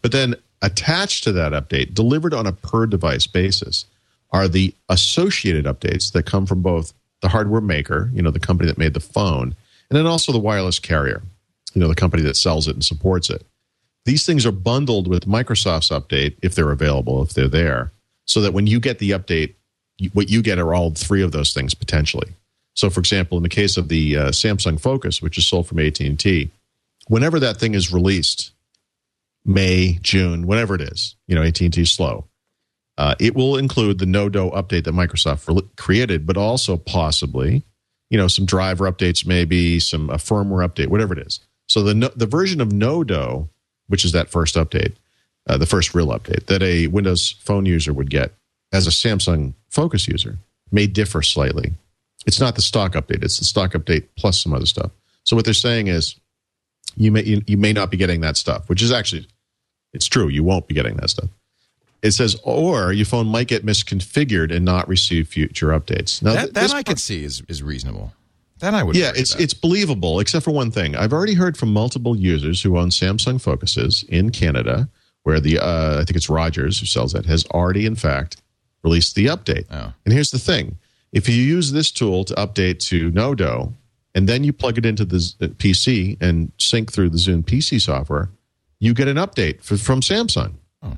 But 0.01 0.13
then 0.13 0.35
attached 0.61 1.25
to 1.25 1.33
that 1.33 1.51
update 1.51 1.93
delivered 1.93 2.33
on 2.33 2.47
a 2.47 2.53
per 2.53 2.85
device 2.85 3.27
basis 3.27 3.85
are 4.31 4.47
the 4.47 4.73
associated 4.87 5.65
updates 5.65 6.13
that 6.13 6.25
come 6.25 6.45
from 6.45 6.61
both 6.61 6.93
the 7.21 7.27
hardware 7.27 7.61
maker 7.61 8.09
you 8.13 8.21
know 8.21 8.31
the 8.31 8.39
company 8.39 8.69
that 8.69 8.77
made 8.77 8.93
the 8.93 9.01
phone 9.01 9.53
and 9.89 9.97
then 9.97 10.05
also 10.05 10.31
the 10.31 10.39
wireless 10.39 10.79
carrier 10.79 11.23
you 11.77 11.81
know 11.81 11.87
the 11.89 11.93
company 11.93 12.23
that 12.23 12.35
sells 12.35 12.67
it 12.67 12.73
and 12.73 12.83
supports 12.83 13.29
it. 13.29 13.45
These 14.05 14.25
things 14.25 14.47
are 14.47 14.51
bundled 14.51 15.07
with 15.07 15.27
microsoft's 15.27 15.89
update 15.89 16.35
if 16.41 16.55
they're 16.55 16.71
available 16.71 17.21
if 17.21 17.35
they're 17.35 17.47
there 17.47 17.91
so 18.25 18.41
that 18.41 18.51
when 18.51 18.65
you 18.65 18.79
get 18.79 18.97
the 18.97 19.11
update 19.11 19.53
what 20.13 20.27
you 20.27 20.41
get 20.41 20.57
are 20.57 20.73
all 20.73 20.89
three 20.89 21.21
of 21.21 21.31
those 21.31 21.53
things 21.53 21.75
potentially. 21.75 22.33
So 22.73 22.89
for 22.89 22.99
example 22.99 23.37
in 23.37 23.43
the 23.43 23.49
case 23.49 23.77
of 23.77 23.89
the 23.89 24.17
uh, 24.17 24.27
samsung 24.29 24.79
focus 24.79 25.21
which 25.21 25.37
is 25.37 25.45
sold 25.45 25.67
from 25.67 25.77
at&t 25.77 26.49
whenever 27.09 27.39
that 27.39 27.57
thing 27.57 27.75
is 27.75 27.93
released 27.93 28.53
may 29.45 29.99
june 30.01 30.47
whenever 30.47 30.73
it 30.73 30.81
is 30.81 31.15
you 31.27 31.35
know 31.35 31.43
at&t 31.43 31.85
slow 31.85 32.25
uh, 32.97 33.13
it 33.19 33.35
will 33.35 33.55
include 33.55 33.99
the 33.99 34.07
Nodo 34.07 34.49
update 34.49 34.85
that 34.85 34.95
microsoft 34.95 35.47
re- 35.47 35.69
created 35.77 36.25
but 36.25 36.37
also 36.37 36.75
possibly 36.75 37.63
you 38.09 38.17
know 38.17 38.27
some 38.27 38.45
driver 38.45 38.91
updates 38.91 39.27
maybe 39.27 39.79
some 39.79 40.09
a 40.09 40.15
firmware 40.17 40.67
update 40.67 40.87
whatever 40.87 41.13
it 41.13 41.25
is 41.25 41.39
so 41.67 41.83
the 41.83 41.93
no, 41.93 42.07
the 42.15 42.25
version 42.25 42.59
of 42.61 42.71
Nodo 42.71 43.49
which 43.87 44.03
is 44.03 44.11
that 44.11 44.29
first 44.29 44.55
update 44.55 44.93
uh, 45.47 45.57
the 45.57 45.65
first 45.65 45.93
real 45.93 46.07
update 46.07 46.45
that 46.47 46.61
a 46.61 46.87
windows 46.87 47.31
phone 47.39 47.65
user 47.65 47.93
would 47.93 48.09
get 48.09 48.33
as 48.73 48.85
a 48.87 48.89
samsung 48.89 49.53
focus 49.69 50.07
user 50.07 50.37
may 50.71 50.85
differ 50.87 51.21
slightly. 51.21 51.71
It's 52.25 52.39
not 52.41 52.55
the 52.55 52.61
stock 52.61 52.93
update 52.93 53.23
it's 53.23 53.37
the 53.39 53.45
stock 53.45 53.71
update 53.71 54.07
plus 54.17 54.41
some 54.41 54.53
other 54.53 54.65
stuff. 54.65 54.91
So 55.23 55.35
what 55.35 55.45
they're 55.45 55.53
saying 55.53 55.87
is 55.87 56.15
you 56.95 57.11
may 57.11 57.23
you, 57.23 57.41
you 57.47 57.57
may 57.57 57.71
not 57.73 57.91
be 57.91 57.97
getting 57.97 58.21
that 58.21 58.35
stuff 58.37 58.67
which 58.69 58.81
is 58.81 58.91
actually 58.91 59.27
it's 59.93 60.07
true 60.07 60.27
you 60.27 60.43
won't 60.43 60.67
be 60.67 60.75
getting 60.75 60.97
that 60.97 61.09
stuff. 61.09 61.29
It 62.01 62.11
says 62.11 62.35
or 62.43 62.91
your 62.93 63.05
phone 63.05 63.27
might 63.27 63.47
get 63.47 63.65
misconfigured 63.65 64.53
and 64.55 64.63
not 64.65 64.87
receive 64.87 65.27
future 65.29 65.67
updates. 65.69 66.21
Now 66.21 66.33
That 66.33 66.53
that 66.53 66.69
I 66.69 66.73
part- 66.73 66.85
could 66.87 66.99
see 66.99 67.23
is 67.23 67.41
is 67.47 67.63
reasonable. 67.63 68.13
That 68.59 68.73
I 68.73 68.83
would. 68.83 68.95
yeah, 68.95 69.11
it's 69.15 69.35
it's 69.35 69.53
believable, 69.53 70.19
except 70.19 70.43
for 70.45 70.51
one 70.51 70.71
thing. 70.71 70.95
I've 70.95 71.13
already 71.13 71.35
heard 71.35 71.57
from 71.57 71.71
multiple 71.71 72.15
users 72.15 72.61
who 72.61 72.77
own 72.77 72.89
Samsung 72.89 73.39
Focuses 73.39 74.03
in 74.09 74.31
Canada, 74.31 74.89
where 75.23 75.39
the 75.39 75.59
uh, 75.59 76.01
I 76.01 76.05
think 76.05 76.15
it's 76.15 76.29
Rogers 76.29 76.79
who 76.79 76.85
sells 76.85 77.13
it 77.13 77.25
has 77.25 77.45
already, 77.47 77.85
in 77.85 77.95
fact, 77.95 78.41
released 78.83 79.15
the 79.15 79.27
update. 79.27 79.65
Oh. 79.69 79.93
And 80.05 80.13
here's 80.13 80.31
the 80.31 80.39
thing: 80.39 80.77
if 81.11 81.29
you 81.29 81.35
use 81.35 81.71
this 81.71 81.91
tool 81.91 82.23
to 82.25 82.33
update 82.35 82.79
to 82.89 83.11
Nodo, 83.11 83.73
and 84.15 84.27
then 84.27 84.43
you 84.43 84.53
plug 84.53 84.77
it 84.77 84.85
into 84.85 85.05
the 85.05 85.19
Z- 85.19 85.35
uh, 85.41 85.47
PC 85.47 86.17
and 86.21 86.51
sync 86.57 86.91
through 86.91 87.09
the 87.09 87.17
Zune 87.17 87.43
PC 87.43 87.79
software, 87.79 88.29
you 88.79 88.93
get 88.93 89.07
an 89.07 89.17
update 89.17 89.61
for, 89.61 89.77
from 89.77 90.01
Samsung. 90.01 90.53
Oh. 90.81 90.97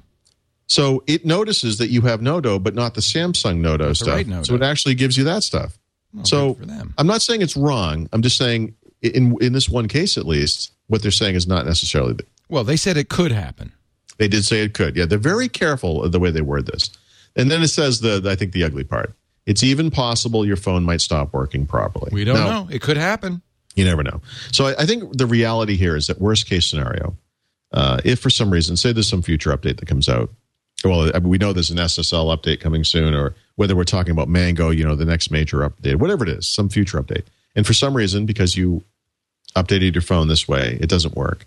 So 0.68 1.04
it 1.08 1.26
notices 1.26 1.78
that 1.80 1.90
you 1.90 2.02
have 2.02 2.22
Nodo, 2.22 2.60
but 2.60 2.76
not 2.76 2.94
the 2.94 3.02
Samsung 3.02 3.58
Nodo 3.58 3.94
stuff. 3.94 4.08
right 4.16 4.28
Nodo. 4.28 4.44
So 4.44 4.56
it 4.56 4.62
actually 4.62 4.96
gives 4.96 5.18
you 5.18 5.24
that 5.26 5.44
stuff. 5.44 5.79
Well, 6.14 6.26
so 6.26 6.54
for 6.56 6.66
them. 6.66 6.94
I'm 6.98 7.08
not 7.08 7.22
saying 7.22 7.42
it's 7.42 7.56
wrong. 7.58 8.10
I'm 8.14 8.22
just 8.22 8.38
saying 8.38 8.76
in 9.02 9.36
in 9.42 9.54
this 9.54 9.70
one 9.70 9.88
case 9.88 10.18
at 10.18 10.26
least, 10.26 10.72
what 10.88 11.02
they're 11.02 11.12
saying 11.12 11.36
is 11.36 11.48
not 11.48 11.66
necessarily. 11.66 12.14
The, 12.14 12.26
Well, 12.50 12.64
they 12.64 12.78
said 12.78 12.98
it 12.98 13.10
could 13.10 13.32
happen. 13.32 13.72
they 14.18 14.28
did 14.28 14.44
say 14.44 14.62
it 14.64 14.74
could. 14.74 14.96
Yeah, 14.96 15.06
they're 15.06 15.18
very 15.18 15.48
careful 15.50 16.04
of 16.04 16.12
the 16.12 16.20
way 16.20 16.32
they 16.32 16.42
word 16.42 16.66
this. 16.66 16.90
And 17.36 17.50
then 17.52 17.62
it 17.62 17.68
says 17.70 18.00
the 18.02 18.22
I 18.30 18.36
think 18.36 18.52
the 18.54 18.64
ugly 18.64 18.84
part. 18.84 19.14
It's 19.46 19.64
even 19.64 19.90
possible 19.90 20.46
your 20.46 20.58
phone 20.58 20.84
might 20.84 21.02
stop 21.02 21.34
working 21.34 21.66
properly. 21.66 22.10
We 22.12 22.24
don't 22.24 22.36
Now, 22.36 22.64
know. 22.64 22.70
It 22.70 22.82
could 22.82 22.98
happen. 22.98 23.42
You 23.76 23.86
never 23.86 24.04
know. 24.04 24.22
So 24.52 24.66
I, 24.68 24.76
I 24.80 24.86
think 24.86 25.16
the 25.18 25.26
reality 25.26 25.76
here 25.78 25.96
is 25.96 26.08
that 26.08 26.20
worst 26.20 26.48
case 26.48 26.66
scenario, 26.68 27.16
uh, 27.72 28.00
if 28.04 28.20
for 28.20 28.30
some 28.30 28.52
reason, 28.52 28.76
say 28.78 28.92
there's 28.92 29.08
some 29.08 29.22
future 29.22 29.56
update 29.56 29.78
that 29.80 29.86
comes 29.88 30.10
out, 30.10 30.30
well, 30.84 31.12
we 31.22 31.38
know 31.38 31.54
there's 31.54 31.72
an 31.72 31.78
SSL 31.78 32.36
update 32.36 32.60
coming 32.60 32.84
soon, 32.84 33.14
or 33.14 33.36
whether 33.56 33.76
we're 33.76 33.84
talking 33.84 34.12
about 34.12 34.30
Mango, 34.30 34.70
you 34.70 34.86
know, 34.86 34.96
the 34.96 35.06
next 35.06 35.32
major 35.32 35.58
update, 35.58 35.96
whatever 35.96 36.24
it 36.24 36.30
is, 36.30 36.48
some 36.48 36.70
future 36.70 37.02
update, 37.02 37.26
and 37.56 37.66
for 37.66 37.74
some 37.74 37.96
reason, 37.96 38.26
because 38.26 38.56
you 38.56 38.84
updated 39.56 39.94
your 39.94 40.02
phone 40.02 40.28
this 40.28 40.48
way, 40.48 40.78
it 40.80 40.90
doesn't 40.90 41.16
work. 41.16 41.46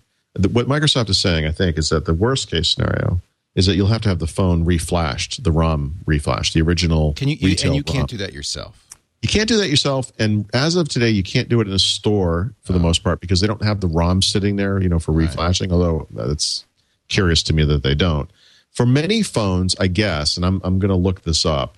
What 0.51 0.67
Microsoft 0.67 1.09
is 1.09 1.19
saying, 1.19 1.45
I 1.45 1.51
think, 1.51 1.77
is 1.77 1.89
that 1.89 2.05
the 2.05 2.13
worst 2.13 2.49
case 2.49 2.69
scenario 2.69 3.21
is 3.55 3.67
that 3.67 3.75
you'll 3.75 3.87
have 3.87 4.01
to 4.01 4.09
have 4.09 4.19
the 4.19 4.27
phone 4.27 4.65
reflashed, 4.65 5.43
the 5.43 5.51
ROM 5.51 5.95
reflashed, 6.05 6.53
the 6.53 6.61
original. 6.61 7.13
Can 7.13 7.27
you, 7.27 7.37
and 7.41 7.61
you 7.63 7.69
ROM. 7.69 7.83
can't 7.83 8.09
do 8.09 8.17
that 8.17 8.33
yourself. 8.33 8.79
You 9.21 9.29
can't 9.29 9.47
do 9.47 9.57
that 9.57 9.69
yourself, 9.69 10.11
and 10.19 10.49
as 10.53 10.75
of 10.75 10.89
today, 10.89 11.09
you 11.09 11.23
can't 11.23 11.47
do 11.47 11.61
it 11.61 11.67
in 11.67 11.73
a 11.73 11.79
store 11.79 12.53
for 12.63 12.73
the 12.73 12.79
oh. 12.79 12.81
most 12.81 13.03
part 13.03 13.21
because 13.21 13.39
they 13.39 13.47
don't 13.47 13.63
have 13.63 13.79
the 13.79 13.87
ROM 13.87 14.21
sitting 14.21 14.57
there, 14.57 14.81
you 14.81 14.89
know, 14.89 14.99
for 14.99 15.13
reflashing. 15.13 15.71
Although 15.71 16.07
uh, 16.19 16.27
that's 16.27 16.65
curious 17.07 17.41
to 17.43 17.53
me 17.53 17.63
that 17.63 17.83
they 17.83 17.95
don't. 17.95 18.29
For 18.73 18.85
many 18.85 19.21
phones, 19.21 19.75
I 19.79 19.87
guess, 19.87 20.35
and 20.35 20.45
I'm 20.45 20.61
I'm 20.63 20.79
going 20.79 20.89
to 20.89 20.95
look 20.95 21.21
this 21.21 21.45
up. 21.45 21.77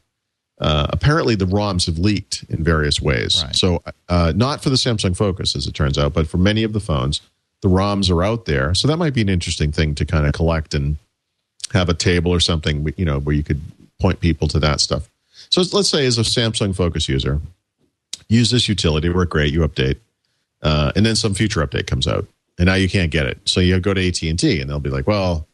Uh, 0.59 0.87
apparently, 0.89 1.35
the 1.35 1.45
ROMs 1.45 1.85
have 1.85 1.99
leaked 1.99 2.45
in 2.49 2.63
various 2.63 3.01
ways. 3.01 3.43
Right. 3.43 3.55
So, 3.55 3.83
uh, 4.07 4.31
not 4.35 4.63
for 4.63 4.69
the 4.69 4.77
Samsung 4.77 5.15
Focus, 5.15 5.55
as 5.55 5.67
it 5.67 5.73
turns 5.73 5.97
out, 5.97 6.13
but 6.13 6.27
for 6.27 6.37
many 6.37 6.63
of 6.63 6.71
the 6.71 6.79
phones, 6.79 7.19
the 7.61 7.67
ROMs 7.67 8.09
are 8.09 8.23
out 8.23 8.45
there. 8.45 8.73
So 8.73 8.87
that 8.87 8.97
might 8.97 9.13
be 9.13 9.21
an 9.21 9.29
interesting 9.29 9.71
thing 9.71 9.95
to 9.95 10.05
kind 10.05 10.25
of 10.25 10.33
collect 10.33 10.73
and 10.73 10.97
have 11.73 11.89
a 11.89 11.93
table 11.93 12.31
or 12.31 12.39
something, 12.39 12.93
you 12.95 13.05
know, 13.05 13.19
where 13.19 13.35
you 13.35 13.43
could 13.43 13.61
point 13.99 14.19
people 14.19 14.47
to 14.49 14.59
that 14.59 14.79
stuff. 14.79 15.09
So 15.49 15.63
let's 15.73 15.89
say 15.89 16.05
as 16.05 16.17
a 16.17 16.21
Samsung 16.21 16.75
Focus 16.75 17.09
user, 17.09 17.41
use 18.29 18.51
this 18.51 18.69
utility, 18.69 19.09
work 19.09 19.29
great, 19.29 19.51
you 19.51 19.61
update, 19.61 19.97
uh, 20.61 20.91
and 20.95 21.05
then 21.05 21.15
some 21.15 21.33
future 21.33 21.65
update 21.65 21.87
comes 21.87 22.07
out, 22.07 22.27
and 22.57 22.67
now 22.67 22.75
you 22.75 22.89
can't 22.89 23.11
get 23.11 23.25
it. 23.25 23.39
So 23.45 23.59
you 23.59 23.79
go 23.79 23.93
to 23.93 24.07
AT 24.07 24.21
and 24.23 24.39
T, 24.39 24.61
and 24.61 24.69
they'll 24.69 24.79
be 24.79 24.89
like, 24.89 25.07
"Well, 25.07 25.47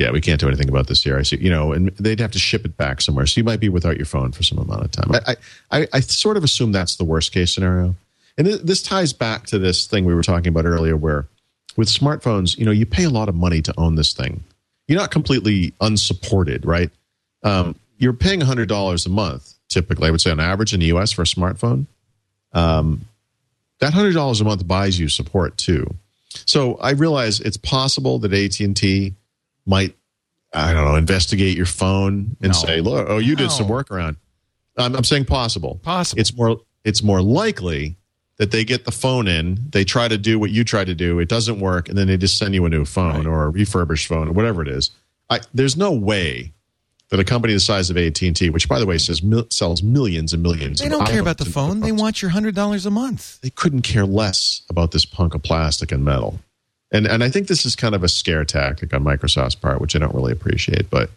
yeah, 0.00 0.10
we 0.10 0.20
can't 0.20 0.40
do 0.40 0.48
anything 0.48 0.68
about 0.68 0.88
this 0.88 1.04
here." 1.04 1.18
I 1.18 1.22
see, 1.22 1.36
you 1.36 1.50
know, 1.50 1.72
and 1.72 1.90
they'd 1.90 2.20
have 2.20 2.32
to 2.32 2.38
ship 2.38 2.64
it 2.64 2.76
back 2.76 3.00
somewhere. 3.00 3.26
So 3.26 3.40
you 3.40 3.44
might 3.44 3.60
be 3.60 3.68
without 3.68 3.96
your 3.96 4.06
phone 4.06 4.32
for 4.32 4.42
some 4.42 4.58
amount 4.58 4.84
of 4.84 4.90
time. 4.90 5.12
I 5.12 5.36
I, 5.70 5.86
I, 5.92 6.00
sort 6.00 6.36
of 6.36 6.44
assume 6.44 6.72
that's 6.72 6.96
the 6.96 7.04
worst 7.04 7.32
case 7.32 7.54
scenario, 7.54 7.94
and 8.36 8.46
th- 8.46 8.62
this 8.62 8.82
ties 8.82 9.12
back 9.12 9.46
to 9.46 9.58
this 9.58 9.86
thing 9.86 10.04
we 10.04 10.14
were 10.14 10.22
talking 10.22 10.48
about 10.48 10.64
earlier, 10.64 10.96
where 10.96 11.26
with 11.76 11.88
smartphones, 11.88 12.58
you 12.58 12.64
know, 12.64 12.70
you 12.70 12.86
pay 12.86 13.04
a 13.04 13.10
lot 13.10 13.28
of 13.28 13.34
money 13.34 13.62
to 13.62 13.74
own 13.78 13.94
this 13.94 14.12
thing. 14.12 14.42
You're 14.88 14.98
not 14.98 15.10
completely 15.10 15.72
unsupported, 15.80 16.64
right? 16.64 16.90
Um, 17.42 17.76
you're 17.98 18.12
paying 18.12 18.40
$100 18.40 19.06
a 19.06 19.08
month, 19.08 19.54
typically, 19.68 20.08
I 20.08 20.10
would 20.10 20.20
say 20.20 20.30
on 20.30 20.40
average 20.40 20.74
in 20.74 20.80
the 20.80 20.86
US 20.86 21.12
for 21.12 21.22
a 21.22 21.26
smartphone. 21.26 21.86
Um, 22.52 23.06
that 23.78 23.92
$100 23.92 24.40
a 24.40 24.44
month 24.44 24.66
buys 24.66 24.98
you 24.98 25.08
support 25.08 25.56
too. 25.56 25.94
So 26.46 26.76
I 26.76 26.90
realize 26.90 27.40
it's 27.40 27.56
possible 27.56 28.18
that 28.20 28.32
AT&T 28.32 29.14
might, 29.66 29.96
I 30.52 30.72
don't 30.72 30.84
know, 30.84 30.96
investigate 30.96 31.56
your 31.56 31.66
phone 31.66 32.36
and 32.40 32.52
No. 32.52 32.58
say, 32.58 32.80
look, 32.80 33.06
oh, 33.08 33.18
you 33.18 33.36
did 33.36 33.50
some 33.50 33.68
No. 33.68 33.74
workaround. 33.74 34.16
I'm, 34.76 34.94
I'm 34.96 35.04
saying 35.04 35.26
possible. 35.26 35.80
Possible. 35.82 36.20
It's 36.20 36.34
more, 36.34 36.60
it's 36.84 37.02
more 37.02 37.22
likely 37.22 37.96
that 38.38 38.50
they 38.52 38.64
get 38.64 38.84
the 38.86 38.90
phone 38.92 39.28
in, 39.28 39.58
they 39.70 39.84
try 39.84 40.08
to 40.08 40.16
do 40.16 40.38
what 40.38 40.50
you 40.50 40.64
try 40.64 40.82
to 40.84 40.94
do, 40.94 41.18
it 41.18 41.28
doesn't 41.28 41.60
work, 41.60 41.88
and 41.90 41.98
then 41.98 42.06
they 42.06 42.16
just 42.16 42.38
send 42.38 42.54
you 42.54 42.64
a 42.64 42.70
new 42.70 42.84
phone 42.86 43.16
Right. 43.18 43.26
or 43.26 43.44
a 43.44 43.48
refurbished 43.50 44.06
phone 44.06 44.28
or 44.28 44.32
whatever 44.32 44.62
it 44.62 44.68
is. 44.68 44.90
I, 45.28 45.40
there's 45.52 45.76
no 45.76 45.92
way 45.92 46.52
that 47.10 47.20
a 47.20 47.24
company 47.24 47.52
the 47.52 47.60
size 47.60 47.90
of 47.90 47.98
AT&T, 47.98 48.48
which 48.50 48.66
by 48.68 48.78
the 48.78 48.86
way 48.86 48.96
says 48.96 49.22
mil, 49.22 49.46
sells 49.50 49.82
millions 49.82 50.32
and 50.32 50.42
millions, 50.42 50.78
They 50.80 50.88
don't 50.88 51.06
care 51.06 51.20
about 51.20 51.36
the 51.38 51.44
phone. 51.44 51.80
They 51.80 51.92
want 51.92 52.22
your 52.22 52.30
hundred 52.30 52.54
dollars 52.54 52.86
a 52.86 52.90
month. 52.90 53.40
they 53.42 53.50
couldn't 53.50 53.82
care 53.82 54.06
less 54.06 54.62
about 54.70 54.92
this 54.92 55.04
punk 55.04 55.34
of 55.34 55.42
plastic 55.42 55.92
and 55.92 56.02
metal. 56.04 56.40
And 56.92 57.06
and 57.06 57.22
I 57.22 57.28
think 57.30 57.46
this 57.48 57.64
is 57.64 57.76
kind 57.76 57.94
of 57.94 58.02
a 58.02 58.08
scare 58.08 58.44
tactic 58.44 58.92
on 58.92 59.04
Microsoft's 59.04 59.54
part, 59.54 59.80
which 59.80 59.94
I 59.94 59.98
don't 60.00 60.14
really 60.14 60.32
appreciate, 60.32 60.90
but 60.90 61.10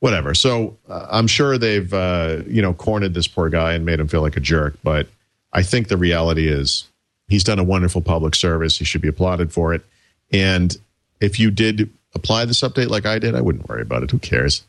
whatever. 0.00 0.32
So 0.34 0.76
uh, 0.88 1.06
I'm 1.10 1.26
sure 1.26 1.58
they've 1.58 1.92
uh, 1.92 2.42
you 2.46 2.62
know 2.62 2.72
cornered 2.74 3.14
this 3.14 3.26
poor 3.26 3.48
guy 3.48 3.72
and 3.74 3.84
made 3.84 3.98
him 4.00 4.08
feel 4.08 4.20
like 4.22 4.36
a 4.36 4.40
jerk, 4.40 4.76
but 4.82 5.08
I 5.52 5.62
think 5.62 5.88
the 5.88 5.96
reality 5.96 6.46
is 6.48 6.84
he's 7.26 7.42
done 7.42 7.58
a 7.58 7.64
wonderful 7.64 8.00
public 8.00 8.34
service. 8.34 8.78
He 8.78 8.84
should 8.84 9.00
be 9.00 9.08
applauded 9.08 9.52
for 9.52 9.74
it. 9.74 9.82
And 10.30 10.76
if 11.20 11.40
you 11.40 11.50
did 11.50 11.90
apply 12.14 12.44
this 12.44 12.60
update 12.60 12.88
like 12.88 13.06
I 13.06 13.18
did, 13.18 13.34
I 13.34 13.40
wouldn't 13.40 13.68
worry 13.68 13.82
about 13.82 14.02
it. 14.02 14.10
Who 14.10 14.18
cares? 14.18 14.62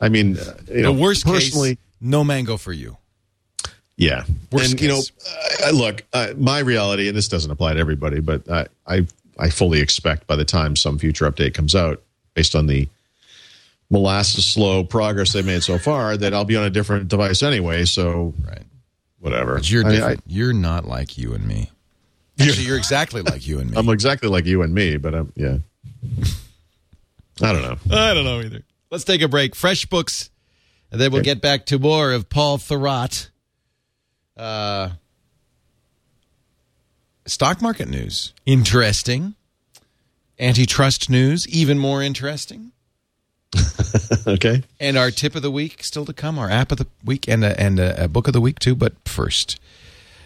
I 0.00 0.08
mean, 0.10 0.36
uh, 0.36 0.54
you 0.68 0.74
The 0.74 0.82
know, 0.82 0.92
worst 0.92 1.24
personally, 1.24 1.76
case, 1.76 1.84
no 2.00 2.24
mango 2.24 2.56
for 2.56 2.72
you. 2.72 2.96
yeah. 3.96 4.24
Worst 4.52 4.72
and 4.72 4.80
you 4.80 4.88
know, 4.88 5.00
uh, 5.64 5.70
look, 5.70 6.02
uh, 6.12 6.34
my 6.36 6.58
reality, 6.58 7.08
and 7.08 7.16
this 7.16 7.28
doesn't 7.28 7.50
apply 7.50 7.74
to 7.74 7.80
everybody, 7.80 8.20
but 8.20 8.42
I, 8.86 9.06
I, 9.38 9.46
I 9.46 9.50
fully 9.50 9.80
expect 9.80 10.26
by 10.26 10.36
the 10.36 10.44
time 10.44 10.76
some 10.76 10.98
future 10.98 11.30
update 11.30 11.54
comes 11.54 11.74
out, 11.74 12.02
based 12.34 12.54
on 12.54 12.66
the 12.66 12.88
molasses 13.90 14.46
slow 14.46 14.82
progress 14.84 15.32
they've 15.32 15.44
made 15.44 15.62
so 15.62 15.78
far, 15.78 16.16
that 16.16 16.32
I'll 16.34 16.44
be 16.44 16.56
on 16.56 16.64
a 16.64 16.70
different 16.70 17.08
device 17.08 17.42
anyway. 17.42 17.84
So 17.84 18.34
Right. 18.46 18.62
whatever. 19.20 19.54
But 19.56 19.70
you're 19.70 19.84
I 19.84 19.88
mean, 19.88 19.96
different. 19.98 20.22
you're 20.26 20.52
not 20.52 20.86
like 20.86 21.16
you 21.18 21.34
and 21.34 21.46
me. 21.46 21.70
Actually, 22.40 22.64
you're 22.64 22.76
exactly 22.78 23.22
like 23.22 23.46
you 23.46 23.60
and 23.60 23.70
me. 23.70 23.76
I, 23.76 23.80
I'm 23.80 23.88
exactly 23.90 24.28
like 24.28 24.44
you 24.46 24.62
and 24.62 24.74
me, 24.74 24.96
but 24.96 25.14
I'm 25.14 25.32
yeah. 25.36 25.58
I 27.42 27.52
don't 27.52 27.62
know. 27.62 27.76
I 27.96 28.14
don't 28.14 28.24
know 28.24 28.40
either. 28.40 28.62
Let's 28.90 29.04
take 29.04 29.22
a 29.22 29.28
break. 29.28 29.54
FreshBooks, 29.54 30.30
and 30.90 31.00
then 31.00 31.12
we'll 31.12 31.22
get 31.22 31.40
back 31.40 31.66
to 31.66 31.78
more 31.78 32.12
of 32.12 32.28
Paul 32.28 32.58
Thurrott. 32.58 33.28
Uh, 34.36 34.90
stock 37.26 37.60
market 37.62 37.88
news. 37.88 38.32
Interesting. 38.46 39.34
Antitrust 40.38 41.08
news, 41.08 41.48
even 41.48 41.78
more 41.78 42.02
interesting. 42.02 42.72
okay. 44.26 44.62
And 44.80 44.96
our 44.96 45.10
tip 45.10 45.34
of 45.34 45.42
the 45.42 45.50
week 45.50 45.84
still 45.84 46.04
to 46.06 46.12
come, 46.12 46.38
our 46.38 46.50
app 46.50 46.72
of 46.72 46.78
the 46.78 46.86
week, 47.04 47.28
and 47.28 47.44
a, 47.44 47.58
and 47.60 47.78
a, 47.78 48.04
a 48.04 48.08
book 48.08 48.26
of 48.26 48.32
the 48.32 48.40
week 48.40 48.58
too. 48.58 48.74
But 48.74 48.94
first, 49.04 49.60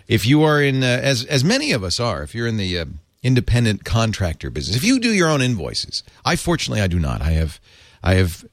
if 0.07 0.27
you 0.27 0.43
are 0.43 0.63
in, 0.63 0.83
uh, 0.83 0.87
as 0.87 1.25
as 1.27 1.45
many 1.45 1.73
of 1.73 1.85
us 1.85 2.01
are, 2.01 2.23
if 2.23 2.35
you're 2.35 2.47
in 2.47 2.57
the 2.57 2.79
uh, 2.79 2.85
independent 3.23 3.85
contractor 3.85 4.51
business, 4.51 4.77
if 4.77 4.85
you 4.85 4.99
do 4.99 5.13
your 5.13 5.29
own 5.29 5.43
invoices, 5.43 6.03
I 6.25 6.37
fortunately 6.37 6.81
I 6.81 6.87
do 6.87 6.99
not. 6.99 7.21
I 7.21 7.33
have 7.33 7.61
I 8.03 8.15
have 8.15 8.47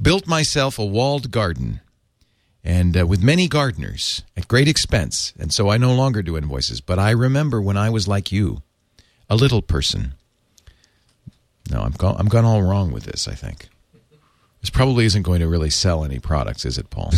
built 0.00 0.26
myself 0.26 0.78
a 0.78 0.84
walled 0.84 1.30
garden, 1.30 1.80
and 2.64 2.96
uh, 2.96 3.06
with 3.06 3.22
many 3.22 3.46
gardeners 3.46 4.22
at 4.36 4.48
great 4.48 4.68
expense, 4.68 5.34
and 5.38 5.52
so 5.52 5.68
I 5.68 5.76
no 5.76 5.94
longer 5.94 6.22
do 6.22 6.36
invoices. 6.36 6.80
But 6.80 6.98
I 6.98 7.10
remember 7.10 7.60
when 7.60 7.76
I 7.76 7.90
was 7.90 8.08
like 8.08 8.32
you, 8.32 8.62
a 9.28 9.36
little 9.36 9.60
person. 9.62 10.14
No, 11.70 11.80
I'm 11.82 11.92
go- 11.92 12.16
I'm 12.18 12.28
gone 12.28 12.44
all 12.44 12.62
wrong 12.62 12.90
with 12.90 13.04
this. 13.04 13.28
I 13.28 13.34
think. 13.34 13.68
This 14.60 14.70
probably 14.70 15.04
isn't 15.04 15.22
going 15.22 15.40
to 15.40 15.48
really 15.48 15.68
sell 15.68 16.04
any 16.06 16.18
products, 16.18 16.64
is 16.64 16.78
it, 16.78 16.88
Paul? 16.88 17.12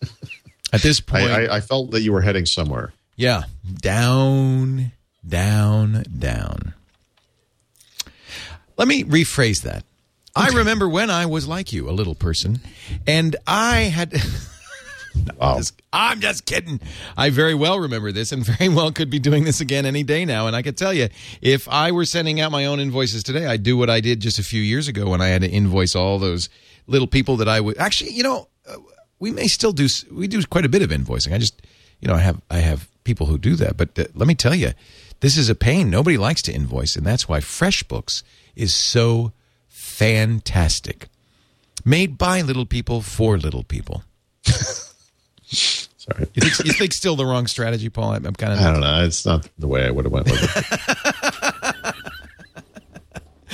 At 0.72 0.82
this 0.82 1.00
point, 1.00 1.24
I, 1.30 1.46
I, 1.46 1.56
I 1.56 1.60
felt 1.60 1.90
that 1.90 2.02
you 2.02 2.12
were 2.12 2.20
heading 2.20 2.46
somewhere. 2.46 2.92
yeah, 3.16 3.42
down, 3.80 4.92
down, 5.26 6.04
down. 6.16 6.74
Let 8.76 8.86
me 8.86 9.02
rephrase 9.02 9.62
that. 9.62 9.84
I 10.36 10.50
remember 10.50 10.88
when 10.88 11.10
I 11.10 11.26
was 11.26 11.48
like 11.48 11.72
you, 11.72 11.88
a 11.88 11.92
little 11.92 12.14
person, 12.14 12.60
and 13.06 13.34
I 13.48 13.82
had. 13.82 14.12
Wow. 15.38 15.56
Just- 15.58 15.80
I'm 15.92 16.20
just 16.20 16.44
kidding. 16.46 16.80
I 17.16 17.30
very 17.30 17.54
well 17.54 17.78
remember 17.80 18.12
this 18.12 18.32
and 18.32 18.44
very 18.58 18.68
well 18.68 18.92
could 18.92 19.10
be 19.10 19.18
doing 19.18 19.44
this 19.44 19.60
again 19.60 19.86
any 19.86 20.02
day 20.02 20.24
now. 20.24 20.46
And 20.46 20.54
I 20.54 20.62
could 20.62 20.76
tell 20.76 20.92
you, 20.92 21.08
if 21.40 21.68
I 21.68 21.92
were 21.92 22.04
sending 22.04 22.40
out 22.40 22.52
my 22.52 22.66
own 22.66 22.80
invoices 22.80 23.22
today, 23.22 23.46
I'd 23.46 23.62
do 23.62 23.76
what 23.76 23.90
I 23.90 24.00
did 24.00 24.20
just 24.20 24.38
a 24.38 24.42
few 24.44 24.60
years 24.62 24.88
ago 24.88 25.08
when 25.10 25.20
I 25.20 25.28
had 25.28 25.42
to 25.42 25.48
invoice 25.48 25.94
all 25.94 26.18
those 26.18 26.48
little 26.86 27.08
people 27.08 27.36
that 27.38 27.48
I 27.48 27.60
would 27.60 27.78
actually, 27.78 28.12
you 28.12 28.22
know, 28.22 28.48
uh, 28.68 28.76
we 29.18 29.30
may 29.30 29.46
still 29.46 29.72
do, 29.72 29.88
we 30.12 30.28
do 30.28 30.42
quite 30.44 30.64
a 30.64 30.68
bit 30.68 30.82
of 30.82 30.90
invoicing. 30.90 31.32
I 31.32 31.38
just, 31.38 31.60
you 32.00 32.08
know, 32.08 32.14
I 32.14 32.18
have, 32.20 32.40
I 32.50 32.58
have 32.58 32.88
people 33.04 33.26
who 33.26 33.38
do 33.38 33.56
that. 33.56 33.76
But 33.76 33.98
uh, 33.98 34.04
let 34.14 34.28
me 34.28 34.34
tell 34.34 34.54
you, 34.54 34.72
this 35.20 35.38
is 35.38 35.48
a 35.48 35.54
pain. 35.54 35.88
Nobody 35.88 36.18
likes 36.18 36.42
to 36.42 36.52
invoice. 36.52 36.96
And 36.96 37.06
that's 37.06 37.26
why 37.28 37.40
FreshBooks 37.40 38.22
is 38.54 38.74
so 38.74 39.32
fantastic. 39.68 41.08
Made 41.84 42.18
by 42.18 42.42
little 42.42 42.66
people 42.66 43.00
for 43.00 43.38
little 43.38 43.62
people. 43.64 44.02
Sorry. 45.96 46.26
You 46.34 46.42
think, 46.42 46.66
you 46.66 46.72
think 46.72 46.92
still 46.92 47.16
the 47.16 47.26
wrong 47.26 47.46
strategy, 47.48 47.88
Paul? 47.88 48.12
I'm, 48.12 48.26
I'm 48.26 48.34
kind 48.34 48.52
of 48.52 48.60
I 48.60 48.70
don't 48.70 48.80
know. 48.80 49.04
It's 49.04 49.26
not 49.26 49.48
the 49.58 49.66
way 49.66 49.84
I 49.84 49.90
would 49.90 50.04
have 50.04 50.12
went 50.12 50.26
with 50.26 50.40
it. 50.40 51.94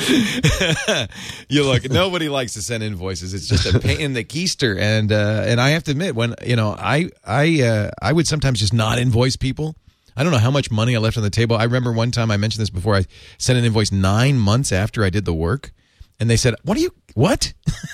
you 1.49 1.65
look. 1.65 1.89
Nobody 1.91 2.29
likes 2.29 2.55
to 2.55 2.63
send 2.63 2.83
invoices. 2.83 3.35
It's 3.35 3.47
just 3.47 3.73
a 3.73 3.79
pain 3.79 4.01
in 4.01 4.13
the 4.15 4.25
keister, 4.25 4.79
and 4.79 5.13
uh, 5.13 5.45
and 5.47 5.61
I 5.61 5.71
have 5.71 5.85
to 5.85 5.93
admit, 5.93 6.15
when 6.15 6.35
you 6.45 6.57
know, 6.57 6.75
I 6.79 7.11
I 7.25 7.63
uh, 7.63 7.91
I 8.01 8.13
would 8.13 8.27
sometimes 8.27 8.61
just 8.61 8.73
not 8.73 8.99
invoice 8.99 9.37
people. 9.37 9.77
I 10.17 10.23
don't 10.23 10.33
know 10.33 10.39
how 10.39 10.51
much 10.51 10.71
money 10.71 10.95
I 10.95 10.99
left 10.99 11.17
on 11.17 11.23
the 11.23 11.31
table. 11.31 11.57
I 11.57 11.65
remember 11.65 11.93
one 11.93 12.11
time 12.11 12.31
I 12.31 12.37
mentioned 12.37 12.61
this 12.61 12.71
before. 12.71 12.97
I 12.97 13.07
sent 13.39 13.59
an 13.59 13.65
invoice 13.65 13.93
nine 13.93 14.39
months 14.39 14.73
after 14.73 15.05
I 15.05 15.11
did 15.11 15.25
the 15.25 15.35
work, 15.35 15.73
and 16.21 16.29
they 16.29 16.37
said, 16.37 16.55
"What 16.65 16.77
are 16.77 16.81
you? 16.81 16.93
What? 17.15 17.53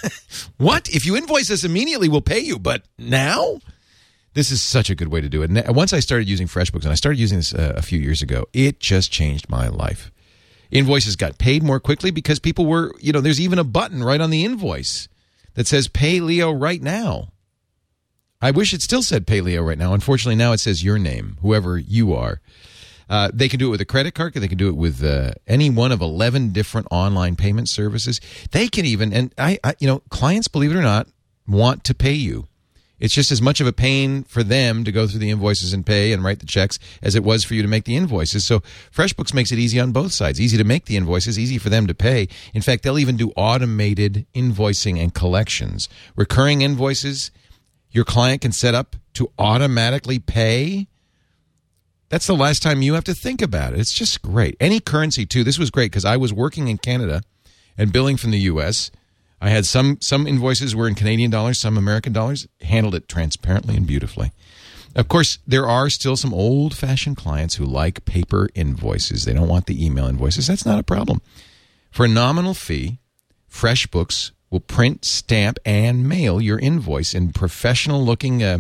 what? 0.57 0.89
If 0.89 1.05
you 1.05 1.17
invoice 1.17 1.51
us 1.51 1.65
immediately, 1.65 2.09
we'll 2.09 2.23
pay 2.23 2.41
you, 2.41 2.59
but 2.59 2.83
now." 2.99 3.61
This 4.39 4.53
is 4.53 4.63
such 4.63 4.89
a 4.89 4.95
good 4.95 5.09
way 5.09 5.21
to 5.21 5.29
do 5.29 5.43
it. 5.43 5.51
And 5.51 5.75
once 5.75 5.93
I 5.93 5.99
started 5.99 6.29
using 6.29 6.47
FreshBooks, 6.47 6.85
and 6.85 6.93
I 6.93 6.95
started 6.95 7.19
using 7.19 7.39
this 7.39 7.53
uh, 7.53 7.73
a 7.75 7.83
few 7.83 7.99
years 7.99 8.23
ago, 8.23 8.47
it 8.53 8.79
just 8.79 9.11
changed 9.11 9.51
my 9.51 9.67
life. 9.67 10.13
Invoices 10.71 11.17
got 11.17 11.39
paid 11.39 11.65
more 11.65 11.81
quickly 11.81 12.13
because 12.13 12.39
people 12.39 12.65
were, 12.65 12.95
you 13.01 13.13
know, 13.13 13.21
there's 13.21 13.41
even 13.41 13.59
a 13.59 13.65
button 13.65 14.05
right 14.05 14.21
on 14.21 14.31
the 14.31 14.45
invoice 14.45 15.09
that 15.55 15.67
says 15.67 15.89
"Pay 15.89 16.21
Leo 16.21 16.53
right 16.53 16.81
now." 16.81 17.33
I 18.41 18.53
wish 18.53 18.73
it 18.73 18.81
still 18.81 19.03
said 19.03 19.27
"Pay 19.27 19.41
Leo 19.41 19.61
right 19.61 19.77
now." 19.77 19.93
Unfortunately, 19.93 20.37
now 20.37 20.53
it 20.53 20.59
says 20.59 20.85
your 20.85 21.01
name, 21.01 21.39
whoever 21.43 21.77
you 21.77 22.15
are. 22.15 22.41
Uh, 23.11 23.33
they 23.35 23.49
can 23.49 23.59
do 23.59 23.67
it 23.67 23.71
with 23.73 23.81
a 23.81 23.85
credit 23.85 24.15
card. 24.15 24.35
They 24.35 24.47
can 24.47 24.57
do 24.57 24.69
it 24.69 24.77
with 24.77 25.03
uh, 25.03 25.33
any 25.49 25.69
one 25.69 25.91
of 25.91 26.01
eleven 26.01 26.53
different 26.53 26.87
online 26.93 27.35
payment 27.35 27.69
services. 27.69 28.21
They 28.53 28.69
can 28.69 28.85
even, 28.85 29.13
and 29.13 29.35
I, 29.37 29.59
I, 29.65 29.75
you 29.81 29.89
know, 29.89 29.99
clients, 30.11 30.47
believe 30.47 30.71
it 30.71 30.77
or 30.77 30.83
not, 30.83 31.09
want 31.49 31.83
to 31.83 31.93
pay 31.93 32.13
you. 32.13 32.47
It's 32.99 33.15
just 33.15 33.31
as 33.31 33.41
much 33.41 33.61
of 33.61 33.67
a 33.67 33.73
pain 33.73 34.25
for 34.25 34.43
them 34.43 34.85
to 34.85 34.93
go 34.93 35.07
through 35.07 35.21
the 35.21 35.31
invoices 35.31 35.73
and 35.73 35.87
pay 35.87 36.13
and 36.13 36.25
write 36.25 36.41
the 36.41 36.47
checks 36.47 36.79
as 37.03 37.15
it 37.15 37.23
was 37.23 37.45
for 37.45 37.55
you 37.55 37.63
to 37.63 37.69
make 37.69 37.85
the 37.85 37.97
invoices. 37.97 38.45
So 38.45 38.61
FreshBooks 38.93 39.33
makes 39.33 39.53
it 39.53 39.59
easy 39.59 39.79
on 39.79 39.93
both 39.93 40.13
sides. 40.13 40.41
Easy 40.41 40.57
to 40.57 40.65
make 40.65 40.87
the 40.87 40.97
invoices, 40.97 41.39
easy 41.39 41.59
for 41.59 41.69
them 41.69 41.87
to 41.87 41.95
pay. 41.95 42.29
In 42.55 42.63
fact, 42.63 42.83
they'll 42.83 42.99
even 42.99 43.17
do 43.17 43.31
automated 43.37 44.27
invoicing 44.35 45.01
and 45.01 45.15
collections. 45.15 45.89
Recurring 46.17 46.63
invoices, 46.63 47.31
your 47.91 48.05
client 48.05 48.43
can 48.43 48.53
set 48.53 48.75
up 48.75 48.97
to 49.15 49.31
automatically 49.39 50.19
pay. 50.19 50.89
That's 52.09 52.27
the 52.27 52.37
last 52.37 52.63
time 52.63 52.83
you 52.83 52.95
have 52.95 53.05
to 53.05 53.15
think 53.15 53.43
about 53.43 53.75
it. 53.75 53.81
It's 53.81 53.93
just 53.93 54.23
great. 54.23 54.57
Any 54.59 54.81
currency 54.81 55.25
too. 55.25 55.45
This 55.45 55.59
was 55.59 55.71
great 55.71 55.93
because 55.93 56.05
I 56.05 56.17
was 56.17 56.33
working 56.33 56.69
in 56.69 56.79
Canada 56.79 57.23
and 57.77 57.93
billing 57.93 58.17
from 58.17 58.33
the 58.33 58.41
US. 58.41 58.91
I 59.41 59.51
had 59.51 59.67
some 59.67 59.99
some 60.01 60.27
invoices 60.27 60.75
were 60.75 60.89
in 60.89 60.95
Canadian 60.95 61.31
dollars, 61.31 61.61
some 61.61 61.77
American 61.77 62.13
dollars. 62.13 62.49
Handled 62.61 62.95
it 62.95 63.09
transparently 63.09 63.77
and 63.77 63.87
beautifully. 63.87 64.33
Of 64.97 65.09
course, 65.09 65.39
there 65.47 65.69
are 65.69 65.91
still 65.91 66.17
some 66.17 66.35
old-fashioned 66.35 67.17
clients 67.17 67.55
who 67.55 67.65
like 67.65 68.05
paper 68.05 68.49
invoices. 68.55 69.25
They 69.25 69.35
don't 69.35 69.47
want 69.47 69.67
the 69.67 69.85
email 69.85 70.07
invoices. 70.07 70.47
That's 70.47 70.67
not 70.67 70.79
a 70.79 70.83
problem. 70.83 71.21
For 71.91 72.07
a 72.07 72.09
nominal 72.09 72.55
fee, 72.55 72.99
FreshBooks 73.51 74.33
will 74.51 74.61
print, 74.61 75.05
stamp, 75.05 75.59
and 75.65 76.09
mail 76.09 76.41
your 76.41 76.59
invoice 76.59 77.15
in 77.15 77.33
professional-looking 77.33 78.43
uh, 78.43 78.59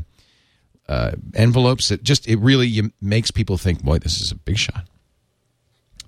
uh, 0.88 1.12
envelopes. 1.34 1.88
That 1.88 2.02
just 2.04 2.28
it 2.28 2.36
really 2.36 2.92
makes 3.00 3.30
people 3.30 3.56
think, 3.56 3.82
"Boy, 3.82 3.98
this 3.98 4.20
is 4.20 4.30
a 4.30 4.36
big 4.36 4.58
shot." 4.58 4.86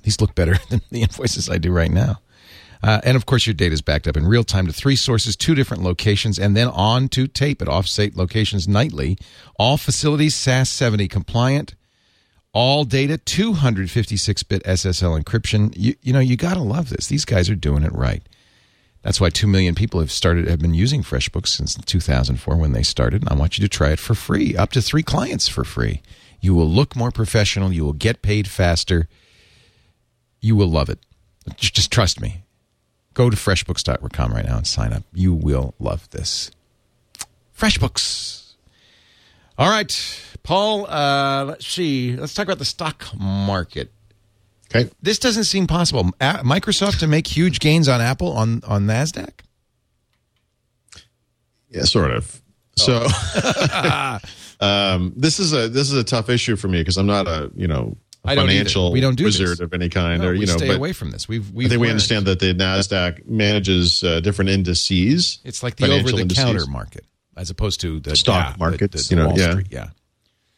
These 0.02 0.20
look 0.20 0.34
better 0.34 0.58
than 0.68 0.82
the 0.90 1.02
invoices 1.02 1.48
I 1.50 1.58
do 1.58 1.72
right 1.72 1.90
now. 1.90 2.20
Uh, 2.82 3.00
and 3.04 3.16
of 3.16 3.26
course, 3.26 3.46
your 3.46 3.54
data 3.54 3.72
is 3.72 3.82
backed 3.82 4.08
up 4.08 4.16
in 4.16 4.26
real 4.26 4.44
time 4.44 4.66
to 4.66 4.72
three 4.72 4.96
sources, 4.96 5.36
two 5.36 5.54
different 5.54 5.82
locations, 5.82 6.38
and 6.38 6.56
then 6.56 6.68
on 6.68 7.08
to 7.08 7.26
tape 7.26 7.60
at 7.60 7.68
offsite 7.68 8.16
locations 8.16 8.66
nightly. 8.66 9.18
All 9.58 9.76
facilities 9.76 10.34
SAS 10.34 10.70
70 10.70 11.08
compliant. 11.08 11.74
All 12.52 12.84
data 12.84 13.16
256 13.18 14.42
bit 14.44 14.64
SSL 14.64 15.22
encryption. 15.22 15.72
You, 15.76 15.94
you 16.02 16.12
know, 16.12 16.20
you 16.20 16.36
got 16.36 16.54
to 16.54 16.62
love 16.62 16.88
this. 16.88 17.06
These 17.06 17.24
guys 17.24 17.48
are 17.48 17.54
doing 17.54 17.84
it 17.84 17.92
right. 17.92 18.22
That's 19.02 19.20
why 19.20 19.30
2 19.30 19.46
million 19.46 19.74
people 19.74 20.00
have 20.00 20.10
started 20.10 20.46
have 20.48 20.58
been 20.58 20.74
using 20.74 21.02
FreshBooks 21.02 21.48
since 21.48 21.74
2004 21.74 22.56
when 22.56 22.72
they 22.72 22.82
started. 22.82 23.22
And 23.22 23.30
I 23.30 23.34
want 23.34 23.56
you 23.56 23.62
to 23.62 23.68
try 23.68 23.90
it 23.90 23.98
for 23.98 24.14
free, 24.14 24.56
up 24.56 24.72
to 24.72 24.82
3 24.82 25.02
clients 25.02 25.48
for 25.48 25.64
free. 25.64 26.02
You 26.40 26.54
will 26.54 26.68
look 26.68 26.96
more 26.96 27.10
professional, 27.10 27.72
you 27.72 27.84
will 27.84 27.92
get 27.92 28.22
paid 28.22 28.48
faster. 28.48 29.08
You 30.40 30.56
will 30.56 30.68
love 30.68 30.88
it. 30.88 30.98
Just, 31.56 31.74
just 31.74 31.90
trust 31.90 32.20
me. 32.20 32.42
Go 33.14 33.28
to 33.30 33.36
freshbooks.com 33.36 34.32
right 34.32 34.44
now 34.46 34.56
and 34.58 34.66
sign 34.66 34.92
up. 34.92 35.02
You 35.12 35.34
will 35.34 35.74
love 35.78 36.08
this. 36.10 36.50
FreshBooks. 37.58 38.54
All 39.58 39.68
right, 39.68 40.22
Paul. 40.42 40.86
Uh, 40.90 41.44
let's 41.44 41.66
see. 41.66 42.16
Let's 42.16 42.32
talk 42.32 42.44
about 42.46 42.58
the 42.58 42.64
stock 42.64 43.06
market. 43.18 43.92
Okay. 44.74 44.88
This 45.02 45.18
doesn't 45.18 45.44
seem 45.44 45.66
possible. 45.66 46.10
A- 46.20 46.38
Microsoft 46.44 47.00
to 47.00 47.06
make 47.06 47.26
huge 47.26 47.58
gains 47.58 47.88
on 47.88 48.00
Apple 48.00 48.32
on 48.32 48.62
on 48.66 48.86
Nasdaq. 48.86 49.32
Yeah, 51.68 51.82
sort 51.82 52.12
of. 52.12 52.40
So, 52.76 53.06
Oh. 53.08 54.18
um, 54.60 55.12
this 55.16 55.38
is 55.38 55.52
a 55.52 55.68
this 55.68 55.90
is 55.90 55.98
a 55.98 56.04
tough 56.04 56.30
issue 56.30 56.56
for 56.56 56.68
me 56.68 56.80
because 56.80 56.96
I'm 56.96 57.06
not 57.06 57.26
a 57.26 57.50
you 57.54 57.66
know 57.68 57.96
I 58.24 58.34
don't 58.34 58.44
either. 58.44 58.52
financial 58.52 58.92
We 58.92 59.00
don't 59.00 59.16
do 59.16 59.24
wizard 59.24 59.48
this. 59.48 59.60
of 59.60 59.72
any 59.72 59.88
kind, 59.88 60.22
No, 60.22 60.28
or 60.28 60.32
we 60.32 60.40
you 60.40 60.46
know. 60.46 60.56
stay 60.56 60.74
away 60.74 60.92
from 60.92 61.10
this. 61.10 61.28
We've 61.28 61.50
we've 61.52 61.68
think 61.68 61.80
we 61.80 61.88
understand 61.88 62.26
that 62.26 62.40
the 62.40 62.54
Nasdaq 62.54 63.26
manages 63.26 64.02
uh, 64.04 64.20
different 64.20 64.50
indices. 64.50 65.38
It's 65.44 65.62
like 65.62 65.76
the 65.76 65.90
over 65.92 66.12
the 66.12 66.26
counter 66.34 66.66
market 66.66 67.04
as 67.36 67.50
opposed 67.50 67.80
to 67.80 68.00
the 68.00 68.14
Stock 68.16 68.56
yeah, 68.58 68.70
the, 68.70 68.88
the, 68.88 69.06
you 69.10 69.16
know, 69.16 69.28
Wall 69.28 69.38
yeah. 69.38 69.50
Street. 69.52 69.66
Yeah. 69.70 69.88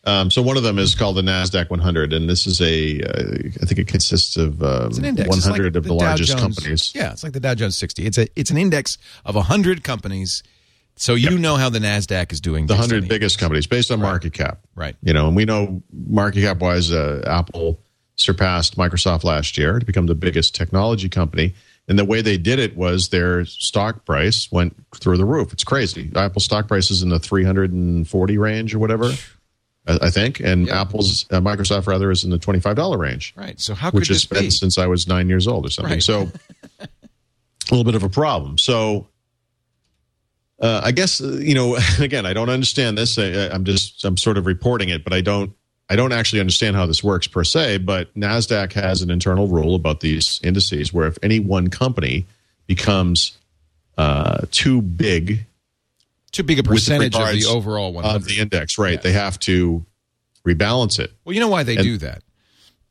Um, 0.04 0.32
so 0.32 0.42
one 0.42 0.56
of 0.56 0.64
them 0.64 0.78
is 0.80 0.96
called 0.96 1.16
the 1.16 1.22
Nasdaq 1.22 1.70
100, 1.70 2.12
and 2.12 2.28
this 2.28 2.44
is 2.48 2.60
a 2.60 3.00
uh, 3.02 3.48
I 3.62 3.66
think 3.66 3.78
it 3.78 3.86
consists 3.86 4.36
of 4.36 4.60
um, 4.62 4.88
It's 4.88 4.98
an 4.98 5.04
index. 5.04 5.28
It's 5.36 5.46
100 5.46 5.64
like 5.74 5.76
of 5.76 5.84
the, 5.84 5.88
Dow 5.90 5.94
largest 5.94 6.30
Jones- 6.36 6.40
companies. 6.56 6.92
Yeah, 6.92 7.12
it's 7.12 7.22
like 7.22 7.32
the 7.34 7.40
Dow 7.40 7.54
Jones 7.54 7.78
60. 7.78 8.04
It's 8.04 8.18
a 8.18 8.26
it's 8.34 8.50
an 8.50 8.56
index 8.56 8.98
of 9.24 9.36
100 9.36 9.84
companies. 9.84 10.42
So 10.96 11.14
you 11.14 11.38
know 11.38 11.56
how 11.56 11.68
the 11.68 11.78
Nasdaq 11.78 12.32
is 12.32 12.40
doing. 12.40 12.66
the 12.66 12.74
100 12.74 13.08
biggest 13.08 13.38
companies 13.38 13.66
based 13.66 13.90
on 13.90 14.00
market 14.00 14.32
cap. 14.32 14.60
Right. 14.74 14.94
You 15.02 15.12
know, 15.12 15.26
and 15.26 15.34
we 15.36 15.44
know 15.44 15.82
market 15.92 16.42
cap 16.42 16.58
wise, 16.58 16.92
uh, 16.92 17.22
Apple 17.26 17.80
surpassed 18.16 18.76
Microsoft 18.76 19.24
last 19.24 19.56
year 19.58 19.78
to 19.78 19.86
become 19.86 20.06
the 20.06 20.14
biggest 20.14 20.54
technology 20.54 21.08
company. 21.08 21.54
And 21.88 21.98
the 21.98 22.04
way 22.04 22.22
they 22.22 22.38
did 22.38 22.58
it 22.60 22.76
was 22.76 23.08
their 23.08 23.44
stock 23.44 24.04
price 24.04 24.52
went 24.52 24.76
through 24.94 25.16
the 25.16 25.24
roof. 25.24 25.52
It's 25.52 25.64
crazy. 25.64 26.12
Apple 26.14 26.40
stock 26.40 26.68
price 26.68 26.90
is 26.90 27.02
in 27.02 27.08
the 27.08 27.18
340 27.18 28.38
range 28.38 28.74
or 28.74 28.78
whatever, 28.78 29.10
I, 29.86 30.10
think. 30.10 30.38
And 30.38 30.70
Apple's, 30.70 31.26
uh, 31.32 31.40
Microsoft 31.40 31.88
rather, 31.88 32.12
is 32.12 32.22
in 32.22 32.30
the 32.30 32.38
$25 32.38 32.98
range, 32.98 33.34
Right. 33.36 33.58
So 33.58 33.74
how 33.74 33.90
could 33.90 34.00
which 34.00 34.08
has 34.08 34.18
this 34.18 34.24
be? 34.26 34.40
been 34.40 34.50
since 34.52 34.78
I 34.78 34.86
was 34.86 35.08
nine 35.08 35.28
years 35.28 35.48
old 35.48 35.66
or 35.66 35.70
something. 35.70 35.94
Right. 35.94 36.02
So 36.02 36.30
a 36.80 36.88
little 37.70 37.84
bit 37.84 37.96
of 37.96 38.04
a 38.04 38.08
problem. 38.08 38.58
So 38.58 39.08
uh, 40.62 40.80
I 40.84 40.92
guess 40.92 41.20
uh, 41.20 41.38
you 41.40 41.54
know. 41.54 41.76
Again, 41.98 42.24
I 42.24 42.32
don't 42.32 42.48
understand 42.48 42.96
this. 42.96 43.18
I, 43.18 43.48
I'm 43.52 43.64
just 43.64 44.04
I'm 44.04 44.16
sort 44.16 44.38
of 44.38 44.46
reporting 44.46 44.88
it, 44.88 45.04
but 45.04 45.12
I 45.12 45.20
don't 45.20 45.52
I 45.90 45.96
don't 45.96 46.12
actually 46.12 46.40
understand 46.40 46.76
how 46.76 46.86
this 46.86 47.02
works 47.04 47.26
per 47.26 47.44
se. 47.44 47.78
But 47.78 48.14
Nasdaq 48.14 48.72
has 48.72 49.02
an 49.02 49.10
internal 49.10 49.48
rule 49.48 49.74
about 49.74 50.00
these 50.00 50.40
indices 50.42 50.92
where 50.94 51.06
if 51.08 51.18
any 51.22 51.40
one 51.40 51.68
company 51.68 52.26
becomes 52.66 53.36
uh, 53.98 54.46
too 54.50 54.80
big 54.80 55.44
Too 56.30 56.42
big 56.44 56.58
a 56.58 56.62
percentage 56.62 57.14
of 57.14 57.28
the 57.32 57.44
overall 57.46 57.92
100. 57.92 58.16
of 58.16 58.24
the 58.24 58.38
index, 58.40 58.78
right? 58.78 59.02
They 59.02 59.12
have 59.12 59.38
to 59.40 59.84
rebalance 60.46 60.98
it. 60.98 61.12
well, 61.24 61.34
you 61.34 61.40
know 61.40 61.48
why 61.48 61.62
they 61.62 61.76
And- 61.76 61.84
do 61.84 61.98
that? 61.98 62.22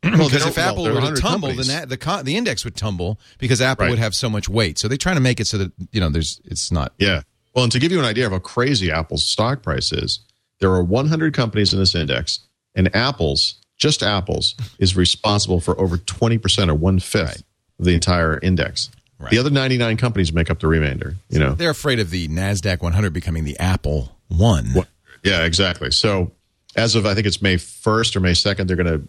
Because 0.03 0.31
don't- 0.31 0.47
if 0.49 0.57
Apple 0.57 0.87
are 0.87 0.93
were 0.93 1.01
to 1.01 1.21
tumble, 1.21 1.49
companies. 1.49 1.67
then 1.67 1.87
the 1.87 1.97
con- 1.97 2.25
the 2.25 2.35
index 2.35 2.63
would 2.65 2.75
tumble 2.75 3.19
because 3.37 3.61
Apple 3.61 3.85
Right. 3.85 3.89
would 3.91 3.99
have 3.99 4.13
so 4.15 4.29
much 4.31 4.49
weight. 4.49 4.77
So 4.79 4.87
they're 4.87 4.97
trying 4.97 5.15
to 5.17 5.21
make 5.21 5.39
it 5.39 5.45
so 5.47 5.57
that 5.59 5.71
you 5.91 5.99
know 6.01 6.09
there's 6.09 6.41
it's 6.45 6.71
not. 6.71 6.93
Yeah. 6.97 7.21
Well, 7.53 7.63
and 7.63 7.71
to 7.71 7.79
give 7.79 7.91
you 7.91 7.99
an 7.99 8.05
idea 8.05 8.25
of 8.25 8.31
how 8.31 8.39
crazy 8.39 8.91
Apple's 8.91 9.25
stock 9.25 9.61
price 9.61 9.91
is, 9.91 10.19
there 10.59 10.71
are 10.71 10.83
100 10.83 11.33
companies 11.33 11.73
in 11.73 11.79
this 11.79 11.95
index, 11.95 12.39
and 12.75 12.93
Apple's, 12.95 13.55
just 13.77 14.03
Apple's, 14.03 14.55
is 14.79 14.95
responsible 14.95 15.59
for 15.59 15.79
over 15.79 15.97
20% 15.97 16.69
or 16.69 16.75
one 16.75 16.99
fifth 16.99 17.43
of 17.79 17.85
the 17.85 17.93
entire 17.93 18.39
index. 18.39 18.89
Right. 19.19 19.31
The 19.31 19.37
other 19.39 19.49
99 19.49 19.97
companies 19.97 20.31
make 20.33 20.49
up 20.49 20.59
the 20.59 20.67
remainder, 20.67 21.15
you 21.29 21.39
know? 21.39 21.53
They're 21.53 21.69
afraid 21.71 21.99
of 21.99 22.09
the 22.09 22.27
Nasdaq 22.27 22.81
100 22.81 23.11
becoming 23.13 23.43
the 23.43 23.57
Apple 23.59 24.17
one. 24.29 24.67
What- 24.73 24.87
Yeah, 25.23 25.43
exactly. 25.43 25.91
So 25.91 26.31
as 26.75 26.95
of, 26.95 27.05
I 27.05 27.13
think 27.13 27.27
it's 27.27 27.41
May 27.41 27.57
1st 27.57 28.15
or 28.15 28.19
May 28.21 28.31
2nd, 28.31 28.67
they're 28.67 28.77
going 28.77 28.87
to 29.01 29.07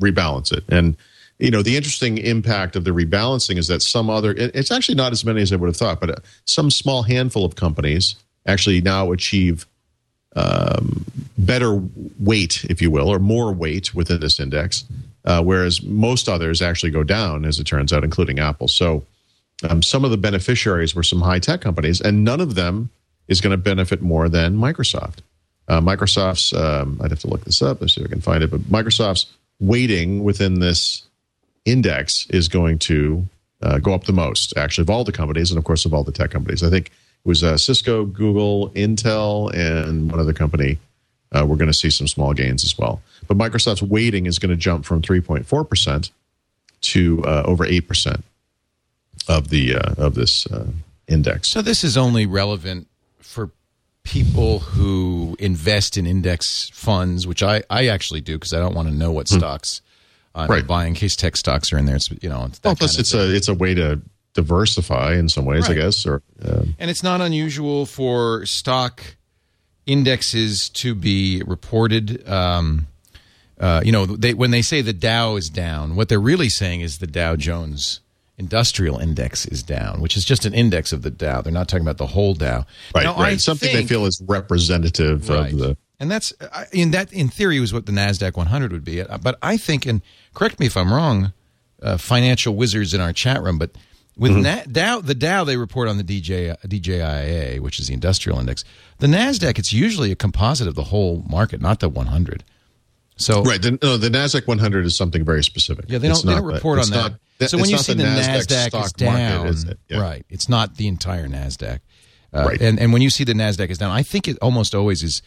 rebalance 0.00 0.52
it. 0.52 0.64
And, 0.68 0.96
you 1.38 1.50
know, 1.50 1.62
the 1.62 1.76
interesting 1.76 2.18
impact 2.18 2.76
of 2.76 2.84
the 2.84 2.92
rebalancing 2.92 3.58
is 3.58 3.68
that 3.68 3.82
some 3.82 4.08
other, 4.08 4.32
it's 4.36 4.70
actually 4.70 4.94
not 4.94 5.12
as 5.12 5.24
many 5.24 5.42
as 5.42 5.52
I 5.52 5.56
would 5.56 5.66
have 5.66 5.76
thought, 5.76 6.00
but 6.00 6.10
uh, 6.10 6.16
some 6.44 6.70
small 6.70 7.02
handful 7.02 7.44
of 7.44 7.56
companies 7.56 8.14
actually 8.46 8.80
now 8.80 9.10
achieve 9.10 9.66
um, 10.36 11.04
better 11.36 11.80
weight, 12.18 12.64
if 12.68 12.80
you 12.80 12.90
will, 12.90 13.08
or 13.08 13.18
more 13.18 13.52
weight 13.52 13.94
within 13.94 14.20
this 14.20 14.38
index, 14.38 14.84
uh, 15.24 15.42
whereas 15.42 15.82
most 15.82 16.28
others 16.28 16.62
actually 16.62 16.90
go 16.90 17.02
down, 17.02 17.44
as 17.44 17.58
it 17.58 17.64
turns 17.64 17.92
out, 17.92 18.04
including 18.04 18.38
Apple. 18.38 18.68
So 18.68 19.04
um, 19.68 19.82
some 19.82 20.04
of 20.04 20.10
the 20.10 20.16
beneficiaries 20.16 20.94
were 20.94 21.02
some 21.02 21.20
high 21.20 21.38
tech 21.38 21.60
companies, 21.60 22.00
and 22.00 22.24
none 22.24 22.40
of 22.40 22.54
them 22.54 22.90
is 23.28 23.40
going 23.40 23.52
to 23.52 23.56
benefit 23.56 24.02
more 24.02 24.28
than 24.28 24.56
Microsoft. 24.56 25.18
Uh, 25.66 25.80
Microsoft's, 25.80 26.52
um, 26.52 27.00
I'd 27.02 27.10
have 27.10 27.20
to 27.20 27.28
look 27.28 27.44
this 27.44 27.62
up, 27.62 27.80
let's 27.80 27.94
see 27.94 28.02
if 28.02 28.06
I 28.06 28.10
can 28.10 28.20
find 28.20 28.44
it, 28.44 28.50
but 28.50 28.60
Microsoft's 28.62 29.26
weighting 29.60 30.22
within 30.22 30.60
this 30.60 31.02
index 31.64 32.26
is 32.30 32.48
going 32.48 32.78
to 32.80 33.26
uh, 33.62 33.78
go 33.78 33.94
up 33.94 34.04
the 34.04 34.12
most, 34.12 34.56
actually, 34.56 34.82
of 34.82 34.90
all 34.90 35.04
the 35.04 35.12
companies, 35.12 35.50
and 35.50 35.58
of 35.58 35.64
course, 35.64 35.84
of 35.84 35.94
all 35.94 36.04
the 36.04 36.12
tech 36.12 36.30
companies. 36.30 36.62
I 36.62 36.70
think 36.70 36.88
it 36.88 37.28
was 37.28 37.42
uh, 37.42 37.56
Cisco, 37.56 38.04
Google, 38.04 38.70
Intel, 38.70 39.52
and 39.54 40.10
one 40.10 40.20
other 40.20 40.32
company. 40.32 40.78
Uh, 41.32 41.44
we're 41.46 41.56
going 41.56 41.70
to 41.70 41.74
see 41.74 41.90
some 41.90 42.06
small 42.06 42.32
gains 42.32 42.62
as 42.62 42.76
well. 42.78 43.00
But 43.26 43.38
Microsoft's 43.38 43.82
weighting 43.82 44.26
is 44.26 44.38
going 44.38 44.50
to 44.50 44.56
jump 44.56 44.84
from 44.84 45.02
3.4% 45.02 46.10
to 46.82 47.24
uh, 47.24 47.42
over 47.46 47.66
8% 47.66 48.22
of 49.26 49.48
the 49.48 49.76
uh, 49.76 49.94
of 49.96 50.14
this 50.14 50.46
uh, 50.46 50.66
index. 51.08 51.48
So 51.48 51.62
this 51.62 51.82
is 51.82 51.96
only 51.96 52.26
relevant 52.26 52.86
for 53.20 53.50
people 54.04 54.58
who 54.58 55.34
invest 55.38 55.96
in 55.96 56.06
index 56.06 56.68
funds, 56.74 57.26
which 57.26 57.42
I, 57.42 57.62
I 57.70 57.86
actually 57.86 58.20
do 58.20 58.34
because 58.34 58.52
I 58.52 58.58
don't 58.58 58.74
want 58.74 58.88
to 58.88 58.94
know 58.94 59.10
what 59.10 59.28
stocks 59.28 59.80
I'm 60.34 60.46
Hmm. 60.46 60.52
Right. 60.52 60.66
buying 60.66 60.88
in 60.88 60.94
case 60.94 61.14
tech 61.16 61.36
stocks 61.36 61.72
are 61.72 61.78
in 61.78 61.86
there. 61.86 61.96
It's 61.96 62.10
you 62.22 62.28
know 62.28 62.44
it's 62.46 62.58
that 62.60 62.68
Well, 62.70 62.76
plus, 62.76 62.90
kind 62.92 62.96
of 62.96 63.00
it's 63.00 63.12
thing. 63.12 63.20
a 63.20 63.24
it's 63.34 63.48
a 63.48 63.54
way 63.54 63.74
to 63.74 64.00
diversify 64.34 65.14
in 65.14 65.28
some 65.28 65.44
ways, 65.44 65.68
I 65.68 65.74
guess. 65.74 66.04
Or 66.06 66.22
um, 66.44 66.74
and 66.78 66.90
it's 66.90 67.02
not 67.04 67.20
unusual 67.20 67.86
for 67.86 68.44
stock 68.46 69.02
indexes 69.86 70.68
to 70.70 70.94
be 70.94 71.42
reported. 71.46 72.26
Um, 72.28 72.86
uh, 73.60 73.80
you 73.84 73.92
know, 73.92 74.06
they, 74.06 74.34
when 74.34 74.50
they 74.50 74.62
say 74.62 74.80
the 74.80 74.92
Dow 74.92 75.36
is 75.36 75.48
down, 75.48 75.94
what 75.94 76.08
they're 76.08 76.18
really 76.20 76.48
saying 76.48 76.80
is 76.80 76.98
the 76.98 77.06
Dow 77.06 77.36
Jones 77.36 78.00
Industrial 78.36 78.98
Index 78.98 79.46
is 79.46 79.62
down, 79.62 80.00
which 80.00 80.16
is 80.16 80.24
just 80.24 80.44
an 80.44 80.52
index 80.54 80.92
of 80.92 81.02
the 81.02 81.10
Dow. 81.10 81.40
They're 81.40 81.52
not 81.52 81.68
talking 81.68 81.84
about 81.86 81.98
the 81.98 82.06
whole 82.08 82.34
Dow. 82.34 82.66
right, 82.94 83.04
Now, 83.04 83.14
right. 83.16 83.34
I 83.34 83.36
Something 83.36 83.70
think- 83.70 83.88
they 83.88 83.94
feel 83.94 84.06
is 84.06 84.20
representative 84.26 85.28
right. 85.28 85.52
of 85.52 85.58
the. 85.58 85.76
And 86.04 86.10
that's 86.10 86.32
I- 86.52 86.66
in 86.72 86.90
that 86.92 87.12
in 87.12 87.28
theory 87.28 87.58
was 87.60 87.72
what 87.72 87.86
the 87.86 87.92
Nasdaq 87.92 88.36
100 88.36 88.70
would 88.72 88.84
be. 88.84 89.02
But 89.22 89.38
I 89.42 89.56
think, 89.56 89.86
and 89.86 90.02
correct 90.34 90.60
me 90.60 90.66
if 90.66 90.76
I'm 90.76 90.92
wrong, 90.92 91.32
uh, 91.82 91.96
financial 91.96 92.54
wizards 92.54 92.92
in 92.94 93.00
our 93.00 93.12
chat 93.12 93.42
room, 93.42 93.58
but 93.58 93.70
with 94.16 94.30
Mm-hmm. 94.32 94.42
Na- 94.42 94.62
Dow, 94.70 95.00
the 95.00 95.14
Dow 95.14 95.42
they 95.44 95.56
report 95.56 95.88
on 95.88 95.96
the 95.96 96.04
DJ 96.04 96.54
DJIA, 96.66 97.58
which 97.60 97.80
is 97.80 97.88
the 97.88 97.94
industrial 97.94 98.38
index. 98.38 98.62
The 98.98 99.06
Nasdaq, 99.08 99.58
it's 99.58 99.72
usually 99.72 100.12
a 100.12 100.16
composite 100.16 100.68
of 100.68 100.74
the 100.76 100.84
whole 100.84 101.24
market, 101.28 101.60
not 101.60 101.80
the 101.80 101.88
100. 101.88 102.44
So 103.16 103.42
Right. 103.42 103.60
The, 103.62 103.78
no, 103.82 103.96
the 103.96 104.10
Nasdaq 104.10 104.46
100 104.46 104.86
is 104.86 104.96
something 104.96 105.24
very 105.24 105.42
specific. 105.42 105.86
yeah, 105.88 105.98
they 105.98 106.08
don't, 106.08 106.24
they 106.24 106.34
don't 106.34 106.44
report 106.44 106.78
on 106.80 106.90
not- 106.90 107.12
that. 107.38 107.50
So 107.50 107.58
when 107.58 107.68
you 107.70 107.78
see 107.78 107.94
the 107.94 108.04
Nasdaq, 108.04 108.36
is 108.52 108.66
stock 108.68 108.92
down, 108.96 109.12
market, 109.38 109.48
is 109.50 109.64
it? 109.64 109.78
Yeah. 109.88 110.00
right? 110.00 110.24
It's 110.30 110.48
not 110.48 110.76
the 110.76 110.86
entire 110.86 111.26
Nasdaq. 111.28 111.80
Uh, 112.32 112.44
Right. 112.48 112.60
And 112.60 112.78
and 112.80 112.92
when 112.92 113.02
you 113.02 113.10
see 113.10 113.22
the 113.24 113.32
Nasdaq 113.32 113.70
is 113.70 113.78
down, 113.78 113.90
I 113.90 114.02
think 114.04 114.26
it 114.28 114.36
almost 114.42 114.74
always 114.74 115.02
is 115.02 115.20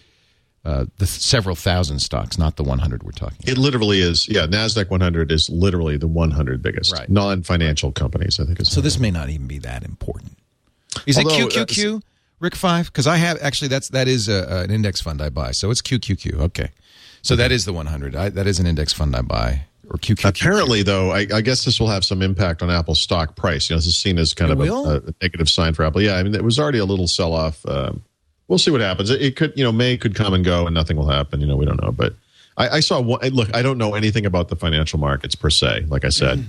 uh, 0.65 0.85
the 0.97 1.05
th- 1.05 1.09
several 1.09 1.55
thousand 1.55 1.99
stocks, 1.99 2.37
not 2.37 2.55
the 2.57 2.63
100 2.63 3.03
we're 3.03 3.11
talking. 3.11 3.37
about. 3.41 3.49
It 3.49 3.57
literally 3.57 4.01
is. 4.01 4.27
Yeah, 4.27 4.47
Nasdaq 4.47 4.89
100 4.89 5.31
is 5.31 5.49
literally 5.49 5.97
the 5.97 6.07
100 6.07 6.61
biggest 6.61 6.91
Right. 6.93 7.09
non-financial 7.09 7.91
companies. 7.93 8.39
I 8.39 8.45
think 8.45 8.65
So 8.65 8.81
this 8.81 8.99
may 8.99 9.11
not 9.11 9.29
even 9.29 9.47
be 9.47 9.59
that 9.59 9.83
important. 9.83 10.37
Is 11.05 11.17
Although, 11.17 11.47
it 11.47 11.51
QQQ, 11.53 12.01
Rick 12.39 12.55
Five? 12.55 12.87
Because 12.87 13.07
I 13.07 13.17
have 13.17 13.37
actually 13.41 13.67
that's 13.69 13.89
that 13.89 14.07
is 14.07 14.27
a, 14.27 14.63
an 14.63 14.71
index 14.71 14.99
fund 15.01 15.21
I 15.21 15.29
buy. 15.29 15.51
So 15.51 15.71
it's 15.71 15.81
QQQ. 15.81 16.39
Okay, 16.39 16.71
so 17.21 17.35
that 17.35 17.51
is 17.51 17.65
the 17.65 17.73
100. 17.73 18.15
I, 18.15 18.29
that 18.29 18.47
is 18.47 18.59
an 18.59 18.65
index 18.65 18.93
fund 18.93 19.15
I 19.15 19.21
buy 19.21 19.61
or 19.89 19.97
QQQ. 19.97 20.25
Apparently, 20.29 20.83
though, 20.83 21.11
I, 21.11 21.27
I 21.33 21.41
guess 21.41 21.63
this 21.65 21.79
will 21.79 21.87
have 21.87 22.03
some 22.03 22.21
impact 22.21 22.61
on 22.61 22.69
Apple's 22.69 22.99
stock 22.99 23.35
price. 23.35 23.69
You 23.69 23.75
know, 23.75 23.77
this 23.77 23.87
is 23.87 23.97
seen 23.97 24.17
as 24.17 24.33
kind 24.33 24.51
It 24.51 24.59
of 24.59 24.67
a, 24.67 25.07
a 25.07 25.13
negative 25.21 25.49
sign 25.49 25.73
for 25.73 25.83
Apple. 25.85 26.01
Yeah, 26.01 26.15
I 26.15 26.23
mean, 26.23 26.35
it 26.35 26.43
was 26.43 26.59
already 26.59 26.79
a 26.79 26.85
little 26.85 27.07
sell-off. 27.07 27.65
Um, 27.65 28.01
we'll 28.47 28.57
see 28.59 28.71
what 28.71 28.81
happens. 28.81 29.09
It, 29.09 29.21
it 29.21 29.35
could, 29.35 29.53
you 29.55 29.63
know, 29.63 29.71
May 29.71 29.97
could 29.97 30.15
come 30.15 30.33
and 30.33 30.43
go, 30.43 30.65
and 30.67 30.73
nothing 30.73 30.97
will 30.97 31.09
happen. 31.09 31.41
You 31.41 31.47
know, 31.47 31.55
we 31.55 31.65
don't 31.65 31.81
know. 31.81 31.91
But 31.91 32.13
I, 32.57 32.69
I 32.69 32.79
saw. 32.79 32.99
One, 33.01 33.21
look, 33.29 33.55
I 33.55 33.61
don't 33.61 33.77
know 33.77 33.93
anything 33.95 34.25
about 34.25 34.49
the 34.49 34.55
financial 34.55 34.99
markets 34.99 35.35
per 35.35 35.49
se. 35.49 35.85
Like 35.87 36.05
I 36.05 36.09
said, 36.09 36.43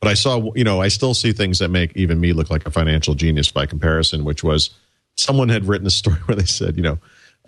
but 0.00 0.08
I 0.08 0.14
saw. 0.14 0.52
You 0.54 0.64
know, 0.64 0.80
I 0.80 0.88
still 0.88 1.14
see 1.14 1.32
things 1.32 1.58
that 1.58 1.68
make 1.68 1.96
even 1.96 2.20
me 2.20 2.32
look 2.32 2.50
like 2.50 2.66
a 2.66 2.70
financial 2.70 3.14
genius 3.14 3.50
by 3.50 3.66
comparison. 3.66 4.24
Which 4.24 4.42
was 4.44 4.70
someone 5.16 5.48
had 5.48 5.66
written 5.66 5.86
a 5.86 5.90
story 5.90 6.16
where 6.26 6.36
they 6.36 6.44
said, 6.46 6.76
you 6.76 6.82
know. 6.82 6.98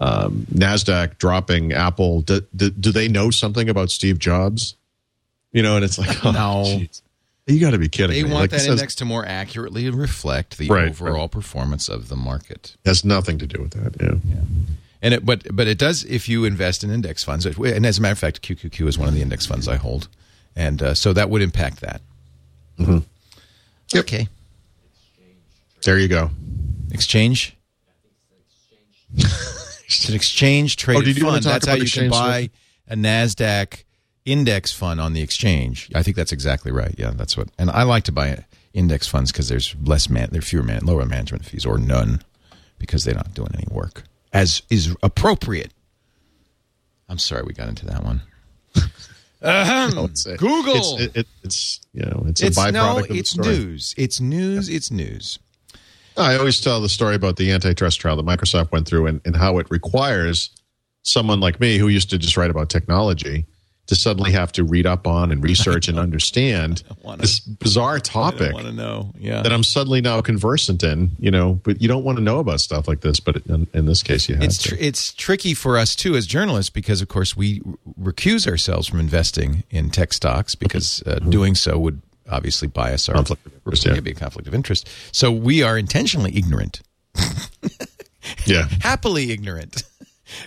Um, 0.03 0.47
Nasdaq 0.55 1.19
dropping 1.19 1.73
Apple. 1.75 2.23
Do, 2.23 2.41
do, 2.57 2.71
do 2.71 2.91
they 2.91 3.07
know 3.07 3.31
something 3.31 3.69
about 3.69 3.91
Steve 3.91 4.19
Jobs? 4.19 4.75
You 5.53 5.63
know, 5.63 5.77
and 5.77 5.85
it's 5.85 5.99
like, 5.99 6.25
oh, 6.25 6.31
No. 6.31 6.65
geez. 6.65 7.03
You 7.51 7.61
got 7.61 7.71
to 7.71 7.79
be 7.79 7.89
kidding 7.89 8.15
They 8.17 8.23
me. 8.23 8.31
want 8.31 8.53
Like, 8.53 8.61
that 8.63 8.67
index 8.69 8.95
to 8.97 9.05
more 9.05 9.25
accurately 9.27 9.89
reflect 9.91 10.59
the 10.59 10.69
Right, 10.69 10.89
overall 10.89 11.29
performance 11.29 11.89
of 11.89 12.09
the 12.09 12.17
market. 12.17 12.77
has 12.85 13.05
nothing 13.05 13.39
to 13.39 13.47
do 13.47 13.63
with 13.63 13.73
that. 13.73 14.01
Yeah. 14.01 14.41
And 15.03 15.15
it, 15.15 15.25
but 15.25 15.47
but 15.55 15.67
it 15.67 15.79
does 15.79 16.05
if 16.05 16.29
you 16.29 16.45
invest 16.45 16.85
in 16.85 16.91
index 16.91 17.25
funds. 17.25 17.47
And 17.47 17.87
as 17.87 17.99
a 17.99 18.03
matter 18.03 18.13
of 18.13 18.19
fact, 18.19 18.43
QQQ 18.43 18.87
is 18.87 18.99
one 18.99 19.09
of 19.09 19.15
the 19.15 19.23
index 19.23 19.47
funds 19.47 19.67
I 19.67 19.77
hold, 19.77 20.09
and 20.55 20.83
uh, 20.83 20.95
so 20.95 21.13
that 21.15 21.31
would 21.31 21.41
impact 21.43 21.81
that. 21.81 22.03
Mm-hmm. 22.79 22.99
Yep. 23.95 24.05
Okay, 24.05 24.29
There 25.85 25.99
you 25.99 26.07
go. 26.09 26.31
exchange. 26.93 27.57
it's 29.17 30.09
an 30.09 30.15
exchange 30.15 30.77
traded 30.83 31.03
Oh, 31.03 31.05
did 31.05 31.17
you 31.19 31.25
wanna 31.25 31.43
fund. 31.43 31.47
That's 31.55 31.67
how 31.67 31.75
you 31.75 31.91
can 31.91 32.11
buy 32.11 32.51
a 32.89 32.95
Nasdaq 32.95 33.85
index 34.31 34.73
fund 34.73 35.01
on 35.01 35.13
the 35.13 35.23
exchange. 35.23 35.91
I 35.95 36.03
think 36.03 36.17
that's 36.17 36.33
exactly 36.33 36.73
right. 36.73 36.95
Yeah, 36.99 37.11
that's 37.15 37.37
what. 37.37 37.49
And 37.59 37.71
I 37.71 37.83
like 37.83 38.05
to 38.05 38.13
buy 38.13 38.45
index 38.73 39.07
funds 39.09 39.33
because 39.33 39.49
there's 39.49 39.75
less 39.83 40.09
man, 40.09 40.29
there 40.31 40.39
are 40.39 40.43
fewer 40.43 40.63
man, 40.63 40.85
lower 40.85 41.05
management 41.05 41.45
fees 41.45 41.67
or 41.67 41.79
none 41.79 42.23
because 42.79 43.05
they're 43.05 43.15
not 43.15 43.35
doing 43.35 43.51
any 43.55 43.67
work 43.71 44.05
as 44.33 44.63
is 44.71 44.97
appropriate. 45.03 45.73
I'm 47.09 47.19
sorry 47.19 47.43
we 47.43 47.53
got 47.53 47.69
into 47.69 47.87
that 47.87 48.05
one. 48.05 48.23
Ahem. 49.43 49.95
No, 49.95 50.05
it's 50.05 50.27
a- 50.27 50.37
Google. 50.37 50.75
It's, 50.77 51.03
it, 51.03 51.17
it, 51.17 51.27
it's 51.43 51.81
you 51.93 52.03
know 52.03 52.25
it's, 52.29 52.43
It's 52.43 52.57
a 52.57 52.61
byproduct 52.61 52.73
no, 52.73 52.99
of 52.99 53.09
the 53.09 53.19
it's 53.19 53.31
story. 53.31 53.49
news. 53.49 53.95
It's 53.97 54.21
news. 54.21 54.69
It's 54.69 54.91
news. 54.91 55.39
I 56.17 56.37
always 56.37 56.61
tell 56.61 56.81
the 56.81 56.89
story 56.89 57.15
about 57.15 57.37
the 57.37 57.51
antitrust 57.51 58.01
trial 58.01 58.17
that 58.17 58.27
Microsoft 58.27 58.73
went 58.73 58.87
through 58.87 59.07
and, 59.07 59.21
and 59.25 59.35
how 59.35 59.59
it 59.59 59.71
requires 59.71 60.51
someone 61.03 61.41
like 61.41 61.59
me 61.61 61.79
who 61.79 61.89
used 61.89 62.11
to 62.11 62.19
just 62.19 62.37
write 62.37 62.51
about 62.51 62.69
technology 62.69 63.47
to 63.91 63.97
suddenly 63.97 64.31
have 64.33 64.53
to 64.53 64.63
read 64.65 64.87
up 64.87 65.05
on 65.07 65.31
and 65.33 65.43
research 65.43 65.89
and 65.89 65.99
understand 66.07 66.83
wanna- 67.03 67.21
this 67.21 67.41
bizarre 67.41 67.97
I 67.97 67.99
topic 67.99 68.55
want 68.55 68.67
to 68.67 68.73
know. 68.73 69.11
Yeah. 69.19 69.43
that 69.43 69.53
I'm 69.53 69.65
suddenly 69.65 70.01
now 70.01 70.21
conversant 70.21 70.83
in, 70.85 71.11
you 71.19 71.31
know, 71.31 71.61
but 71.65 71.83
you 71.83 71.89
don't 71.89 72.05
want 72.05 72.19
to 72.19 72.23
know 72.25 72.39
about 72.39 72.61
stuff 72.61 72.87
like 72.87 73.01
this, 73.01 73.19
but 73.21 73.37
in, 73.47 73.67
in 73.75 73.87
this 73.87 74.03
case 74.03 74.29
you 74.29 74.37
have 74.37 74.45
it's 74.45 74.59
to. 74.63 74.69
tr- 74.71 74.77
it's 74.79 75.13
tricky 75.13 75.55
for 75.55 75.77
us 75.77 75.97
too 75.97 76.15
as 76.15 76.27
journalists 76.27 76.71
because 76.71 77.03
of 77.03 77.09
course 77.09 77.37
we 77.37 77.61
r- 77.67 77.75
recuse 78.13 78.47
ourselves 78.49 78.87
from 78.87 79.01
investing 79.01 79.65
in 79.71 79.91
tech 79.91 80.13
stocks 80.13 80.55
because 80.55 81.03
uh, 81.07 81.19
doing 81.29 81.55
so 81.57 81.77
would 81.79 82.01
obviously 82.31 82.69
bias 82.69 83.09
our 83.09 83.17
Conflict 83.17 83.45
of 83.47 83.53
interest, 83.57 83.85
yeah. 83.85 83.91
It 83.93 83.95
could 83.97 84.05
be 84.05 84.13
a 84.13 84.15
conflict 84.15 84.47
of 84.47 84.55
interest. 84.55 84.89
So 85.11 85.33
we 85.33 85.65
are 85.65 85.77
intentionally 85.77 86.37
ignorant, 86.37 86.81
yeah. 88.47 88.69
happily 88.83 89.33
ignorant. 89.33 89.83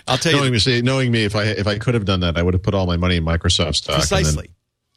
I'll 0.08 0.18
tell 0.18 0.32
you 0.32 0.38
Knowing 0.38 0.52
me, 0.52 0.58
see, 0.58 0.82
knowing 0.82 1.10
me, 1.12 1.24
if 1.24 1.34
I 1.36 1.44
if 1.44 1.66
I 1.66 1.78
could 1.78 1.94
have 1.94 2.04
done 2.04 2.20
that, 2.20 2.36
I 2.36 2.42
would 2.42 2.54
have 2.54 2.62
put 2.62 2.74
all 2.74 2.86
my 2.86 2.96
money 2.96 3.16
in 3.16 3.24
Microsoft 3.24 3.76
stock. 3.76 3.96
precisely, 3.96 4.50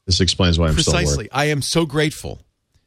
This 0.06 0.20
explains 0.22 0.58
why 0.60 0.68
I'm 0.68 0.78
still 0.78 0.94
precisely. 0.94 1.30
I 1.32 1.46
am 1.46 1.62
so 1.62 1.86
grateful 1.86 2.42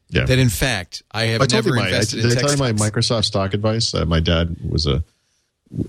Yeah. 0.09 0.25
that 0.25 0.39
in 0.39 0.49
fact 0.49 1.03
I 1.11 1.23
have 1.25 1.41
I 1.41 1.45
told 1.47 1.65
never 1.65 1.75
you 1.77 1.81
my, 1.83 1.87
I, 1.97 2.01
did 2.03 2.13
in 2.25 2.31
I 2.31 2.41
tell 2.41 2.51
you 2.51 2.57
my. 2.57 2.71
Microsoft 2.73 3.25
stock 3.25 3.53
advice? 3.53 3.93
Uh, 3.93 4.05
my 4.05 4.19
dad 4.19 4.55
was 4.67 4.85
a 4.87 5.03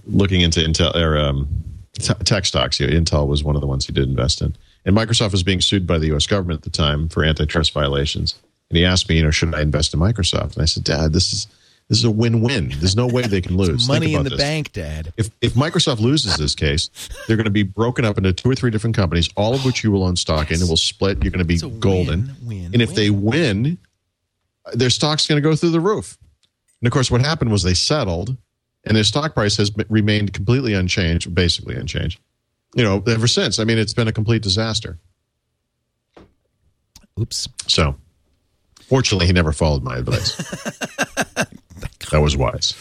looking 0.07 0.41
into 0.43 0.61
Intel 0.61 0.95
or 0.95 1.19
um, 1.19 1.49
t- 1.95 2.15
tech 2.25 2.45
stocks. 2.45 2.79
Yeah, 2.79 2.89
Intel 2.89 3.27
was 3.27 3.43
one 3.43 3.55
of 3.57 3.61
the 3.61 3.67
ones 3.67 3.87
he 3.87 3.93
did 3.93 4.09
invest 4.09 4.41
in, 4.43 4.55
and 4.85 4.97
Microsoft 4.97 5.33
was 5.33 5.43
being 5.43 5.61
sued 5.61 5.87
by 5.87 5.99
the 5.99 6.07
U.S. 6.09 6.27
government 6.27 6.59
at 6.61 6.65
the 6.65 6.71
time 6.71 7.09
for 7.09 7.25
antitrust 7.25 7.73
violations. 7.73 8.35
And 8.71 8.77
he 8.79 8.85
asked 8.85 9.09
me, 9.09 9.17
you 9.17 9.23
know, 9.25 9.31
should 9.31 9.55
I 9.55 9.61
invest 9.61 9.93
in 9.93 10.01
Microsoft? 10.01 10.55
And 10.55 10.63
I 10.63 10.65
said, 10.67 10.85
Dad, 10.85 11.13
this 11.13 11.33
is 11.33 11.47
this 11.89 11.99
is 11.99 12.05
a 12.05 12.11
win-win. 12.11 12.73
There's 12.77 12.97
no 12.97 13.07
way 13.07 13.23
they 13.23 13.41
can 13.41 13.57
lose. 13.57 13.87
Money 13.87 14.15
in 14.15 14.25
the 14.25 14.31
this. 14.31 14.39
bank, 14.39 14.73
Dad. 14.73 15.13
If 15.17 15.31
if 15.41 15.55
Microsoft 15.55 16.01
loses 16.01 16.37
this 16.37 16.55
case, 16.55 16.89
they're 17.27 17.37
going 17.37 17.45
to 17.45 17.51
be 17.51 17.65
broken 17.65 18.05
up 18.05 18.17
into 18.17 18.33
two 18.33 18.51
or 18.51 18.55
three 18.55 18.71
different 18.71 18.97
companies, 18.97 19.29
all 19.37 19.55
of 19.55 19.65
which 19.65 19.85
you 19.85 19.91
will 19.91 20.05
own 20.05 20.17
stock 20.17 20.51
in. 20.51 20.63
It 20.63 20.69
will 20.69 20.77
split. 20.77 21.23
You're 21.23 21.33
going 21.33 21.39
to 21.39 21.45
be 21.45 21.59
golden. 21.79 22.35
win, 22.43 22.63
win, 22.63 22.71
and 22.73 22.81
if 22.81 22.95
they 22.95 23.11
win, 23.11 23.77
their 24.73 24.91
stock's 24.91 25.27
going 25.27 25.43
to 25.43 25.47
go 25.47 25.55
through 25.55 25.71
the 25.71 25.81
roof. 25.81 26.17
And 26.81 26.87
of 26.87 26.93
course, 26.93 27.11
what 27.11 27.21
happened 27.21 27.53
was 27.53 27.63
they 27.63 27.75
settled, 27.75 28.37
and 28.85 28.97
their 28.97 29.05
stock 29.05 29.35
price 29.35 29.57
has 29.59 29.71
remained 29.89 30.33
completely 30.33 30.75
unchanged, 30.75 31.35
basically 31.35 31.77
unchanged. 31.77 32.19
You 32.75 32.85
know, 32.85 33.03
ever 33.07 33.27
since. 33.27 33.59
I 33.59 33.65
mean, 33.65 33.79
it's 33.79 33.93
been 33.93 34.09
a 34.09 34.13
complete 34.13 34.43
disaster. 34.43 34.99
Oops. 37.21 37.49
So, 37.67 37.97
fortunately, 38.81 39.27
he 39.27 39.33
never 39.33 39.53
followed 39.53 39.83
my 39.83 39.99
advice. 39.99 40.35
that 42.11 42.21
was 42.21 42.37
wise. 42.37 42.75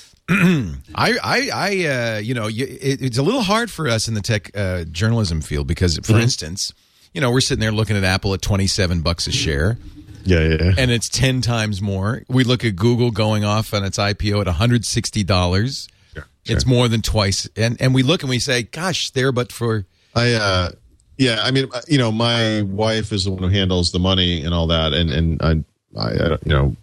I, 0.30 0.78
I, 0.94 1.50
I 1.54 1.86
uh, 1.86 2.18
you 2.18 2.34
know, 2.34 2.48
you, 2.48 2.66
it, 2.66 3.00
it's 3.02 3.18
a 3.18 3.22
little 3.22 3.42
hard 3.42 3.70
for 3.70 3.88
us 3.88 4.08
in 4.08 4.14
the 4.14 4.20
tech 4.20 4.50
uh, 4.56 4.84
journalism 4.84 5.40
field 5.40 5.66
because, 5.66 5.96
for 5.96 6.12
Mm-hmm. 6.12 6.20
instance, 6.20 6.72
you 7.14 7.20
know, 7.20 7.30
we're 7.30 7.40
sitting 7.40 7.60
there 7.60 7.72
looking 7.72 7.96
at 7.96 8.04
Apple 8.04 8.34
at 8.34 8.42
twenty-seven 8.42 9.00
bucks 9.00 9.26
a 9.26 9.32
share, 9.32 9.78
Yeah, 10.24 10.40
yeah, 10.40 10.56
yeah. 10.60 10.74
and 10.76 10.90
it's 10.90 11.08
ten 11.08 11.40
times 11.40 11.80
more. 11.80 12.22
We 12.28 12.44
look 12.44 12.64
at 12.64 12.76
Google 12.76 13.10
going 13.10 13.44
off 13.44 13.72
on 13.72 13.84
its 13.84 13.96
IPO 13.98 14.40
at 14.42 14.46
one 14.46 14.54
hundred 14.56 14.84
sixty 14.84 15.24
dollars. 15.24 15.88
Sure, 16.12 16.26
It's 16.44 16.66
more 16.66 16.88
than 16.88 17.00
twice, 17.00 17.48
and 17.56 17.80
and 17.80 17.94
we 17.94 18.02
look 18.02 18.22
and 18.22 18.28
we 18.28 18.38
say, 18.38 18.64
"Gosh, 18.64 19.10
there, 19.12 19.32
but 19.32 19.50
for 19.50 19.86
I 20.14 20.34
uh 20.34 20.70
yeah, 21.16 21.40
I 21.42 21.50
mean, 21.50 21.68
uh, 21.72 21.80
you 21.88 21.96
know, 21.98 22.12
my 22.12 22.62
wife 22.62 23.12
is 23.12 23.24
the 23.24 23.30
one 23.32 23.42
who 23.42 23.48
handles 23.48 23.90
the 23.92 23.98
money 23.98 24.44
and 24.44 24.52
all 24.52 24.66
that, 24.66 24.92
and 24.92 25.10
and 25.10 25.42
I, 25.42 25.50
I, 25.98 26.10
I 26.12 26.28
you 26.44 26.52
know, 26.52 26.76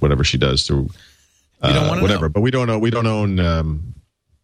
whatever 0.00 0.24
she 0.24 0.36
does 0.36 0.64
through 0.66 0.90
You 1.62 1.72
don't 1.72 1.84
uh, 1.84 1.88
wanna 1.88 2.02
whatever. 2.02 2.26
know. 2.26 2.28
But 2.30 2.40
we 2.40 2.50
don't 2.50 2.66
know. 2.66 2.78
We 2.78 2.90
don't 2.90 3.06
own. 3.06 3.40
Um, 3.40 3.94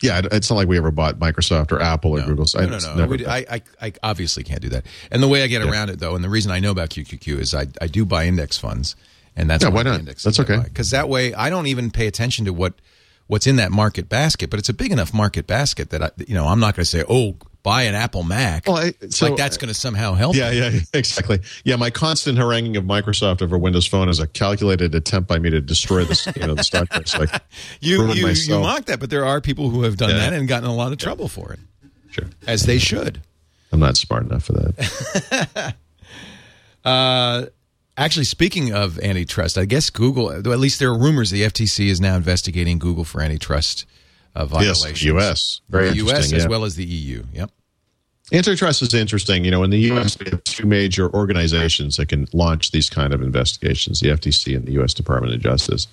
yeah, 0.03 0.21
it's 0.33 0.51
not 0.51 0.57
like 0.57 0.69
we 0.69 0.77
ever 0.77 0.91
bought 0.91 1.19
Microsoft 1.19 1.73
or 1.73 1.81
Apple 1.81 2.13
or 2.13 2.21
no, 2.21 2.27
Google. 2.27 2.47
no, 2.55 2.67
no, 2.67 2.79
no. 2.79 2.95
never 2.95 3.15
I, 3.29 3.47
I, 3.51 3.63
I 3.81 3.93
obviously 4.03 4.43
can't 4.43 4.61
do 4.61 4.69
that. 4.71 4.85
And 5.11 5.23
the 5.23 5.29
way 5.29 5.43
I 5.43 5.47
get 5.47 5.63
around 5.63 5.89
it, 5.89 5.99
though, 5.99 6.15
and 6.15 6.23
the 6.23 6.29
reason 6.29 6.51
I 6.51 6.59
know 6.59 6.73
about 6.73 6.91
QQQ 6.91 7.39
is 7.39 7.55
I, 7.55 7.67
I 7.81 7.87
do 7.87 8.05
buy 8.05 8.27
index 8.27 8.59
funds, 8.59 8.97
and 9.37 9.49
that's 9.49 9.65
Yeah, 9.65 9.71
why 9.71 9.83
not? 9.83 10.05
That's 10.05 10.41
okay. 10.41 10.61
Because 10.63 10.91
that 10.91 11.09
way, 11.09 11.33
I 11.33 11.49
don't 11.49 11.69
even 11.69 11.91
pay 11.91 12.07
attention 12.07 12.45
to 12.45 12.53
what 12.53 12.75
what's 13.29 13.47
in 13.47 13.57
that 13.57 13.71
market 13.71 14.09
basket. 14.09 14.51
But 14.51 14.59
it's 14.59 14.69
a 14.69 14.75
big 14.75 14.93
enough 14.93 15.15
market 15.15 15.47
basket 15.47 15.91
that 15.91 16.03
I, 16.03 16.11
you 16.27 16.35
know, 16.35 16.49
I'm 16.49 16.61
not 16.61 16.75
going 16.77 16.85
to 16.85 16.91
say, 16.91 17.05
"Oh, 17.09 17.37
buy 17.65 17.83
an 17.83 17.97
Apple 17.97 18.23
Mac." 18.23 18.69
Well, 18.69 18.77
I- 18.77 18.95
so- 19.09 19.27
like 19.27 19.37
that's 19.37 19.57
going 19.57 19.67
to 19.69 19.75
somehow 19.75 20.15
help. 20.15 20.37
yeah, 20.37 20.53
yeah, 20.53 20.71
exactly. 20.95 21.41
Yeah, 21.65 21.75
my 21.75 21.91
constant 21.91 22.39
haranguing 22.39 22.77
of 22.77 22.85
Microsoft 22.85 23.43
over 23.43 23.59
Windows 23.59 23.87
Phone 23.89 24.09
is 24.09 24.21
a 24.21 24.29
calculated 24.29 24.95
attempt 24.95 25.29
by 25.29 25.41
me 25.41 25.51
to 25.51 25.61
destroy 25.61 26.05
the 26.05 26.33
you 26.41 26.47
know 26.47 26.55
the 26.55 26.63
stock 26.63 26.89
price. 26.91 27.19
Like 27.19 27.31
you 27.81 28.07
you, 28.13 28.29
you 28.29 28.61
mock 28.61 28.85
that, 28.85 29.01
but 29.01 29.11
there 29.11 29.25
are 29.25 29.41
people 29.41 29.71
who 29.71 29.83
have 29.83 29.97
done 29.97 30.11
Yeah. 30.11 30.19
that 30.19 30.33
and 30.35 30.47
gotten 30.47 30.69
a 30.71 30.75
lot 30.75 30.93
of 30.93 30.99
trouble 30.99 31.27
for 31.27 31.53
it, 31.55 31.59
Sure, 32.13 32.27
as 32.47 32.67
they 32.67 32.79
should. 32.79 33.21
I'm 33.73 33.81
not 33.81 33.97
smart 33.97 34.23
enough 34.27 34.45
for 34.45 34.53
that. 34.53 35.75
Uh, 36.85 37.47
actually, 37.97 38.25
speaking 38.25 38.73
of 38.75 38.99
antitrust, 39.01 39.57
I 39.57 39.65
guess 39.65 39.89
Google, 39.91 40.31
at 40.31 40.45
least 40.47 40.79
there 40.79 40.91
are 40.91 40.99
rumors 40.99 41.31
the 41.31 41.43
FTC 41.43 41.87
is 41.87 42.01
now 42.01 42.17
investigating 42.17 42.79
Google 42.79 43.05
for 43.05 43.23
antitrust 43.23 43.87
uh, 44.37 44.49
yes, 44.61 44.81
violations. 44.81 45.03
U.S. 45.05 45.61
Very 45.69 45.91
the 45.91 45.97
U.S. 45.97 46.11
interesting, 46.11 46.37
as 46.39 46.45
yeah. 46.45 46.49
well 46.49 46.65
as 46.65 46.77
the 46.77 46.85
EU. 46.85 47.25
Yep. 47.33 47.51
Antitrust 48.33 48.83
is 48.83 48.95
interesting. 48.95 49.45
You 49.45 49.51
know, 49.51 49.63
in 49.63 49.71
the 49.71 49.79
U.S., 49.81 50.19
we 50.19 50.31
have 50.31 50.43
two 50.45 50.67
major 50.67 51.13
organizations 51.13 51.97
that 51.97 52.09
can 52.09 52.27
launch 52.33 52.71
these 52.71 52.89
kind 52.89 53.13
of 53.13 53.23
investigations: 53.23 54.01
the 54.01 54.09
FTC 54.09 54.57
and 54.57 54.67
the 54.67 54.73
U.S. 54.73 54.95
Department 54.95 55.35
of 55.35 55.41
Justice. 55.41 55.87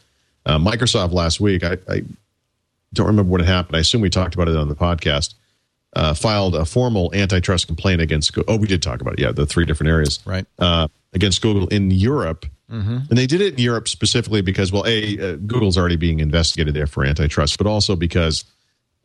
Uh, 0.45 0.57
Microsoft 0.57 1.11
last 1.11 1.39
week, 1.39 1.63
I, 1.63 1.77
I 1.89 2.01
don't 2.93 3.07
remember 3.07 3.30
what 3.31 3.41
happened. 3.41 3.76
I 3.76 3.80
assume 3.80 4.01
we 4.01 4.09
talked 4.09 4.34
about 4.34 4.47
it 4.47 4.55
on 4.55 4.69
the 4.69 4.76
podcast. 4.76 5.35
Uh, 5.93 6.13
filed 6.13 6.55
a 6.55 6.63
formal 6.63 7.13
antitrust 7.13 7.68
complaint 7.68 7.99
against. 7.99 8.31
Oh, 8.47 8.55
we 8.55 8.65
did 8.68 8.81
talk 8.81 9.01
about 9.01 9.15
it. 9.15 9.19
Yeah, 9.19 9.34
the 9.34 9.45
three 9.45 9.65
different 9.65 9.89
areas 9.89 10.19
Right. 10.26 10.45
uh, 10.57 10.88
against 11.13 11.41
Google 11.41 11.68
in 11.68 11.91
Europe. 11.91 12.45
And 13.10 13.18
they 13.18 13.27
did 13.27 13.41
it 13.41 13.53
in 13.53 13.60
Europe 13.60 13.88
specifically 13.88 14.41
because, 14.41 14.72
well, 14.72 14.85
a 14.88 15.34
uh, 15.34 15.35
Google's 15.35 15.77
already 15.77 15.98
being 15.98 16.19
investigated 16.19 16.73
there 16.73 16.88
for 16.88 17.06
antitrust, 17.06 17.57
but 17.57 17.68
also 17.68 17.95
because 17.95 18.45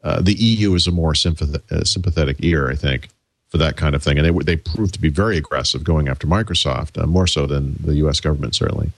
uh, 0.05 0.21
the 0.21 0.35
EU 0.35 0.75
is 0.75 0.87
a 0.87 0.93
more 0.93 1.13
sympath- 1.13 1.71
uh, 1.73 1.85
sympathetic 1.85 2.37
ear, 2.41 2.71
I 2.71 2.77
think, 2.77 3.09
for 3.49 3.59
that 3.59 3.77
kind 3.77 3.95
of 3.95 4.03
thing. 4.03 4.19
And 4.19 4.27
they 4.27 4.45
they 4.45 4.57
proved 4.57 4.95
to 4.95 5.01
be 5.01 5.09
very 5.09 5.37
aggressive 5.37 5.85
going 5.85 6.09
after 6.09 6.27
Microsoft, 6.27 7.03
uh, 7.03 7.07
more 7.07 7.27
so 7.27 7.47
than 7.47 7.77
the 7.81 7.97
U.S. 7.97 8.21
government 8.21 8.55
certainly. 8.55 8.91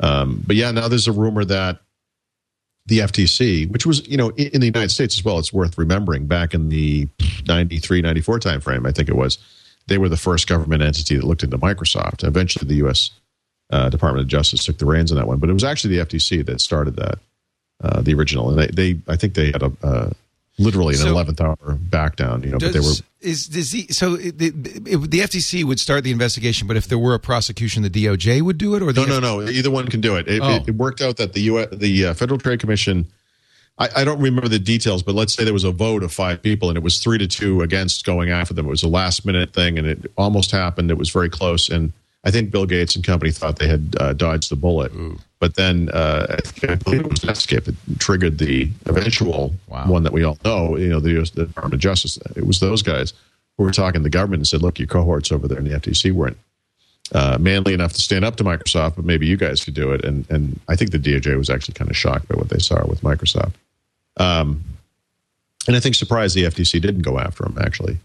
Um, 0.00 0.42
but 0.46 0.56
yeah, 0.56 0.70
now 0.70 0.88
there's 0.88 1.08
a 1.08 1.12
rumor 1.12 1.44
that 1.44 1.80
the 2.86 3.00
FTC, 3.00 3.70
which 3.70 3.84
was 3.84 4.06
you 4.08 4.16
know 4.16 4.30
in, 4.30 4.48
in 4.54 4.60
the 4.60 4.66
United 4.66 4.90
States 4.90 5.18
as 5.18 5.24
well, 5.24 5.38
it's 5.38 5.52
worth 5.52 5.76
remembering 5.76 6.26
back 6.26 6.54
in 6.54 6.70
the 6.70 7.08
93, 7.46 8.02
94 8.02 8.40
timeframe, 8.40 8.86
I 8.86 8.92
think 8.92 9.08
it 9.08 9.16
was, 9.16 9.38
they 9.86 9.98
were 9.98 10.08
the 10.08 10.16
first 10.16 10.46
government 10.46 10.82
entity 10.82 11.16
that 11.16 11.24
looked 11.24 11.42
into 11.42 11.58
Microsoft. 11.58 12.24
Eventually, 12.24 12.68
the 12.68 12.76
U.S. 12.76 13.10
Uh, 13.70 13.88
Department 13.90 14.22
of 14.22 14.28
Justice 14.28 14.64
took 14.64 14.78
the 14.78 14.86
reins 14.86 15.10
on 15.12 15.18
that 15.18 15.26
one, 15.26 15.38
but 15.38 15.50
it 15.50 15.52
was 15.52 15.64
actually 15.64 15.96
the 15.96 16.04
FTC 16.06 16.44
that 16.46 16.60
started 16.60 16.96
that, 16.96 17.18
uh, 17.82 18.00
the 18.00 18.14
original, 18.14 18.48
and 18.48 18.58
they, 18.58 18.66
they 18.94 19.00
I 19.08 19.16
think 19.16 19.34
they 19.34 19.46
had 19.52 19.62
a 19.62 19.70
uh, 19.82 20.10
literally 20.58 20.94
an 20.94 21.00
So- 21.02 21.08
eleventh 21.08 21.40
hour 21.40 21.56
back 21.74 22.16
down, 22.16 22.42
you 22.42 22.50
know, 22.50 22.58
but 22.58 22.72
they 22.72 22.78
were 22.80 22.84
Does, 22.86 23.02
is 23.20 23.46
does 23.46 23.70
the 23.72 23.86
so 23.88 24.14
it- 24.14 24.38
the, 24.38 24.46
it- 24.46 25.10
the 25.10 25.20
FTC 25.20 25.64
would 25.64 25.78
start 25.78 26.02
the 26.02 26.10
investigation, 26.12 26.66
but 26.66 26.76
if 26.78 26.88
there 26.88 26.98
were 26.98 27.12
a 27.14 27.18
prosecution, 27.20 27.82
the 27.82 27.90
DOJ 27.90 28.40
would 28.40 28.56
do 28.56 28.74
it, 28.74 28.82
or 28.82 28.90
the 28.92 29.04
No, 29.06 29.20
no, 29.20 29.40
no. 29.40 29.48
Either 29.50 29.70
one 29.70 29.86
can 29.88 30.00
do 30.00 30.16
it. 30.16 30.26
It, 30.28 30.40
Oh. 30.42 30.60
worked 30.72 31.02
out 31.02 31.18
that 31.18 31.34
the 31.34 31.40
U. 31.42 31.66
the 31.66 32.06
uh, 32.06 32.14
Federal 32.14 32.38
Trade 32.40 32.60
Commission. 32.60 33.06
I, 33.78 33.88
I 33.96 34.04
don't 34.04 34.18
remember 34.20 34.48
the 34.48 34.58
details, 34.58 35.02
but 35.04 35.14
let's 35.14 35.34
say 35.34 35.44
there 35.44 35.52
was 35.52 35.62
a 35.64 35.70
vote 35.70 36.02
of 36.02 36.12
five 36.12 36.42
people, 36.42 36.68
and 36.70 36.76
it 36.78 36.82
was 36.82 36.98
three 37.00 37.18
to 37.18 37.28
two 37.28 37.60
against 37.60 38.04
going 38.04 38.30
after 38.30 38.54
them. 38.54 38.66
It 38.66 38.70
was 38.70 38.82
a 38.82 38.88
last 38.88 39.24
minute 39.26 39.52
thing, 39.52 39.78
and 39.78 39.86
it 39.86 40.10
almost 40.16 40.50
happened. 40.50 40.90
It 40.90 40.98
was 40.98 41.10
very 41.10 41.28
close, 41.28 41.68
and 41.68 41.92
I 42.24 42.30
think 42.30 42.50
Bill 42.50 42.66
Gates 42.66 42.96
and 42.96 43.04
company 43.04 43.30
thought 43.30 43.58
they 43.58 43.68
had 43.68 43.94
uh, 44.00 44.12
dodged 44.12 44.50
the 44.50 44.56
bullet, 44.56 44.90
but 45.38 45.54
then 45.54 45.88
uh, 45.90 46.36
I, 46.66 46.72
I 46.72 46.74
believe 46.74 47.02
it 47.02 47.10
was 47.10 47.20
Netscape 47.20 47.64
that 47.64 47.76
triggered 48.00 48.38
the 48.38 48.68
eventual 48.86 49.54
Wow. 49.68 49.86
one 49.86 50.02
that 50.02 50.12
we 50.12 50.24
all 50.24 50.36
know. 50.44 50.76
You 50.76 50.88
know, 50.88 51.00
the 51.00 51.20
US 51.20 51.30
Department 51.30 51.74
of 51.74 51.80
Justice. 51.80 52.18
It 52.36 52.46
was 52.46 52.58
those 52.60 52.82
guys 52.82 53.12
who 53.56 53.62
were 53.64 53.70
talking 53.70 54.00
to 54.00 54.02
the 54.02 54.10
government 54.10 54.40
and 54.40 54.48
said, 54.48 54.62
"Look, 54.62 54.78
your 54.78 54.88
cohorts 54.88 55.30
over 55.30 55.46
there 55.46 55.58
in 55.58 55.64
the 55.64 55.78
FTC 55.78 56.12
weren't 56.12 56.36
uh, 57.12 57.38
manly 57.40 57.72
enough 57.72 57.92
to 57.94 58.00
stand 58.02 58.24
up 58.24 58.34
to 58.36 58.44
Microsoft, 58.44 58.96
but 58.96 59.04
maybe 59.04 59.26
you 59.26 59.36
guys 59.36 59.64
could 59.64 59.74
do 59.74 59.92
it." 59.92 60.04
And 60.04 60.26
and 60.28 60.58
I 60.68 60.74
think 60.74 60.90
the 60.90 60.98
DOJ 60.98 61.36
was 61.38 61.48
actually 61.50 61.74
kind 61.74 61.88
of 61.90 61.96
shocked 61.96 62.26
by 62.28 62.34
what 62.36 62.48
they 62.48 62.58
saw 62.58 62.84
with 62.86 63.02
Microsoft. 63.02 63.52
Um, 64.16 64.64
and 65.68 65.76
I 65.76 65.80
think 65.80 65.94
surprised 65.94 66.34
the 66.34 66.44
FTC 66.44 66.80
didn't 66.80 67.02
go 67.02 67.18
after 67.20 67.44
them 67.44 67.56
actually. 67.60 67.98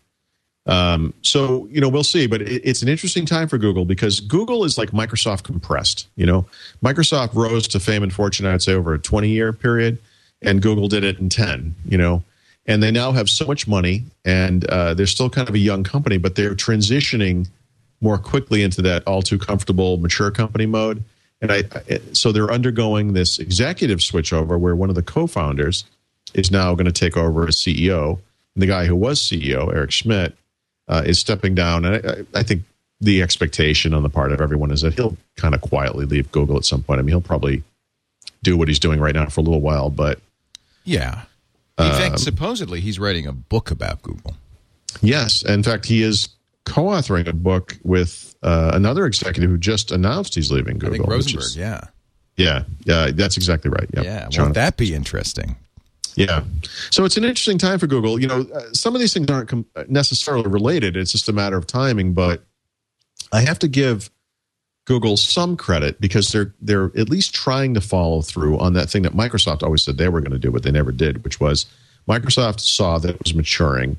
Um, 0.66 1.14
so 1.22 1.68
you 1.70 1.82
know 1.82 1.90
we'll 1.90 2.04
see, 2.04 2.26
but 2.26 2.42
it, 2.42 2.62
it's 2.64 2.82
an 2.82 2.88
interesting 2.88 3.26
time 3.26 3.48
for 3.48 3.58
Google 3.58 3.86
because 3.86 4.20
Google 4.22 4.64
is 4.64 4.78
like 4.78 4.92
Microsoft 4.92 5.44
compressed. 5.44 6.08
You 6.16 6.26
know, 6.26 6.46
Microsoft 6.84 7.34
rose 7.34 7.68
to 7.70 7.80
fame 7.80 8.04
and 8.04 8.14
fortune, 8.14 8.46
I'd 8.46 8.62
say, 8.62 8.74
over 8.74 8.94
a 8.94 9.00
twenty-year 9.00 9.54
period, 9.54 9.98
and 10.42 10.62
Google 10.62 10.88
did 10.88 11.04
it 11.04 11.20
in 11.20 11.28
ten. 11.28 11.76
You 11.86 11.98
know, 11.98 12.24
and 12.66 12.82
they 12.82 12.92
now 12.92 13.12
have 13.12 13.30
so 13.30 13.46
much 13.46 13.68
money, 13.68 14.04
and 14.24 14.64
uh, 14.66 14.94
they're 14.94 15.06
still 15.06 15.30
kind 15.30 15.50
of 15.50 15.56
a 15.56 15.60
young 15.60 15.84
company, 15.84 16.18
but 16.18 16.36
they're 16.36 16.56
transitioning 16.56 17.48
more 18.00 18.18
quickly 18.18 18.64
into 18.64 18.82
that 18.84 19.04
all 19.06 19.22
too 19.22 19.38
comfortable 19.38 19.98
mature 19.98 20.32
company 20.32 20.66
mode. 20.66 21.04
And 21.42 21.52
I, 21.52 21.64
I 21.90 22.00
so 22.14 22.32
they're 22.32 22.52
undergoing 22.52 23.14
this 23.14 23.38
executive 23.38 24.00
switchover 24.00 24.58
where 24.58 24.76
one 24.76 24.90
of 24.90 24.96
the 24.96 25.02
co-founders 25.02 25.84
is 26.34 26.52
now 26.52 26.74
going 26.74 26.86
to 26.86 26.92
take 26.92 27.18
over 27.18 27.48
as 27.48 27.58
CEO. 27.58 28.20
And 28.56 28.62
the 28.62 28.68
guy 28.68 28.86
who 28.86 28.96
was 28.96 29.20
CEO, 29.20 29.74
Eric 29.74 29.92
Schmidt, 29.92 30.38
uh, 30.88 31.04
is 31.06 31.20
stepping 31.20 31.56
down. 31.56 31.86
And 31.86 31.96
I, 32.06 32.10
I 32.38 32.40
I 32.40 32.44
think 32.44 32.64
the 33.02 33.22
expectation 33.22 33.94
on 33.94 34.04
the 34.04 34.10
part 34.10 34.32
of 34.32 34.40
everyone 34.42 34.72
is 34.72 34.82
that 34.82 34.94
he'll 34.94 35.18
kind 35.36 35.54
of 35.56 35.62
quietly 35.62 36.06
leave 36.06 36.32
Google 36.32 36.56
at 36.58 36.66
some 36.66 36.82
point. 36.84 37.00
I 37.00 37.02
mean, 37.04 37.10
he'll 37.10 37.22
probably 37.22 37.64
do 38.44 38.58
what 38.58 38.68
he's 38.68 38.80
doing 38.80 39.00
right 39.00 39.14
now 39.16 39.26
for 39.28 39.42
a 39.42 39.44
little 39.44 39.62
while, 39.62 39.90
but 39.90 40.20
Yeah. 40.86 41.24
In 41.80 41.86
Um, 41.86 41.92
fact, 41.94 42.20
supposedly 42.20 42.80
he's 42.82 43.00
writing 43.00 43.26
a 43.26 43.34
book 43.34 43.72
about 43.72 44.02
Google. 44.04 44.36
yes, 45.02 45.42
in 45.44 45.64
fact, 45.64 45.86
he 45.86 46.04
is 46.04 46.30
co-authoring 46.66 47.28
a 47.28 47.34
book 47.34 47.78
with 47.84 48.36
uh, 48.44 48.72
another 48.74 49.06
executive 49.06 49.50
who 49.50 49.58
just 49.58 49.92
announced 49.92 50.36
he's 50.36 50.52
leaving 50.52 50.76
I 50.76 50.80
Google. 50.80 50.92
think 50.98 51.08
Rosenberg. 51.08 51.44
is- 51.44 51.58
yeah. 51.58 51.82
yeah, 52.38 52.64
yeah, 52.86 53.12
that's 53.12 53.38
exactly 53.38 53.70
right. 53.72 53.90
Yep. 53.94 54.04
Yeah. 54.06 54.28
Won't 54.38 54.54
that 54.54 54.78
be 54.78 54.94
interesting? 54.94 55.56
Yeah. 56.16 56.44
So 56.90 57.06
it's 57.06 57.18
an 57.18 57.24
interesting 57.24 57.58
time 57.58 57.80
for 57.80 57.88
Google. 57.88 58.20
You 58.20 58.28
know, 58.28 58.46
uh, 58.54 58.72
some 58.74 58.96
of 58.96 59.02
these 59.02 59.14
things 59.14 59.30
aren't 59.30 59.50
com- 59.50 59.66
necessarily 59.88 60.48
related. 60.48 60.96
It's 60.96 61.12
just 61.12 61.30
a 61.30 61.34
matter 61.34 61.58
of 61.58 61.68
timing. 61.68 62.14
But 62.14 62.44
I 63.32 63.42
have 63.42 63.60
to 63.60 63.68
give 63.68 64.10
Google 64.86 65.18
some 65.18 65.56
credit 65.56 66.00
because 66.02 66.32
they're 66.32 66.54
they're 66.62 66.92
at 66.98 67.10
least 67.10 67.34
trying 67.34 67.74
to 67.74 67.82
follow 67.82 68.22
through 68.22 68.60
on 68.60 68.74
that 68.74 68.90
thing 68.90 69.04
that 69.04 69.14
Microsoft 69.14 69.64
always 69.64 69.84
said 69.84 69.98
they 69.98 70.10
were 70.10 70.22
going 70.22 70.32
to 70.32 70.40
do, 70.40 70.52
but 70.52 70.64
they 70.64 70.72
never 70.72 70.92
did, 70.92 71.24
which 71.24 71.40
was 71.40 71.66
Microsoft 72.08 72.60
saw 72.60 72.98
that 73.00 73.16
it 73.16 73.24
was 73.24 73.34
maturing 73.34 73.98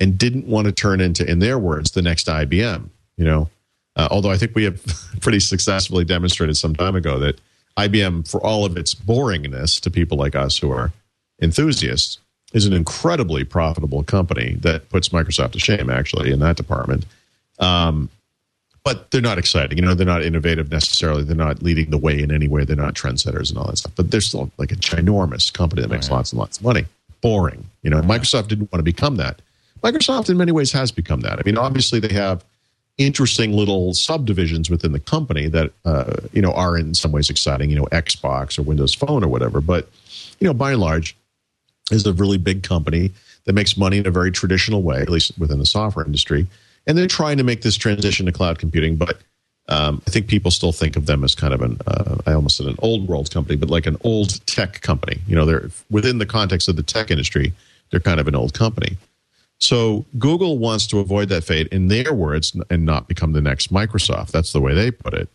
and 0.00 0.18
didn't 0.18 0.46
want 0.46 0.66
to 0.66 0.72
turn 0.72 1.00
into, 1.00 1.28
in 1.28 1.38
their 1.38 1.58
words, 1.58 1.92
the 1.92 2.02
next 2.02 2.26
IBM. 2.26 2.88
You 3.16 3.24
know, 3.24 3.50
uh, 3.96 4.08
although 4.10 4.30
I 4.30 4.36
think 4.36 4.54
we 4.54 4.64
have 4.64 4.82
pretty 5.20 5.40
successfully 5.40 6.04
demonstrated 6.04 6.56
some 6.56 6.74
time 6.74 6.96
ago 6.96 7.18
that 7.20 7.40
IBM, 7.78 8.28
for 8.28 8.44
all 8.44 8.64
of 8.64 8.76
its 8.76 8.94
boringness 8.94 9.80
to 9.80 9.90
people 9.90 10.18
like 10.18 10.34
us 10.34 10.58
who 10.58 10.70
are 10.70 10.92
enthusiasts, 11.40 12.18
is 12.52 12.66
an 12.66 12.72
incredibly 12.72 13.44
profitable 13.44 14.02
company 14.04 14.56
that 14.60 14.88
puts 14.88 15.08
Microsoft 15.08 15.52
to 15.52 15.58
shame, 15.58 15.90
actually, 15.90 16.30
in 16.30 16.38
that 16.38 16.56
department. 16.56 17.04
Um, 17.58 18.08
but 18.84 19.10
they're 19.10 19.22
not 19.22 19.38
exciting. 19.38 19.78
You 19.78 19.84
know, 19.84 19.94
they're 19.94 20.06
not 20.06 20.22
innovative 20.22 20.70
necessarily. 20.70 21.24
They're 21.24 21.34
not 21.34 21.62
leading 21.62 21.90
the 21.90 21.98
way 21.98 22.22
in 22.22 22.30
any 22.30 22.48
way. 22.48 22.64
They're 22.64 22.76
not 22.76 22.94
trendsetters 22.94 23.48
and 23.48 23.58
all 23.58 23.66
that 23.66 23.78
stuff. 23.78 23.92
But 23.96 24.10
they're 24.10 24.20
still 24.20 24.50
like 24.58 24.72
a 24.72 24.76
ginormous 24.76 25.52
company 25.52 25.82
that 25.82 25.88
makes 25.88 26.10
lots 26.10 26.32
and 26.32 26.38
lots 26.38 26.58
of 26.58 26.64
money. 26.64 26.84
Boring. 27.22 27.64
You 27.82 27.90
know, 27.90 28.02
Microsoft 28.02 28.48
didn't 28.48 28.70
want 28.70 28.80
to 28.80 28.84
become 28.84 29.16
that. 29.16 29.40
Microsoft, 29.82 30.28
in 30.28 30.36
many 30.36 30.52
ways, 30.52 30.70
has 30.72 30.92
become 30.92 31.20
that. 31.22 31.38
I 31.38 31.42
mean, 31.44 31.56
obviously, 31.56 31.98
they 31.98 32.12
have 32.14 32.44
interesting 32.98 33.52
little 33.52 33.92
subdivisions 33.94 34.70
within 34.70 34.92
the 34.92 35.00
company 35.00 35.48
that 35.48 35.72
uh, 35.84 36.14
you 36.32 36.40
know 36.40 36.52
are 36.52 36.76
in 36.76 36.94
some 36.94 37.10
ways 37.10 37.30
exciting. 37.30 37.70
You 37.70 37.76
know, 37.76 37.86
Xbox 37.86 38.58
or 38.58 38.62
Windows 38.62 38.94
Phone 38.94 39.24
or 39.24 39.28
whatever. 39.28 39.62
But 39.62 39.88
you 40.40 40.46
know, 40.46 40.54
by 40.54 40.72
and 40.72 40.80
large, 40.80 41.16
is 41.90 42.06
a 42.06 42.12
really 42.12 42.38
big 42.38 42.62
company 42.62 43.12
that 43.44 43.52
makes 43.52 43.76
money 43.76 43.98
in 43.98 44.06
a 44.06 44.10
very 44.10 44.30
traditional 44.30 44.82
way, 44.82 45.00
at 45.00 45.10
least 45.10 45.38
within 45.38 45.58
the 45.58 45.66
software 45.66 46.04
industry. 46.04 46.46
And 46.86 46.96
they're 46.96 47.06
trying 47.06 47.38
to 47.38 47.44
make 47.44 47.62
this 47.62 47.76
transition 47.76 48.26
to 48.26 48.32
cloud 48.32 48.58
computing, 48.58 48.96
but 48.96 49.18
um, 49.68 50.02
I 50.06 50.10
think 50.10 50.26
people 50.26 50.50
still 50.50 50.72
think 50.72 50.96
of 50.96 51.06
them 51.06 51.24
as 51.24 51.34
kind 51.34 51.54
of 51.54 51.62
an, 51.62 51.78
uh, 51.86 52.16
I 52.26 52.32
almost 52.32 52.58
said 52.58 52.66
an 52.66 52.76
old 52.80 53.08
world 53.08 53.30
company, 53.30 53.56
but 53.56 53.70
like 53.70 53.86
an 53.86 53.96
old 54.04 54.44
tech 54.46 54.82
company. 54.82 55.20
You 55.26 55.36
know, 55.36 55.46
they're 55.46 55.70
within 55.90 56.18
the 56.18 56.26
context 56.26 56.68
of 56.68 56.76
the 56.76 56.82
tech 56.82 57.10
industry, 57.10 57.54
they're 57.90 58.00
kind 58.00 58.20
of 58.20 58.28
an 58.28 58.34
old 58.34 58.52
company. 58.52 58.98
So 59.58 60.04
Google 60.18 60.58
wants 60.58 60.86
to 60.88 60.98
avoid 60.98 61.28
that 61.30 61.44
fate, 61.44 61.68
in 61.68 61.88
their 61.88 62.12
words, 62.12 62.56
and 62.68 62.84
not 62.84 63.08
become 63.08 63.32
the 63.32 63.40
next 63.40 63.72
Microsoft. 63.72 64.32
That's 64.32 64.52
the 64.52 64.60
way 64.60 64.74
they 64.74 64.90
put 64.90 65.14
it. 65.14 65.28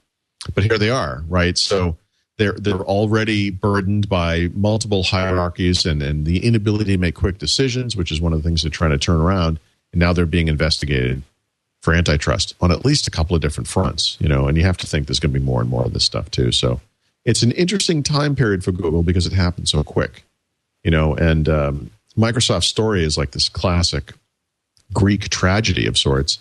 But 0.53 0.63
here 0.63 0.77
they 0.77 0.89
are, 0.89 1.23
right? 1.27 1.57
So 1.57 1.97
they're 2.39 2.53
they're 2.53 2.81
already 2.81 3.51
burdened 3.51 4.09
by 4.09 4.49
multiple 4.55 5.03
hierarchies 5.03 5.85
and, 5.85 6.01
and 6.01 6.25
the 6.25 6.43
inability 6.43 6.93
to 6.93 6.97
make 6.97 7.13
quick 7.13 7.37
decisions, 7.37 7.95
which 7.95 8.11
is 8.11 8.19
one 8.19 8.33
of 8.33 8.41
the 8.41 8.47
things 8.47 8.63
they're 8.63 8.71
trying 8.71 8.91
to 8.91 8.97
turn 8.97 9.21
around. 9.21 9.59
And 9.91 9.99
now 9.99 10.13
they're 10.13 10.25
being 10.25 10.47
investigated 10.47 11.21
for 11.81 11.93
antitrust 11.93 12.55
on 12.61 12.71
at 12.71 12.85
least 12.85 13.07
a 13.07 13.11
couple 13.11 13.35
of 13.35 13.41
different 13.41 13.67
fronts, 13.67 14.17
you 14.19 14.27
know, 14.27 14.47
and 14.47 14.57
you 14.57 14.63
have 14.63 14.77
to 14.77 14.87
think 14.87 15.07
there's 15.07 15.19
going 15.19 15.33
to 15.33 15.39
be 15.39 15.45
more 15.45 15.61
and 15.61 15.69
more 15.69 15.85
of 15.85 15.93
this 15.93 16.05
stuff 16.05 16.31
too. 16.31 16.51
So 16.51 16.81
it's 17.25 17.43
an 17.43 17.51
interesting 17.51 18.03
time 18.03 18.35
period 18.35 18.63
for 18.63 18.71
Google 18.71 19.03
because 19.03 19.25
it 19.27 19.33
happened 19.33 19.67
so 19.67 19.83
quick, 19.83 20.23
you 20.83 20.91
know, 20.91 21.15
and 21.15 21.47
um, 21.49 21.91
Microsoft's 22.17 22.67
story 22.67 23.03
is 23.03 23.17
like 23.17 23.31
this 23.31 23.49
classic 23.49 24.13
Greek 24.93 25.29
tragedy 25.29 25.85
of 25.87 25.97
sorts. 25.97 26.39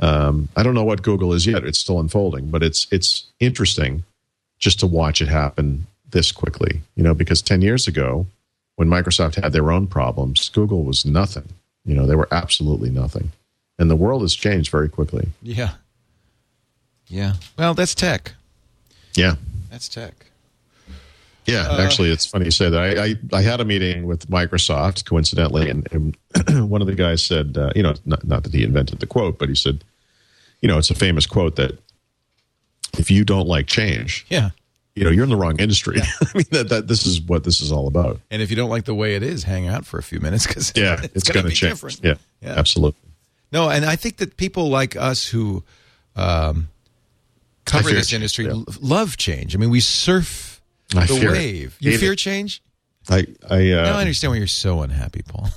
Um, 0.00 0.48
I 0.56 0.62
don't 0.62 0.74
know 0.74 0.84
what 0.84 1.02
Google 1.02 1.32
is 1.32 1.46
yet; 1.46 1.64
it's 1.64 1.78
still 1.78 2.00
unfolding, 2.00 2.50
but 2.50 2.62
it's 2.62 2.86
it's 2.90 3.26
interesting 3.40 4.04
just 4.58 4.80
to 4.80 4.86
watch 4.86 5.20
it 5.20 5.28
happen 5.28 5.86
this 6.10 6.32
quickly. 6.32 6.80
You 6.96 7.02
know, 7.02 7.14
because 7.14 7.42
ten 7.42 7.60
years 7.62 7.86
ago, 7.88 8.26
when 8.76 8.88
Microsoft 8.88 9.42
had 9.42 9.52
their 9.52 9.70
own 9.70 9.86
problems, 9.86 10.48
Google 10.48 10.84
was 10.84 11.04
nothing. 11.04 11.48
You 11.84 11.94
know, 11.94 12.06
they 12.06 12.16
were 12.16 12.28
absolutely 12.32 12.90
nothing, 12.90 13.32
and 13.78 13.90
the 13.90 13.96
world 13.96 14.22
has 14.22 14.34
changed 14.34 14.70
very 14.70 14.88
quickly. 14.88 15.28
Yeah. 15.42 15.70
Yeah. 17.08 17.34
Well, 17.58 17.74
that's 17.74 17.94
tech. 17.94 18.32
Yeah, 19.14 19.34
That's 19.70 19.88
tech. 19.88 20.14
yeah. 21.46 21.76
Actually, 21.78 22.10
it's 22.10 22.24
funny 22.26 22.46
you 22.46 22.50
say 22.50 22.70
that. 22.70 22.80
I, 22.80 23.04
I 23.04 23.38
I 23.38 23.42
had 23.42 23.60
a 23.60 23.64
meeting 23.64 24.06
with 24.06 24.28
Microsoft 24.30 25.04
coincidentally, 25.04 25.68
and, 25.68 25.86
and 25.92 26.68
one 26.70 26.80
of 26.80 26.86
the 26.88 26.94
guys 26.94 27.22
said, 27.22 27.56
uh, 27.58 27.70
you 27.76 27.82
know, 27.82 27.94
not, 28.06 28.26
not 28.26 28.42
that 28.44 28.54
he 28.54 28.64
invented 28.64 29.00
the 29.00 29.06
quote, 29.06 29.38
but 29.38 29.48
he 29.50 29.54
said, 29.54 29.84
you 30.62 30.68
know, 30.68 30.78
it's 30.78 30.90
a 30.90 30.94
famous 30.94 31.26
quote 31.26 31.56
that 31.56 31.78
if 32.98 33.10
you 33.10 33.24
don't 33.24 33.46
like 33.46 33.66
change, 33.66 34.26
Yeah. 34.28 34.50
you 34.94 35.04
know, 35.04 35.10
you're 35.10 35.24
in 35.24 35.30
the 35.30 35.36
wrong 35.36 35.58
industry. 35.58 36.00
I 36.20 36.26
mean, 36.34 36.46
that, 36.50 36.68
that 36.68 36.88
this 36.88 37.06
is 37.06 37.20
what 37.20 37.44
this 37.44 37.60
is 37.60 37.70
all 37.72 37.86
about. 37.86 38.20
And 38.30 38.40
if 38.42 38.50
you 38.50 38.56
don't 38.56 38.70
like 38.70 38.84
the 38.84 38.94
way 38.94 39.14
it 39.16 39.22
is, 39.22 39.44
hang 39.44 39.66
out 39.68 39.84
for 39.86 39.98
a 39.98 40.02
few 40.02 40.20
minutes 40.20 40.46
because 40.46 40.72
Yeah, 40.76 40.94
it's, 41.02 41.14
it's, 41.16 41.30
going 41.30 41.46
to 41.46 41.52
change. 41.52 41.72
different. 41.74 42.00
Yeah, 42.02 42.14
Yeah. 42.42 42.54
absolutely. 42.58 43.00
No, 43.52 43.68
and 43.70 43.84
I 43.84 43.96
think 43.96 44.16
that 44.18 44.36
people 44.36 44.68
like 44.68 44.96
us 44.96 45.26
who 45.28 45.62
um, 46.16 46.68
cover 47.64 47.90
this 47.90 48.08
change, 48.08 48.14
industry 48.14 48.46
yeah. 48.46 48.62
love 48.80 49.16
change. 49.16 49.54
I 49.54 49.58
mean, 49.58 49.70
we 49.70 49.80
surf 49.80 50.60
I 50.96 51.06
the 51.06 51.14
fear 51.14 51.30
it. 51.30 51.32
wave. 51.38 51.76
You 51.80 51.92
Hate 51.92 52.00
fear 52.00 52.12
it. 52.12 52.16
change? 52.16 52.62
I 53.08 53.26
I, 53.50 53.72
uh, 53.72 53.84
now 53.84 53.96
I 53.98 54.00
understand 54.00 54.32
why 54.32 54.38
you're 54.38 54.46
so 54.46 54.80
unhappy, 54.82 55.22
Paul. 55.26 55.48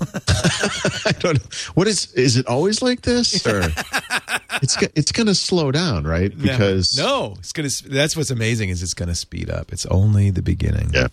I 1.06 1.12
don't 1.18 1.34
know. 1.34 1.50
What 1.74 1.86
is 1.86 2.12
is 2.12 2.36
it 2.36 2.46
always 2.46 2.82
like 2.82 3.02
this 3.02 3.46
or 3.46 3.62
it's 4.62 4.76
it's 4.94 5.12
going 5.12 5.26
to 5.28 5.34
slow 5.34 5.72
down, 5.72 6.04
right? 6.04 6.36
Because 6.36 6.96
no, 6.98 7.36
it's 7.38 7.52
gonna. 7.52 7.68
That's 7.86 8.16
what's 8.16 8.30
amazing 8.30 8.68
is 8.68 8.82
it's 8.82 8.94
gonna 8.94 9.14
speed 9.14 9.50
up. 9.50 9.72
It's 9.72 9.86
only 9.86 10.30
the 10.30 10.42
beginning. 10.42 10.90
yeah. 10.92 11.08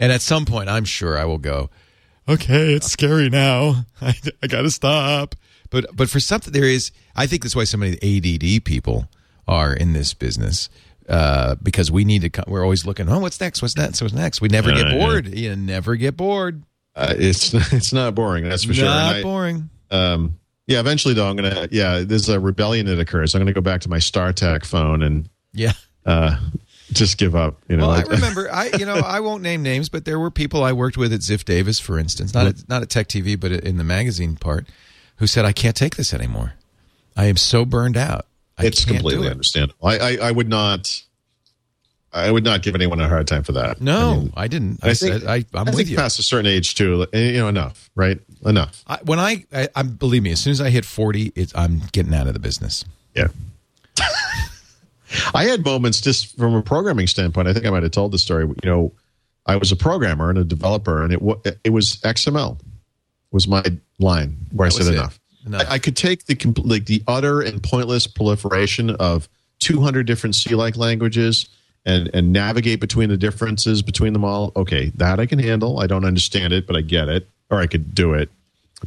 And 0.00 0.10
at 0.10 0.22
some 0.22 0.46
point, 0.46 0.68
I'm 0.70 0.86
sure 0.86 1.18
I 1.18 1.24
will 1.24 1.38
go. 1.38 1.68
Okay, 2.28 2.74
it's 2.74 2.90
scary 2.90 3.28
now. 3.28 3.84
I, 4.00 4.14
I 4.42 4.46
got 4.46 4.62
to 4.62 4.70
stop. 4.70 5.34
But 5.68 5.94
but 5.94 6.08
for 6.08 6.20
something 6.20 6.52
there 6.52 6.64
is, 6.64 6.90
I 7.14 7.26
think 7.26 7.42
that's 7.42 7.54
why 7.54 7.64
so 7.64 7.78
many 7.78 7.96
ADD 8.02 8.64
people 8.64 9.08
are 9.46 9.72
in 9.72 9.92
this 9.92 10.14
business 10.14 10.68
uh, 11.10 11.56
because 11.62 11.90
we 11.90 12.04
need 12.04 12.22
to. 12.22 12.30
co- 12.30 12.44
We're 12.46 12.62
always 12.62 12.86
looking. 12.86 13.08
Oh, 13.08 13.18
what's 13.18 13.40
next? 13.40 13.60
What's 13.60 13.76
next? 13.76 14.00
What's 14.00 14.14
next? 14.14 14.40
We 14.40 14.48
never 14.48 14.72
get 14.72 14.90
bored. 14.92 15.26
You 15.26 15.54
never 15.56 15.96
get 15.96 16.16
bored. 16.16 16.62
Uh, 16.96 17.14
it's 17.18 17.52
it's 17.72 17.92
not 17.92 18.14
boring, 18.14 18.48
that's 18.48 18.64
for 18.64 18.72
sure. 18.74 18.84
Not 18.86 19.16
I- 19.16 19.22
boring. 19.22 19.68
um, 19.90 20.36
yeah, 20.66 20.78
eventually 20.80 21.14
though, 21.14 21.28
I'm 21.28 21.36
gonna 21.36 21.68
yeah. 21.72 22.00
There's 22.06 22.28
a 22.28 22.38
rebellion 22.38 22.86
that 22.86 22.98
occurs. 23.00 23.34
I'm 23.34 23.40
gonna 23.40 23.52
go 23.52 23.60
back 23.60 23.80
to 23.82 23.88
my 23.90 23.98
StarTAC 23.98 24.64
phone 24.64 25.02
and 25.02 25.28
Yeah. 25.52 25.72
uh, 26.06 26.38
just 26.92 27.18
give 27.18 27.34
up. 27.34 27.60
You 27.68 27.76
know, 27.76 27.88
Well, 27.88 27.96
I 27.98 28.02
remember. 28.02 28.48
I 28.52 28.70
you 28.78 28.86
know 28.86 28.94
I 28.96 29.18
won't 29.20 29.42
name 29.42 29.62
names, 29.64 29.88
but 29.88 30.04
there 30.04 30.18
were 30.20 30.30
people 30.30 30.62
I 30.62 30.72
worked 30.72 30.96
with 30.96 31.12
at 31.12 31.20
Ziff 31.20 31.44
Davis, 31.44 31.80
for 31.80 31.98
instance, 31.98 32.34
not 32.34 32.46
at, 32.46 32.68
not 32.68 32.82
at 32.82 32.88
Tech 32.90 33.08
TV, 33.08 33.38
but 33.38 33.50
in 33.50 33.78
the 33.78 33.84
magazine 33.84 34.36
part, 34.36 34.68
who 35.16 35.26
said 35.26 35.44
I 35.44 35.52
can't 35.52 35.74
take 35.74 35.96
this 35.96 36.14
anymore. 36.14 36.52
I 37.16 37.24
am 37.26 37.36
so 37.36 37.64
burned 37.64 37.96
out. 37.96 38.26
I 38.60 38.66
it's 38.66 38.84
completely 38.84 39.26
it. 39.26 39.30
understandable. 39.30 39.86
I, 39.86 39.98
I 39.98 40.16
I 40.28 40.30
would 40.30 40.48
not. 40.48 41.02
I 42.12 42.28
would 42.28 42.42
not 42.42 42.62
give 42.62 42.74
anyone 42.74 43.00
a 43.00 43.08
hard 43.08 43.28
time 43.28 43.44
for 43.44 43.52
that. 43.52 43.80
No, 43.80 44.10
I, 44.10 44.16
mean, 44.16 44.32
I 44.36 44.48
didn't. 44.48 44.80
I 44.82 44.90
I, 44.90 44.94
think- 44.94 45.20
said 45.20 45.28
I, 45.30 45.36
I'm 45.54 45.60
I 45.68 45.70
with 45.70 45.76
think 45.76 45.90
you. 45.90 45.96
past 45.96 46.18
a 46.18 46.24
certain 46.24 46.46
age 46.46 46.74
too, 46.74 47.06
eh, 47.12 47.30
you 47.30 47.38
know, 47.38 47.46
enough, 47.46 47.88
right? 47.94 48.18
Enough. 48.44 48.82
I, 48.88 48.98
when 49.04 49.20
I, 49.20 49.44
I, 49.52 49.68
I 49.76 49.82
believe 49.84 50.24
me, 50.24 50.32
as 50.32 50.40
soon 50.40 50.50
as 50.50 50.60
I 50.60 50.70
hit 50.70 50.84
40, 50.84 51.30
it's, 51.36 51.54
I'm 51.54 51.82
getting 51.92 52.12
out 52.12 52.26
of 52.26 52.32
the 52.32 52.40
business. 52.40 52.84
Yeah. 53.14 53.28
I 55.34 55.44
had 55.44 55.64
moments 55.64 56.00
just 56.00 56.36
from 56.36 56.54
a 56.54 56.62
programming 56.62 57.06
standpoint. 57.06 57.46
I 57.46 57.52
think 57.52 57.64
I 57.66 57.70
might 57.70 57.84
have 57.84 57.92
told 57.92 58.10
the 58.10 58.18
story. 58.18 58.44
You 58.46 58.56
know, 58.64 58.92
I 59.46 59.54
was 59.56 59.70
a 59.70 59.76
programmer 59.76 60.30
and 60.30 60.38
a 60.38 60.44
developer, 60.44 61.04
and 61.04 61.12
it 61.12 61.20
it 61.64 61.70
was 61.70 61.96
XML 61.98 62.58
was 63.30 63.46
my 63.46 63.62
line 64.00 64.36
where 64.50 64.66
I 64.66 64.70
That 64.70 64.78
was 64.78 64.86
said 64.86 64.94
enough. 64.96 65.19
I, 65.52 65.74
I 65.74 65.78
could 65.78 65.96
take 65.96 66.26
the 66.26 66.36
like 66.64 66.86
the 66.86 67.02
utter 67.08 67.40
and 67.40 67.62
pointless 67.62 68.06
proliferation 68.06 68.90
of 68.90 69.28
200 69.60 70.06
different 70.06 70.34
C-like 70.34 70.76
languages 70.76 71.48
and 71.86 72.10
and 72.14 72.32
navigate 72.32 72.80
between 72.80 73.08
the 73.08 73.16
differences 73.16 73.82
between 73.82 74.12
them 74.12 74.24
all. 74.24 74.52
Okay, 74.56 74.90
that 74.96 75.18
I 75.20 75.26
can 75.26 75.38
handle. 75.38 75.80
I 75.80 75.86
don't 75.86 76.04
understand 76.04 76.52
it, 76.52 76.66
but 76.66 76.76
I 76.76 76.82
get 76.82 77.08
it, 77.08 77.28
or 77.50 77.58
I 77.58 77.66
could 77.66 77.94
do 77.94 78.14
it. 78.14 78.28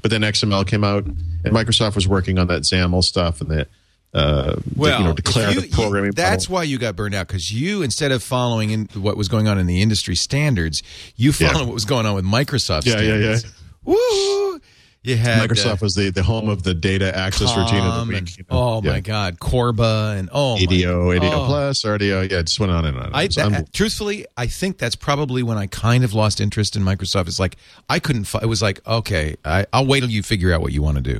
But 0.02 0.12
then 0.12 0.22
XML 0.22 0.66
came 0.68 0.84
out, 0.84 1.06
and 1.06 1.46
Microsoft 1.46 1.96
was 1.96 2.08
working 2.08 2.38
on 2.40 2.48
that 2.48 2.62
XAML 2.64 3.04
stuff 3.04 3.42
and 3.42 3.50
that. 3.52 3.68
uh, 4.14 4.56
Well, 4.76 5.00
you 5.00 5.06
know, 5.06 5.14
declarative 5.14 5.66
you- 5.66 5.72
programming. 5.72 6.08
you- 6.10 6.14
that's 6.14 6.46
model. 6.50 6.54
why 6.56 6.64
you 6.64 6.78
got 6.80 6.96
burned 6.96 7.14
out 7.16 7.28
because 7.28 7.52
you, 7.52 7.82
instead 7.84 8.12
of 8.12 8.22
following 8.24 8.70
in 8.72 8.90
what 8.94 9.18
was 9.18 9.28
going 9.28 9.48
on 9.48 9.58
in 9.60 9.66
the 9.68 9.82
industry 9.82 10.16
standards, 10.16 10.82
you 11.16 11.32
Yeah. 11.40 11.52
followed 11.52 11.66
what 11.68 11.74
was 11.74 11.86
going 11.86 12.06
on 12.06 12.14
with 12.16 12.26
Microsoft 12.26 12.86
Yeah, 12.86 13.02
yeah, 13.02 13.16
yeah. 13.18 13.38
Woo! 13.84 14.60
You 15.04 15.18
had 15.18 15.50
Microsoft 15.50 15.74
uh, 15.74 15.78
was 15.82 15.96
the, 15.96 16.12
the 16.12 16.24
home 16.24 16.48
of 16.48 16.64
the 16.64 16.74
data 16.74 17.16
access 17.16 17.56
routine 17.58 17.84
of 17.84 18.08
the 18.08 18.10
week. 18.10 18.18
and- 18.20 18.38
you 18.38 18.46
know? 18.50 18.58
oh 18.58 18.82
Yeah. 18.82 18.92
my 18.94 19.00
God, 19.02 19.38
Corba 19.38 20.16
and 20.18 20.30
oh 20.32 20.56
my 20.56 20.62
ADO, 20.62 21.12
ADO 21.12 21.26
oh. 21.30 21.46
plus, 21.46 21.84
RDO. 21.84 22.32
Yeah, 22.32 22.38
it 22.40 22.48
just 22.48 22.58
went 22.58 22.72
on 22.72 22.86
and 22.86 22.98
on. 22.98 23.12
I, 23.14 23.28
that, 23.28 23.74
truthfully, 23.74 24.26
I 24.38 24.48
think 24.48 24.78
that's 24.78 24.96
probably 24.96 25.44
when 25.44 25.58
I 25.58 25.68
kind 25.68 26.06
of 26.06 26.14
lost 26.14 26.40
interest 26.40 26.78
in 26.78 26.84
Microsoft. 26.84 27.28
It's 27.28 27.38
like 27.40 27.58
I 27.90 28.00
couldn't. 28.00 28.34
It 28.36 28.46
was 28.46 28.62
like, 28.62 28.80
okay, 28.88 29.36
I, 29.44 29.66
I'll 29.74 29.86
wait 29.86 30.00
till 30.00 30.10
you 30.10 30.24
figure 30.24 30.54
out 30.54 30.62
what 30.62 30.72
you 30.72 30.82
want 30.82 30.96
to 30.96 31.04
do, 31.04 31.20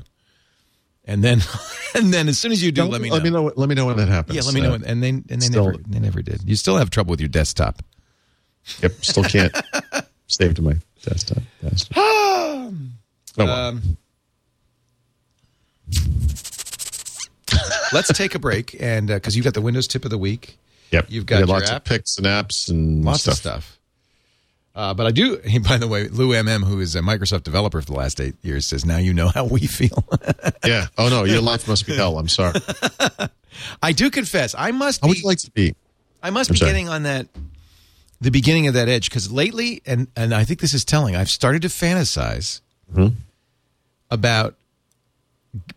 and 1.04 1.22
then, 1.22 1.42
and 1.94 2.14
then 2.14 2.30
as 2.30 2.40
soon 2.40 2.54
as 2.54 2.64
you 2.64 2.72
do, 2.72 2.86
let 2.86 3.02
me 3.02 3.10
know. 3.10 3.16
Let 3.16 3.24
me 3.24 3.30
know. 3.32 3.52
Let 3.54 3.68
me 3.68 3.76
know 3.76 3.88
when 3.88 3.98
that 3.98 4.08
happens. 4.08 4.38
Yeah, 4.38 4.44
let 4.44 4.54
me 4.54 4.62
know. 4.62 4.76
Uh, 4.76 4.80
and 4.86 5.04
they 5.04 5.10
and 5.10 5.26
they 5.28 5.40
still- 5.40 5.66
never 5.72 5.78
they 5.90 6.00
never 6.00 6.22
did. 6.22 6.42
You 6.46 6.56
still 6.56 6.78
have 6.78 6.90
trouble 6.90 7.12
with 7.12 7.20
your 7.20 7.30
desktop. 7.30 7.84
Yep, 8.82 9.04
still 9.04 9.24
can't 9.26 9.54
save 10.28 10.56
to 10.56 10.62
my 10.62 10.76
desktop. 11.02 11.44
desktop. 11.62 12.74
oh. 13.38 13.48
Um, 13.48 13.98
let's 17.94 18.12
take 18.14 18.36
a 18.36 18.40
break, 18.40 18.76
and 18.80 19.08
because 19.08 19.36
you've 19.36 19.46
got 19.46 19.54
the 19.54 19.62
Windows 19.62 19.88
tip 19.88 20.06
of 20.06 20.12
the 20.12 20.18
week, 20.18 20.58
yep, 20.92 21.06
you've 21.10 21.26
got 21.26 21.40
your 21.40 21.48
lots 21.48 21.70
app. 21.70 21.78
of 21.78 21.84
picks 21.86 22.18
and 22.18 22.26
apps 22.26 22.70
and 22.70 23.04
lots 23.06 23.22
stuff. 23.22 23.34
of 23.34 23.38
stuff. 23.38 23.80
Uh, 24.76 24.94
but 24.94 25.06
I 25.06 25.12
do. 25.12 25.38
By 25.68 25.78
the 25.78 25.88
way, 25.88 26.08
Lou 26.08 26.30
MM, 26.30 26.64
who 26.64 26.80
is 26.80 26.96
a 26.96 27.02
Microsoft 27.02 27.44
developer 27.44 27.80
for 27.82 27.86
the 27.86 27.94
last 27.98 28.20
eight 28.20 28.36
years, 28.42 28.66
says 28.66 28.86
now 28.86 28.98
you 28.98 29.14
know 29.14 29.28
how 29.30 29.46
we 29.46 29.62
feel. 29.68 30.04
Yeah. 30.66 30.88
Oh 30.98 31.10
no, 31.10 31.26
your 31.26 31.42
life 31.42 31.68
must 31.68 31.86
be 31.86 31.94
hell. 31.94 32.18
I'm 32.18 32.30
sorry. 32.30 32.54
I 33.84 33.92
do 33.92 34.10
confess, 34.10 34.56
I 34.58 34.72
must 34.72 35.02
How 35.02 35.08
be. 35.08 35.10
would 35.10 35.18
you 35.20 35.26
like 35.28 35.40
to 35.40 35.52
be? 35.52 35.76
I 36.22 36.30
must 36.30 36.50
I'm 36.50 36.54
be 36.54 36.60
sorry. 36.60 36.72
getting 36.72 36.88
on 36.88 37.04
that 37.04 37.28
the 38.22 38.32
beginning 38.32 38.68
of 38.68 38.74
that 38.76 38.88
edge 38.88 39.10
because 39.10 39.30
lately, 39.30 39.82
and 39.86 40.08
and 40.16 40.34
I 40.34 40.46
think 40.46 40.62
this 40.62 40.74
is 40.74 40.86
telling. 40.86 41.18
I've 41.18 41.30
started 41.30 41.62
to 41.64 41.68
fantasize 41.68 42.62
Mm-hmm. 42.96 43.16
about 44.12 44.56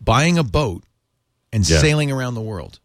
buying 0.03 0.37
a 0.37 0.43
boat 0.43 0.83
and 1.53 1.67
Yeah. 1.67 1.79
sailing 1.79 2.11
around 2.11 2.35
the 2.35 2.41
world. 2.41 2.79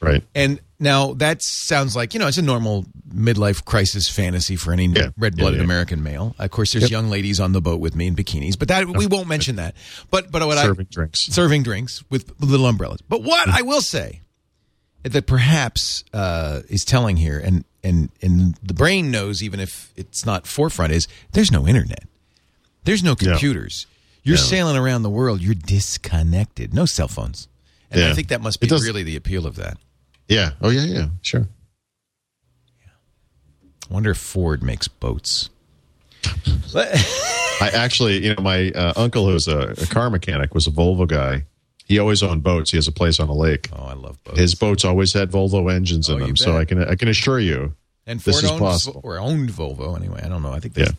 Right. 0.00 0.22
And 0.34 0.60
now 0.78 1.14
that 1.14 1.42
sounds 1.42 1.96
like 1.96 2.14
you 2.14 2.20
know 2.20 2.28
it's 2.28 2.38
a 2.38 2.42
normal 2.42 2.86
midlife 3.12 3.64
crisis 3.64 4.08
fantasy 4.08 4.54
for 4.56 4.72
any 4.72 4.86
Yeah. 4.86 5.10
red-blooded 5.16 5.54
Yeah, 5.56 5.60
yeah. 5.60 5.64
American 5.64 6.02
male. 6.02 6.36
Of 6.38 6.50
course, 6.52 6.72
there's 6.72 6.82
Yep. 6.84 6.90
young 6.90 7.10
ladies 7.10 7.40
on 7.40 7.52
the 7.52 7.60
boat 7.60 7.80
with 7.80 7.96
me 7.96 8.06
in 8.06 8.14
bikinis, 8.14 8.56
but 8.58 8.68
that 8.68 8.86
we 8.88 9.06
won't 9.06 9.28
mention 9.28 9.56
that. 9.56 9.74
But 10.10 10.30
but 10.30 10.46
what 10.46 10.58
Serving 10.58 10.86
I 10.90 10.94
drinks. 10.94 11.20
serving 11.20 11.62
drinks 11.64 12.04
with 12.10 12.32
little 12.40 12.66
umbrellas. 12.66 13.00
But 13.08 13.22
what 13.22 13.48
I 13.48 13.62
will 13.62 13.80
say 13.82 14.20
that 15.02 15.26
perhaps 15.26 16.04
uh, 16.12 16.60
is 16.68 16.84
telling 16.84 17.16
here, 17.16 17.38
and 17.38 17.64
and 17.82 18.10
and 18.22 18.54
the 18.62 18.74
brain 18.74 19.10
knows 19.10 19.42
even 19.42 19.58
if 19.60 19.92
it's 19.96 20.24
not 20.24 20.46
forefront, 20.46 20.92
is 20.92 21.08
there's 21.32 21.50
no 21.50 21.66
internet, 21.66 22.04
there's 22.84 23.02
no 23.02 23.14
computers. 23.14 23.86
You're 24.22 24.36
No. 24.36 24.42
sailing 24.42 24.76
around 24.76 25.02
the 25.02 25.10
world. 25.10 25.40
You're 25.40 25.54
disconnected. 25.54 26.74
No 26.74 26.84
cell 26.86 27.08
phones. 27.08 27.48
And 27.90 28.04
I 28.04 28.12
think 28.14 28.28
that 28.28 28.40
must 28.42 28.60
be 28.60 28.66
really 28.68 29.02
the 29.02 29.16
appeal 29.16 29.46
of 29.46 29.56
that. 29.56 29.78
Yeah. 30.28 30.50
Oh 30.60 30.68
yeah. 30.70 30.84
Yeah. 30.84 31.08
Sure. 31.22 31.48
Yeah. 32.82 32.88
I 33.90 33.94
wonder 33.94 34.10
if 34.10 34.18
Ford 34.18 34.62
makes 34.62 34.88
boats. 34.88 35.48
I 36.74 37.70
actually, 37.72 38.24
you 38.24 38.34
know, 38.34 38.42
my 38.42 38.70
uh, 38.70 38.92
uncle, 38.96 39.26
who's 39.28 39.48
a, 39.48 39.70
a 39.70 39.86
car 39.86 40.10
mechanic, 40.10 40.54
was 40.54 40.66
a 40.66 40.70
Volvo 40.70 41.06
guy. 41.06 41.44
He 41.86 41.98
always 41.98 42.22
owned 42.22 42.42
boats. 42.42 42.70
He 42.70 42.76
has 42.76 42.86
a 42.86 42.92
place 42.92 43.18
on 43.18 43.28
a 43.28 43.34
lake. 43.34 43.70
Oh, 43.72 43.84
I 43.84 43.94
love 43.94 44.22
boats. 44.24 44.38
His 44.38 44.54
boats 44.54 44.84
always 44.84 45.12
had 45.14 45.30
Volvo 45.30 45.72
engines 45.74 46.08
in 46.10 46.16
Oh, 46.16 46.18
you 46.18 46.26
them, 46.26 46.36
so. 46.36 46.56
I 46.58 46.64
can 46.66 46.84
I 46.84 46.94
can 46.96 47.08
assure 47.08 47.40
you 47.40 47.74
and 48.06 48.20
this 48.20 48.34
Ford 48.40 48.44
is 48.44 48.50
owned, 48.50 48.60
possible. 48.60 49.00
or 49.04 49.18
owned 49.18 49.48
Volvo 49.50 49.96
anyway. 49.96 50.20
I 50.22 50.28
don't 50.28 50.42
know. 50.42 50.52
I 50.52 50.60
think 50.60 50.74
they 50.74 50.82
Yeah. 50.82 50.90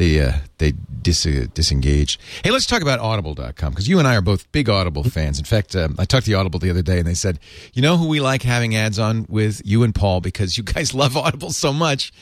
They 0.00 0.18
uh, 0.18 0.32
they 0.56 0.72
dis- 1.02 1.46
disengaged. 1.52 2.20
Hey, 2.42 2.50
let's 2.50 2.66
talk 2.66 2.80
about 2.80 3.00
Audible.com 3.00 3.70
because 3.70 3.86
you 3.86 3.98
and 3.98 4.08
I 4.08 4.16
are 4.16 4.22
both 4.22 4.50
big 4.50 4.70
Audible 4.70 5.04
fans. 5.04 5.38
In 5.38 5.44
fact, 5.44 5.76
um, 5.76 5.94
I 5.98 6.06
talked 6.06 6.24
to 6.24 6.32
Audible 6.32 6.58
the 6.58 6.70
other 6.70 6.80
day, 6.82 6.98
and 6.98 7.06
they 7.06 7.14
said, 7.14 7.38
you 7.74 7.82
know 7.82 7.98
who 7.98 8.08
we 8.08 8.18
like 8.18 8.42
having 8.42 8.74
ads 8.74 8.98
on 8.98 9.26
with 9.28 9.60
you 9.62 9.82
and 9.82 9.94
Paul 9.94 10.22
because 10.22 10.56
you 10.56 10.64
guys 10.64 10.94
love 11.02 11.16
Audible 11.16 11.50
so 11.50 11.72
much 11.72 12.12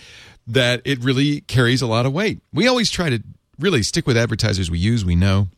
that 0.48 0.82
it 0.84 1.02
really 1.04 1.42
carries 1.42 1.80
a 1.80 1.86
lot 1.86 2.04
of 2.04 2.12
weight. 2.12 2.40
We 2.52 2.66
always 2.66 2.90
try 2.90 3.10
to 3.10 3.22
really 3.60 3.84
stick 3.84 4.06
with 4.06 4.16
advertisers 4.16 4.70
we 4.70 4.78
use, 4.78 5.04
we 5.04 5.14
know. 5.14 5.48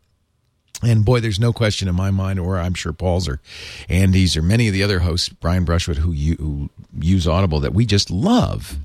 And 0.82 1.04
boy, 1.04 1.20
there's 1.20 1.40
no 1.40 1.52
question 1.52 1.88
in 1.88 1.94
my 1.94 2.10
mind, 2.10 2.38
or 2.38 2.58
I'm 2.58 2.74
sure 2.74 2.92
Paul's 2.92 3.28
or 3.28 3.40
Andy's 3.88 4.36
or 4.36 4.42
many 4.42 4.66
of 4.66 4.74
the 4.74 4.82
other 4.82 5.00
hosts, 5.00 5.28
Brian 5.28 5.64
Brushwood, 5.64 5.98
who, 5.98 6.12
you, 6.12 6.34
who 6.36 6.70
use 6.98 7.26
Audible, 7.26 7.60
that 7.60 7.74
we 7.74 7.86
just 7.86 8.10
love, 8.10 8.78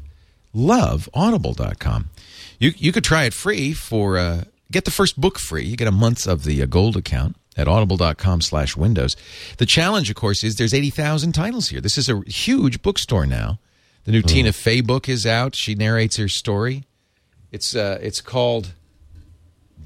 love 0.54 1.10
Audible.com. 1.14 2.10
You 2.60 2.72
you 2.76 2.92
could 2.92 3.04
try 3.04 3.24
it 3.26 3.34
free 3.34 3.74
for 3.74 4.18
uh, 4.18 4.44
get 4.72 4.86
the 4.86 4.92
first 4.92 5.20
book 5.20 5.40
free. 5.40 5.66
You 5.66 5.78
get 5.78 5.88
a 5.88 5.92
month 5.92 6.28
of 6.28 6.44
the 6.44 6.62
uh, 6.62 6.66
gold 6.66 6.98
account 6.98 7.36
at 7.58 7.68
audible.com 7.68 8.42
slash 8.42 8.76
windows. 8.76 9.16
The 9.58 9.66
challenge, 9.66 10.10
of 10.10 10.16
course, 10.16 10.44
is 10.44 10.58
there's 10.58 10.74
80,000 10.74 11.32
titles 11.32 11.70
here. 11.70 11.80
This 11.80 11.98
is 11.98 12.10
a 12.10 12.22
huge 12.28 12.82
bookstore 12.82 13.26
now. 13.26 13.60
The 14.04 14.12
new 14.12 14.22
Tina 14.22 14.52
Fey 14.52 14.82
book 14.82 15.10
is 15.10 15.26
out. 15.26 15.56
She 15.56 15.74
narrates 15.74 16.18
her 16.18 16.28
story. 16.28 16.84
It's 17.52 17.76
uh, 17.76 17.98
it's 18.02 18.22
called 18.22 18.74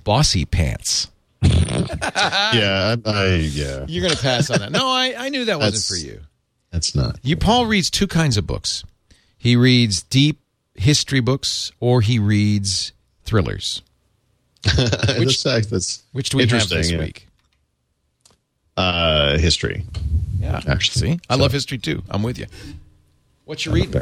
Bossy 0.03 0.45
Pants. 0.45 1.09
yeah, 1.41 2.95
I, 3.05 3.09
I 3.09 3.35
yeah, 3.35 3.85
You're 3.87 4.03
going 4.03 4.15
to 4.15 4.21
pass 4.21 4.49
on 4.49 4.59
that. 4.59 4.71
No, 4.71 4.87
I, 4.89 5.13
I 5.17 5.29
knew 5.29 5.45
that 5.45 5.57
wasn't 5.57 5.85
for 5.85 6.05
you. 6.05 6.21
that's 6.69 6.95
not. 6.95 7.17
You 7.23 7.37
Paul 7.37 7.65
reads 7.67 7.89
two 7.89 8.07
kinds 8.07 8.35
of 8.35 8.45
books. 8.45 8.83
He 9.37 9.55
reads 9.55 10.03
deep 10.03 10.41
history 10.79 11.19
books 11.19 11.71
or 11.79 12.01
he 12.01 12.17
reads 12.19 12.91
thrillers. 13.25 13.81
Which, 15.17 15.43
that's, 15.43 15.67
that's 15.67 16.03
Which 16.11 16.29
do 16.29 16.37
we 16.37 16.47
have 16.47 16.67
this 16.69 16.91
yeah. 16.91 16.99
week? 16.99 17.27
Uh, 18.77 19.37
history. 19.37 19.83
Yeah, 20.39 20.61
Actually. 20.67 21.11
See, 21.15 21.19
I 21.29 21.35
So- 21.35 21.41
love 21.41 21.51
history 21.51 21.77
too. 21.77 22.01
I'm 22.09 22.23
with 22.23 22.37
you. 22.39 22.45
What 23.45 23.65
you 23.65 23.71
reading? 23.73 24.01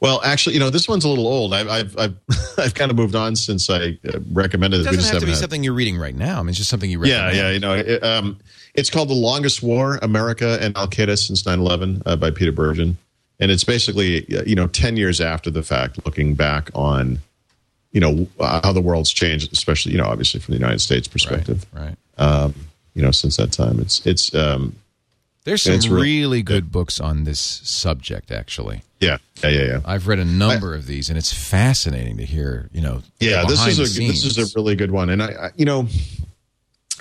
Well, 0.00 0.20
actually, 0.22 0.54
you 0.54 0.60
know, 0.60 0.68
this 0.70 0.86
one's 0.86 1.04
a 1.04 1.08
little 1.08 1.26
old. 1.26 1.54
I've 1.54 1.68
I've 1.68 1.98
I've, 1.98 2.16
I've 2.58 2.74
kind 2.74 2.90
of 2.90 2.96
moved 2.96 3.14
on 3.14 3.34
since 3.36 3.70
I 3.70 3.98
uh, 4.06 4.18
recommended 4.32 4.80
It 4.80 4.86
it. 4.86 4.90
We 4.90 4.96
doesn't 4.96 5.00
just 5.00 5.12
have 5.12 5.20
to 5.20 5.26
be 5.26 5.32
had- 5.32 5.40
something 5.40 5.64
you're 5.64 5.72
reading 5.72 5.96
right 5.96 6.14
now. 6.14 6.38
I 6.38 6.42
mean, 6.42 6.50
it's 6.50 6.58
just 6.58 6.68
something 6.68 6.90
you 6.90 6.98
read. 6.98 7.08
Yeah, 7.08 7.32
yeah, 7.32 7.50
you 7.50 7.58
know, 7.58 7.72
it, 7.74 8.04
um, 8.04 8.38
it's 8.74 8.90
called 8.90 9.08
"The 9.08 9.14
Longest 9.14 9.62
War: 9.62 9.98
America 10.02 10.58
and 10.60 10.76
Al 10.76 10.88
Qaeda 10.88 11.16
Since 11.18 11.44
9/11" 11.44 12.02
uh, 12.04 12.16
by 12.16 12.30
Peter 12.30 12.52
Bergen, 12.52 12.98
and 13.40 13.50
it's 13.50 13.64
basically 13.64 14.24
you 14.46 14.54
know 14.54 14.66
ten 14.66 14.96
years 14.96 15.20
after 15.20 15.50
the 15.50 15.62
fact, 15.62 16.04
looking 16.04 16.34
back 16.34 16.70
on 16.74 17.18
you 17.92 18.00
know 18.00 18.26
how 18.40 18.72
the 18.72 18.80
world's 18.80 19.10
changed, 19.12 19.52
especially 19.52 19.92
you 19.92 19.98
know 19.98 20.06
obviously 20.06 20.40
from 20.40 20.52
the 20.52 20.58
United 20.58 20.80
States 20.80 21.06
perspective. 21.08 21.64
Right. 21.72 21.96
You 22.96 23.02
know, 23.02 23.10
since 23.10 23.36
that 23.38 23.50
time, 23.50 23.80
it's 23.80 24.06
it's 24.06 24.32
um, 24.36 24.76
There's 25.42 25.62
some 25.62 25.74
It's 25.74 25.88
real- 25.88 26.00
really 26.00 26.42
good 26.42 26.70
books 26.70 27.00
on 27.00 27.24
this 27.24 27.40
subject. 27.40 28.30
Actually, 28.30 28.82
yeah, 29.00 29.18
yeah, 29.42 29.48
yeah, 29.50 29.62
yeah. 29.64 29.80
I've 29.84 30.06
read 30.06 30.20
a 30.20 30.24
number 30.24 30.76
of 30.76 30.86
these, 30.86 31.08
and 31.08 31.18
it's 31.18 31.32
fascinating 31.32 32.18
to 32.18 32.24
hear. 32.24 32.70
You 32.72 32.82
know, 32.82 33.02
Yeah, 33.18 33.44
this 33.48 33.66
is 33.66 33.80
a 33.80 33.98
the 33.98 34.06
this 34.06 34.24
is 34.24 34.38
a 34.38 34.46
really 34.56 34.76
good 34.76 34.92
one, 34.92 35.10
and 35.10 35.20
I, 35.20 35.26
I, 35.26 35.50
you 35.56 35.64
know, 35.64 35.88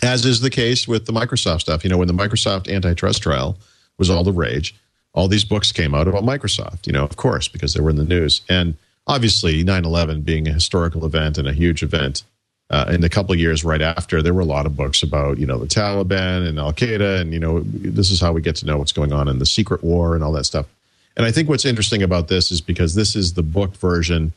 as 0.01 0.25
is 0.25 0.41
the 0.41 0.49
case 0.49 0.87
with 0.87 1.05
the 1.05 1.13
Microsoft 1.13 1.61
stuff, 1.61 1.83
you 1.83 1.91
know, 1.91 1.97
when 1.99 2.07
the 2.07 2.13
Microsoft 2.13 2.73
antitrust 2.73 3.21
trial 3.21 3.57
was 3.99 4.09
all 4.09 4.23
the 4.23 4.31
rage, 4.33 4.75
all 5.13 5.27
these 5.27 5.45
books 5.45 5.71
came 5.71 5.93
out 5.93 6.07
about 6.07 6.23
Microsoft, 6.23 6.87
you 6.87 6.93
know, 6.93 7.03
of 7.03 7.15
course, 7.15 7.47
because 7.47 7.73
they 7.73 7.81
were 7.81 7.89
in 7.89 7.97
the 7.97 8.03
news, 8.03 8.41
and 8.49 8.75
obviously 9.07 9.63
9/11 9.63 10.23
being 10.23 10.47
a 10.47 10.53
historical 10.53 11.05
event 11.05 11.37
and 11.37 11.47
a 11.47 11.53
huge 11.53 11.83
event, 11.83 12.23
uh, 12.69 12.85
in 12.89 13.01
the 13.01 13.09
couple 13.09 13.33
of 13.33 13.39
years 13.39 13.63
right 13.63 13.81
after, 13.81 14.21
there 14.21 14.33
were 14.33 14.41
a 14.41 14.45
lot 14.45 14.65
of 14.65 14.75
books 14.75 15.03
about 15.03 15.37
you 15.37 15.45
know 15.45 15.59
the 15.59 15.67
Taliban 15.67 16.47
and 16.47 16.57
Al 16.57 16.73
Qaeda, 16.73 17.21
and 17.21 17.31
you 17.33 17.39
know 17.39 17.61
this 17.63 18.09
is 18.09 18.19
how 18.19 18.33
we 18.33 18.41
get 18.41 18.55
to 18.57 18.65
know 18.65 18.77
what's 18.77 18.91
going 18.91 19.13
on 19.13 19.27
in 19.27 19.39
the 19.39 19.45
secret 19.45 19.83
war 19.83 20.15
and 20.15 20.23
all 20.23 20.31
that 20.31 20.45
stuff. 20.45 20.65
And 21.15 21.25
I 21.25 21.31
think 21.31 21.47
what's 21.47 21.65
interesting 21.65 22.01
about 22.01 22.29
this 22.29 22.51
is 22.51 22.61
because 22.61 22.95
this 22.95 23.15
is 23.15 23.33
the 23.33 23.43
book 23.43 23.75
version 23.75 24.33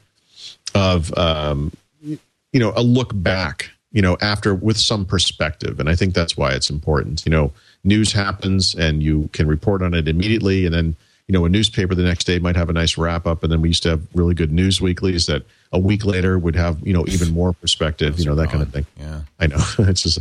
of 0.75 1.17
um, 1.17 1.73
you 2.03 2.19
know 2.61 2.75
a 2.77 2.83
look 2.83 3.13
back, 3.15 3.71
you 3.93 4.03
know, 4.03 4.19
after 4.21 4.55
with 4.55 4.77
some 4.77 5.07
perspective, 5.07 5.81
and 5.81 5.89
I 5.89 5.95
think 5.95 6.13
that's 6.13 6.37
why 6.37 6.51
it's 6.51 6.69
important. 6.69 7.25
You 7.25 7.31
know, 7.31 7.53
news 7.87 8.13
happens 8.13 8.75
and 8.75 9.03
you 9.03 9.29
can 9.33 9.47
report 9.47 9.83
on 9.83 9.95
it 9.95 10.09
immediately, 10.09 10.67
and 10.67 10.75
then 10.75 10.97
you 11.29 11.33
know 11.33 11.45
a 11.45 11.49
newspaper 11.49 11.95
the 11.95 12.03
next 12.03 12.25
day 12.25 12.39
might 12.39 12.57
have 12.57 12.69
a 12.69 12.73
nice 12.73 12.99
wrap 12.99 13.27
up, 13.27 13.43
and 13.43 13.53
then 13.53 13.63
we 13.63 13.69
used 13.69 13.83
to 13.85 13.91
have 13.91 14.03
really 14.15 14.35
good 14.35 14.53
news 14.53 14.81
weeklies 14.81 15.27
that 15.27 15.43
a 15.73 15.79
week 15.79 16.05
later 16.05 16.39
would 16.39 16.57
have 16.57 16.79
you 16.87 16.93
know 16.93 17.05
even 17.09 17.33
more 17.33 17.53
perspective, 17.53 18.17
Those 18.17 18.25
you 18.25 18.31
know 18.31 18.37
that 18.37 18.51
kind 18.51 18.63
of 18.63 18.73
thing. 18.73 18.87
Yeah. 18.99 19.23
I 19.39 19.47
know 19.47 19.63
it's 19.79 20.03
just 20.03 20.19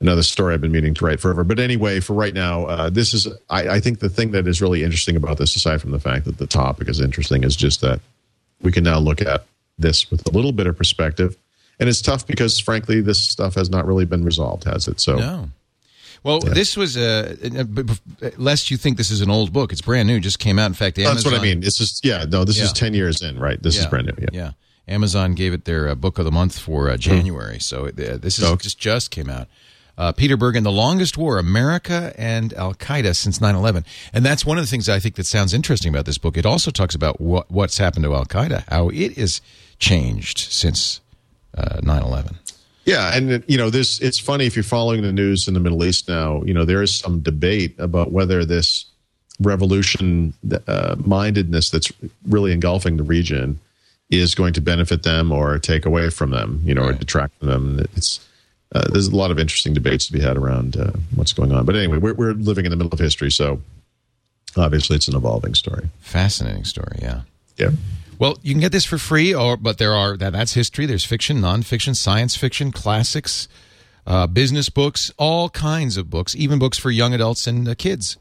another 0.00 0.22
story 0.22 0.54
I've 0.54 0.60
been 0.60 0.72
meaning 0.72 0.94
to 0.94 1.04
write 1.04 1.20
forever. 1.20 1.44
But 1.44 1.58
anyway, 1.58 2.00
for 2.00 2.12
right 2.12 2.34
now, 2.34 2.66
uh, 2.66 2.90
this 2.90 3.14
is 3.14 3.28
I, 3.50 3.68
I 3.68 3.80
think 3.80 4.00
the 4.00 4.08
thing 4.08 4.32
that 4.32 4.46
is 4.46 4.60
really 4.60 4.82
interesting 4.82 5.16
about 5.16 5.38
this, 5.38 5.56
aside 5.56 5.80
from 5.80 5.90
the 5.90 6.00
fact 6.00 6.24
that 6.26 6.38
the 6.38 6.46
topic 6.46 6.88
is 6.88 7.00
interesting, 7.00 7.44
is 7.44 7.56
just 7.56 7.80
that 7.80 8.00
we 8.62 8.72
can 8.72 8.84
now 8.84 8.98
look 8.98 9.20
at 9.20 9.44
this 9.78 10.10
with 10.10 10.26
a 10.26 10.30
little 10.30 10.52
bit 10.52 10.66
of 10.66 10.76
perspective. 10.76 11.36
And 11.78 11.88
it's 11.88 12.00
tough 12.00 12.26
because, 12.26 12.58
frankly, 12.58 13.00
this 13.02 13.20
stuff 13.20 13.54
has 13.54 13.68
not 13.68 13.86
really 13.86 14.06
been 14.06 14.24
resolved, 14.24 14.64
has 14.64 14.88
it? 14.88 14.98
So, 14.98 15.16
No. 15.16 15.50
Well, 16.26 16.40
this 16.40 16.76
was 16.76 16.96
uh, 16.96 17.36
uh, 17.56 17.62
b- 17.64 17.84
lest 18.36 18.70
you 18.70 18.76
think 18.76 18.96
this 18.96 19.10
is 19.10 19.20
an 19.20 19.30
old 19.30 19.52
book. 19.52 19.72
It's 19.72 19.80
brand 19.80 20.08
new. 20.08 20.18
Just 20.20 20.38
came 20.40 20.58
out. 20.58 20.66
In 20.66 20.74
fact, 20.74 20.98
Amazon, 20.98 21.14
that's 21.14 21.24
what 21.24 21.34
I 21.34 21.42
mean. 21.42 21.62
It's 21.62 21.78
just, 21.78 22.04
yeah, 22.04 22.24
no, 22.28 22.44
this 22.44 22.58
Yeah. 22.58 22.64
is 22.64 22.72
10 22.72 22.94
years 22.94 23.22
in, 23.22 23.38
right? 23.38 23.62
This 23.62 23.78
is 23.78 23.86
brand 23.86 24.06
new. 24.08 24.14
Yeah. 24.18 24.28
Yeah. 24.32 24.50
Amazon 24.88 25.34
gave 25.34 25.52
it 25.52 25.64
their 25.64 25.88
uh, 25.88 25.94
book 25.94 26.18
of 26.18 26.24
the 26.24 26.32
month 26.32 26.58
for 26.58 26.90
uh, 26.90 26.96
January. 26.96 27.58
So 27.60 27.86
uh, 27.86 27.90
this 27.94 28.38
is 28.38 28.44
Okay. 28.44 28.62
just 28.62 28.78
just 28.78 29.10
came 29.10 29.30
out. 29.30 29.48
Uh, 29.98 30.12
Peter 30.12 30.36
Bergen, 30.36 30.62
The 30.62 30.70
Longest 30.72 31.16
War, 31.16 31.38
America 31.38 32.12
and 32.18 32.52
Al 32.54 32.74
Qaeda 32.74 33.16
Since 33.16 33.40
9 33.40 33.54
11. 33.54 33.84
And 34.12 34.24
that's 34.26 34.44
one 34.44 34.58
of 34.58 34.64
the 34.64 34.68
things 34.70 34.88
I 34.88 34.98
think 35.00 35.14
that 35.14 35.24
sounds 35.26 35.54
interesting 35.54 35.88
about 35.94 36.04
this 36.06 36.18
book. 36.18 36.36
It 36.36 36.44
also 36.44 36.70
talks 36.70 36.94
about 36.94 37.20
what, 37.20 37.50
what's 37.50 37.78
happened 37.78 38.04
to 38.04 38.14
Al 38.14 38.26
Qaeda, 38.26 38.64
how 38.68 38.90
it 38.90 39.16
is 39.16 39.40
changed 39.78 40.38
since 40.38 41.00
uh, 41.56 41.80
9 41.82 42.02
11. 42.02 42.36
Yeah, 42.86 43.14
and 43.14 43.44
you 43.48 43.58
know, 43.58 43.68
this 43.68 44.00
it's 44.00 44.18
funny 44.18 44.46
if 44.46 44.54
you're 44.54 44.62
following 44.62 45.02
the 45.02 45.12
news 45.12 45.48
in 45.48 45.54
the 45.54 45.60
Middle 45.60 45.84
East 45.84 46.08
now. 46.08 46.42
You 46.44 46.54
know, 46.54 46.64
there 46.64 46.82
is 46.82 46.94
some 46.94 47.20
debate 47.20 47.74
about 47.78 48.12
whether 48.12 48.44
this 48.44 48.86
revolution 49.40 50.32
uh, 50.68 50.94
mindedness 51.04 51.68
that's 51.68 51.92
really 52.28 52.52
engulfing 52.52 52.96
the 52.96 53.02
region 53.02 53.60
is 54.08 54.36
going 54.36 54.54
to 54.54 54.60
benefit 54.60 55.02
them 55.02 55.32
or 55.32 55.58
take 55.58 55.84
away 55.84 56.10
from 56.10 56.30
them. 56.30 56.62
You 56.64 56.74
know, 56.74 56.84
or 56.84 56.92
detract 56.92 57.36
from 57.40 57.48
them. 57.48 57.80
It's 57.96 58.20
uh, 58.74 58.88
there's 58.90 59.08
a 59.08 59.16
lot 59.16 59.30
of 59.30 59.38
interesting 59.38 59.74
debates 59.74 60.06
to 60.06 60.12
be 60.12 60.20
had 60.20 60.36
around 60.36 60.76
uh, 60.76 60.92
what's 61.14 61.32
going 61.32 61.52
on. 61.52 61.64
But 61.64 61.76
anyway, 61.76 61.98
we're, 61.98 62.14
we're 62.14 62.32
living 62.32 62.66
in 62.66 62.70
the 62.70 62.76
middle 62.76 62.92
of 62.92 62.98
history, 62.98 63.30
so 63.30 63.60
obviously 64.56 64.96
it's 64.96 65.08
an 65.08 65.16
evolving 65.16 65.54
story. 65.54 65.88
Fascinating 66.00 66.64
story, 66.64 66.98
yeah. 67.00 67.22
Yeah. 67.56 67.70
Well, 68.18 68.38
you 68.42 68.54
can 68.54 68.60
get 68.60 68.72
this 68.72 68.84
for 68.84 68.98
free, 68.98 69.34
or 69.34 69.56
but 69.56 69.78
there 69.78 69.92
are 69.92 70.16
that 70.16 70.32
that's 70.32 70.54
history. 70.54 70.86
There's 70.86 71.04
fiction, 71.04 71.38
nonfiction, 71.38 71.94
science 71.94 72.36
fiction, 72.36 72.72
classics, 72.72 73.48
uh, 74.06 74.26
business 74.26 74.68
books, 74.68 75.12
all 75.18 75.50
kinds 75.50 75.96
of 75.96 76.08
books, 76.08 76.34
even 76.34 76.58
books 76.58 76.78
for 76.78 76.90
young 76.90 77.12
adults 77.12 77.46
and 77.46 77.68
uh, 77.68 77.74
kids. 77.74 78.16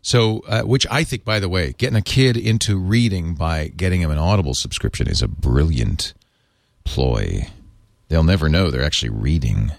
So, 0.00 0.40
uh, 0.48 0.62
which 0.62 0.84
I 0.90 1.04
think, 1.04 1.24
by 1.24 1.38
the 1.38 1.48
way, 1.48 1.74
getting 1.78 1.96
a 1.96 2.02
kid 2.02 2.36
into 2.36 2.76
reading 2.76 3.34
by 3.34 3.68
getting 3.68 4.00
him 4.00 4.10
an 4.10 4.18
Audible 4.18 4.54
subscription 4.54 5.08
is 5.08 5.22
a 5.22 5.28
brilliant 5.28 6.12
ploy. 6.84 7.48
They'll 8.08 8.24
never 8.24 8.48
know 8.48 8.70
they're 8.70 8.82
actually 8.82 9.10
reading, 9.10 9.70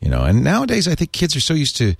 you 0.00 0.08
know. 0.08 0.24
And 0.24 0.42
nowadays, 0.42 0.88
I 0.88 0.94
think 0.94 1.12
kids 1.12 1.36
are 1.36 1.40
so 1.40 1.52
used 1.54 1.76
to 1.76 1.96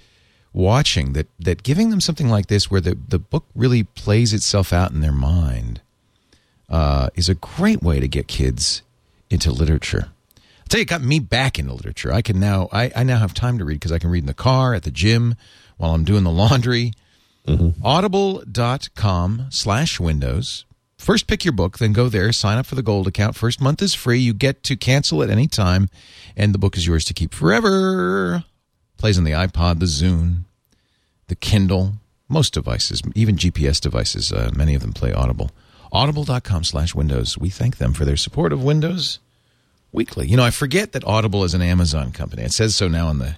watching 0.55 1.13
that 1.13 1.29
that 1.39 1.63
giving 1.63 1.91
them 1.91 2.01
something 2.01 2.29
like 2.29 2.47
this, 2.47 2.71
where 2.71 2.81
the 2.81 2.99
the 3.09 3.19
book 3.19 3.45
really 3.55 3.85
plays 3.85 4.33
itself 4.33 4.73
out 4.73 4.91
in 4.91 5.01
their 5.01 5.13
mind 5.13 5.82
uh, 6.73 7.11
is 7.15 7.29
a 7.29 7.35
great 7.35 7.83
way 7.83 8.01
to 8.01 8.09
get 8.09 8.27
kids 8.27 8.83
into 9.31 9.53
literature. 9.53 10.09
I'll 10.37 10.69
tell 10.69 10.79
you, 10.79 10.83
it 10.83 10.89
got 10.89 11.03
me 11.03 11.21
back 11.21 11.59
into 11.59 11.75
literature. 11.75 12.13
I 12.13 12.23
can 12.23 12.41
now, 12.41 12.69
I, 12.73 12.91
I 12.97 13.05
now 13.05 13.19
have 13.19 13.35
time 13.35 13.59
to 13.59 13.65
read 13.65 13.75
because 13.75 13.93
I 13.93 13.99
can 13.99 14.11
read 14.11 14.23
in 14.23 14.27
the 14.27 14.35
car, 14.35 14.75
at 14.75 14.83
the 14.83 14.91
gym, 14.91 15.37
while 15.77 15.95
I'm 15.95 16.05
doing 16.05 16.25
the 16.25 16.31
laundry. 16.31 16.95
Audible.com 17.85 19.47
slash 19.51 20.01
windows. 20.01 20.65
First 20.97 21.27
pick 21.27 21.45
your 21.45 21.53
book, 21.53 21.79
then 21.79 21.93
go 21.93 22.09
there, 22.09 22.33
sign 22.33 22.59
up 22.59 22.67
for 22.67 22.77
the 22.77 22.83
gold 22.83 23.09
account. 23.09 23.35
First 23.35 23.61
month 23.61 23.83
is 23.83 23.93
free. 23.93 24.21
You 24.21 24.33
get 24.33 24.63
to 24.63 24.77
cancel 24.77 25.23
at 25.23 25.31
any 25.31 25.49
time, 25.49 25.91
and 26.37 26.55
the 26.55 26.59
book 26.59 26.77
is 26.77 26.87
yours 26.87 27.05
to 27.07 27.15
keep 27.15 27.35
forever. 27.35 28.45
Plays 28.97 29.19
on 29.19 29.25
the 29.25 29.33
iPod, 29.33 29.81
the 29.81 29.87
Zune, 29.87 30.45
the 31.27 31.35
Kindle, 31.35 31.95
most 32.29 32.55
devices, 32.55 33.03
even 33.17 33.35
GPS 33.35 33.81
devices, 33.81 34.33
uh, 34.33 34.53
many 34.55 34.77
of 34.77 34.81
them 34.81 34.93
play 34.93 35.13
Audible. 35.13 35.51
Audible.com 35.93 36.65
slash 36.65 36.95
Windows. 36.95 37.37
We 37.37 37.51
thank 37.51 37.77
them 37.77 37.93
for 37.93 38.05
their 38.05 38.17
support 38.17 38.53
of 38.53 38.65
Windows 38.65 39.19
Weekly. 39.93 40.27
You 40.27 40.39
know, 40.39 40.45
I 40.45 40.51
forget 40.51 40.93
that 40.93 41.05
Audible 41.05 41.45
is 41.45 41.53
an 41.53 41.61
Amazon 41.63 42.13
company. 42.13 42.43
It 42.43 42.53
says 42.53 42.75
so 42.75 42.89
now 42.89 43.09
on 43.09 43.19
the 43.19 43.37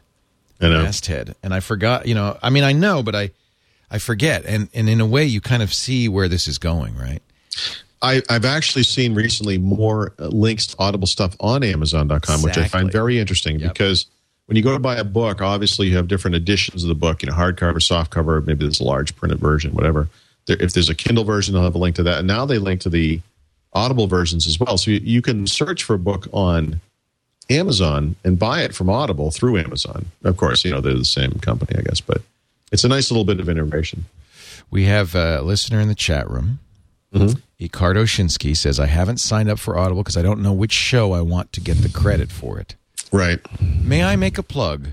masthead. 0.61 1.35
And 1.43 1.53
I 1.53 1.61
forgot, 1.61 2.07
you 2.07 2.15
know, 2.15 2.39
I 2.43 2.51
mean, 2.51 2.63
I 2.63 2.73
know, 2.73 3.03
but 3.03 3.15
I, 3.17 3.31
I 3.91 3.99
forget. 3.99 4.45
And, 4.47 4.69
and 4.73 4.89
in 4.89 5.01
a 5.01 5.07
way, 5.07 5.25
you 5.25 5.41
kind 5.41 5.63
of 5.63 5.75
see 5.75 6.09
where 6.09 6.29
this 6.29 6.47
is 6.47 6.59
going, 6.59 6.97
right? 6.97 7.21
I, 8.01 8.23
I've 8.31 8.45
actually 8.45 8.85
seen 8.85 9.15
recently 9.15 9.59
more 9.59 10.13
uh, 10.19 10.27
links 10.27 10.69
to 10.69 10.77
Audible 10.79 11.07
stuff 11.07 11.35
on 11.41 11.65
Amazon.com, 11.65 12.43
which 12.43 12.57
I 12.57 12.69
find 12.69 12.93
very 12.93 13.19
interesting 13.19 13.59
Yep. 13.59 13.73
because 13.73 14.07
when 14.47 14.57
you 14.57 14.63
go 14.63 14.73
to 14.75 14.79
buy 14.79 14.97
a 14.97 15.05
book, 15.05 15.41
obviously 15.41 15.89
you 15.89 15.97
have 15.97 16.07
different 16.07 16.37
editions 16.37 16.85
of 16.85 16.89
the 16.89 16.95
book, 16.95 17.23
you 17.23 17.29
know, 17.31 17.35
hardcover, 17.35 17.77
softcover, 17.77 18.45
maybe 18.47 18.65
there's 18.65 18.81
a 18.81 18.85
large 18.85 19.17
printed 19.17 19.39
version, 19.41 19.73
whatever. 19.73 20.09
There, 20.47 20.61
if 20.61 20.73
there's 20.73 20.89
a 20.89 20.95
Kindle 20.95 21.25
version, 21.25 21.55
they'll 21.55 21.63
have 21.63 21.75
a 21.75 21.79
link 21.79 21.97
to 21.97 22.03
that. 22.05 22.19
And 22.19 22.29
now 22.29 22.45
they 22.45 22.59
link 22.59 22.81
to 22.83 22.91
the 22.91 23.21
Audible 23.73 24.07
versions 24.07 24.47
as 24.47 24.61
well. 24.61 24.79
So 24.79 24.93
you, 24.93 25.01
you 25.03 25.23
can 25.23 25.47
search 25.47 25.83
for 25.83 25.95
a 25.95 25.99
book 25.99 26.29
on 26.33 26.81
Amazon 27.51 28.17
and 28.25 28.39
buy 28.39 28.63
it 28.63 28.75
from 28.75 28.89
Audible 28.89 29.31
through 29.31 29.59
Amazon. 29.59 30.07
Of 30.23 30.37
course, 30.37 30.65
you 30.65 30.71
know, 30.71 30.81
they're 30.81 30.95
the 30.95 31.05
same 31.05 31.33
company, 31.41 31.79
I 31.79 31.83
guess, 31.83 32.01
but 32.01 32.23
it's 32.73 32.85
a 32.85 32.89
nice 32.89 33.11
little 33.11 33.25
bit 33.25 33.41
of 33.41 33.49
integration. 33.49 34.05
We 34.71 34.85
have 34.85 35.15
a 35.15 35.43
listener 35.43 35.81
in 35.81 35.89
the 35.89 35.95
chat 35.95 36.29
room. 36.31 36.61
Mm-hmm. 37.13 37.39
Icardo 37.59 38.05
Shinsky 38.05 38.57
says, 38.57 38.81
I 38.81 38.87
haven't 38.87 39.19
signed 39.19 39.49
up 39.49 39.59
for 39.59 39.79
Audible 39.79 40.03
because 40.03 40.17
I 40.17 40.23
don't 40.23 40.43
know 40.43 40.53
which 40.53 40.73
show 40.73 41.13
I 41.13 41.21
want 41.21 41.53
to 41.53 41.61
get 41.61 41.79
the 41.79 41.89
credit 41.89 42.33
for 42.33 42.59
it. 42.59 42.75
Right. 43.13 43.39
May 43.61 44.03
I 44.03 44.17
make 44.17 44.39
a 44.39 44.43
plug 44.43 44.89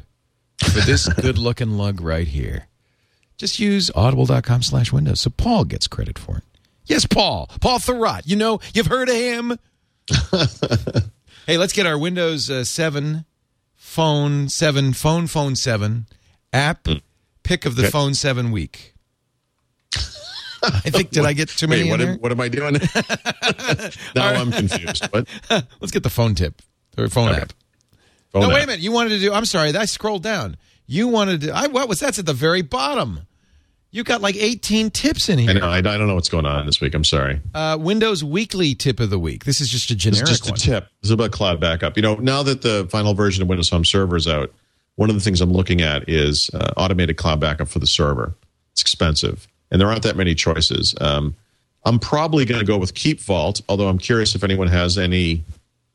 for 0.60 0.82
this 0.82 1.12
good 1.14 1.38
looking 1.40 1.72
lug 1.72 2.02
right 2.02 2.28
here? 2.28 2.68
Just 3.42 3.58
use 3.58 3.90
audible.com 3.96 4.62
slash 4.62 4.94
windows 4.94 5.20
so 5.22 5.32
Paul 5.32 5.66
gets 5.66 5.88
credit 5.88 6.20
for 6.20 6.38
it. 6.38 6.44
Yes, 6.86 7.08
Paul. 7.08 7.50
Paul 7.60 7.80
Thurrott. 7.80 8.22
You 8.26 8.36
know, 8.36 8.60
you've 8.76 8.86
heard 8.86 9.10
of 9.10 9.16
him. 9.16 9.58
hey, 11.48 11.58
let's 11.58 11.74
get 11.74 11.88
our 11.88 11.98
Windows 11.98 12.52
uh, 12.52 12.64
7 12.64 13.26
phone 13.74 14.48
7 14.48 14.94
phone 14.94 15.26
phone 15.26 15.56
7 15.56 16.06
app 16.54 16.88
pick 17.42 17.66
of 17.66 17.76
the 17.76 17.82
Okay. 17.82 17.90
phone 17.90 18.14
7 18.14 18.52
week. 18.52 18.94
I 20.64 20.92
think 20.92 21.10
did 21.10 21.26
I 21.26 21.34
get 21.34 21.50
too 21.50 21.68
many 21.68 21.86
Wait, 21.86 21.90
what 21.90 22.02
am, 22.02 22.18
what 22.20 22.32
am 22.32 22.42
I 22.42 22.48
doing? 22.48 22.74
now 24.16 24.28
I'm 24.40 24.52
confused. 24.52 25.04
What? 25.06 25.28
Let's 25.50 25.90
get 25.92 26.04
the 26.04 26.12
phone 26.12 26.36
tip 26.36 26.62
or 26.96 27.08
phone 27.08 27.30
Okay. 27.30 27.42
app. 27.42 27.54
Phone 28.34 28.44
no, 28.44 28.50
wait 28.50 28.66
a 28.66 28.68
minute. 28.68 28.82
You 28.82 28.92
wanted 28.92 29.10
to 29.10 29.20
do. 29.20 29.34
I'm 29.34 29.46
sorry. 29.46 29.76
I 29.76 29.86
scrolled 29.86 30.22
down. 30.22 30.58
You 30.86 31.08
wanted 31.08 31.42
to. 31.42 31.56
I 31.56 31.66
what 31.70 31.90
was 31.90 32.00
that's 32.00 32.20
at 32.20 32.28
the 32.28 32.34
very 32.34 32.62
bottom. 32.62 33.22
You 33.94 34.06
got 34.06 34.22
like 34.22 34.38
18 34.38 34.90
tips 34.92 35.28
in 35.28 35.38
here. 35.38 35.50
I 35.50 35.54
know. 35.54 35.68
I, 35.68 35.78
I 35.78 35.82
don't 35.82 36.08
know 36.08 36.16
what's 36.16 36.30
going 36.30 36.46
on 36.46 36.66
this 36.66 36.80
week. 36.80 36.94
I'm 36.94 37.04
sorry. 37.04 37.42
Uh, 37.54 37.78
Windows 37.80 38.24
Weekly 38.24 38.74
tip 38.74 39.02
of 39.02 39.10
the 39.10 39.20
week. 39.20 39.44
This 39.44 39.60
is 39.60 39.68
just 39.70 39.92
a 39.92 39.96
generic 39.96 40.28
just 40.28 40.48
a 40.48 40.54
tip. 40.54 40.86
This 41.02 41.10
is 41.10 41.12
about 41.12 41.32
cloud 41.32 41.60
backup. 41.60 41.98
You 41.98 42.04
know, 42.04 42.16
now 42.16 42.42
that 42.44 42.62
the 42.62 42.88
final 42.90 43.14
version 43.14 43.42
of 43.42 43.50
Windows 43.50 43.70
Home 43.70 43.84
Server 43.84 44.16
is 44.16 44.30
out, 44.30 44.54
one 44.96 45.10
of 45.10 45.16
the 45.16 45.22
things 45.22 45.42
I'm 45.42 45.52
looking 45.52 45.82
at 45.82 46.08
is 46.08 46.50
uh, 46.54 46.72
automated 46.78 47.18
cloud 47.18 47.42
backup 47.42 47.68
for 47.68 47.80
the 47.80 47.88
server. 47.88 48.34
It's 48.72 48.82
expensive, 48.82 49.48
and 49.70 49.82
there 49.82 49.90
aren't 49.90 50.04
that 50.04 50.16
many 50.16 50.36
choices. 50.36 50.96
Um, 51.02 51.36
I'm 51.84 52.00
probably 52.00 52.46
going 52.46 52.60
to 52.62 52.66
go 52.66 52.78
with 52.78 52.94
KeepVault, 52.94 53.64
although 53.68 53.90
I'm 53.90 53.98
curious 53.98 54.36
if 54.36 54.44
anyone 54.44 54.68
has 54.68 54.98
any 54.98 55.44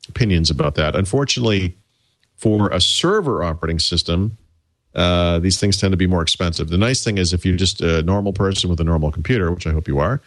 opinions 0.09 0.51
about 0.51 0.75
that. 0.75 0.95
Unfortunately, 0.95 1.77
for 2.37 2.69
a 2.69 2.81
server 2.81 3.43
operating 3.43 3.79
system, 3.79 4.37
uh, 4.97 5.39
these 5.39 5.61
things 5.61 5.77
tend 5.77 5.93
to 5.93 5.97
be 5.97 6.07
more 6.07 6.23
expensive. 6.23 6.71
The 6.71 6.79
nice 6.79 7.05
thing 7.05 7.19
is, 7.19 7.33
if 7.33 7.45
you're 7.45 7.57
just 7.57 7.83
a 7.83 8.03
normal 8.03 8.33
person 8.33 8.71
with 8.71 8.81
a 8.81 8.85
normal 8.85 9.13
computer, 9.13 9.53
which 9.53 9.67
I 9.67 9.73
hope 9.73 9.87
you 9.87 9.99
are, 9.99 10.23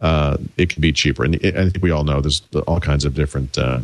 uh, 0.00 0.36
it 0.56 0.68
can 0.68 0.80
be 0.80 0.92
cheaper. 0.92 1.24
And 1.24 1.36
I 1.36 1.70
think 1.70 1.82
we 1.82 1.90
all 1.90 2.04
know 2.04 2.20
there's 2.20 2.42
all 2.66 2.80
kinds 2.80 3.04
of 3.04 3.14
different 3.14 3.56
uh, 3.56 3.80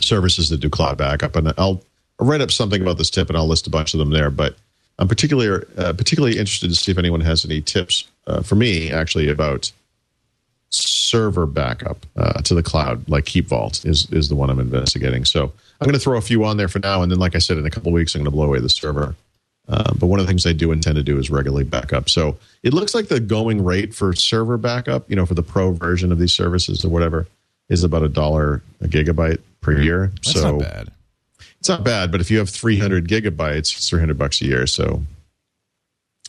services 0.00 0.48
that 0.50 0.58
do 0.58 0.68
cloud 0.68 0.98
backup. 0.98 1.36
And 1.36 1.48
I'll, 1.56 1.80
I'll 2.18 2.26
write 2.26 2.40
up 2.40 2.50
something 2.50 2.82
about 2.82 2.98
this 2.98 3.10
tip, 3.10 3.28
and 3.28 3.36
I'll 3.36 3.46
list 3.46 3.66
a 3.66 3.70
bunch 3.70 3.94
of 3.94 3.98
them 3.98 4.10
there. 4.10 4.30
But 4.30 4.56
I'm 4.98 5.08
particularly 5.08 5.64
uh, 5.78 5.92
particularly 5.92 6.36
interested 6.36 6.68
to 6.68 6.76
see 6.76 6.90
if 6.90 6.98
anyone 6.98 7.20
has 7.20 7.44
any 7.44 7.60
tips 7.60 8.08
uh, 8.26 8.42
for 8.42 8.56
me, 8.56 8.90
actually, 8.90 9.28
about 9.28 9.72
server 10.70 11.46
backup 11.46 12.06
uh, 12.16 12.40
to 12.42 12.54
the 12.54 12.62
cloud, 12.62 13.08
like 13.08 13.24
KeepVault, 13.24 13.84
is 13.84 14.10
is 14.12 14.28
the 14.28 14.34
one 14.34 14.50
I'm 14.50 14.60
investigating. 14.60 15.24
So 15.24 15.52
I'm 15.80 15.86
going 15.86 15.94
to 15.94 16.00
throw 16.00 16.16
a 16.16 16.22
few 16.22 16.44
on 16.44 16.56
there 16.56 16.68
for 16.68 16.78
now, 16.78 17.02
and 17.02 17.10
then, 17.10 17.18
like 17.18 17.34
I 17.34 17.38
said, 17.38 17.58
in 17.58 17.66
a 17.66 17.70
couple 17.70 17.88
of 17.88 17.94
weeks, 17.94 18.14
I'm 18.14 18.20
going 18.20 18.30
to 18.30 18.36
blow 18.36 18.46
away 18.46 18.60
the 18.60 18.68
server. 18.68 19.14
Uh, 19.68 19.92
but 19.94 20.06
one 20.06 20.18
of 20.18 20.26
the 20.26 20.30
things 20.30 20.46
I 20.46 20.52
do 20.52 20.72
intend 20.72 20.96
to 20.96 21.02
do 21.02 21.18
is 21.18 21.30
regularly 21.30 21.62
backup. 21.62 22.08
So 22.08 22.36
it 22.64 22.74
looks 22.74 22.92
like 22.92 23.06
the 23.06 23.20
going 23.20 23.64
rate 23.64 23.94
for 23.94 24.12
server 24.14 24.58
backup, 24.58 25.08
you 25.08 25.14
know, 25.14 25.26
for 25.26 25.34
the 25.34 25.44
pro 25.44 25.70
version 25.70 26.10
of 26.10 26.18
these 26.18 26.32
services 26.32 26.84
or 26.84 26.88
whatever, 26.88 27.28
is 27.68 27.84
about 27.84 28.02
a 28.02 28.08
dollar 28.08 28.62
a 28.80 28.88
gigabyte 28.88 29.40
per 29.60 29.80
year. 29.80 30.10
That's 30.16 30.32
so 30.32 30.56
not 30.56 30.60
bad. 30.60 30.88
it's 31.60 31.68
not 31.68 31.84
bad, 31.84 32.10
but 32.10 32.20
if 32.20 32.32
you 32.32 32.38
have 32.38 32.50
300 32.50 33.06
gigabytes, 33.06 33.76
it's 33.76 33.88
300 33.88 34.18
bucks 34.18 34.42
a 34.42 34.46
year. 34.46 34.66
So 34.66 35.04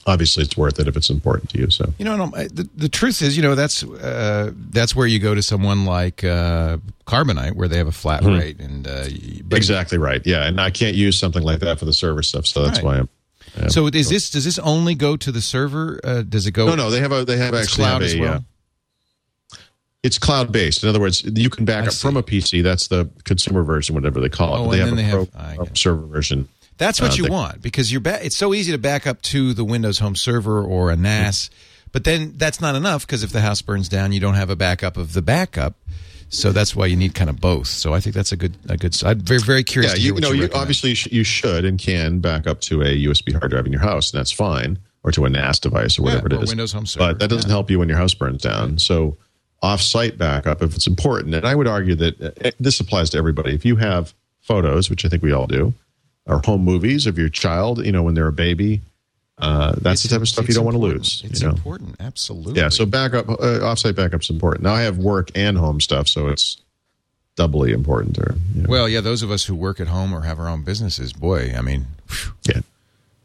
obviously, 0.08 0.44
it's 0.44 0.56
worth 0.58 0.80
it 0.80 0.88
if 0.88 0.96
it's 0.98 1.10
important 1.10 1.50
to 1.52 1.60
you. 1.60 1.70
So 1.70 1.94
You 1.98 2.06
know, 2.06 2.16
no, 2.18 2.28
the, 2.30 2.68
the 2.76 2.90
truth 2.90 3.22
is, 3.22 3.36
you 3.38 3.44
know, 3.44 3.56
that's 3.56 3.84
uh, 3.84 4.52
that's 4.70 4.96
where 4.96 5.08
you 5.08 5.20
go 5.20 5.34
to 5.36 5.42
someone 5.42 5.86
like 5.86 6.24
uh, 6.24 6.78
Carbonite, 7.06 7.54
where 7.56 7.68
they 7.68 7.78
have 7.78 7.88
a 7.88 7.92
flat 7.92 8.24
Mm-hmm. 8.24 8.40
rate, 8.40 8.60
and 8.60 8.88
uh, 8.88 9.06
exactly 9.56 9.98
right. 9.98 10.22
Yeah, 10.26 10.46
and 10.46 10.60
I 10.62 10.70
can't 10.72 10.96
use 10.96 11.18
something 11.18 11.44
like 11.44 11.60
that 11.60 11.80
for 11.80 11.86
the 11.86 11.94
server 11.94 12.24
stuff. 12.24 12.46
So 12.46 12.64
that's 12.64 12.80
Right. 12.80 12.86
why 12.86 12.98
I'm. 13.00 13.10
yeah. 13.58 13.68
So 13.70 13.88
is 13.88 14.10
this 14.10 14.30
does 14.30 14.46
this 14.46 14.60
only 14.60 14.96
go 14.96 15.18
to 15.18 15.32
the 15.32 15.42
server? 15.42 16.00
Uh, 16.04 16.22
does 16.22 16.48
it 16.48 16.52
go? 16.52 16.68
No, 16.68 16.76
no, 16.76 16.90
they 16.90 17.00
have 17.00 17.12
a 17.12 17.26
they 17.26 17.38
have 17.38 17.54
actually 17.54 17.84
cloud 17.84 17.94
have 17.94 18.04
as 18.04 18.14
a, 18.16 18.20
well. 18.20 18.34
uh, 18.36 18.40
it's 20.04 20.18
cloud 20.18 20.52
based. 20.52 20.82
In 20.84 20.90
other 20.90 21.00
words, 21.00 21.24
you 21.24 21.50
can 21.50 21.64
back 21.66 21.84
I 21.84 21.88
up 21.88 21.94
from 21.94 22.18
a 22.18 22.24
PC. 22.24 22.64
That's 22.64 22.88
the 22.88 23.10
consumer 23.24 23.62
version, 23.64 23.94
whatever 23.94 24.20
they 24.20 24.30
call 24.30 24.56
it. 24.56 24.60
Oh, 24.60 24.64
But 24.66 24.72
they 24.72 24.82
and 24.82 24.90
have 24.90 24.98
then 24.98 25.06
a 25.06 25.08
they 25.08 25.12
pro 25.14 25.26
have- 25.26 25.36
I 25.36 25.58
get 25.58 25.68
it. 25.74 25.78
server 25.78 26.08
version. 26.08 26.48
That's 26.82 27.00
what 27.00 27.12
Uh, 27.12 27.16
you 27.16 27.24
they- 27.24 27.30
want 27.30 27.62
because 27.62 27.92
you're 27.92 28.02
ba- 28.02 28.20
it's 28.26 28.36
so 28.36 28.54
easy 28.54 28.72
to 28.72 28.78
back 28.78 29.06
up 29.06 29.22
to 29.34 29.54
the 29.54 29.64
Windows 29.64 30.00
Home 30.00 30.16
Server 30.16 30.64
or 30.64 30.90
a 30.92 30.96
NAS, 30.96 31.50
but 31.92 32.04
then 32.04 32.34
that's 32.38 32.60
not 32.60 32.74
enough 32.76 33.06
because 33.06 33.24
if 33.24 33.32
the 33.32 33.42
house 33.42 33.62
burns 33.62 33.88
down, 33.88 34.12
you 34.12 34.20
don't 34.20 34.34
have 34.34 34.50
a 34.50 34.56
backup 34.56 34.98
of 34.98 35.14
the 35.14 35.22
backup. 35.22 35.76
So 36.34 36.52
that's 36.52 36.76
why 36.76 36.86
you 36.88 36.96
need 36.96 37.14
kind 37.14 37.30
of 37.30 37.40
both. 37.42 37.68
So 37.68 37.94
I 37.94 38.00
think 38.00 38.16
that's 38.16 38.32
a 38.32 38.38
good 38.38 38.56
a 38.70 38.78
good. 38.78 38.98
I'm 39.04 39.20
very 39.20 39.42
very 39.42 39.64
curious. 39.64 39.94
Yeah, 39.98 40.14
you, 40.14 40.20
know, 40.20 40.32
you 40.32 40.44
you, 40.44 40.50
obviously 40.56 40.90
you 40.92 40.96
sh- 40.96 41.12
you 41.12 41.24
should 41.24 41.66
and 41.66 41.78
can 41.78 42.20
back 42.20 42.48
up 42.48 42.62
to 42.62 42.82
a 42.82 43.06
USB 43.06 43.34
hard 43.38 43.52
drive 43.52 43.66
in 43.66 43.72
your 43.74 43.82
house, 43.82 44.12
and 44.12 44.18
that's 44.20 44.32
fine, 44.32 44.80
or 45.04 45.12
to 45.12 45.26
a 45.26 45.30
NAS 45.30 45.60
device 45.60 46.00
or 46.00 46.04
whatever 46.04 46.30
Yeah, 46.32 46.38
or 46.40 46.44
is. 46.44 46.50
Windows 46.50 46.72
Home 46.72 46.86
Server, 46.88 47.08
But 47.08 47.20
that 47.20 47.28
doesn't 47.30 47.50
yeah. 47.50 47.54
help 47.54 47.70
you 47.70 47.80
when 47.80 47.90
your 47.90 47.98
house 47.98 48.14
burns 48.14 48.42
down. 48.42 48.80
So 48.80 49.18
off-site 49.62 50.18
backup, 50.18 50.64
if 50.64 50.74
it's 50.74 50.88
important, 50.88 51.36
and 51.36 51.46
I 51.46 51.54
would 51.54 51.68
argue 51.68 51.96
that 51.96 52.22
uh, 52.22 52.52
this 52.60 52.80
applies 52.80 53.10
to 53.12 53.18
everybody. 53.18 53.54
If 53.54 53.66
you 53.66 53.76
have 53.76 54.14
photos, 54.40 54.90
which 54.90 55.04
I 55.06 55.10
think 55.10 55.22
we 55.22 55.32
all 55.34 55.46
do, 55.48 55.74
or 56.26 56.42
home 56.46 56.64
movies 56.64 57.08
of 57.08 57.18
your 57.18 57.30
child, 57.30 57.86
you 57.86 57.92
know, 57.92 58.04
when 58.04 58.14
they're 58.14 58.28
a 58.28 58.32
baby, 58.34 58.82
uh, 59.40 59.72
that's 59.78 59.78
It's- 59.78 60.04
the 60.04 60.10
type 60.10 60.22
of 60.22 60.30
stuff 60.30 60.48
you 60.48 60.54
don't 60.54 60.66
want 60.66 60.76
to 60.76 60.80
lose. 60.80 61.24
It's 61.26 61.42
you 61.42 61.48
know? 61.48 61.54
important, 61.54 61.96
absolutely. 62.00 62.62
Yeah, 62.62 62.70
so 62.70 62.86
backup, 62.86 63.28
uh, 63.30 63.36
offsite 63.62 63.96
backup's 63.96 64.30
important. 64.30 64.64
Now 64.64 64.74
I 64.74 64.82
have 64.84 64.98
work 64.98 65.32
and 65.36 65.58
home 65.58 65.82
stuff, 65.82 66.08
so 66.08 66.28
it's 66.28 66.58
doubly 67.36 67.72
important. 67.72 68.18
Or 68.20 68.36
you 68.56 68.62
know, 68.64 68.70
well, 68.70 68.88
yeah, 68.88 69.02
those 69.02 69.24
of 69.24 69.32
us 69.32 69.46
who 69.46 69.56
work 69.56 69.80
at 69.80 69.88
home 69.88 70.14
or 70.14 70.22
have 70.22 70.40
our 70.40 70.48
own 70.48 70.64
businesses, 70.64 71.12
boy, 71.12 71.54
I 71.58 71.62
mean, 71.62 71.88
yeah. 72.44 72.62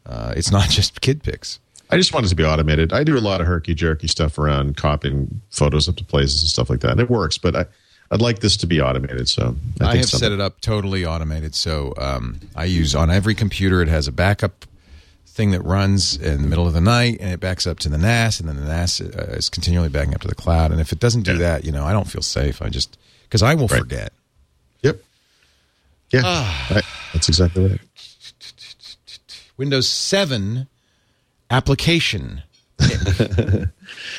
uh, 0.05 0.33
it's 0.35 0.51
not 0.51 0.69
just 0.69 1.01
kid 1.01 1.21
pics. 1.23 1.59
I 1.89 1.95
just 1.97 2.13
want 2.13 2.25
it 2.25 2.29
to 2.29 2.35
be 2.35 2.43
automated. 2.43 2.91
I 2.91 3.03
do 3.03 3.17
a 3.17 3.21
lot 3.21 3.39
of 3.39 3.47
herky 3.47 3.73
jerky 3.73 4.07
stuff 4.07 4.37
around 4.37 4.75
copying 4.75 5.39
photos 5.51 5.87
up 5.87 5.95
to 5.97 6.03
places 6.03 6.41
and 6.41 6.49
stuff 6.49 6.69
like 6.69 6.81
that, 6.81 6.91
and 6.91 6.99
it 6.99 7.09
works. 7.09 7.37
But 7.37 7.55
I, 7.55 7.65
I'd 8.09 8.21
like 8.21 8.39
this 8.39 8.55
to 8.57 8.67
be 8.67 8.79
automated. 8.81 9.27
So 9.27 9.55
I, 9.81 9.85
I, 9.85 9.95
have 9.97 10.05
set 10.05 10.31
it 10.31 10.39
up 10.39 10.61
totally 10.61 11.05
automated. 11.05 11.53
So 11.55 11.93
um, 11.97 12.39
I 12.55 12.65
use 12.65 12.95
on 12.95 13.09
every 13.11 13.35
computer. 13.35 13.81
It 13.81 13.89
has 13.89 14.07
a 14.07 14.11
backup 14.13 14.65
thing 15.25 15.51
that 15.51 15.61
runs 15.61 16.15
in 16.15 16.41
the 16.41 16.47
middle 16.47 16.65
of 16.65 16.73
the 16.73 16.81
night, 16.81 17.17
and 17.19 17.31
it 17.31 17.39
backs 17.39 17.67
up 17.67 17.79
to 17.79 17.89
the 17.89 17.97
NAS, 17.97 18.39
and 18.39 18.47
then 18.49 18.55
the 18.55 18.63
NAS 18.63 19.01
uh, 19.01 19.33
is 19.37 19.49
continually 19.49 19.89
backing 19.89 20.15
up 20.15 20.21
to 20.21 20.27
the 20.27 20.35
cloud. 20.35 20.71
And 20.71 20.79
if 20.81 20.91
it 20.91 20.99
doesn't 20.99 21.23
do 21.23 21.33
Yeah. 21.33 21.37
that, 21.39 21.65
you 21.65 21.71
know, 21.71 21.83
I 21.85 21.91
don't 21.93 22.09
feel 22.09 22.23
safe. 22.23 22.61
I 22.61 22.69
just 22.69 22.97
because 23.23 23.43
I 23.43 23.53
will 23.55 23.67
Right. 23.67 23.79
forget. 23.81 24.13
Yep. 24.83 25.03
Yeah, 26.11 26.21
Ah. 26.23 26.67
right. 26.71 26.83
that's 27.13 27.27
exactly 27.27 27.67
right. 27.69 27.81
Windows 29.57 29.89
Seven 29.89 30.67
application. 31.49 32.43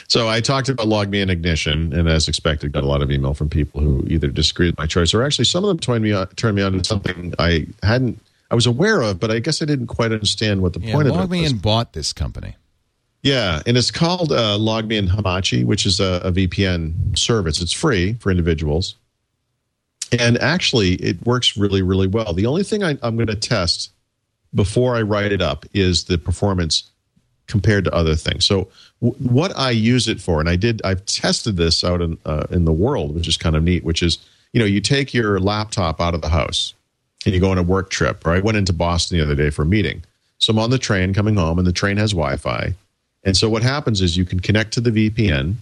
So 0.09 0.27
I 0.27 0.41
talked 0.41 0.71
about 0.71 0.87
LogMeIn 0.87 1.29
Ignition, 1.29 1.93
and 1.93 2.09
as 2.09 2.29
expected, 2.29 2.73
got 2.73 2.83
a 2.83 2.87
lot 2.87 3.03
of 3.03 3.11
email 3.11 3.35
from 3.35 3.51
people 3.51 3.83
who 3.83 4.05
either 4.07 4.29
disagreed 4.29 4.71
with 4.71 4.79
my 4.79 4.87
choice 4.87 5.13
or 5.13 5.23
actually 5.23 5.45
some 5.45 5.65
of 5.65 5.69
them 5.69 5.79
turned 5.79 6.03
me 6.03 6.13
on, 6.13 6.27
turned 6.29 6.57
me 6.57 6.63
on 6.63 6.73
to 6.73 6.85
something 6.85 7.35
I 7.39 7.67
hadn't, 7.83 8.19
I 8.51 8.55
was 8.55 8.67
aware 8.67 9.03
of, 9.03 9.21
but 9.21 9.31
I 9.31 9.39
guess 9.39 9.61
I 9.61 9.67
didn't 9.67 9.89
quite 9.89 10.11
understand 10.11 10.63
what 10.63 10.73
the 10.73 10.81
Yeah, 10.81 10.95
point 10.95 11.09
of 11.09 11.15
it 11.15 11.19
was. 11.19 11.29
LogMeIn 11.29 11.61
bought 11.61 11.93
this 11.93 12.15
company. 12.15 12.57
Yeah, 13.23 13.61
and 13.67 13.77
it's 13.77 13.91
called 13.91 14.33
uh, 14.33 14.57
LogMeIn 14.59 15.09
Hamachi, 15.09 15.65
which 15.65 15.85
is 15.85 16.01
a, 16.01 16.23
a 16.25 16.33
VPN 16.33 17.19
service. 17.19 17.61
It's 17.61 17.73
free 17.73 18.15
for 18.15 18.31
individuals, 18.31 18.95
and 20.19 20.39
actually, 20.39 20.95
it 20.95 21.27
works 21.27 21.55
really, 21.57 21.83
really 21.83 22.07
well. 22.07 22.33
The 22.33 22.47
only 22.47 22.63
thing 22.63 22.83
I, 22.83 22.97
I'm 23.03 23.17
going 23.17 23.27
to 23.27 23.37
test 23.37 23.91
before 24.55 24.97
I 24.97 25.03
write 25.03 25.33
it 25.33 25.43
up 25.43 25.67
is 25.75 26.05
the 26.05 26.17
performance 26.17 26.85
compared 27.49 27.85
to 27.85 27.95
other 27.95 28.15
things. 28.15 28.47
So, 28.47 28.69
w- 29.03 29.19
what 29.23 29.57
I 29.57 29.71
use 29.71 30.07
it 30.07 30.21
for, 30.21 30.39
and 30.41 30.49
I 30.49 30.57
did, 30.57 30.81
I've 30.85 31.05
tested 31.07 31.57
this 31.57 31.83
out 31.83 32.01
in 32.01 32.19
uh, 32.25 32.47
in 32.51 32.65
the 32.65 32.73
world, 32.73 33.15
which 33.15 33.27
is 33.27 33.37
kind 33.37 33.57
of 33.57 33.65
neat. 33.65 33.85
Which 33.85 34.03
is, 34.03 34.19
you 34.53 34.61
know, 34.61 34.67
you 34.67 34.81
take 34.81 35.13
your 35.13 35.41
laptop 35.41 36.01
out 36.01 36.15
of 36.15 36.23
the 36.23 36.29
house 36.29 36.75
and 37.25 37.35
you 37.35 37.41
go 37.41 37.51
on 37.51 37.59
a 37.59 37.63
work 37.63 37.91
trip. 37.91 38.25
Or 38.27 38.33
I 38.33 38.39
went 38.39 38.57
into 38.57 38.73
Boston 38.73 39.19
the 39.19 39.25
other 39.25 39.35
day 39.35 39.51
for 39.51 39.63
a 39.63 39.67
meeting. 39.67 40.05
So 40.39 40.53
I'm 40.53 40.59
on 40.59 40.71
the 40.71 40.79
train 40.79 41.13
coming 41.13 41.35
home, 41.35 41.59
and 41.59 41.67
the 41.67 41.73
train 41.73 41.97
has 41.97 42.13
Wi-Fi. 42.13 42.75
And 43.25 43.37
so 43.37 43.49
what 43.49 43.63
happens 43.63 44.01
is 44.01 44.17
you 44.17 44.25
can 44.25 44.39
connect 44.39 44.73
to 44.75 44.81
the 44.81 44.91
VPN, 44.91 45.55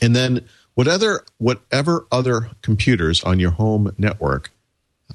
and 0.00 0.14
then 0.14 0.46
whatever 0.74 1.24
whatever 1.38 2.06
other 2.10 2.50
computers 2.62 3.22
on 3.24 3.38
your 3.38 3.50
home 3.50 3.94
network 3.98 4.50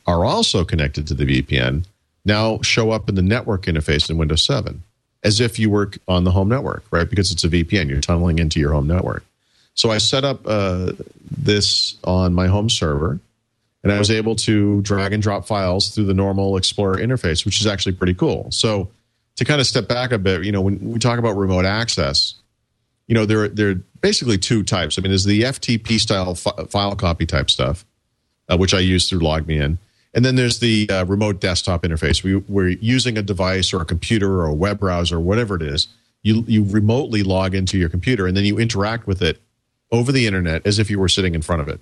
are 0.05 0.25
also 0.25 0.63
connected 0.63 1.07
to 1.07 1.13
the 1.13 1.25
VPN 1.25 1.85
now 2.25 2.59
show 2.61 2.91
up 2.91 3.09
in 3.09 3.15
the 3.15 3.21
network 3.21 3.65
interface 3.65 4.09
in 4.09 4.17
Windows 4.17 4.45
7 4.45 4.83
as 5.27 5.41
if 5.41 5.59
you 5.59 5.69
work 5.69 5.97
on 6.07 6.23
the 6.23 6.31
home 6.31 6.47
network, 6.47 6.85
right? 6.89 7.09
Because 7.09 7.33
it's 7.33 7.43
a 7.43 7.49
VPN, 7.49 7.89
you're 7.89 7.99
tunneling 7.99 8.39
into 8.39 8.61
your 8.61 8.71
home 8.71 8.87
network. 8.87 9.25
So 9.73 9.91
I 9.91 9.97
set 9.97 10.23
up 10.23 10.39
uh, 10.45 10.93
this 11.29 11.97
on 12.05 12.33
my 12.33 12.47
home 12.47 12.69
server, 12.69 13.19
and 13.83 13.91
I 13.91 13.99
was 13.99 14.09
able 14.09 14.37
to 14.37 14.81
drag 14.81 15.11
and 15.11 15.21
drop 15.21 15.45
files 15.45 15.89
through 15.89 16.05
the 16.05 16.13
normal 16.13 16.55
Explorer 16.55 16.95
interface, 16.95 17.43
which 17.45 17.59
is 17.59 17.67
actually 17.67 17.95
pretty 17.95 18.13
cool. 18.13 18.49
So 18.51 18.89
to 19.35 19.43
kind 19.43 19.59
of 19.59 19.67
step 19.67 19.89
back 19.89 20.13
a 20.13 20.17
bit, 20.17 20.45
you 20.45 20.51
know, 20.53 20.61
when 20.61 20.79
we 20.93 20.97
talk 20.97 21.19
about 21.19 21.33
remote 21.33 21.65
access, 21.65 22.35
you 23.07 23.13
know, 23.13 23.25
there 23.25 23.49
there 23.49 23.71
are 23.71 23.81
basically 23.99 24.37
two 24.37 24.63
types. 24.63 24.97
I 24.97 25.01
mean, 25.01 25.11
there's 25.11 25.25
the 25.25 25.41
FTP 25.41 25.99
style 25.99 26.35
fi- 26.35 26.65
file 26.69 26.95
copy 26.95 27.25
type 27.25 27.49
stuff, 27.49 27.85
uh, 28.49 28.57
which 28.57 28.73
I 28.73 28.79
use 28.79 29.09
through 29.09 29.19
LogMeIn, 29.19 29.77
and 30.17 30.25
then 30.25 30.35
there's 30.35 30.57
the 30.59 30.89
uh, 30.89 31.05
remote 31.05 31.39
desktop 31.39 31.83
interface. 31.83 32.23
We, 32.23 32.37
we're 32.37 32.69
using 32.69 33.19
a 33.19 33.21
device 33.21 33.71
or 33.71 33.83
a 33.83 33.85
computer 33.85 34.39
or 34.41 34.47
a 34.47 34.53
web 34.53 34.79
browser, 34.79 35.17
or 35.17 35.19
whatever 35.19 35.55
it 35.55 35.61
is. 35.61 35.87
You 36.23 36.43
you 36.47 36.63
remotely 36.63 37.21
log 37.21 37.53
into 37.53 37.77
your 37.77 37.87
computer, 37.87 38.25
and 38.25 38.35
then 38.35 38.43
you 38.43 38.57
interact 38.57 39.05
with 39.05 39.21
it 39.21 39.39
over 39.91 40.11
the 40.11 40.25
internet 40.25 40.65
as 40.65 40.79
if 40.79 40.89
you 40.89 40.97
were 40.97 41.07
sitting 41.07 41.35
in 41.35 41.43
front 41.43 41.61
of 41.61 41.67
it, 41.69 41.79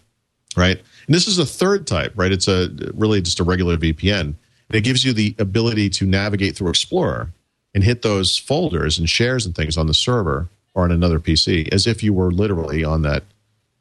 right? 0.57 0.77
And 1.07 1.15
this 1.15 1.29
is 1.29 1.39
a 1.39 1.45
third 1.45 1.87
type, 1.87 2.11
right? 2.17 2.31
It's 2.31 2.49
a 2.49 2.69
really 2.93 3.21
just 3.21 3.39
a 3.39 3.45
regular 3.45 3.77
VPN. 3.77 4.35
It 4.69 4.81
gives 4.81 5.05
you 5.05 5.13
the 5.13 5.33
ability 5.39 5.89
to 5.91 6.05
navigate 6.05 6.57
through 6.57 6.71
Explorer 6.71 7.29
and 7.73 7.85
hit 7.85 8.01
those 8.01 8.37
folders 8.37 8.99
and 8.99 9.09
shares 9.09 9.45
and 9.45 9.55
things 9.55 9.77
on 9.77 9.87
the 9.87 9.93
server 9.93 10.49
or 10.73 10.83
on 10.83 10.91
another 10.91 11.19
PC 11.19 11.69
as 11.73 11.87
if 11.87 12.03
you 12.03 12.13
were 12.13 12.31
literally 12.31 12.83
on 12.83 13.03
that 13.03 13.23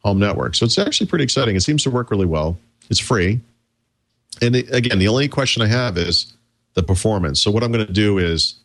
home 0.04 0.20
network. 0.20 0.54
So 0.54 0.64
it's 0.64 0.78
actually 0.78 1.08
pretty 1.08 1.24
exciting. 1.24 1.56
It 1.56 1.62
seems 1.62 1.82
to 1.82 1.90
work 1.90 2.12
really 2.12 2.26
well. 2.26 2.56
It's 2.88 3.00
free. 3.00 3.40
And 4.42 4.56
it, 4.56 4.74
again, 4.74 4.98
the 4.98 5.08
only 5.08 5.28
question 5.28 5.62
I 5.62 5.66
have 5.66 5.96
is 5.98 6.32
the 6.74 6.82
performance. 6.82 7.40
So 7.40 7.50
what 7.50 7.62
I'm 7.62 7.72
going 7.72 7.86
to 7.86 7.92
do 7.92 8.18
is 8.18 8.56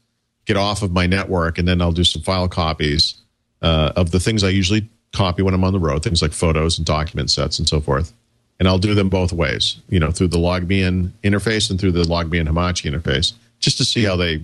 get 0.46 0.58
off 0.58 0.82
of 0.82 0.92
my 0.92 1.06
network 1.06 1.58
and 1.58 1.68
then 1.68 1.82
I'll 1.82 1.92
do 1.92 2.04
some 2.04 2.22
file 2.22 2.48
copies 2.48 3.16
uh, 3.62 3.94
of 3.96 4.12
the 4.12 4.20
things 4.20 4.44
I 4.44 4.50
usually 4.50 4.90
copy 5.14 5.42
when 5.42 5.54
I'm 5.54 5.64
on 5.64 5.74
the 5.74 5.80
road, 5.80 6.04
things 6.04 6.22
like 6.22 6.32
photos 6.32 6.78
and 6.78 6.86
document 6.86 7.30
sets 7.30 7.60
and 7.60 7.68
so 7.68 7.80
forth. 7.80 8.14
And 8.60 8.68
I'll 8.68 8.78
do 8.78 8.94
them 8.94 9.10
both 9.10 9.32
ways, 9.32 9.78
you 9.90 10.00
know, 10.00 10.12
through 10.12 10.30
the 10.30 10.38
LogMeIn 10.38 11.12
interface 11.24 11.70
and 11.70 11.80
through 11.80 11.94
the 11.94 12.04
LogMeIn 12.04 12.48
Hamachi 12.48 12.92
interface, 12.92 13.34
just 13.60 13.78
to 13.78 13.86
see 13.86 14.04
how 14.04 14.16
they, 14.18 14.44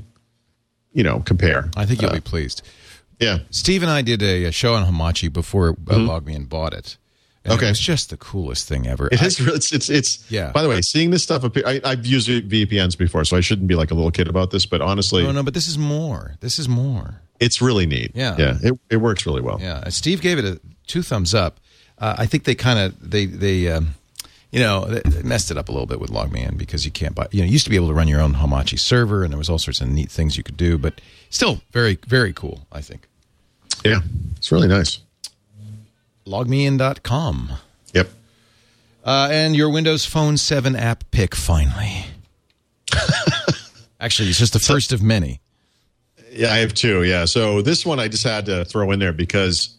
you 0.93 1.03
know, 1.03 1.19
compare. 1.19 1.69
I 1.75 1.85
think 1.85 2.01
you'll 2.01 2.11
Uh, 2.11 2.15
be 2.15 2.21
pleased. 2.21 2.61
Yeah. 3.19 3.39
Steve 3.49 3.81
and 3.81 3.91
I 3.91 4.01
did 4.01 4.21
a, 4.21 4.45
a 4.45 4.51
show 4.51 4.73
on 4.75 4.85
Hamachi 4.85 5.31
before 5.31 5.69
uh, 5.69 5.95
LogMeIn 5.95 6.47
bought 6.47 6.73
it. 6.73 6.97
And. 7.45 7.53
Okay. 7.53 7.69
it's 7.69 7.79
just 7.79 8.09
the 8.09 8.17
coolest 8.17 8.67
thing 8.67 8.87
ever. 8.87 9.07
It 9.11 9.21
I- 9.21 9.25
is. 9.27 9.39
It's, 9.39 9.71
it's. 9.71 9.89
It's. 9.89 10.31
Yeah. 10.31 10.51
By 10.51 10.61
the 10.63 10.67
way, 10.69 10.81
seeing 10.81 11.11
this 11.11 11.23
stuff 11.23 11.43
appear, 11.43 11.63
I, 11.65 11.79
I've 11.83 12.05
used 12.05 12.27
VPNs 12.27 12.97
before, 12.97 13.23
so 13.23 13.37
I 13.37 13.41
shouldn't 13.41 13.67
be 13.67 13.75
like 13.75 13.91
a 13.91 13.93
little 13.93 14.11
kid 14.11 14.27
about 14.27 14.49
this. 14.51 14.65
But 14.65 14.81
honestly, 14.81 15.23
no, 15.23 15.31
no, 15.31 15.43
but 15.43 15.53
this 15.53 15.67
is 15.67 15.77
more. 15.77 16.35
This 16.41 16.57
is 16.59 16.67
more. 16.67 17.21
it's 17.39 17.61
really 17.61 17.85
neat. 17.85 18.11
Yeah. 18.15 18.35
Yeah. 18.37 18.57
It, 18.61 18.79
it 18.89 18.97
works 18.97 19.25
really 19.25 19.41
well. 19.41 19.59
Yeah, 19.61 19.87
Steve 19.89 20.21
gave 20.21 20.39
it 20.39 20.45
a 20.45 20.59
two 20.87 21.01
thumbs 21.03 21.33
up. 21.33 21.59
Uh, 21.99 22.15
I 22.17 22.25
think 22.25 22.43
they 22.43 22.55
kind 22.55 22.79
of 22.79 23.09
they 23.11 23.25
they 23.25 23.69
um, 23.71 23.95
you 24.51 24.59
know 24.59 24.85
they 24.85 25.21
messed 25.23 25.51
it 25.51 25.57
up 25.57 25.69
a 25.69 25.71
little 25.71 25.87
bit 25.87 25.99
with 25.99 26.09
LogMeIn 26.09 26.57
because 26.57 26.83
you 26.83 26.91
can't 26.91 27.13
buy 27.15 27.27
you 27.31 27.41
know 27.41 27.45
you 27.45 27.51
used 27.53 27.63
to 27.65 27.69
be 27.69 27.75
able 27.77 27.87
to 27.89 27.93
run 27.93 28.07
your 28.07 28.21
own 28.21 28.33
Hamachi 28.33 28.77
server 28.79 29.23
and 29.23 29.31
there 29.31 29.37
was 29.37 29.49
all 29.49 29.59
sorts 29.59 29.79
of 29.81 29.87
neat 29.89 30.09
things 30.11 30.35
you 30.35 30.43
could 30.43 30.57
do, 30.57 30.77
but 30.77 30.99
still 31.29 31.61
very 31.71 31.97
very 32.07 32.33
cool. 32.33 32.65
I 32.71 32.81
think. 32.81 33.07
Yeah. 33.83 33.99
It's 34.37 34.51
really 34.51 34.67
nice. 34.67 34.99
logmein.com. 36.25 37.51
Yep. 37.93 38.09
Uh, 39.03 39.27
and 39.31 39.55
your 39.55 39.69
Windows 39.69 40.05
Phone 40.05 40.37
7 40.37 40.75
app 40.75 41.03
pick 41.11 41.35
finally. 41.35 42.05
Actually, 43.99 44.29
it's 44.29 44.39
just 44.39 44.53
the 44.53 44.59
first 44.59 44.91
of 44.91 45.01
many. 45.01 45.39
Yeah, 46.31 46.51
I 46.53 46.57
have 46.57 46.73
two. 46.73 47.03
Yeah. 47.03 47.25
So 47.25 47.61
this 47.61 47.85
one 47.85 47.99
I 47.99 48.07
just 48.07 48.23
had 48.23 48.45
to 48.47 48.65
throw 48.65 48.91
in 48.91 48.99
there 48.99 49.13
because 49.13 49.75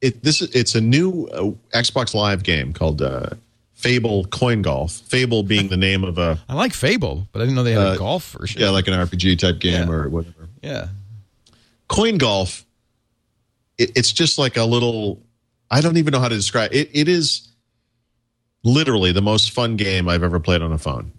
it 0.00 0.22
this 0.22 0.40
it's 0.40 0.74
a 0.74 0.80
new 0.80 1.26
uh, 1.32 1.50
Xbox 1.76 2.14
Live 2.14 2.42
game 2.44 2.72
called 2.72 3.02
uh, 3.02 3.30
Fable 3.74 4.24
Coin 4.26 4.62
Golf. 4.62 4.92
Fable 4.92 5.42
being 5.42 5.68
the 5.68 5.76
name 5.76 6.04
of 6.04 6.16
a 6.16 6.38
I 6.48 6.54
like 6.54 6.72
Fable, 6.74 7.26
but 7.32 7.40
I 7.40 7.42
didn't 7.42 7.56
know 7.56 7.64
they 7.64 7.72
had 7.72 7.86
Uh, 7.88 7.92
a 7.94 7.98
golf 7.98 8.32
version. 8.38 8.60
yeah, 8.60 8.70
like 8.70 8.86
an 8.86 8.94
RPG 8.94 9.38
type 9.40 9.58
game 9.58 9.88
Yeah. 9.88 9.94
or 9.94 10.08
whatever. 10.08 10.48
Yeah. 10.62 10.88
Coin 11.88 12.18
Golf. 12.18 12.64
It, 13.78 13.90
it's 13.96 14.12
just 14.12 14.38
like 14.38 14.56
a 14.56 14.64
little. 14.64 15.20
I 15.70 15.80
don't 15.80 15.96
even 15.96 16.12
know 16.12 16.20
how 16.20 16.28
to 16.28 16.34
describe 16.36 16.72
it. 16.72 16.90
It 16.92 17.08
is 17.08 17.48
literally 18.64 19.12
the 19.12 19.22
most 19.22 19.50
fun 19.52 19.76
game 19.76 20.08
I've 20.08 20.22
ever 20.22 20.40
played 20.40 20.62
on 20.62 20.72
a 20.72 20.78
phone. 20.78 21.12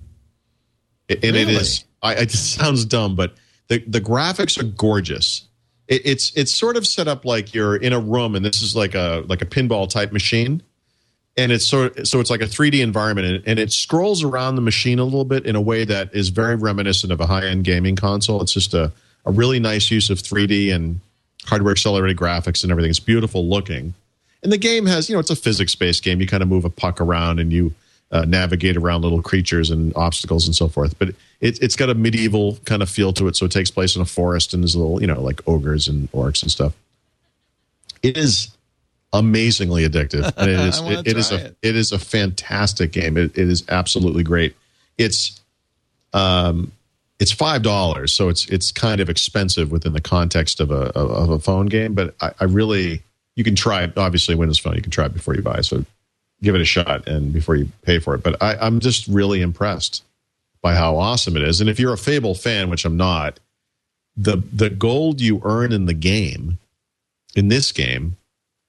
It- 1.07 1.23
and 1.23 1.35
Really? 1.35 1.55
it 1.55 1.61
is. 1.61 1.83
I, 2.01 2.15
it 2.15 2.31
sounds 2.31 2.85
dumb, 2.85 3.15
but 3.15 3.35
the 3.67 3.79
the 3.87 4.01
graphics 4.01 4.59
are 4.59 4.63
gorgeous. 4.63 5.43
It, 5.87 6.01
it's 6.05 6.35
it's 6.35 6.53
sort 6.53 6.77
of 6.77 6.87
set 6.87 7.07
up 7.07 7.25
like 7.25 7.53
you're 7.53 7.75
in 7.75 7.93
a 7.93 7.99
room, 7.99 8.35
and 8.35 8.43
this 8.43 8.61
is 8.61 8.75
like 8.75 8.95
a 8.95 9.23
like 9.27 9.41
a 9.41 9.45
pinball 9.45 9.87
type 9.89 10.11
machine, 10.11 10.63
and 11.37 11.51
it's 11.51 11.65
sort 11.65 12.07
so 12.07 12.19
it's 12.19 12.29
like 12.31 12.41
a 12.41 12.45
3D 12.45 12.79
environment, 12.81 13.27
and, 13.27 13.43
and 13.47 13.59
it 13.59 13.71
scrolls 13.71 14.23
around 14.23 14.55
the 14.55 14.61
machine 14.61 14.97
a 14.99 15.03
little 15.03 15.25
bit 15.25 15.45
in 15.45 15.55
a 15.55 15.61
way 15.61 15.85
that 15.85 16.09
is 16.15 16.29
very 16.29 16.55
reminiscent 16.55 17.11
of 17.13 17.19
a 17.21 17.27
high 17.27 17.45
end 17.45 17.63
gaming 17.65 17.95
console. 17.95 18.41
It's 18.41 18.53
just 18.53 18.73
a 18.73 18.91
a 19.25 19.31
really 19.31 19.59
nice 19.59 19.91
use 19.91 20.09
of 20.09 20.17
3D 20.17 20.73
and 20.73 20.99
hardware 21.45 21.71
accelerated 21.73 22.17
graphics 22.17 22.63
and 22.63 22.71
everything. 22.71 22.89
It's 22.89 22.99
beautiful 22.99 23.47
looking. 23.47 23.93
And 24.43 24.51
the 24.51 24.57
game 24.57 24.85
has, 24.85 25.09
you 25.09 25.15
know, 25.15 25.19
it's 25.19 25.29
a 25.29 25.35
physics 25.35 25.75
based 25.75 26.03
game. 26.03 26.19
You 26.19 26.27
kind 26.27 26.43
of 26.43 26.49
move 26.49 26.65
a 26.65 26.69
puck 26.69 26.99
around 26.99 27.39
and 27.39 27.51
you 27.51 27.73
uh, 28.11 28.25
navigate 28.25 28.75
around 28.75 29.03
little 29.03 29.21
creatures 29.21 29.69
and 29.69 29.95
obstacles 29.95 30.47
and 30.47 30.55
so 30.55 30.67
forth. 30.67 30.97
But 30.97 31.09
it, 31.39 31.61
it's 31.61 31.75
got 31.75 31.89
a 31.89 31.93
medieval 31.93 32.57
kind 32.65 32.81
of 32.81 32.89
feel 32.89 33.13
to 33.13 33.27
it. 33.27 33.35
So 33.35 33.45
it 33.45 33.51
takes 33.51 33.71
place 33.71 33.95
in 33.95 34.01
a 34.01 34.05
forest 34.05 34.53
and 34.53 34.63
there's 34.63 34.75
little, 34.75 34.99
you 34.99 35.07
know, 35.07 35.21
like 35.21 35.41
ogres 35.47 35.87
and 35.87 36.11
orcs 36.11 36.41
and 36.41 36.51
stuff. 36.51 36.73
It 38.01 38.17
is 38.17 38.49
amazingly 39.13 39.87
addictive. 39.87 40.31
And 40.37 40.49
it 40.49 40.59
is, 40.67 40.79
it, 40.81 41.07
it, 41.07 41.17
is 41.17 41.31
a, 41.31 41.45
it. 41.45 41.57
it 41.61 41.75
is 41.75 41.91
a 41.91 41.99
fantastic 41.99 42.91
game. 42.91 43.17
It, 43.17 43.37
it 43.37 43.47
is 43.49 43.63
absolutely 43.69 44.23
great. 44.23 44.55
It's, 44.97 45.39
um, 46.13 46.71
it's 47.21 47.31
five 47.31 47.61
dollars, 47.61 48.11
so 48.11 48.29
it's 48.29 48.47
it's 48.47 48.71
kind 48.71 48.99
of 48.99 49.07
expensive 49.07 49.71
within 49.71 49.93
the 49.93 50.01
context 50.01 50.59
of 50.59 50.71
a 50.71 50.87
of, 50.97 51.11
of 51.11 51.29
a 51.29 51.37
phone 51.37 51.67
game. 51.67 51.93
But 51.93 52.15
I, 52.19 52.31
I 52.39 52.45
really 52.45 53.03
you 53.41 53.43
can 53.43 53.55
try 53.55 53.81
it. 53.81 53.97
Obviously, 53.97 54.35
Windows 54.35 54.59
Phone 54.59 54.75
you 54.75 54.83
can 54.83 54.91
try 54.91 55.05
it 55.07 55.13
before 55.15 55.33
you 55.33 55.41
buy. 55.41 55.61
So 55.61 55.83
give 56.43 56.53
it 56.53 56.61
a 56.61 56.65
shot 56.65 57.07
and 57.07 57.33
before 57.33 57.55
you 57.55 57.69
pay 57.81 57.97
for 57.97 58.13
it. 58.13 58.21
But 58.21 58.39
I, 58.39 58.55
I'm 58.55 58.79
just 58.79 59.07
really 59.07 59.41
impressed 59.41 60.03
by 60.61 60.75
how 60.75 60.97
awesome 60.97 61.35
it 61.35 61.41
is. 61.41 61.59
And 61.59 61.67
if 61.71 61.79
you're 61.79 61.91
a 61.93 61.97
Fable 61.97 62.35
fan, 62.35 62.69
which 62.69 62.85
I'm 62.85 62.97
not, 62.97 63.39
the 64.15 64.37
the 64.53 64.69
gold 64.69 65.21
you 65.21 65.41
earn 65.43 65.71
in 65.71 65.87
the 65.87 65.95
game 65.95 66.59
in 67.35 67.47
this 67.47 67.71
game 67.71 68.17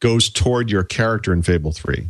goes 0.01 0.31
toward 0.31 0.71
your 0.71 0.85
character 0.85 1.35
in 1.35 1.43
Fable 1.43 1.73
Three. 1.73 2.09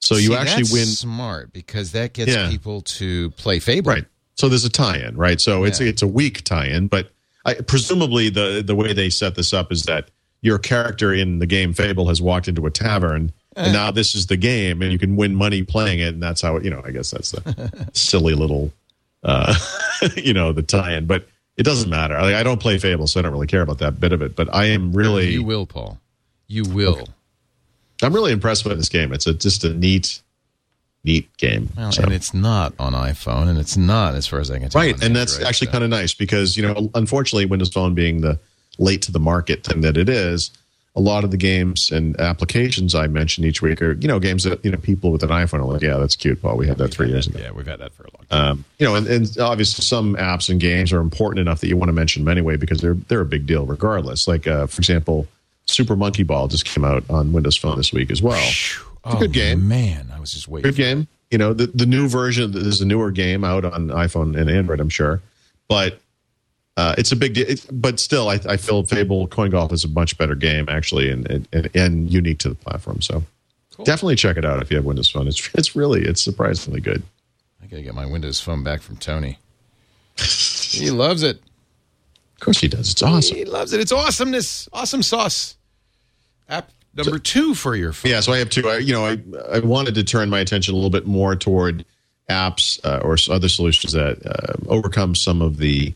So 0.00 0.14
you 0.14 0.28
See, 0.28 0.34
actually 0.34 0.62
that's 0.62 0.72
win 0.72 0.86
smart 0.86 1.52
because 1.52 1.92
that 1.92 2.14
gets 2.14 2.32
Yeah. 2.32 2.48
people 2.48 2.80
to 2.80 3.30
play 3.32 3.58
Fable. 3.58 3.90
Right. 3.92 4.06
So 4.36 4.48
there's 4.48 4.64
a 4.64 4.70
tie-in, 4.70 5.16
right? 5.18 5.38
So 5.42 5.64
it's 5.64 5.78
it's 5.80 6.00
a 6.00 6.06
weak 6.06 6.42
tie-in, 6.42 6.86
but 6.88 7.10
I, 7.44 7.54
presumably 7.54 8.30
the 8.30 8.62
the 8.66 8.74
way 8.74 8.94
they 8.94 9.10
set 9.10 9.34
this 9.34 9.52
up 9.52 9.70
is 9.70 9.82
that 9.84 10.08
your 10.42 10.58
character 10.58 11.12
in 11.14 11.38
the 11.38 11.46
game 11.46 11.72
Fable 11.72 12.08
has 12.08 12.20
walked 12.20 12.48
into 12.48 12.66
a 12.66 12.70
tavern, 12.70 13.32
Eh. 13.56 13.64
and 13.64 13.72
now 13.72 13.90
this 13.90 14.14
is 14.14 14.26
the 14.26 14.36
game, 14.36 14.82
and 14.82 14.90
you 14.92 14.98
can 14.98 15.16
win 15.16 15.34
money 15.34 15.62
playing 15.62 16.00
it, 16.00 16.08
and 16.14 16.22
that's 16.22 16.40
how 16.42 16.56
it, 16.56 16.64
you 16.64 16.70
know. 16.70 16.82
I 16.84 16.90
guess 16.90 17.10
that's 17.10 17.30
the 17.32 17.88
silly 17.92 18.34
little, 18.34 18.72
uh, 19.22 19.54
you 20.16 20.32
know, 20.34 20.52
the 20.52 20.62
tie-in, 20.62 21.06
but 21.06 21.26
it 21.56 21.62
doesn't 21.64 21.88
matter. 21.90 22.14
Like, 22.20 22.34
I 22.34 22.42
don't 22.42 22.60
play 22.60 22.78
Fable, 22.78 23.06
so 23.06 23.20
I 23.20 23.22
don't 23.22 23.32
really 23.32 23.46
care 23.46 23.60
about 23.62 23.78
that 23.78 24.00
bit 24.00 24.12
of 24.12 24.22
it. 24.22 24.34
But 24.34 24.52
I 24.54 24.66
am 24.66 24.92
really, 24.92 25.30
You 25.30 25.42
will, 25.44 25.66
Paul. 25.66 25.98
You 26.48 26.64
will. 26.64 27.06
I'm 28.02 28.12
really 28.14 28.32
impressed 28.32 28.64
with 28.64 28.76
this 28.78 28.88
game. 28.88 29.12
It's 29.12 29.26
a 29.26 29.34
just 29.34 29.62
a 29.64 29.72
neat, 29.74 30.22
neat 31.04 31.28
game. 31.36 31.68
Well, 31.76 31.92
So- 31.92 32.02
and 32.04 32.12
it's 32.12 32.32
not 32.34 32.72
on 32.78 32.94
iPhone, 32.94 33.48
and 33.48 33.58
it's 33.58 33.76
not, 33.76 34.14
as 34.14 34.26
far 34.26 34.40
as 34.40 34.50
I 34.50 34.58
can 34.58 34.70
tell. 34.70 34.80
right 34.80 34.94
on 34.94 35.02
and 35.02 35.14
that's 35.14 35.40
actually 35.40 35.66
so- 35.66 35.72
kind 35.72 35.84
of 35.84 35.90
nice 35.90 36.14
because 36.14 36.56
you 36.56 36.62
know 36.62 36.90
unfortunately 36.94 37.44
windows 37.46 37.68
phone 37.70 37.94
being 37.94 38.22
the 38.22 38.38
late 38.78 39.02
to 39.02 39.12
the 39.12 39.20
market 39.20 39.64
thing 39.64 39.80
that 39.82 39.96
it 39.96 40.08
is 40.08 40.50
a 40.94 41.00
lot 41.00 41.24
of 41.24 41.30
the 41.30 41.36
games 41.38 41.90
and 41.90 42.18
applications 42.20 42.94
i 42.94 43.06
mention 43.06 43.44
each 43.44 43.62
week 43.62 43.80
are 43.80 43.92
you 43.92 44.08
know 44.08 44.18
games 44.18 44.44
that 44.44 44.62
you 44.64 44.70
know 44.70 44.76
people 44.78 45.10
with 45.10 45.22
an 45.22 45.30
iphone 45.30 45.60
are 45.60 45.64
like 45.64 45.80
yeah 45.82 45.96
that's 45.96 46.16
cute 46.16 46.40
paul. 46.42 46.56
We 46.56 46.66
had 46.68 46.78
that 46.78 46.88
three 46.88 47.08
years 47.08 47.26
ago. 47.26 47.38
Yeah, 47.38 47.50
we've 47.52 47.66
had 47.66 47.80
that 47.80 47.92
for 47.94 48.04
a 48.04 48.08
long 48.14 48.26
time. 48.28 48.50
um, 48.50 48.64
you 48.78 48.86
know 48.86 48.94
and, 48.94 49.06
and 49.06 49.38
obviously 49.38 49.82
some 49.82 50.16
apps 50.16 50.50
and 50.50 50.60
games 50.60 50.92
are 50.92 51.00
important 51.00 51.40
enough 51.40 51.60
that 51.60 51.68
you 51.68 51.76
want 51.76 51.88
to 51.88 51.94
mention 51.94 52.24
them 52.24 52.30
anyway 52.30 52.56
because 52.56 52.80
they're 52.80 52.94
they're 53.08 53.20
a 53.22 53.26
big 53.26 53.46
deal 53.46 53.64
regardless. 53.64 54.28
Like 54.28 54.46
uh, 54.46 54.66
for 54.66 54.80
example 54.80 55.26
super 55.64 55.96
monkey 55.96 56.24
ball 56.24 56.48
just 56.48 56.64
came 56.66 56.84
out 56.84 57.04
on 57.08 57.32
windows 57.32 57.56
phone 57.56 57.76
this 57.78 57.92
week 57.92 58.10
as 58.10 58.20
well. 58.20 58.42
It's 59.04 59.14
a 59.14 59.16
good 59.16 59.32
game. 59.32 59.60
Oh, 59.60 59.64
Man, 59.68 60.10
I 60.14 60.20
was 60.20 60.32
just 60.32 60.46
waiting. 60.48 60.70
good 60.70 60.76
game. 60.76 61.06
You 61.30 61.38
know, 61.38 61.54
the, 61.54 61.68
the 61.68 61.86
new 61.86 62.08
version 62.08 62.52
there's 62.52 62.80
a 62.82 62.86
newer 62.86 63.10
game 63.12 63.44
out 63.44 63.64
on 63.64 63.88
iPhone 63.88 64.38
and 64.38 64.50
Android, 64.50 64.80
I'm 64.80 64.90
sure, 64.90 65.22
but 65.68 66.00
uh, 66.76 66.94
it's 66.96 67.12
a 67.12 67.16
big 67.16 67.34
deal. 67.34 67.48
It, 67.48 67.66
but 67.70 68.00
still, 68.00 68.28
I, 68.28 68.38
I 68.48 68.56
feel 68.56 68.84
Fable 68.84 69.26
Coin 69.28 69.50
Golf 69.50 69.72
is 69.72 69.84
a 69.84 69.88
much 69.88 70.16
better 70.16 70.34
game 70.34 70.66
actually, 70.68 71.10
and 71.10 71.46
and, 71.52 71.70
and 71.74 72.10
unique 72.10 72.38
to 72.40 72.48
the 72.48 72.54
platform. 72.54 73.02
So 73.02 73.22
definitely 73.84 74.16
check 74.16 74.36
it 74.36 74.44
out 74.44 74.62
if 74.62 74.70
you 74.70 74.76
have 74.76 74.84
Windows 74.84 75.10
Phone. 75.10 75.28
It's 75.28 75.50
it's 75.54 75.76
really 75.76 76.02
it's 76.02 76.22
surprisingly 76.22 76.80
good. 76.80 77.02
I 77.62 77.66
gotta 77.66 77.82
get 77.82 77.94
my 77.94 78.06
Windows 78.06 78.40
Phone 78.40 78.62
back 78.64 78.80
from 78.80 78.96
Tony. 78.96 79.38
he 80.16 80.90
loves 80.90 81.22
it. 81.22 81.42
Of 82.34 82.40
course, 82.40 82.58
he 82.58 82.68
does. 82.68 82.90
It's 82.90 83.02
awesome. 83.02 83.36
He 83.36 83.44
loves 83.44 83.72
it. 83.72 83.80
It's 83.80 83.92
awesomeness. 83.92 84.68
Awesome 84.72 85.02
sauce. 85.02 85.56
App 86.48 86.70
number 86.94 87.18
two 87.18 87.54
for 87.54 87.76
your 87.76 87.92
phone. 87.92 88.12
Yeah, 88.12 88.20
so 88.20 88.32
I 88.32 88.38
have 88.38 88.48
two. 88.48 88.66
I, 88.68 88.78
you 88.78 88.94
know, 88.94 89.04
I 89.04 89.18
I 89.52 89.58
wanted 89.60 89.94
to 89.96 90.04
turn 90.04 90.30
my 90.30 90.40
attention 90.40 90.72
a 90.72 90.76
little 90.76 90.90
bit 90.90 91.06
more 91.06 91.36
toward 91.36 91.84
apps 92.30 92.80
uh, 92.84 93.00
or 93.02 93.16
other 93.32 93.48
solutions 93.48 93.92
that 93.92 94.24
uh, 94.24 94.54
overcome 94.68 95.14
some 95.14 95.42
of 95.42 95.58
the 95.58 95.94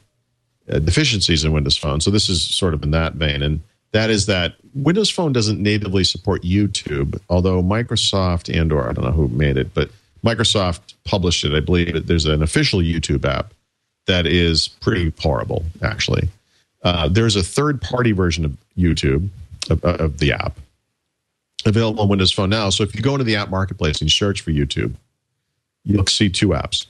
uh, 0.70 0.78
deficiencies 0.78 1.44
in 1.44 1.52
Windows 1.52 1.76
Phone. 1.76 2.00
So 2.00 2.10
this 2.10 2.28
is 2.28 2.42
sort 2.42 2.74
of 2.74 2.82
in 2.82 2.90
that 2.90 3.14
vein, 3.14 3.42
and 3.42 3.60
that 3.92 4.10
is 4.10 4.26
that 4.26 4.54
Windows 4.74 5.10
Phone 5.10 5.32
doesn't 5.32 5.60
natively 5.60 6.04
support 6.04 6.42
YouTube, 6.42 7.18
although 7.30 7.62
Microsoft 7.62 8.54
and 8.54 8.72
or 8.72 8.88
I 8.88 8.92
don't 8.92 9.04
know 9.04 9.12
who 9.12 9.28
made 9.28 9.56
it, 9.56 9.72
but 9.74 9.90
Microsoft 10.24 10.94
published 11.04 11.44
it. 11.44 11.54
I 11.54 11.60
believe 11.60 12.06
there's 12.06 12.26
an 12.26 12.42
official 12.42 12.80
YouTube 12.80 13.24
app 13.24 13.52
that 14.06 14.26
is 14.26 14.68
pretty 14.68 15.12
horrible, 15.20 15.64
actually. 15.82 16.28
Uh, 16.82 17.08
there's 17.08 17.36
a 17.36 17.42
third 17.42 17.80
party 17.80 18.12
version 18.12 18.44
of 18.44 18.56
YouTube 18.76 19.28
of, 19.70 19.82
of 19.84 20.18
the 20.18 20.32
app 20.32 20.58
available 21.64 22.02
on 22.02 22.08
Windows 22.08 22.32
Phone 22.32 22.50
now. 22.50 22.70
So 22.70 22.82
if 22.82 22.94
you 22.94 23.02
go 23.02 23.12
into 23.12 23.24
the 23.24 23.36
app 23.36 23.50
marketplace 23.50 24.00
and 24.00 24.10
search 24.10 24.40
for 24.40 24.50
YouTube, 24.50 24.94
you'll 25.84 26.06
see 26.06 26.28
two 26.28 26.48
apps 26.48 26.86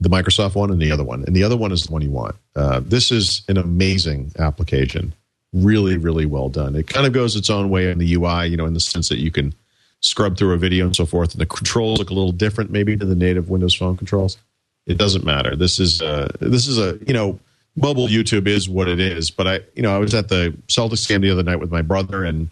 the 0.00 0.08
Microsoft 0.08 0.54
one 0.54 0.70
and 0.70 0.80
the 0.80 0.92
other 0.92 1.04
one. 1.04 1.24
And 1.24 1.36
the 1.36 1.44
other 1.44 1.56
one 1.56 1.72
is 1.72 1.84
the 1.84 1.92
one 1.92 2.02
you 2.02 2.10
want. 2.10 2.36
Uh, 2.56 2.80
this 2.82 3.12
is 3.12 3.42
an 3.48 3.56
amazing 3.56 4.32
application. 4.38 5.12
Really, 5.52 5.96
really 5.96 6.26
well 6.26 6.48
done. 6.48 6.74
It 6.76 6.86
kind 6.86 7.06
of 7.06 7.12
goes 7.12 7.36
its 7.36 7.50
own 7.50 7.70
way 7.70 7.90
in 7.90 7.98
the 7.98 8.14
UI, 8.14 8.46
you 8.46 8.56
know, 8.56 8.66
in 8.66 8.74
the 8.74 8.80
sense 8.80 9.08
that 9.08 9.18
you 9.18 9.30
can 9.30 9.54
scrub 10.00 10.38
through 10.38 10.54
a 10.54 10.58
video 10.58 10.86
and 10.86 10.96
so 10.96 11.04
forth. 11.04 11.32
And 11.32 11.40
the 11.40 11.46
controls 11.46 11.98
look 11.98 12.10
a 12.10 12.14
little 12.14 12.32
different, 12.32 12.70
maybe, 12.70 12.96
to 12.96 13.04
the 13.04 13.14
native 13.14 13.50
Windows 13.50 13.74
Phone 13.74 13.96
controls. 13.96 14.38
It 14.86 14.96
doesn't 14.96 15.24
matter. 15.24 15.56
This 15.56 15.78
is 15.78 16.00
uh, 16.00 16.32
this 16.40 16.66
is 16.66 16.78
a 16.78 16.98
you 17.06 17.12
know 17.12 17.38
mobile 17.76 18.08
YouTube 18.08 18.46
is 18.46 18.68
what 18.68 18.88
it 18.88 18.98
is. 18.98 19.30
But 19.30 19.46
I 19.46 19.60
you 19.74 19.82
know 19.82 19.94
I 19.94 19.98
was 19.98 20.14
at 20.14 20.28
the 20.28 20.56
Celtics 20.68 21.06
game 21.06 21.20
the 21.20 21.30
other 21.30 21.42
night 21.42 21.60
with 21.60 21.70
my 21.70 21.82
brother 21.82 22.24
and 22.24 22.50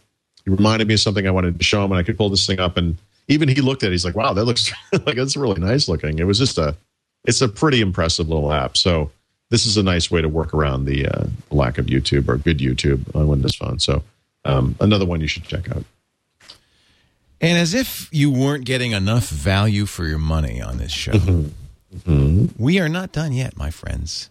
he 0.48 0.50
reminded 0.50 0.88
me 0.88 0.94
of 0.94 1.00
something 1.00 1.26
I 1.26 1.30
wanted 1.30 1.58
to 1.58 1.64
show 1.64 1.84
him, 1.84 1.92
and 1.92 1.98
I 1.98 2.02
could 2.02 2.16
pull 2.16 2.30
this 2.30 2.46
thing 2.46 2.58
up, 2.58 2.76
and 2.78 2.96
even 3.28 3.48
he 3.48 3.60
looked 3.60 3.82
at 3.82 3.88
it. 3.88 3.92
He's 3.92 4.04
like, 4.04 4.16
"Wow, 4.16 4.32
that 4.32 4.44
looks 4.44 4.72
like 4.92 5.16
that's 5.16 5.36
really 5.36 5.60
nice 5.60 5.88
looking." 5.88 6.18
It 6.18 6.24
was 6.24 6.38
just 6.38 6.56
a, 6.58 6.74
it's 7.28 7.40
a 7.42 7.48
pretty 7.48 7.80
impressive 7.80 8.28
little 8.28 8.52
app. 8.52 8.76
So 8.76 9.12
this 9.50 9.66
is 9.66 9.76
a 9.76 9.82
nice 9.82 10.10
way 10.10 10.20
to 10.22 10.28
work 10.28 10.52
around 10.54 10.86
the 10.86 11.06
uh, 11.06 11.26
lack 11.50 11.78
of 11.78 11.86
YouTube 11.86 12.28
or 12.28 12.36
good 12.38 12.58
YouTube 12.58 13.14
on 13.14 13.28
Windows 13.28 13.54
Phone. 13.54 13.78
So 13.78 14.02
um, 14.44 14.74
another 14.80 15.04
one 15.06 15.20
you 15.20 15.26
should 15.28 15.44
check 15.44 15.70
out. 15.70 15.84
And 17.40 17.56
as 17.56 17.72
if 17.74 18.08
you 18.10 18.32
weren't 18.32 18.64
getting 18.64 18.92
enough 18.92 19.28
value 19.28 19.86
for 19.86 20.06
your 20.06 20.18
money 20.18 20.60
on 20.60 20.78
this 20.78 20.90
show, 20.92 21.12
Mm-hmm. 21.12 22.46
we 22.62 22.78
are 22.80 22.88
not 22.88 23.12
done 23.12 23.32
yet, 23.32 23.56
my 23.56 23.70
friends. 23.70 24.28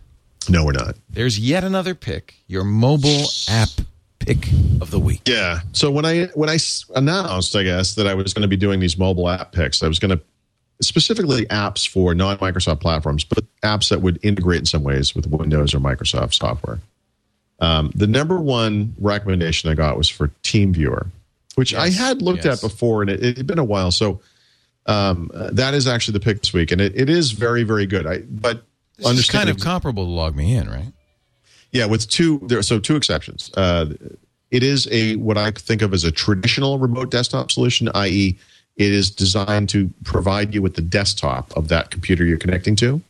No, 0.48 0.64
we're 0.64 0.74
not. 0.74 0.96
There's 1.10 1.40
yet 1.40 1.64
another 1.64 1.96
pick, 1.96 2.36
your 2.48 2.64
mobile 2.64 3.26
app 3.50 3.70
pick 4.20 4.48
of 4.80 4.92
the 4.92 5.00
week. 5.00 5.22
Yeah. 5.26 5.62
So 5.74 5.90
when 5.90 6.06
I 6.06 6.26
when 6.36 6.50
I 6.50 6.60
announced, 6.96 7.56
I 7.56 7.64
guess 7.64 7.96
that 7.96 8.06
I 8.06 8.14
was 8.14 8.34
going 8.36 8.44
to 8.44 8.48
be 8.48 8.58
doing 8.58 8.80
these 8.80 8.96
mobile 8.98 9.28
app 9.28 9.54
picks, 9.54 9.82
I 9.82 9.88
was 9.88 9.98
going 9.98 10.16
to 10.16 10.22
specifically 10.82 11.46
apps 11.48 11.88
for 11.88 12.14
non 12.14 12.38
Microsoft 12.38 12.82
platforms, 12.82 13.24
but 13.24 13.46
apps 13.62 13.90
that 13.90 14.02
would 14.02 14.20
integrate 14.24 14.60
in 14.60 14.66
some 14.66 14.84
ways 14.84 15.16
with 15.16 15.28
Windows 15.28 15.74
or 15.74 15.80
Microsoft 15.80 16.34
software. 16.34 16.80
Um, 17.60 17.92
the 17.96 18.08
number 18.08 18.40
one 18.40 18.96
recommendation 19.00 19.70
I 19.70 19.74
got 19.74 19.98
was 19.98 20.10
for 20.10 20.28
TeamViewer, 20.44 21.08
which 21.56 21.74
I 21.74 21.90
had 21.90 22.22
looked 22.22 22.46
yes. 22.46 22.64
at 22.64 22.70
before, 22.70 23.02
and 23.02 23.10
it 23.10 23.24
it 23.24 23.38
had 23.38 23.48
been 23.48 23.60
a 23.60 23.64
while. 23.64 23.92
So 23.92 24.22
um, 24.86 25.32
that 25.34 25.74
is 25.74 25.88
actually 25.88 26.14
the 26.14 26.20
pick 26.20 26.42
this 26.42 26.54
week, 26.54 26.72
and 26.72 26.80
it, 26.80 26.96
it 26.96 27.10
is 27.10 27.32
very 27.32 27.64
very 27.64 27.88
good. 27.88 28.06
I 28.06 28.20
but 28.20 28.64
This 28.98 29.08
is 29.20 29.30
kind 29.30 29.50
of 29.50 29.60
comparable 29.60 30.06
to 30.06 30.12
LogMeIn, 30.12 30.70
right? 30.70 30.94
yeah, 31.72 31.86
with 31.86 32.08
two 32.10 32.40
there. 32.44 32.62
So 32.62 32.80
two 32.80 32.96
exceptions. 32.96 33.52
Uh, 33.56 33.94
it 34.52 34.64
is 34.64 34.88
a 34.92 35.16
what 35.18 35.38
I 35.38 35.52
think 35.52 35.82
of 35.82 35.94
as 35.94 36.04
a 36.04 36.12
traditional 36.12 36.80
remote 36.80 37.12
desktop 37.12 37.52
solution, 37.52 37.90
i.e., 37.94 38.38
it 38.78 38.92
is 38.92 39.10
designed 39.12 39.70
to 39.70 39.90
provide 40.04 40.54
you 40.54 40.62
with 40.62 40.76
the 40.76 40.82
desktop 40.82 41.56
of 41.58 41.68
that 41.68 41.92
computer 41.92 42.24
you're 42.24 42.38
connecting 42.38 42.76
to. 42.78 43.02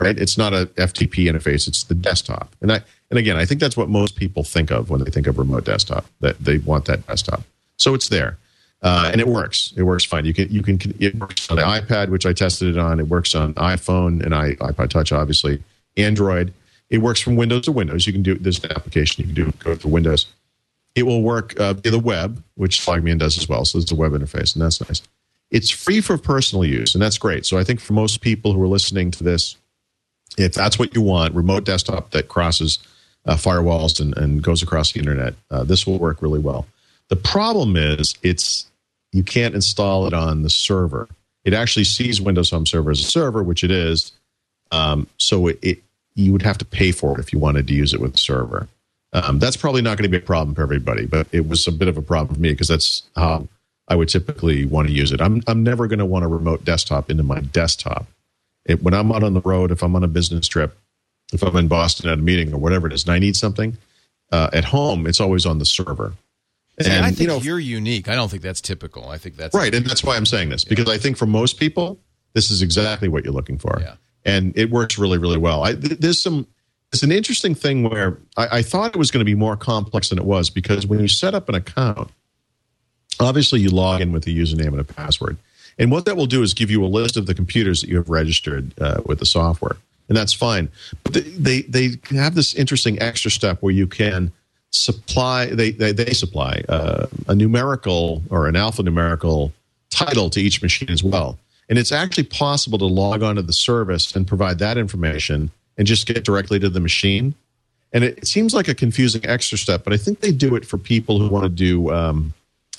Right? 0.00 0.18
It's 0.18 0.36
not 0.36 0.52
a 0.52 0.66
FTP 0.76 1.30
interface; 1.30 1.66
it's 1.66 1.84
the 1.84 1.94
desktop. 1.94 2.54
And 2.60 2.70
and 3.10 3.18
again, 3.18 3.36
I 3.36 3.44
think 3.44 3.60
that's 3.60 3.76
what 3.76 3.88
most 3.88 4.16
people 4.16 4.42
think 4.42 4.70
of 4.70 4.90
when 4.90 5.02
they 5.02 5.10
think 5.10 5.26
of 5.26 5.38
remote 5.38 5.64
desktop. 5.64 6.06
That 6.20 6.38
they 6.38 6.58
want 6.58 6.84
that 6.86 7.06
desktop. 7.06 7.42
So 7.76 7.94
it's 7.94 8.08
there. 8.08 8.38
Uh, 8.82 9.08
and 9.10 9.20
it 9.20 9.26
works. 9.26 9.72
It 9.76 9.84
works 9.84 10.04
fine. 10.04 10.24
You 10.24 10.34
can 10.34 10.50
you 10.50 10.62
can 10.62 10.78
it 11.00 11.14
works 11.14 11.50
on 11.50 11.56
the 11.56 11.62
iPad, 11.62 12.10
which 12.10 12.26
I 12.26 12.32
tested 12.32 12.68
it 12.68 12.78
on. 12.78 13.00
It 13.00 13.08
works 13.08 13.34
on 13.34 13.54
iPhone 13.54 14.22
and 14.22 14.34
I, 14.34 14.54
iPod 14.56 14.90
Touch, 14.90 15.12
obviously, 15.12 15.62
Android. 15.96 16.52
It 16.90 16.98
works 16.98 17.20
from 17.20 17.36
Windows 17.36 17.64
to 17.64 17.72
Windows. 17.72 18.06
You 18.06 18.12
can 18.12 18.22
do 18.22 18.32
an 18.32 18.70
application 18.70 19.26
you 19.26 19.34
can 19.34 19.44
do 19.44 19.52
go 19.58 19.74
through 19.74 19.90
Windows. 19.90 20.26
It 20.94 21.04
will 21.04 21.22
work 21.22 21.58
uh, 21.58 21.74
via 21.74 21.90
the 21.90 21.98
web, 21.98 22.42
which 22.54 22.80
Logmein 22.86 23.18
does 23.18 23.36
as 23.38 23.48
well. 23.48 23.64
So 23.64 23.78
it's 23.78 23.90
a 23.90 23.96
web 23.96 24.12
interface, 24.12 24.54
and 24.54 24.62
that's 24.62 24.80
nice. 24.80 25.02
It's 25.50 25.70
free 25.70 26.00
for 26.00 26.18
personal 26.18 26.64
use, 26.64 26.94
and 26.94 27.02
that's 27.02 27.18
great. 27.18 27.46
So 27.46 27.58
I 27.58 27.64
think 27.64 27.80
for 27.80 27.92
most 27.92 28.20
people 28.20 28.52
who 28.52 28.62
are 28.62 28.68
listening 28.68 29.10
to 29.12 29.24
this, 29.24 29.56
if 30.36 30.52
that's 30.52 30.78
what 30.78 30.94
you 30.94 31.02
want, 31.02 31.34
remote 31.34 31.64
desktop 31.64 32.10
that 32.10 32.28
crosses 32.28 32.78
uh, 33.26 33.36
firewalls 33.36 34.00
and, 34.00 34.16
and 34.16 34.42
goes 34.42 34.62
across 34.62 34.92
the 34.92 35.00
internet, 35.00 35.34
uh, 35.50 35.64
this 35.64 35.86
will 35.86 35.98
work 35.98 36.20
really 36.20 36.40
well. 36.40 36.66
The 37.08 37.16
problem 37.16 37.76
is 37.76 38.16
it's 38.22 38.66
you 39.12 39.22
can't 39.22 39.54
install 39.54 40.06
it 40.06 40.12
on 40.12 40.42
the 40.42 40.50
server. 40.50 41.08
It 41.44 41.54
actually 41.54 41.84
sees 41.84 42.20
Windows 42.20 42.50
Home 42.50 42.66
Server 42.66 42.90
as 42.90 43.00
a 43.00 43.04
server, 43.04 43.42
which 43.42 43.62
it 43.62 43.70
is. 43.70 44.12
Um, 44.72 45.06
so 45.16 45.46
it, 45.46 45.58
it 45.62 45.82
you 46.16 46.32
would 46.32 46.42
have 46.42 46.58
to 46.58 46.64
pay 46.64 46.92
for 46.92 47.14
it 47.14 47.20
if 47.20 47.32
you 47.32 47.38
wanted 47.38 47.68
to 47.68 47.74
use 47.74 47.94
it 47.94 48.00
with 48.00 48.12
the 48.12 48.18
server. 48.18 48.68
Um, 49.12 49.38
that's 49.38 49.56
probably 49.56 49.82
not 49.82 49.96
going 49.96 50.10
to 50.10 50.18
be 50.18 50.22
a 50.22 50.26
problem 50.26 50.54
for 50.54 50.62
everybody, 50.62 51.06
but 51.06 51.28
it 51.30 51.48
was 51.48 51.66
a 51.66 51.72
bit 51.72 51.88
of 51.88 51.96
a 51.96 52.02
problem 52.02 52.34
for 52.34 52.40
me 52.40 52.50
because 52.50 52.68
that's 52.68 53.04
how 53.14 53.46
I 53.88 53.94
would 53.96 54.08
typically 54.08 54.64
want 54.64 54.88
to 54.88 54.94
use 54.94 55.12
it. 55.12 55.20
I'm 55.20 55.42
I'm 55.46 55.62
never 55.62 55.86
going 55.86 55.98
to 56.00 56.06
want 56.06 56.24
a 56.24 56.28
remote 56.28 56.64
desktop 56.64 57.10
into 57.10 57.22
my 57.22 57.40
desktop. 57.40 58.06
It, 58.64 58.82
when 58.82 58.94
I'm 58.94 59.12
out 59.12 59.22
on 59.22 59.34
the 59.34 59.40
road, 59.40 59.70
if 59.70 59.82
I'm 59.82 59.94
on 59.94 60.02
a 60.02 60.08
business 60.08 60.48
trip, 60.48 60.76
if 61.32 61.42
I'm 61.42 61.56
in 61.56 61.68
Boston 61.68 62.10
at 62.10 62.18
a 62.18 62.22
meeting 62.22 62.52
or 62.52 62.58
whatever 62.58 62.86
it 62.88 62.92
is, 62.92 63.04
and 63.04 63.12
I 63.12 63.18
need 63.20 63.36
something 63.36 63.76
uh, 64.32 64.50
at 64.52 64.64
home, 64.64 65.06
it's 65.06 65.20
always 65.20 65.46
on 65.46 65.58
the 65.58 65.64
server. 65.64 66.14
See, 66.80 66.90
I 66.90 67.06
think 67.06 67.20
you 67.20 67.26
know, 67.28 67.38
you 67.38 67.54
are 67.54 67.60
unique. 67.60 68.08
I 68.08 68.14
don't 68.14 68.28
think 68.30 68.42
that's 68.42 68.60
typical. 68.60 69.08
I 69.08 69.16
think 69.18 69.36
that's 69.36 69.54
Right, 69.54 69.74
and 69.74 69.86
that's 69.86 70.04
why 70.04 70.16
I'm 70.16 70.26
saying 70.26 70.50
this 70.50 70.64
because 70.64 70.88
I 70.90 70.98
think 70.98 71.16
for 71.16 71.24
most 71.26 71.58
people, 71.58 71.98
this 72.34 72.50
is 72.50 72.60
exactly 72.60 73.08
what 73.08 73.24
you're 73.24 73.32
looking 73.32 73.56
for, 73.56 73.78
Yeah. 73.80 73.94
and 74.26 74.52
it 74.58 74.70
works 74.70 74.98
really, 74.98 75.16
really 75.16 75.38
well. 75.38 75.62
I, 75.62 75.74
th- 75.74 75.98
there's 76.00 76.20
some. 76.20 76.46
It's 76.92 77.02
an 77.02 77.12
interesting 77.12 77.54
thing 77.54 77.82
where 77.88 78.18
I, 78.36 78.58
I 78.58 78.62
thought 78.62 78.94
it 78.94 78.98
was 78.98 79.10
going 79.10 79.20
to 79.20 79.24
be 79.24 79.34
more 79.34 79.56
complex 79.56 80.10
than 80.10 80.18
it 80.18 80.24
was 80.24 80.50
because 80.50 80.86
when 80.86 81.00
you 81.00 81.08
set 81.08 81.34
up 81.34 81.48
an 81.48 81.54
account, 81.54 82.10
obviously 83.20 83.60
you 83.60 83.70
log 83.70 84.00
in 84.00 84.12
with 84.12 84.26
a 84.26 84.30
username 84.30 84.68
and 84.68 84.80
a 84.80 84.84
password, 84.84 85.36
and 85.78 85.90
what 85.90 86.04
that 86.06 86.16
will 86.16 86.26
do 86.26 86.42
is 86.42 86.54
give 86.54 86.70
you 86.70 86.84
a 86.84 86.86
list 86.86 87.16
of 87.16 87.26
the 87.26 87.34
computers 87.34 87.80
that 87.80 87.88
you 87.88 87.96
have 87.96 88.08
registered 88.08 88.72
uh, 88.80 89.00
with 89.04 89.18
the 89.18 89.26
software, 89.26 89.76
and 90.08 90.16
that's 90.16 90.32
fine. 90.32 90.68
But 91.02 91.14
they, 91.14 91.20
they 91.20 91.60
they 91.62 92.16
have 92.16 92.34
this 92.34 92.54
interesting 92.54 93.00
extra 93.00 93.30
step 93.30 93.58
where 93.60 93.72
you 93.72 93.86
can 93.86 94.32
supply 94.70 95.46
they 95.46 95.70
they, 95.70 95.92
they 95.92 96.12
supply 96.12 96.62
uh, 96.68 97.06
a 97.28 97.34
numerical 97.34 98.22
or 98.30 98.46
an 98.46 98.54
alphanumerical 98.54 99.52
title 99.90 100.30
to 100.30 100.40
each 100.40 100.62
machine 100.62 100.90
as 100.90 101.02
well. 101.02 101.38
And 101.68 101.78
it's 101.78 101.92
actually 101.92 102.24
possible 102.24 102.78
to 102.78 102.86
log 102.86 103.22
onto 103.22 103.42
the 103.42 103.52
service 103.52 104.14
and 104.14 104.26
provide 104.26 104.58
that 104.60 104.78
information 104.78 105.50
and 105.76 105.86
just 105.86 106.06
get 106.06 106.24
directly 106.24 106.58
to 106.60 106.68
the 106.68 106.80
machine. 106.80 107.34
And 107.92 108.04
it, 108.04 108.26
seems 108.26 108.54
like 108.54 108.68
a 108.68 108.74
confusing 108.74 109.24
extra 109.24 109.56
step 109.56 109.84
but 109.84 109.92
i 109.92 109.96
think 109.96 110.20
they 110.20 110.32
do 110.32 110.54
it 110.54 110.66
for 110.66 110.76
people 110.76 111.18
who 111.18 111.28
want 111.28 111.44
to 111.44 111.48
do 111.48 111.90
um, 111.92 112.34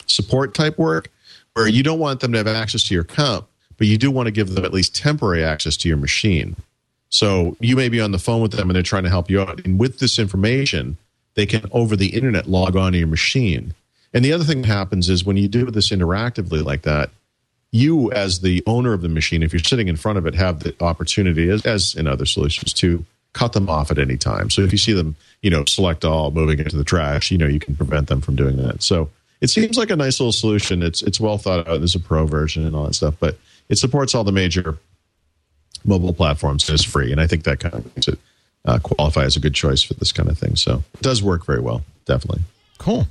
support 0.07 0.53
type 0.53 0.77
work 0.77 1.09
where 1.53 1.67
you 1.67 1.83
don't 1.83 1.99
want 1.99 2.19
them 2.19 2.31
to 2.31 2.37
have 2.37 2.47
access 2.47 2.83
to 2.83 2.93
your 2.93 3.03
comp, 3.03 3.47
but 3.77 3.87
you 3.87 3.97
do 3.97 4.11
want 4.11 4.27
to 4.27 4.31
give 4.31 4.53
them 4.53 4.65
at 4.65 4.73
least 4.73 4.95
temporary 4.95 5.43
access 5.43 5.77
to 5.77 5.87
your 5.87 5.97
machine 5.97 6.55
so 7.09 7.55
you 7.59 7.75
may 7.75 7.89
be 7.89 8.01
on 8.01 8.11
the 8.11 8.19
phone 8.19 8.41
with 8.41 8.51
them 8.51 8.69
and 8.69 8.75
they're 8.75 8.83
trying 8.83 9.03
to 9.03 9.09
help 9.09 9.29
you 9.29 9.41
out. 9.41 9.65
And 9.65 9.79
with 9.79 9.99
this 9.99 10.19
information, 10.19 10.97
they 11.35 11.45
can 11.45 11.65
over 11.71 11.95
the 11.95 12.09
internet 12.09 12.47
log 12.47 12.75
on 12.75 12.91
to 12.91 12.97
your 12.97 13.07
machine. 13.07 13.73
And 14.13 14.25
the 14.25 14.33
other 14.33 14.43
thing 14.43 14.61
that 14.61 14.67
happens 14.67 15.09
is 15.09 15.25
when 15.25 15.37
you 15.37 15.47
do 15.47 15.65
this 15.65 15.89
interactively 15.89 16.63
like 16.63 16.81
that, 16.83 17.11
you 17.71 18.11
as 18.11 18.39
the 18.39 18.63
owner 18.65 18.93
of 18.93 19.01
the 19.01 19.09
machine, 19.09 19.43
if 19.43 19.53
you're 19.53 19.59
sitting 19.59 19.87
in 19.87 19.97
front 19.97 20.17
of 20.17 20.25
it, 20.25 20.33
have 20.35 20.61
the 20.61 20.73
opportunity, 20.81 21.49
as, 21.49 21.65
as 21.65 21.95
in 21.95 22.07
other 22.07 22.25
solutions, 22.25 22.73
to 22.73 23.05
cut 23.33 23.53
them 23.53 23.69
off 23.69 23.91
at 23.91 23.99
any 23.99 24.17
time. 24.17 24.49
So 24.49 24.61
if 24.61 24.71
you 24.71 24.77
see 24.77 24.93
them, 24.93 25.15
you 25.41 25.49
know, 25.49 25.65
select 25.65 26.03
all, 26.03 26.31
moving 26.31 26.59
into 26.59 26.77
the 26.77 26.85
trash, 26.85 27.29
you 27.29 27.37
know, 27.37 27.45
you 27.45 27.59
can 27.59 27.75
prevent 27.75 28.07
them 28.07 28.21
from 28.21 28.35
doing 28.35 28.57
that. 28.57 28.81
So 28.81 29.09
it 29.41 29.49
seems 29.49 29.77
like 29.77 29.89
a 29.89 29.95
nice 29.95 30.19
little 30.19 30.31
solution. 30.31 30.81
It's 30.81 31.01
it's 31.01 31.19
well 31.19 31.37
thought 31.37 31.67
out. 31.67 31.79
There's 31.79 31.95
a 31.95 31.99
pro 31.99 32.25
version 32.25 32.65
and 32.65 32.75
all 32.75 32.85
that 32.85 32.93
stuff, 32.93 33.15
but 33.19 33.37
it 33.69 33.77
supports 33.77 34.15
all 34.15 34.23
the 34.23 34.31
major 34.31 34.77
mobile 35.85 36.13
platforms 36.13 36.67
and 36.69 36.77
is 36.79 36.83
free. 36.85 37.11
And 37.11 37.21
I 37.21 37.27
think 37.27 37.43
that 37.43 37.59
kind 37.59 37.75
of 37.75 37.85
makes 37.95 38.07
it 38.07 38.19
uh, 38.65 38.79
qualify 38.79 39.23
as 39.23 39.35
a 39.35 39.39
good 39.39 39.53
choice 39.53 39.81
for 39.81 39.93
this 39.95 40.11
kind 40.11 40.29
of 40.29 40.37
thing. 40.37 40.55
So 40.55 40.83
it 40.93 41.01
does 41.01 41.21
work 41.23 41.45
very 41.45 41.61
well, 41.61 41.83
definitely. 42.05 42.43
cool. 42.77 43.07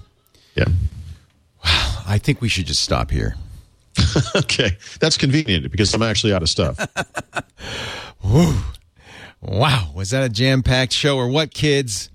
Yeah. 0.54 0.66
Wow. 1.64 2.02
I 2.06 2.18
think 2.18 2.40
we 2.40 2.48
should 2.48 2.66
just 2.66 2.82
stop 2.82 3.10
here. 3.10 3.36
okay. 4.36 4.76
That's 5.00 5.16
convenient 5.16 5.70
because 5.70 5.92
I'm 5.94 6.02
actually 6.02 6.32
out 6.32 6.42
of 6.42 6.48
stuff. 6.48 6.78
Wow, 9.42 9.90
was 9.94 10.10
that 10.10 10.24
a 10.24 10.28
jam-packed 10.28 10.92
show 10.92 11.16
or 11.16 11.28
what, 11.28 11.54
kids? 11.54 12.10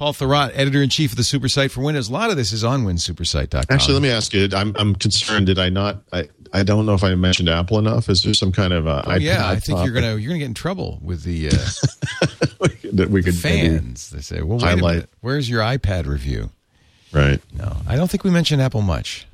Paul 0.00 0.14
Thurrott, 0.14 0.52
editor 0.54 0.82
in 0.82 0.88
chief 0.88 1.10
of 1.12 1.18
the 1.18 1.22
Supersite 1.22 1.70
for 1.70 1.82
Windows. 1.82 2.08
A 2.08 2.12
lot 2.14 2.30
of 2.30 2.38
this 2.38 2.52
is 2.52 2.64
on 2.64 2.86
winsupersite.com. 2.86 3.64
Actually, 3.68 3.92
let 3.92 4.02
me 4.02 4.08
ask 4.08 4.32
you. 4.32 4.48
I'm 4.54 4.74
I'm 4.78 4.94
concerned. 4.94 5.44
Did 5.44 5.58
I 5.58 5.68
not? 5.68 6.02
I, 6.10 6.26
I 6.54 6.62
don't 6.62 6.86
know 6.86 6.94
if 6.94 7.04
I 7.04 7.14
mentioned 7.16 7.50
Apple 7.50 7.78
enough. 7.78 8.08
Is 8.08 8.22
there 8.22 8.32
some 8.32 8.50
kind 8.50 8.72
of 8.72 8.86
uh, 8.88 9.02
Oh, 9.06 9.14
yeah, 9.16 9.46
I 9.46 9.56
think 9.60 9.84
you're 9.84 9.92
gonna 9.92 10.16
you're 10.16 10.30
gonna 10.30 10.38
get 10.38 10.46
in 10.46 10.54
trouble 10.54 10.98
with 11.02 11.22
the 11.22 11.48
uh, 11.48 11.50
that 12.94 13.08
we 13.10 13.22
could 13.22 13.34
maybe- 13.44 13.68
fans. 13.68 14.08
They 14.08 14.22
say, 14.22 14.40
"Well, 14.40 14.56
wait 14.56 14.62
a 14.64 14.66
highlight. 14.68 14.94
minute. 14.94 15.10
Where's 15.20 15.50
your 15.50 15.60
iPad 15.60 16.06
review?" 16.06 16.48
right? 17.12 17.38
No, 17.52 17.76
I 17.86 17.96
don't 17.96 18.10
think 18.10 18.24
we 18.24 18.30
mentioned 18.30 18.62
Apple 18.62 18.80
much. 18.80 19.26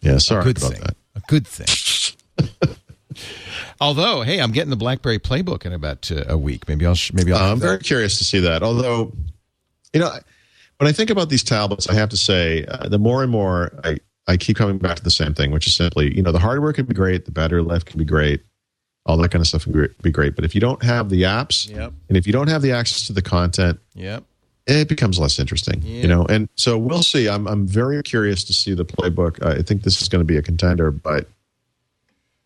Yeah. 0.00 0.18
Sorry 0.18 0.42
Good 0.42 0.58
about 0.58 0.72
thing. 0.72 0.80
that. 0.80 0.96
A 1.14 1.20
good 1.28 1.46
thing. 1.46 2.74
Although, 3.80 4.22
hey, 4.22 4.40
I'm 4.40 4.50
getting 4.50 4.70
the 4.70 4.76
BlackBerry 4.76 5.20
Playbook 5.20 5.64
in 5.64 5.72
about 5.72 6.10
uh, 6.10 6.24
a 6.26 6.36
week. 6.36 6.66
Maybe 6.66 6.86
I'll 6.86 6.96
maybe 7.12 7.32
I'll. 7.32 7.38
Uh, 7.40 7.52
I'm 7.52 7.58
that. 7.60 7.66
very 7.66 7.78
curious 7.78 8.18
to 8.18 8.24
see 8.24 8.40
that. 8.40 8.64
Although, 8.64 9.12
you 9.92 10.00
know, 10.00 10.10
when 10.78 10.88
I 10.88 10.92
think 10.92 11.10
about 11.10 11.28
these 11.28 11.44
tablets, 11.44 11.88
I 11.88 11.94
have 11.94 12.08
to 12.10 12.16
say, 12.16 12.64
uh, 12.66 12.88
the 12.88 12.98
more 12.98 13.22
and 13.22 13.30
more 13.30 13.72
I, 13.84 13.98
I 14.26 14.36
keep 14.36 14.56
coming 14.56 14.78
back 14.78 14.96
to 14.96 15.02
the 15.02 15.10
same 15.10 15.34
thing, 15.34 15.50
which 15.50 15.66
is 15.66 15.74
simply, 15.74 16.14
you 16.14 16.22
know, 16.22 16.32
the 16.32 16.38
hardware 16.38 16.72
can 16.72 16.86
be 16.86 16.94
great, 16.94 17.24
the 17.24 17.30
battery 17.30 17.62
life 17.62 17.84
can 17.84 17.98
be 17.98 18.04
great, 18.04 18.42
all 19.06 19.16
that 19.18 19.30
kind 19.30 19.40
of 19.42 19.46
stuff 19.46 19.64
can 19.64 19.88
be- 20.02 20.10
great. 20.10 20.34
But 20.36 20.44
if 20.44 20.54
you 20.54 20.60
don't 20.60 20.82
have 20.82 21.08
the 21.08 21.22
apps, 21.22 21.68
Yep. 21.70 21.92
and 22.08 22.16
if 22.16 22.26
you 22.26 22.32
don't 22.32 22.48
have 22.48 22.62
the 22.62 22.72
access 22.72 23.06
to 23.08 23.12
the 23.12 23.22
content, 23.22 23.78
Yep. 23.94 24.24
it 24.66 24.88
becomes 24.88 25.18
less 25.18 25.38
interesting, 25.38 25.82
Yeah. 25.84 26.02
you 26.02 26.08
know. 26.08 26.24
And 26.26 26.48
so 26.56 26.78
we'll 26.78 27.02
see. 27.02 27.28
I'm 27.28 27.46
I'm 27.48 27.66
very 27.66 28.02
curious 28.02 28.44
to 28.44 28.52
see 28.52 28.74
the 28.74 28.84
playbook. 28.84 29.44
I 29.44 29.62
think 29.62 29.82
this 29.82 30.00
is 30.00 30.08
going 30.08 30.20
to 30.20 30.24
be 30.24 30.36
a 30.36 30.42
contender, 30.42 30.90
but 30.90 31.28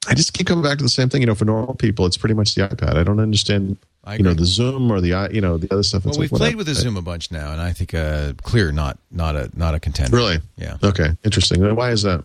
I 0.08 0.14
just 0.14 0.32
keep 0.32 0.46
coming 0.46 0.62
back 0.62 0.78
to 0.78 0.84
the 0.84 0.88
same 0.88 1.08
thing. 1.08 1.20
You 1.20 1.26
know, 1.26 1.34
for 1.34 1.44
normal 1.44 1.74
people, 1.74 2.06
it's 2.06 2.16
pretty 2.16 2.34
much 2.34 2.54
the 2.54 2.62
iPad. 2.68 2.96
I 2.96 3.02
don't 3.04 3.20
understand, 3.20 3.76
I 4.04 4.16
you 4.16 4.22
know, 4.22 4.34
the 4.34 4.42
Xoom 4.42 4.90
or 4.90 5.00
the 5.00 5.28
you 5.34 5.40
know 5.40 5.58
the 5.58 5.72
other 5.72 5.82
stuff. 5.82 6.04
Well, 6.04 6.10
It's 6.12 6.18
we've 6.18 6.32
like, 6.32 6.38
played 6.40 6.56
with 6.56 6.66
the 6.66 6.72
Xoom 6.72 6.96
a 6.98 7.02
bunch 7.02 7.30
now, 7.30 7.52
and 7.52 7.60
I 7.60 7.72
think 7.72 7.94
uh, 7.94 8.32
clear, 8.42 8.72
not 8.72 8.98
not 9.10 9.36
a 9.36 9.50
not 9.54 9.74
a 9.74 9.80
contender. 9.80 10.16
Really? 10.16 10.38
Yeah. 10.56 10.76
Okay. 10.82 11.10
Interesting. 11.24 11.60
Then 11.60 11.76
Why 11.76 11.90
is 11.90 12.02
that? 12.02 12.24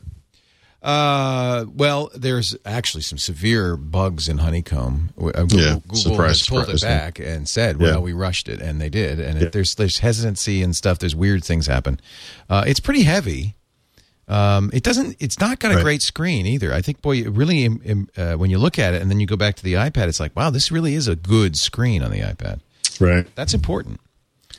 Uh, 0.81 1.65
well, 1.75 2.09
there's 2.15 2.55
actually 2.65 3.03
some 3.03 3.19
severe 3.19 3.77
bugs 3.77 4.27
in 4.27 4.39
Honeycomb. 4.39 5.09
Uh, 5.15 5.29
Google, 5.43 5.59
Yeah, 5.59 5.73
Google 5.75 5.95
surprise, 5.95 6.39
has 6.39 6.47
pulled 6.49 6.61
it 6.69 6.79
surprise, 6.79 6.81
back 6.83 7.19
and 7.19 7.47
said, 7.47 7.77
"Well, 7.77 7.93
Yeah. 7.95 7.99
we 7.99 8.13
rushed 8.13 8.49
it," 8.49 8.59
and 8.61 8.81
they 8.81 8.89
did. 8.89 9.19
And 9.19 9.39
Yeah. 9.39 9.47
it, 9.47 9.51
there's 9.51 9.75
there's 9.75 9.99
hesitancy 9.99 10.63
and 10.63 10.75
stuff. 10.75 10.97
There's 10.97 11.15
weird 11.15 11.43
things 11.43 11.67
happen. 11.67 11.99
Uh, 12.49 12.63
it's 12.65 12.79
pretty 12.79 13.03
heavy. 13.03 13.53
Um, 14.31 14.69
it 14.73 14.83
doesn't. 14.83 15.17
It's 15.19 15.39
not 15.39 15.59
got 15.59 15.71
a 15.71 15.75
Right. 15.75 15.83
great 15.83 16.01
screen 16.01 16.45
either. 16.45 16.73
I 16.73 16.81
think, 16.81 17.01
boy, 17.01 17.17
it 17.17 17.29
really, 17.29 17.67
uh, 18.17 18.33
when 18.35 18.49
you 18.49 18.57
look 18.57 18.79
at 18.79 18.93
it 18.93 19.01
and 19.01 19.11
then 19.11 19.19
you 19.19 19.27
go 19.27 19.35
back 19.35 19.55
to 19.57 19.63
the 19.63 19.73
iPad, 19.73 20.07
it's 20.07 20.19
like, 20.19 20.33
wow, 20.35 20.49
this 20.49 20.71
really 20.71 20.95
is 20.95 21.07
a 21.07 21.15
good 21.15 21.57
screen 21.57 22.01
on 22.01 22.11
the 22.11 22.19
iPad. 22.21 22.61
Right. 22.99 23.27
That's 23.35 23.53
important. 23.53 23.99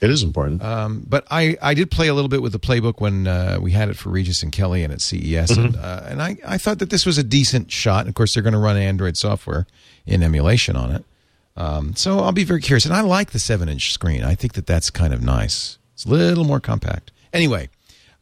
It 0.03 0.11
is 0.11 0.23
important. 0.25 0.63
Um, 0.63 1.07
but 1.09 1.25
I, 1.31 1.57
I 1.63 1.75
did 1.75 1.91
play 1.91 2.09
a 2.09 2.15
little 2.15 2.29
bit 2.29 2.43
with 2.43 2.51
the 2.53 2.59
playbook 2.59 3.01
when 3.01 3.27
uh, 3.29 3.59
we 3.63 3.71
had 3.71 3.89
it 3.89 3.97
for 3.97 4.11
Regis 4.11 4.43
and 4.43 4.51
Kelly 4.51 4.83
and 4.83 4.93
at 4.93 5.01
CES, 5.01 5.51
and, 5.57 5.77
uh, 5.77 6.03
and 6.09 6.21
I, 6.21 6.37
I 6.45 6.59
thought 6.59 6.81
that 6.81 6.91
this 6.91 7.07
was 7.07 7.19
a 7.19 7.23
decent 7.23 7.71
shot. 7.71 8.09
Of 8.09 8.15
course, 8.15 8.35
they're 8.35 8.43
going 8.43 8.53
to 8.55 8.59
run 8.59 8.77
Android 8.77 9.17
software 9.17 9.65
in 10.05 10.23
emulation 10.25 10.75
on 10.75 10.91
it, 10.91 11.05
um, 11.57 11.95
so 11.95 12.19
I'll 12.19 12.33
be 12.33 12.43
very 12.43 12.61
curious. 12.61 12.85
And 12.85 12.93
I 12.93 13.01
like 13.03 13.31
the 13.31 13.39
seven-inch 13.39 13.93
screen. 13.93 14.25
I 14.25 14.35
think 14.35 14.55
that 14.55 14.67
that's 14.67 14.91
kind 14.91 15.15
of 15.15 15.23
nice. 15.23 15.79
It's 15.95 16.05
a 16.05 16.09
little 16.09 16.45
more 16.45 16.59
compact. 16.59 17.13
Anyway, 17.33 17.69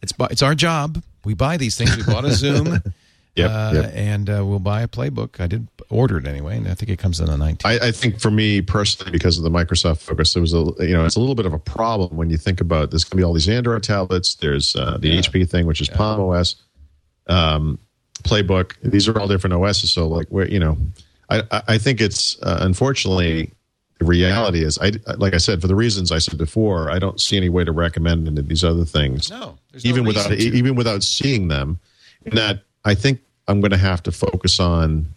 it's 0.03 0.13
it's 0.31 0.43
our 0.43 0.55
job 0.55 1.03
We 1.25 1.35
buy 1.35 1.57
these 1.57 1.77
things. 1.77 1.97
We 1.97 2.03
bought 2.05 2.25
a 2.25 2.29
Xoom. 2.29 2.83
Yep, 3.37 3.49
uh, 3.51 3.71
yep. 3.75 3.93
And 3.95 4.29
uh, 4.29 4.45
we'll 4.45 4.59
buy 4.59 4.83
a 4.83 4.89
playbook. 4.89 5.39
I 5.39 5.47
did 5.47 5.69
order 5.89 6.19
it 6.19 6.27
anyway, 6.27 6.57
and 6.57 6.67
I 6.67 6.75
think 6.75 6.91
it 6.91 6.99
comes 6.99 7.21
in 7.21 7.27
the 7.27 7.37
19th. 7.37 7.65
I, 7.65 7.87
I 7.87 7.93
think 7.93 8.19
for 8.19 8.29
me 8.31 8.61
personally, 8.61 9.13
because 9.13 9.39
of 9.39 9.45
the 9.45 9.51
Microsoft 9.51 9.99
focus, 10.03 10.33
there 10.35 10.41
was 10.41 10.53
a 10.53 10.59
you 10.81 10.93
know 10.95 11.05
it's 11.07 11.15
a 11.15 11.21
little 11.21 11.37
bit 11.37 11.47
of 11.47 11.53
a 11.53 11.59
problem 11.59 12.17
when 12.17 12.29
you 12.29 12.37
think 12.37 12.61
about 12.61 12.91
there's 12.91 13.05
going 13.05 13.11
to 13.13 13.17
be 13.19 13.23
all 13.23 13.33
these 13.33 13.49
Android 13.49 13.85
tablets. 13.85 14.35
There's 14.35 14.75
uh, 14.75 14.99
the 14.99 15.17
HP 15.21 15.49
thing, 15.49 15.67
which 15.67 15.81
is 15.81 15.89
Palm 15.89 16.21
OS, 16.21 16.57
um, 17.29 17.79
Playbook. 18.25 18.75
These 18.83 19.09
are 19.09 19.17
all 19.19 19.29
different 19.29 19.55
OSs. 19.55 19.93
So 19.93 20.09
like 20.09 20.27
where 20.29 20.49
you 20.49 20.59
know, 20.59 20.77
I 21.31 21.43
I- 21.53 21.63
I 21.69 21.79
think 21.79 22.01
it's 22.01 22.37
uh, 22.43 22.59
unfortunately 22.63 23.53
the 24.01 24.07
reality 24.07 24.65
is 24.65 24.79
I 24.79 24.93
like 25.19 25.35
I 25.35 25.37
said 25.37 25.61
for 25.61 25.69
the 25.69 25.75
reasons 25.75 26.11
I 26.11 26.19
said 26.19 26.39
before, 26.39 26.91
I 26.91 26.99
don't 26.99 27.21
see 27.21 27.37
any 27.37 27.51
way 27.51 27.65
to 27.65 27.71
recommend 27.71 28.27
any 28.27 28.41
of 28.41 28.49
these 28.49 28.65
other 28.65 28.87
things. 28.87 29.31
No, 29.31 29.59
there's 29.71 29.85
no 29.85 29.91
even 29.91 30.05
without 30.07 30.29
to. 30.29 30.37
even 30.37 30.75
without 30.75 31.03
seeing 31.03 31.49
them. 31.49 31.79
And 32.25 32.37
that 32.39 32.63
I 32.85 32.95
think 32.95 33.21
I'm 33.47 33.61
going 33.61 33.73
to 33.73 33.77
have 33.77 34.03
to 34.05 34.13
focus 34.13 34.59
on 34.59 35.13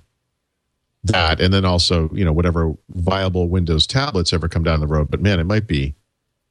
that, 1.05 1.39
and 1.39 1.53
then 1.53 1.63
also 1.63 2.09
you 2.13 2.25
know 2.25 2.33
whatever 2.33 2.73
viable 2.89 3.47
Windows 3.47 3.87
tablets 3.87 4.33
ever 4.33 4.49
come 4.49 4.63
down 4.63 4.81
the 4.81 4.87
road. 4.87 5.09
But 5.09 5.21
man, 5.21 5.39
it 5.39 5.45
might 5.45 5.65
be, 5.65 5.95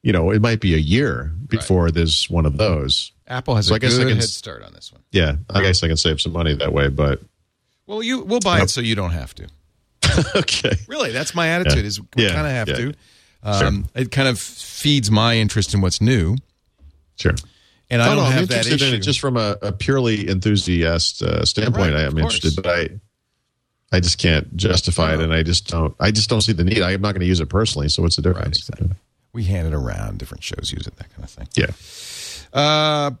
you 0.01 0.11
know, 0.11 0.31
it 0.31 0.41
might 0.41 0.59
be 0.59 0.73
a 0.73 0.79
year 0.79 1.31
before 1.47 1.91
there's 1.91 2.27
one 2.31 2.47
of 2.47 2.57
those. 2.57 3.11
Apple 3.27 3.55
has 3.55 3.67
So 3.67 3.73
a 3.73 3.75
I 3.75 3.79
guess 3.79 3.93
I 3.93 3.97
good 4.03 4.07
can 4.09 4.17
head 4.17 4.29
start 4.29 4.63
on 4.63 4.73
this 4.73 4.91
one. 4.91 5.01
Yeah, 5.11 5.35
I 5.51 5.61
guess 5.61 5.83
I 5.83 5.87
can 5.87 5.97
save 5.97 6.19
some 6.19 6.33
money 6.33 6.55
that 6.55 6.73
way. 6.73 6.89
But 6.89 7.21
Well, 7.85 8.01
you 8.01 8.23
we'll 8.23 8.39
buy 8.39 8.61
it 8.61 8.71
so 8.71 8.81
you 8.81 8.95
don't 8.95 9.11
have 9.11 9.35
to. 9.35 9.47
okay, 10.35 10.73
Really, 10.87 11.11
that's 11.11 11.33
my 11.35 11.49
attitude. 11.49 11.79
Yeah. 11.79 11.87
Is 11.87 11.99
we 12.01 12.07
Yeah, 12.17 12.33
kind 12.33 12.47
of 12.47 12.53
have 12.53 12.69
yeah. 12.69 12.75
to. 12.75 12.93
Um, 13.43 13.89
It 13.95 14.11
kind 14.11 14.27
of 14.27 14.39
feeds 14.39 15.11
my 15.11 15.35
interest 15.35 15.73
in 15.73 15.81
what's 15.81 15.99
new, 16.01 16.35
sure. 17.17 17.33
and 17.89 18.01
I 18.01 18.07
don't 18.07 18.17
no, 18.17 18.23
I'm 18.23 18.31
have 18.31 18.47
that 18.49 18.65
interested 18.65 18.75
issue. 18.85 18.93
in 18.93 18.99
it 18.99 19.03
just 19.03 19.19
from 19.19 19.35
a, 19.37 19.57
a 19.61 19.71
purely 19.73 20.29
enthusiast 20.29 21.21
uh, 21.21 21.43
standpoint. 21.45 21.93
Right, 21.93 22.03
I 22.03 22.05
am 22.05 22.17
interested, 22.17 22.55
but 22.55 22.67
I, 22.67 22.89
I 23.91 23.99
just 23.99 24.17
can't 24.17 24.55
justify 24.55 25.13
it, 25.13 25.19
and 25.19 25.33
I 25.33 25.43
just 25.43 25.67
don't. 25.67 25.93
I 25.99 26.11
just 26.11 26.29
don't 26.29 26.41
see 26.41 26.53
the 26.53 26.63
need. 26.63 26.81
I 26.81 26.91
am 26.93 27.01
not 27.01 27.11
going 27.13 27.19
to 27.21 27.25
use 27.27 27.41
it 27.41 27.49
personally. 27.49 27.89
So 27.89 28.01
what's 28.01 28.15
the 28.15 28.21
right, 28.29 28.35
difference? 28.35 28.59
exactly. 28.69 28.89
We 29.33 29.43
hand 29.45 29.67
it 29.67 29.73
around. 29.73 30.19
Different 30.19 30.43
shows 30.43 30.71
use 30.71 30.87
it. 30.87 30.95
That 30.97 31.09
kind 31.13 31.23
of 31.23 31.29
thing. 31.29 31.47
Yeah. 31.55 32.57
Uh, 32.59 33.11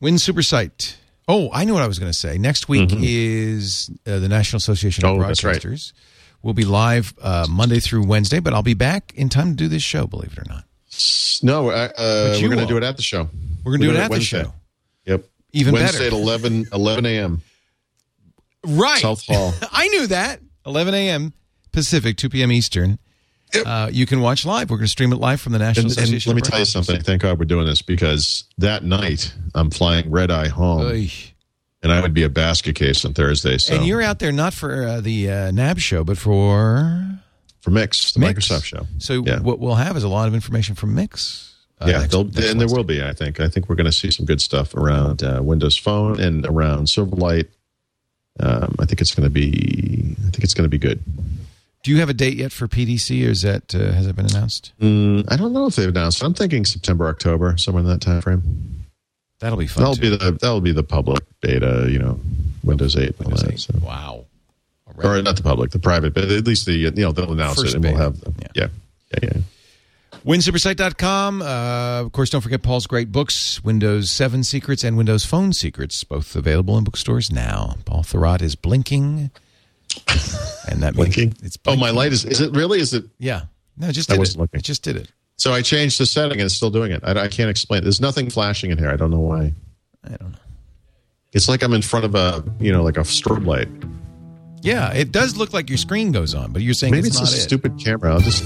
Win 0.00 0.18
Super 0.18 0.42
Site. 0.42 0.96
Oh, 1.32 1.48
I 1.52 1.64
know 1.64 1.74
what 1.74 1.82
I 1.84 1.86
was 1.86 2.00
going 2.00 2.10
to 2.10 2.18
say. 2.18 2.38
Next 2.38 2.68
week 2.68 2.90
is 2.92 3.88
uh, 4.04 4.18
the 4.18 4.28
National 4.28 4.56
Association 4.58 5.04
of 5.04 5.12
Mm-hmm. 5.12 5.22
Oh, 5.22 5.26
that's 5.28 5.44
right. 5.44 5.56
Broadcasters. 5.56 5.92
We'll 6.42 6.54
be 6.54 6.64
live 6.64 7.14
uh, 7.22 7.46
Monday 7.48 7.78
through 7.78 8.04
Wednesday, 8.04 8.40
but 8.40 8.52
I'll 8.52 8.64
be 8.64 8.74
back 8.74 9.12
in 9.14 9.28
time 9.28 9.50
to 9.50 9.54
do 9.54 9.68
this 9.68 9.82
show. 9.84 10.08
Believe 10.08 10.32
it 10.32 10.38
or 10.38 10.44
not, 10.48 10.64
No, 11.42 11.68
uh, 11.70 11.88
uh, 11.96 12.34
you 12.36 12.48
we're 12.48 12.54
going 12.54 12.66
to 12.66 12.72
do 12.72 12.76
it 12.78 12.82
at 12.82 12.96
the 12.96 13.02
show. 13.02 13.28
we're 13.62 13.76
going 13.76 13.82
to 13.82 13.86
do 13.86 13.94
it 13.94 13.98
at 14.00 14.10
the 14.10 14.20
show. 14.20 14.52
Yep. 15.04 15.24
Even 15.52 15.74
Wednesday 15.74 16.06
better. 16.10 16.16
at 16.16 16.22
11, 16.22 16.66
11 16.72 17.06
a.m. 17.06 17.42
Right. 18.66 18.98
South 18.98 19.24
Hall. 19.26 19.52
I 19.72 19.86
knew 19.88 20.08
that. 20.08 20.40
11 20.66 20.94
a.m. 20.94 21.32
Pacific, 21.70 22.16
2 22.16 22.28
p.m. 22.30 22.50
Eastern. 22.50 22.98
Uh, 23.66 23.88
you 23.92 24.06
can 24.06 24.20
watch 24.20 24.44
live. 24.44 24.70
We're 24.70 24.76
going 24.76 24.86
to 24.86 24.90
stream 24.90 25.12
it 25.12 25.16
live 25.16 25.40
from 25.40 25.52
the 25.52 25.58
National 25.58 25.86
And, 25.86 25.98
and 25.98 26.26
let 26.26 26.36
me 26.36 26.42
tell 26.42 26.58
you 26.58 26.64
something. 26.64 27.00
Thank 27.00 27.22
God 27.22 27.38
we're 27.38 27.44
doing 27.46 27.66
this 27.66 27.82
because 27.82 28.44
that 28.58 28.84
night 28.84 29.32
I'm 29.54 29.70
flying 29.70 30.10
red 30.10 30.30
eye 30.30 30.48
home, 30.48 30.82
Oy. 30.86 31.10
and 31.82 31.92
I 31.92 32.00
would 32.00 32.14
be 32.14 32.22
a 32.22 32.28
basket 32.28 32.74
case 32.76 33.04
on 33.04 33.14
Thursday. 33.14 33.58
So 33.58 33.74
And 33.74 33.86
you're 33.86 34.02
out 34.02 34.18
there 34.18 34.32
not 34.32 34.54
for 34.54 34.84
uh, 34.84 35.00
the 35.00 35.30
uh, 35.30 35.50
NAB 35.50 35.78
show, 35.78 36.04
but 36.04 36.16
for 36.18 37.06
for 37.60 37.70
Mix, 37.70 38.12
the 38.12 38.20
Mix. 38.20 38.48
Microsoft 38.48 38.64
show. 38.64 38.86
So 38.98 39.22
Yeah. 39.26 39.40
what 39.40 39.58
we'll 39.58 39.74
have 39.74 39.96
is 39.96 40.04
a 40.04 40.08
lot 40.08 40.28
of 40.28 40.34
information 40.34 40.74
from 40.74 40.94
Mix. 40.94 41.54
uh, 41.80 41.86
yeah, 41.88 41.98
next- 42.00 42.14
next 42.14 42.50
and 42.50 42.60
there 42.60 42.68
will 42.68 42.84
be. 42.84 43.02
I 43.02 43.12
think. 43.12 43.40
I 43.40 43.48
think 43.48 43.68
we're 43.68 43.74
going 43.76 43.84
to 43.86 43.92
see 43.92 44.10
some 44.10 44.26
good 44.26 44.40
stuff 44.40 44.74
around 44.74 45.22
uh, 45.22 45.40
Windows 45.42 45.76
Phone 45.76 46.20
and 46.20 46.46
around 46.46 46.86
Silverlight. 46.86 47.48
Um, 48.38 48.74
I 48.78 48.86
think 48.86 49.00
it's 49.00 49.14
going 49.14 49.24
to 49.24 49.30
be. 49.30 50.14
I 50.26 50.30
think 50.30 50.44
it's 50.44 50.54
going 50.54 50.64
to 50.64 50.68
be 50.70 50.78
good. 50.78 51.02
Do 51.82 51.90
you 51.90 51.98
have 52.00 52.10
a 52.10 52.14
date 52.14 52.36
yet 52.36 52.52
for 52.52 52.68
PDC, 52.68 53.26
or 53.26 53.30
is 53.30 53.42
that 53.42 53.74
uh, 53.74 53.92
has 53.92 54.06
it 54.06 54.14
been 54.14 54.26
announced? 54.26 54.72
Mm, 54.80 55.24
I 55.32 55.36
don't 55.36 55.52
know 55.54 55.66
if 55.66 55.76
they've 55.76 55.88
announced. 55.88 56.22
I'm 56.22 56.34
thinking 56.34 56.64
September, 56.66 57.08
October, 57.08 57.56
somewhere 57.56 57.82
in 57.82 57.88
that 57.88 58.00
time 58.02 58.20
frame. 58.20 58.84
That'll 59.38 59.56
be 59.56 59.66
fun. 59.66 59.84
That'll 59.84 59.94
too. 59.96 60.02
be 60.02 60.10
the 60.10 60.32
that'll 60.32 60.60
be 60.60 60.72
the 60.72 60.82
public 60.82 61.22
beta. 61.40 61.86
You 61.90 61.98
know, 61.98 62.20
Windows 62.62 62.96
8. 62.96 63.02
and 63.02 63.14
all 63.20 63.24
Windows 63.30 63.42
that, 63.42 63.52
8. 63.52 63.60
so. 63.60 63.74
Wow. 63.82 64.24
Right. 64.94 65.06
or 65.18 65.22
not 65.22 65.36
the 65.36 65.42
public, 65.42 65.70
the 65.70 65.78
private, 65.78 66.12
but 66.12 66.24
at 66.24 66.44
least 66.46 66.66
the 66.66 66.72
you 66.74 66.90
know 66.90 67.12
they'll 67.12 67.32
announce 67.32 67.62
First 67.62 67.74
it 67.74 67.76
and 67.76 67.84
we'll 67.84 67.92
beta. 67.94 68.02
have 68.04 68.34
Yeah. 68.54 68.66
yeah 69.12 69.20
yeah 69.22 69.30
yeah. 69.36 69.40
WinSupersite.com. 70.26 71.40
Uh, 71.40 72.00
of 72.00 72.12
course, 72.12 72.28
don't 72.28 72.42
forget 72.42 72.62
Paul's 72.62 72.86
great 72.86 73.10
books, 73.10 73.64
Windows 73.64 74.10
7 74.10 74.44
Secrets 74.44 74.84
and 74.84 74.96
Windows 74.98 75.24
Phone 75.24 75.52
Secrets, 75.54 76.04
both 76.04 76.36
available 76.36 76.76
in 76.76 76.84
bookstores 76.84 77.30
now. 77.32 77.76
Paul 77.86 78.02
Thurrott 78.02 78.42
is 78.42 78.54
blinking. 78.54 79.30
And 80.68 80.82
that 80.82 80.94
means 80.94 81.14
Blinking. 81.14 81.34
it's 81.42 81.58
Oh, 81.66 81.76
my 81.76 81.90
light 81.90 82.12
is 82.12 82.24
is 82.24 82.40
it 82.40 82.52
really 82.54 82.80
is 82.80 82.92
it? 82.94 83.04
Yeah. 83.18 83.42
No, 83.76 83.88
it 83.88 83.92
just 83.92 84.10
I 84.10 84.14
did 84.14 84.18
wasn't 84.20 84.36
it. 84.36 84.40
looking. 84.42 84.60
It 84.60 84.64
just 84.64 84.82
did 84.82 84.96
it. 84.96 85.10
So 85.36 85.52
I 85.52 85.62
changed 85.62 85.98
the 85.98 86.06
setting 86.06 86.32
and 86.38 86.42
it's 86.42 86.54
still 86.54 86.70
doing 86.70 86.92
it. 86.92 87.00
I, 87.02 87.12
I 87.24 87.28
can't 87.28 87.48
explain. 87.50 87.82
There's 87.82 88.00
nothing 88.00 88.28
flashing 88.30 88.70
in 88.70 88.78
here. 88.78 88.90
I 88.90 88.96
don't 88.96 89.10
know 89.10 89.20
why. 89.20 89.54
I 90.04 90.08
don't 90.10 90.32
know. 90.32 90.38
It's 91.32 91.48
like 91.48 91.62
I'm 91.62 91.72
in 91.72 91.82
front 91.82 92.04
of 92.04 92.14
a 92.14 92.44
you 92.60 92.70
know 92.72 92.82
like 92.82 92.96
a 92.96 93.00
strobe 93.00 93.46
light. 93.46 93.68
Yeah, 94.62 94.92
it 94.92 95.10
does 95.10 95.36
look 95.38 95.52
like 95.54 95.70
your 95.70 95.78
screen 95.78 96.12
goes 96.12 96.34
on, 96.34 96.52
but 96.52 96.60
you're 96.62 96.74
saying 96.74 96.90
Maybe 96.92 97.08
it's, 97.08 97.16
it's, 97.18 97.30
not 97.30 97.32
a 97.32 97.36
it. 97.36 97.40
stupid 97.40 97.78
camera. 97.78 98.12
I'll 98.12 98.20
just. 98.20 98.44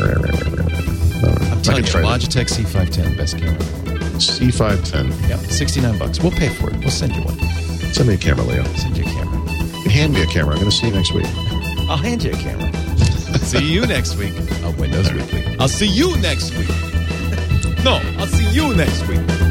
I'm 0.00 1.62
telling 1.62 1.82
you, 1.84 1.90
try 1.90 2.00
that. 2.02 2.20
Logitech 2.20 2.48
C510, 2.48 3.16
best 3.16 3.36
camera. 3.38 3.58
C510. 4.20 5.28
Yeah, 5.28 5.36
69 5.36 5.98
bucks. 5.98 6.20
We'll 6.20 6.30
pay 6.32 6.48
for 6.48 6.70
it. 6.70 6.76
We'll 6.78 6.90
send 6.90 7.14
you 7.14 7.22
one. 7.22 7.38
Send 7.92 8.08
me 8.08 8.14
a 8.14 8.18
camera, 8.18 8.44
Leo. 8.44 8.64
Send 8.74 8.96
you 8.96 9.02
a 9.04 9.06
camera. 9.06 9.40
Hand 9.86 10.14
me 10.14 10.22
a 10.22 10.26
camera. 10.26 10.54
I'm 10.54 10.60
going 10.60 10.70
to 10.70 10.76
see 10.76 10.86
you 10.88 10.92
next 10.92 11.12
week. 11.12 11.26
I'll 11.88 11.96
hand 11.96 12.22
you 12.22 12.32
a 12.32 12.36
camera. 12.36 12.72
see 13.38 13.72
you 13.72 13.86
next 13.86 14.16
week 14.16 14.32
on 14.64 14.76
Windows 14.76 15.12
Weekly. 15.12 15.56
I'll 15.58 15.68
see 15.68 15.88
you 15.88 16.16
next 16.18 16.56
week. 16.56 16.68
No, 17.84 18.00
I'll 18.18 18.26
see 18.26 18.50
you 18.50 18.74
next 18.74 19.06
week. 19.08 19.49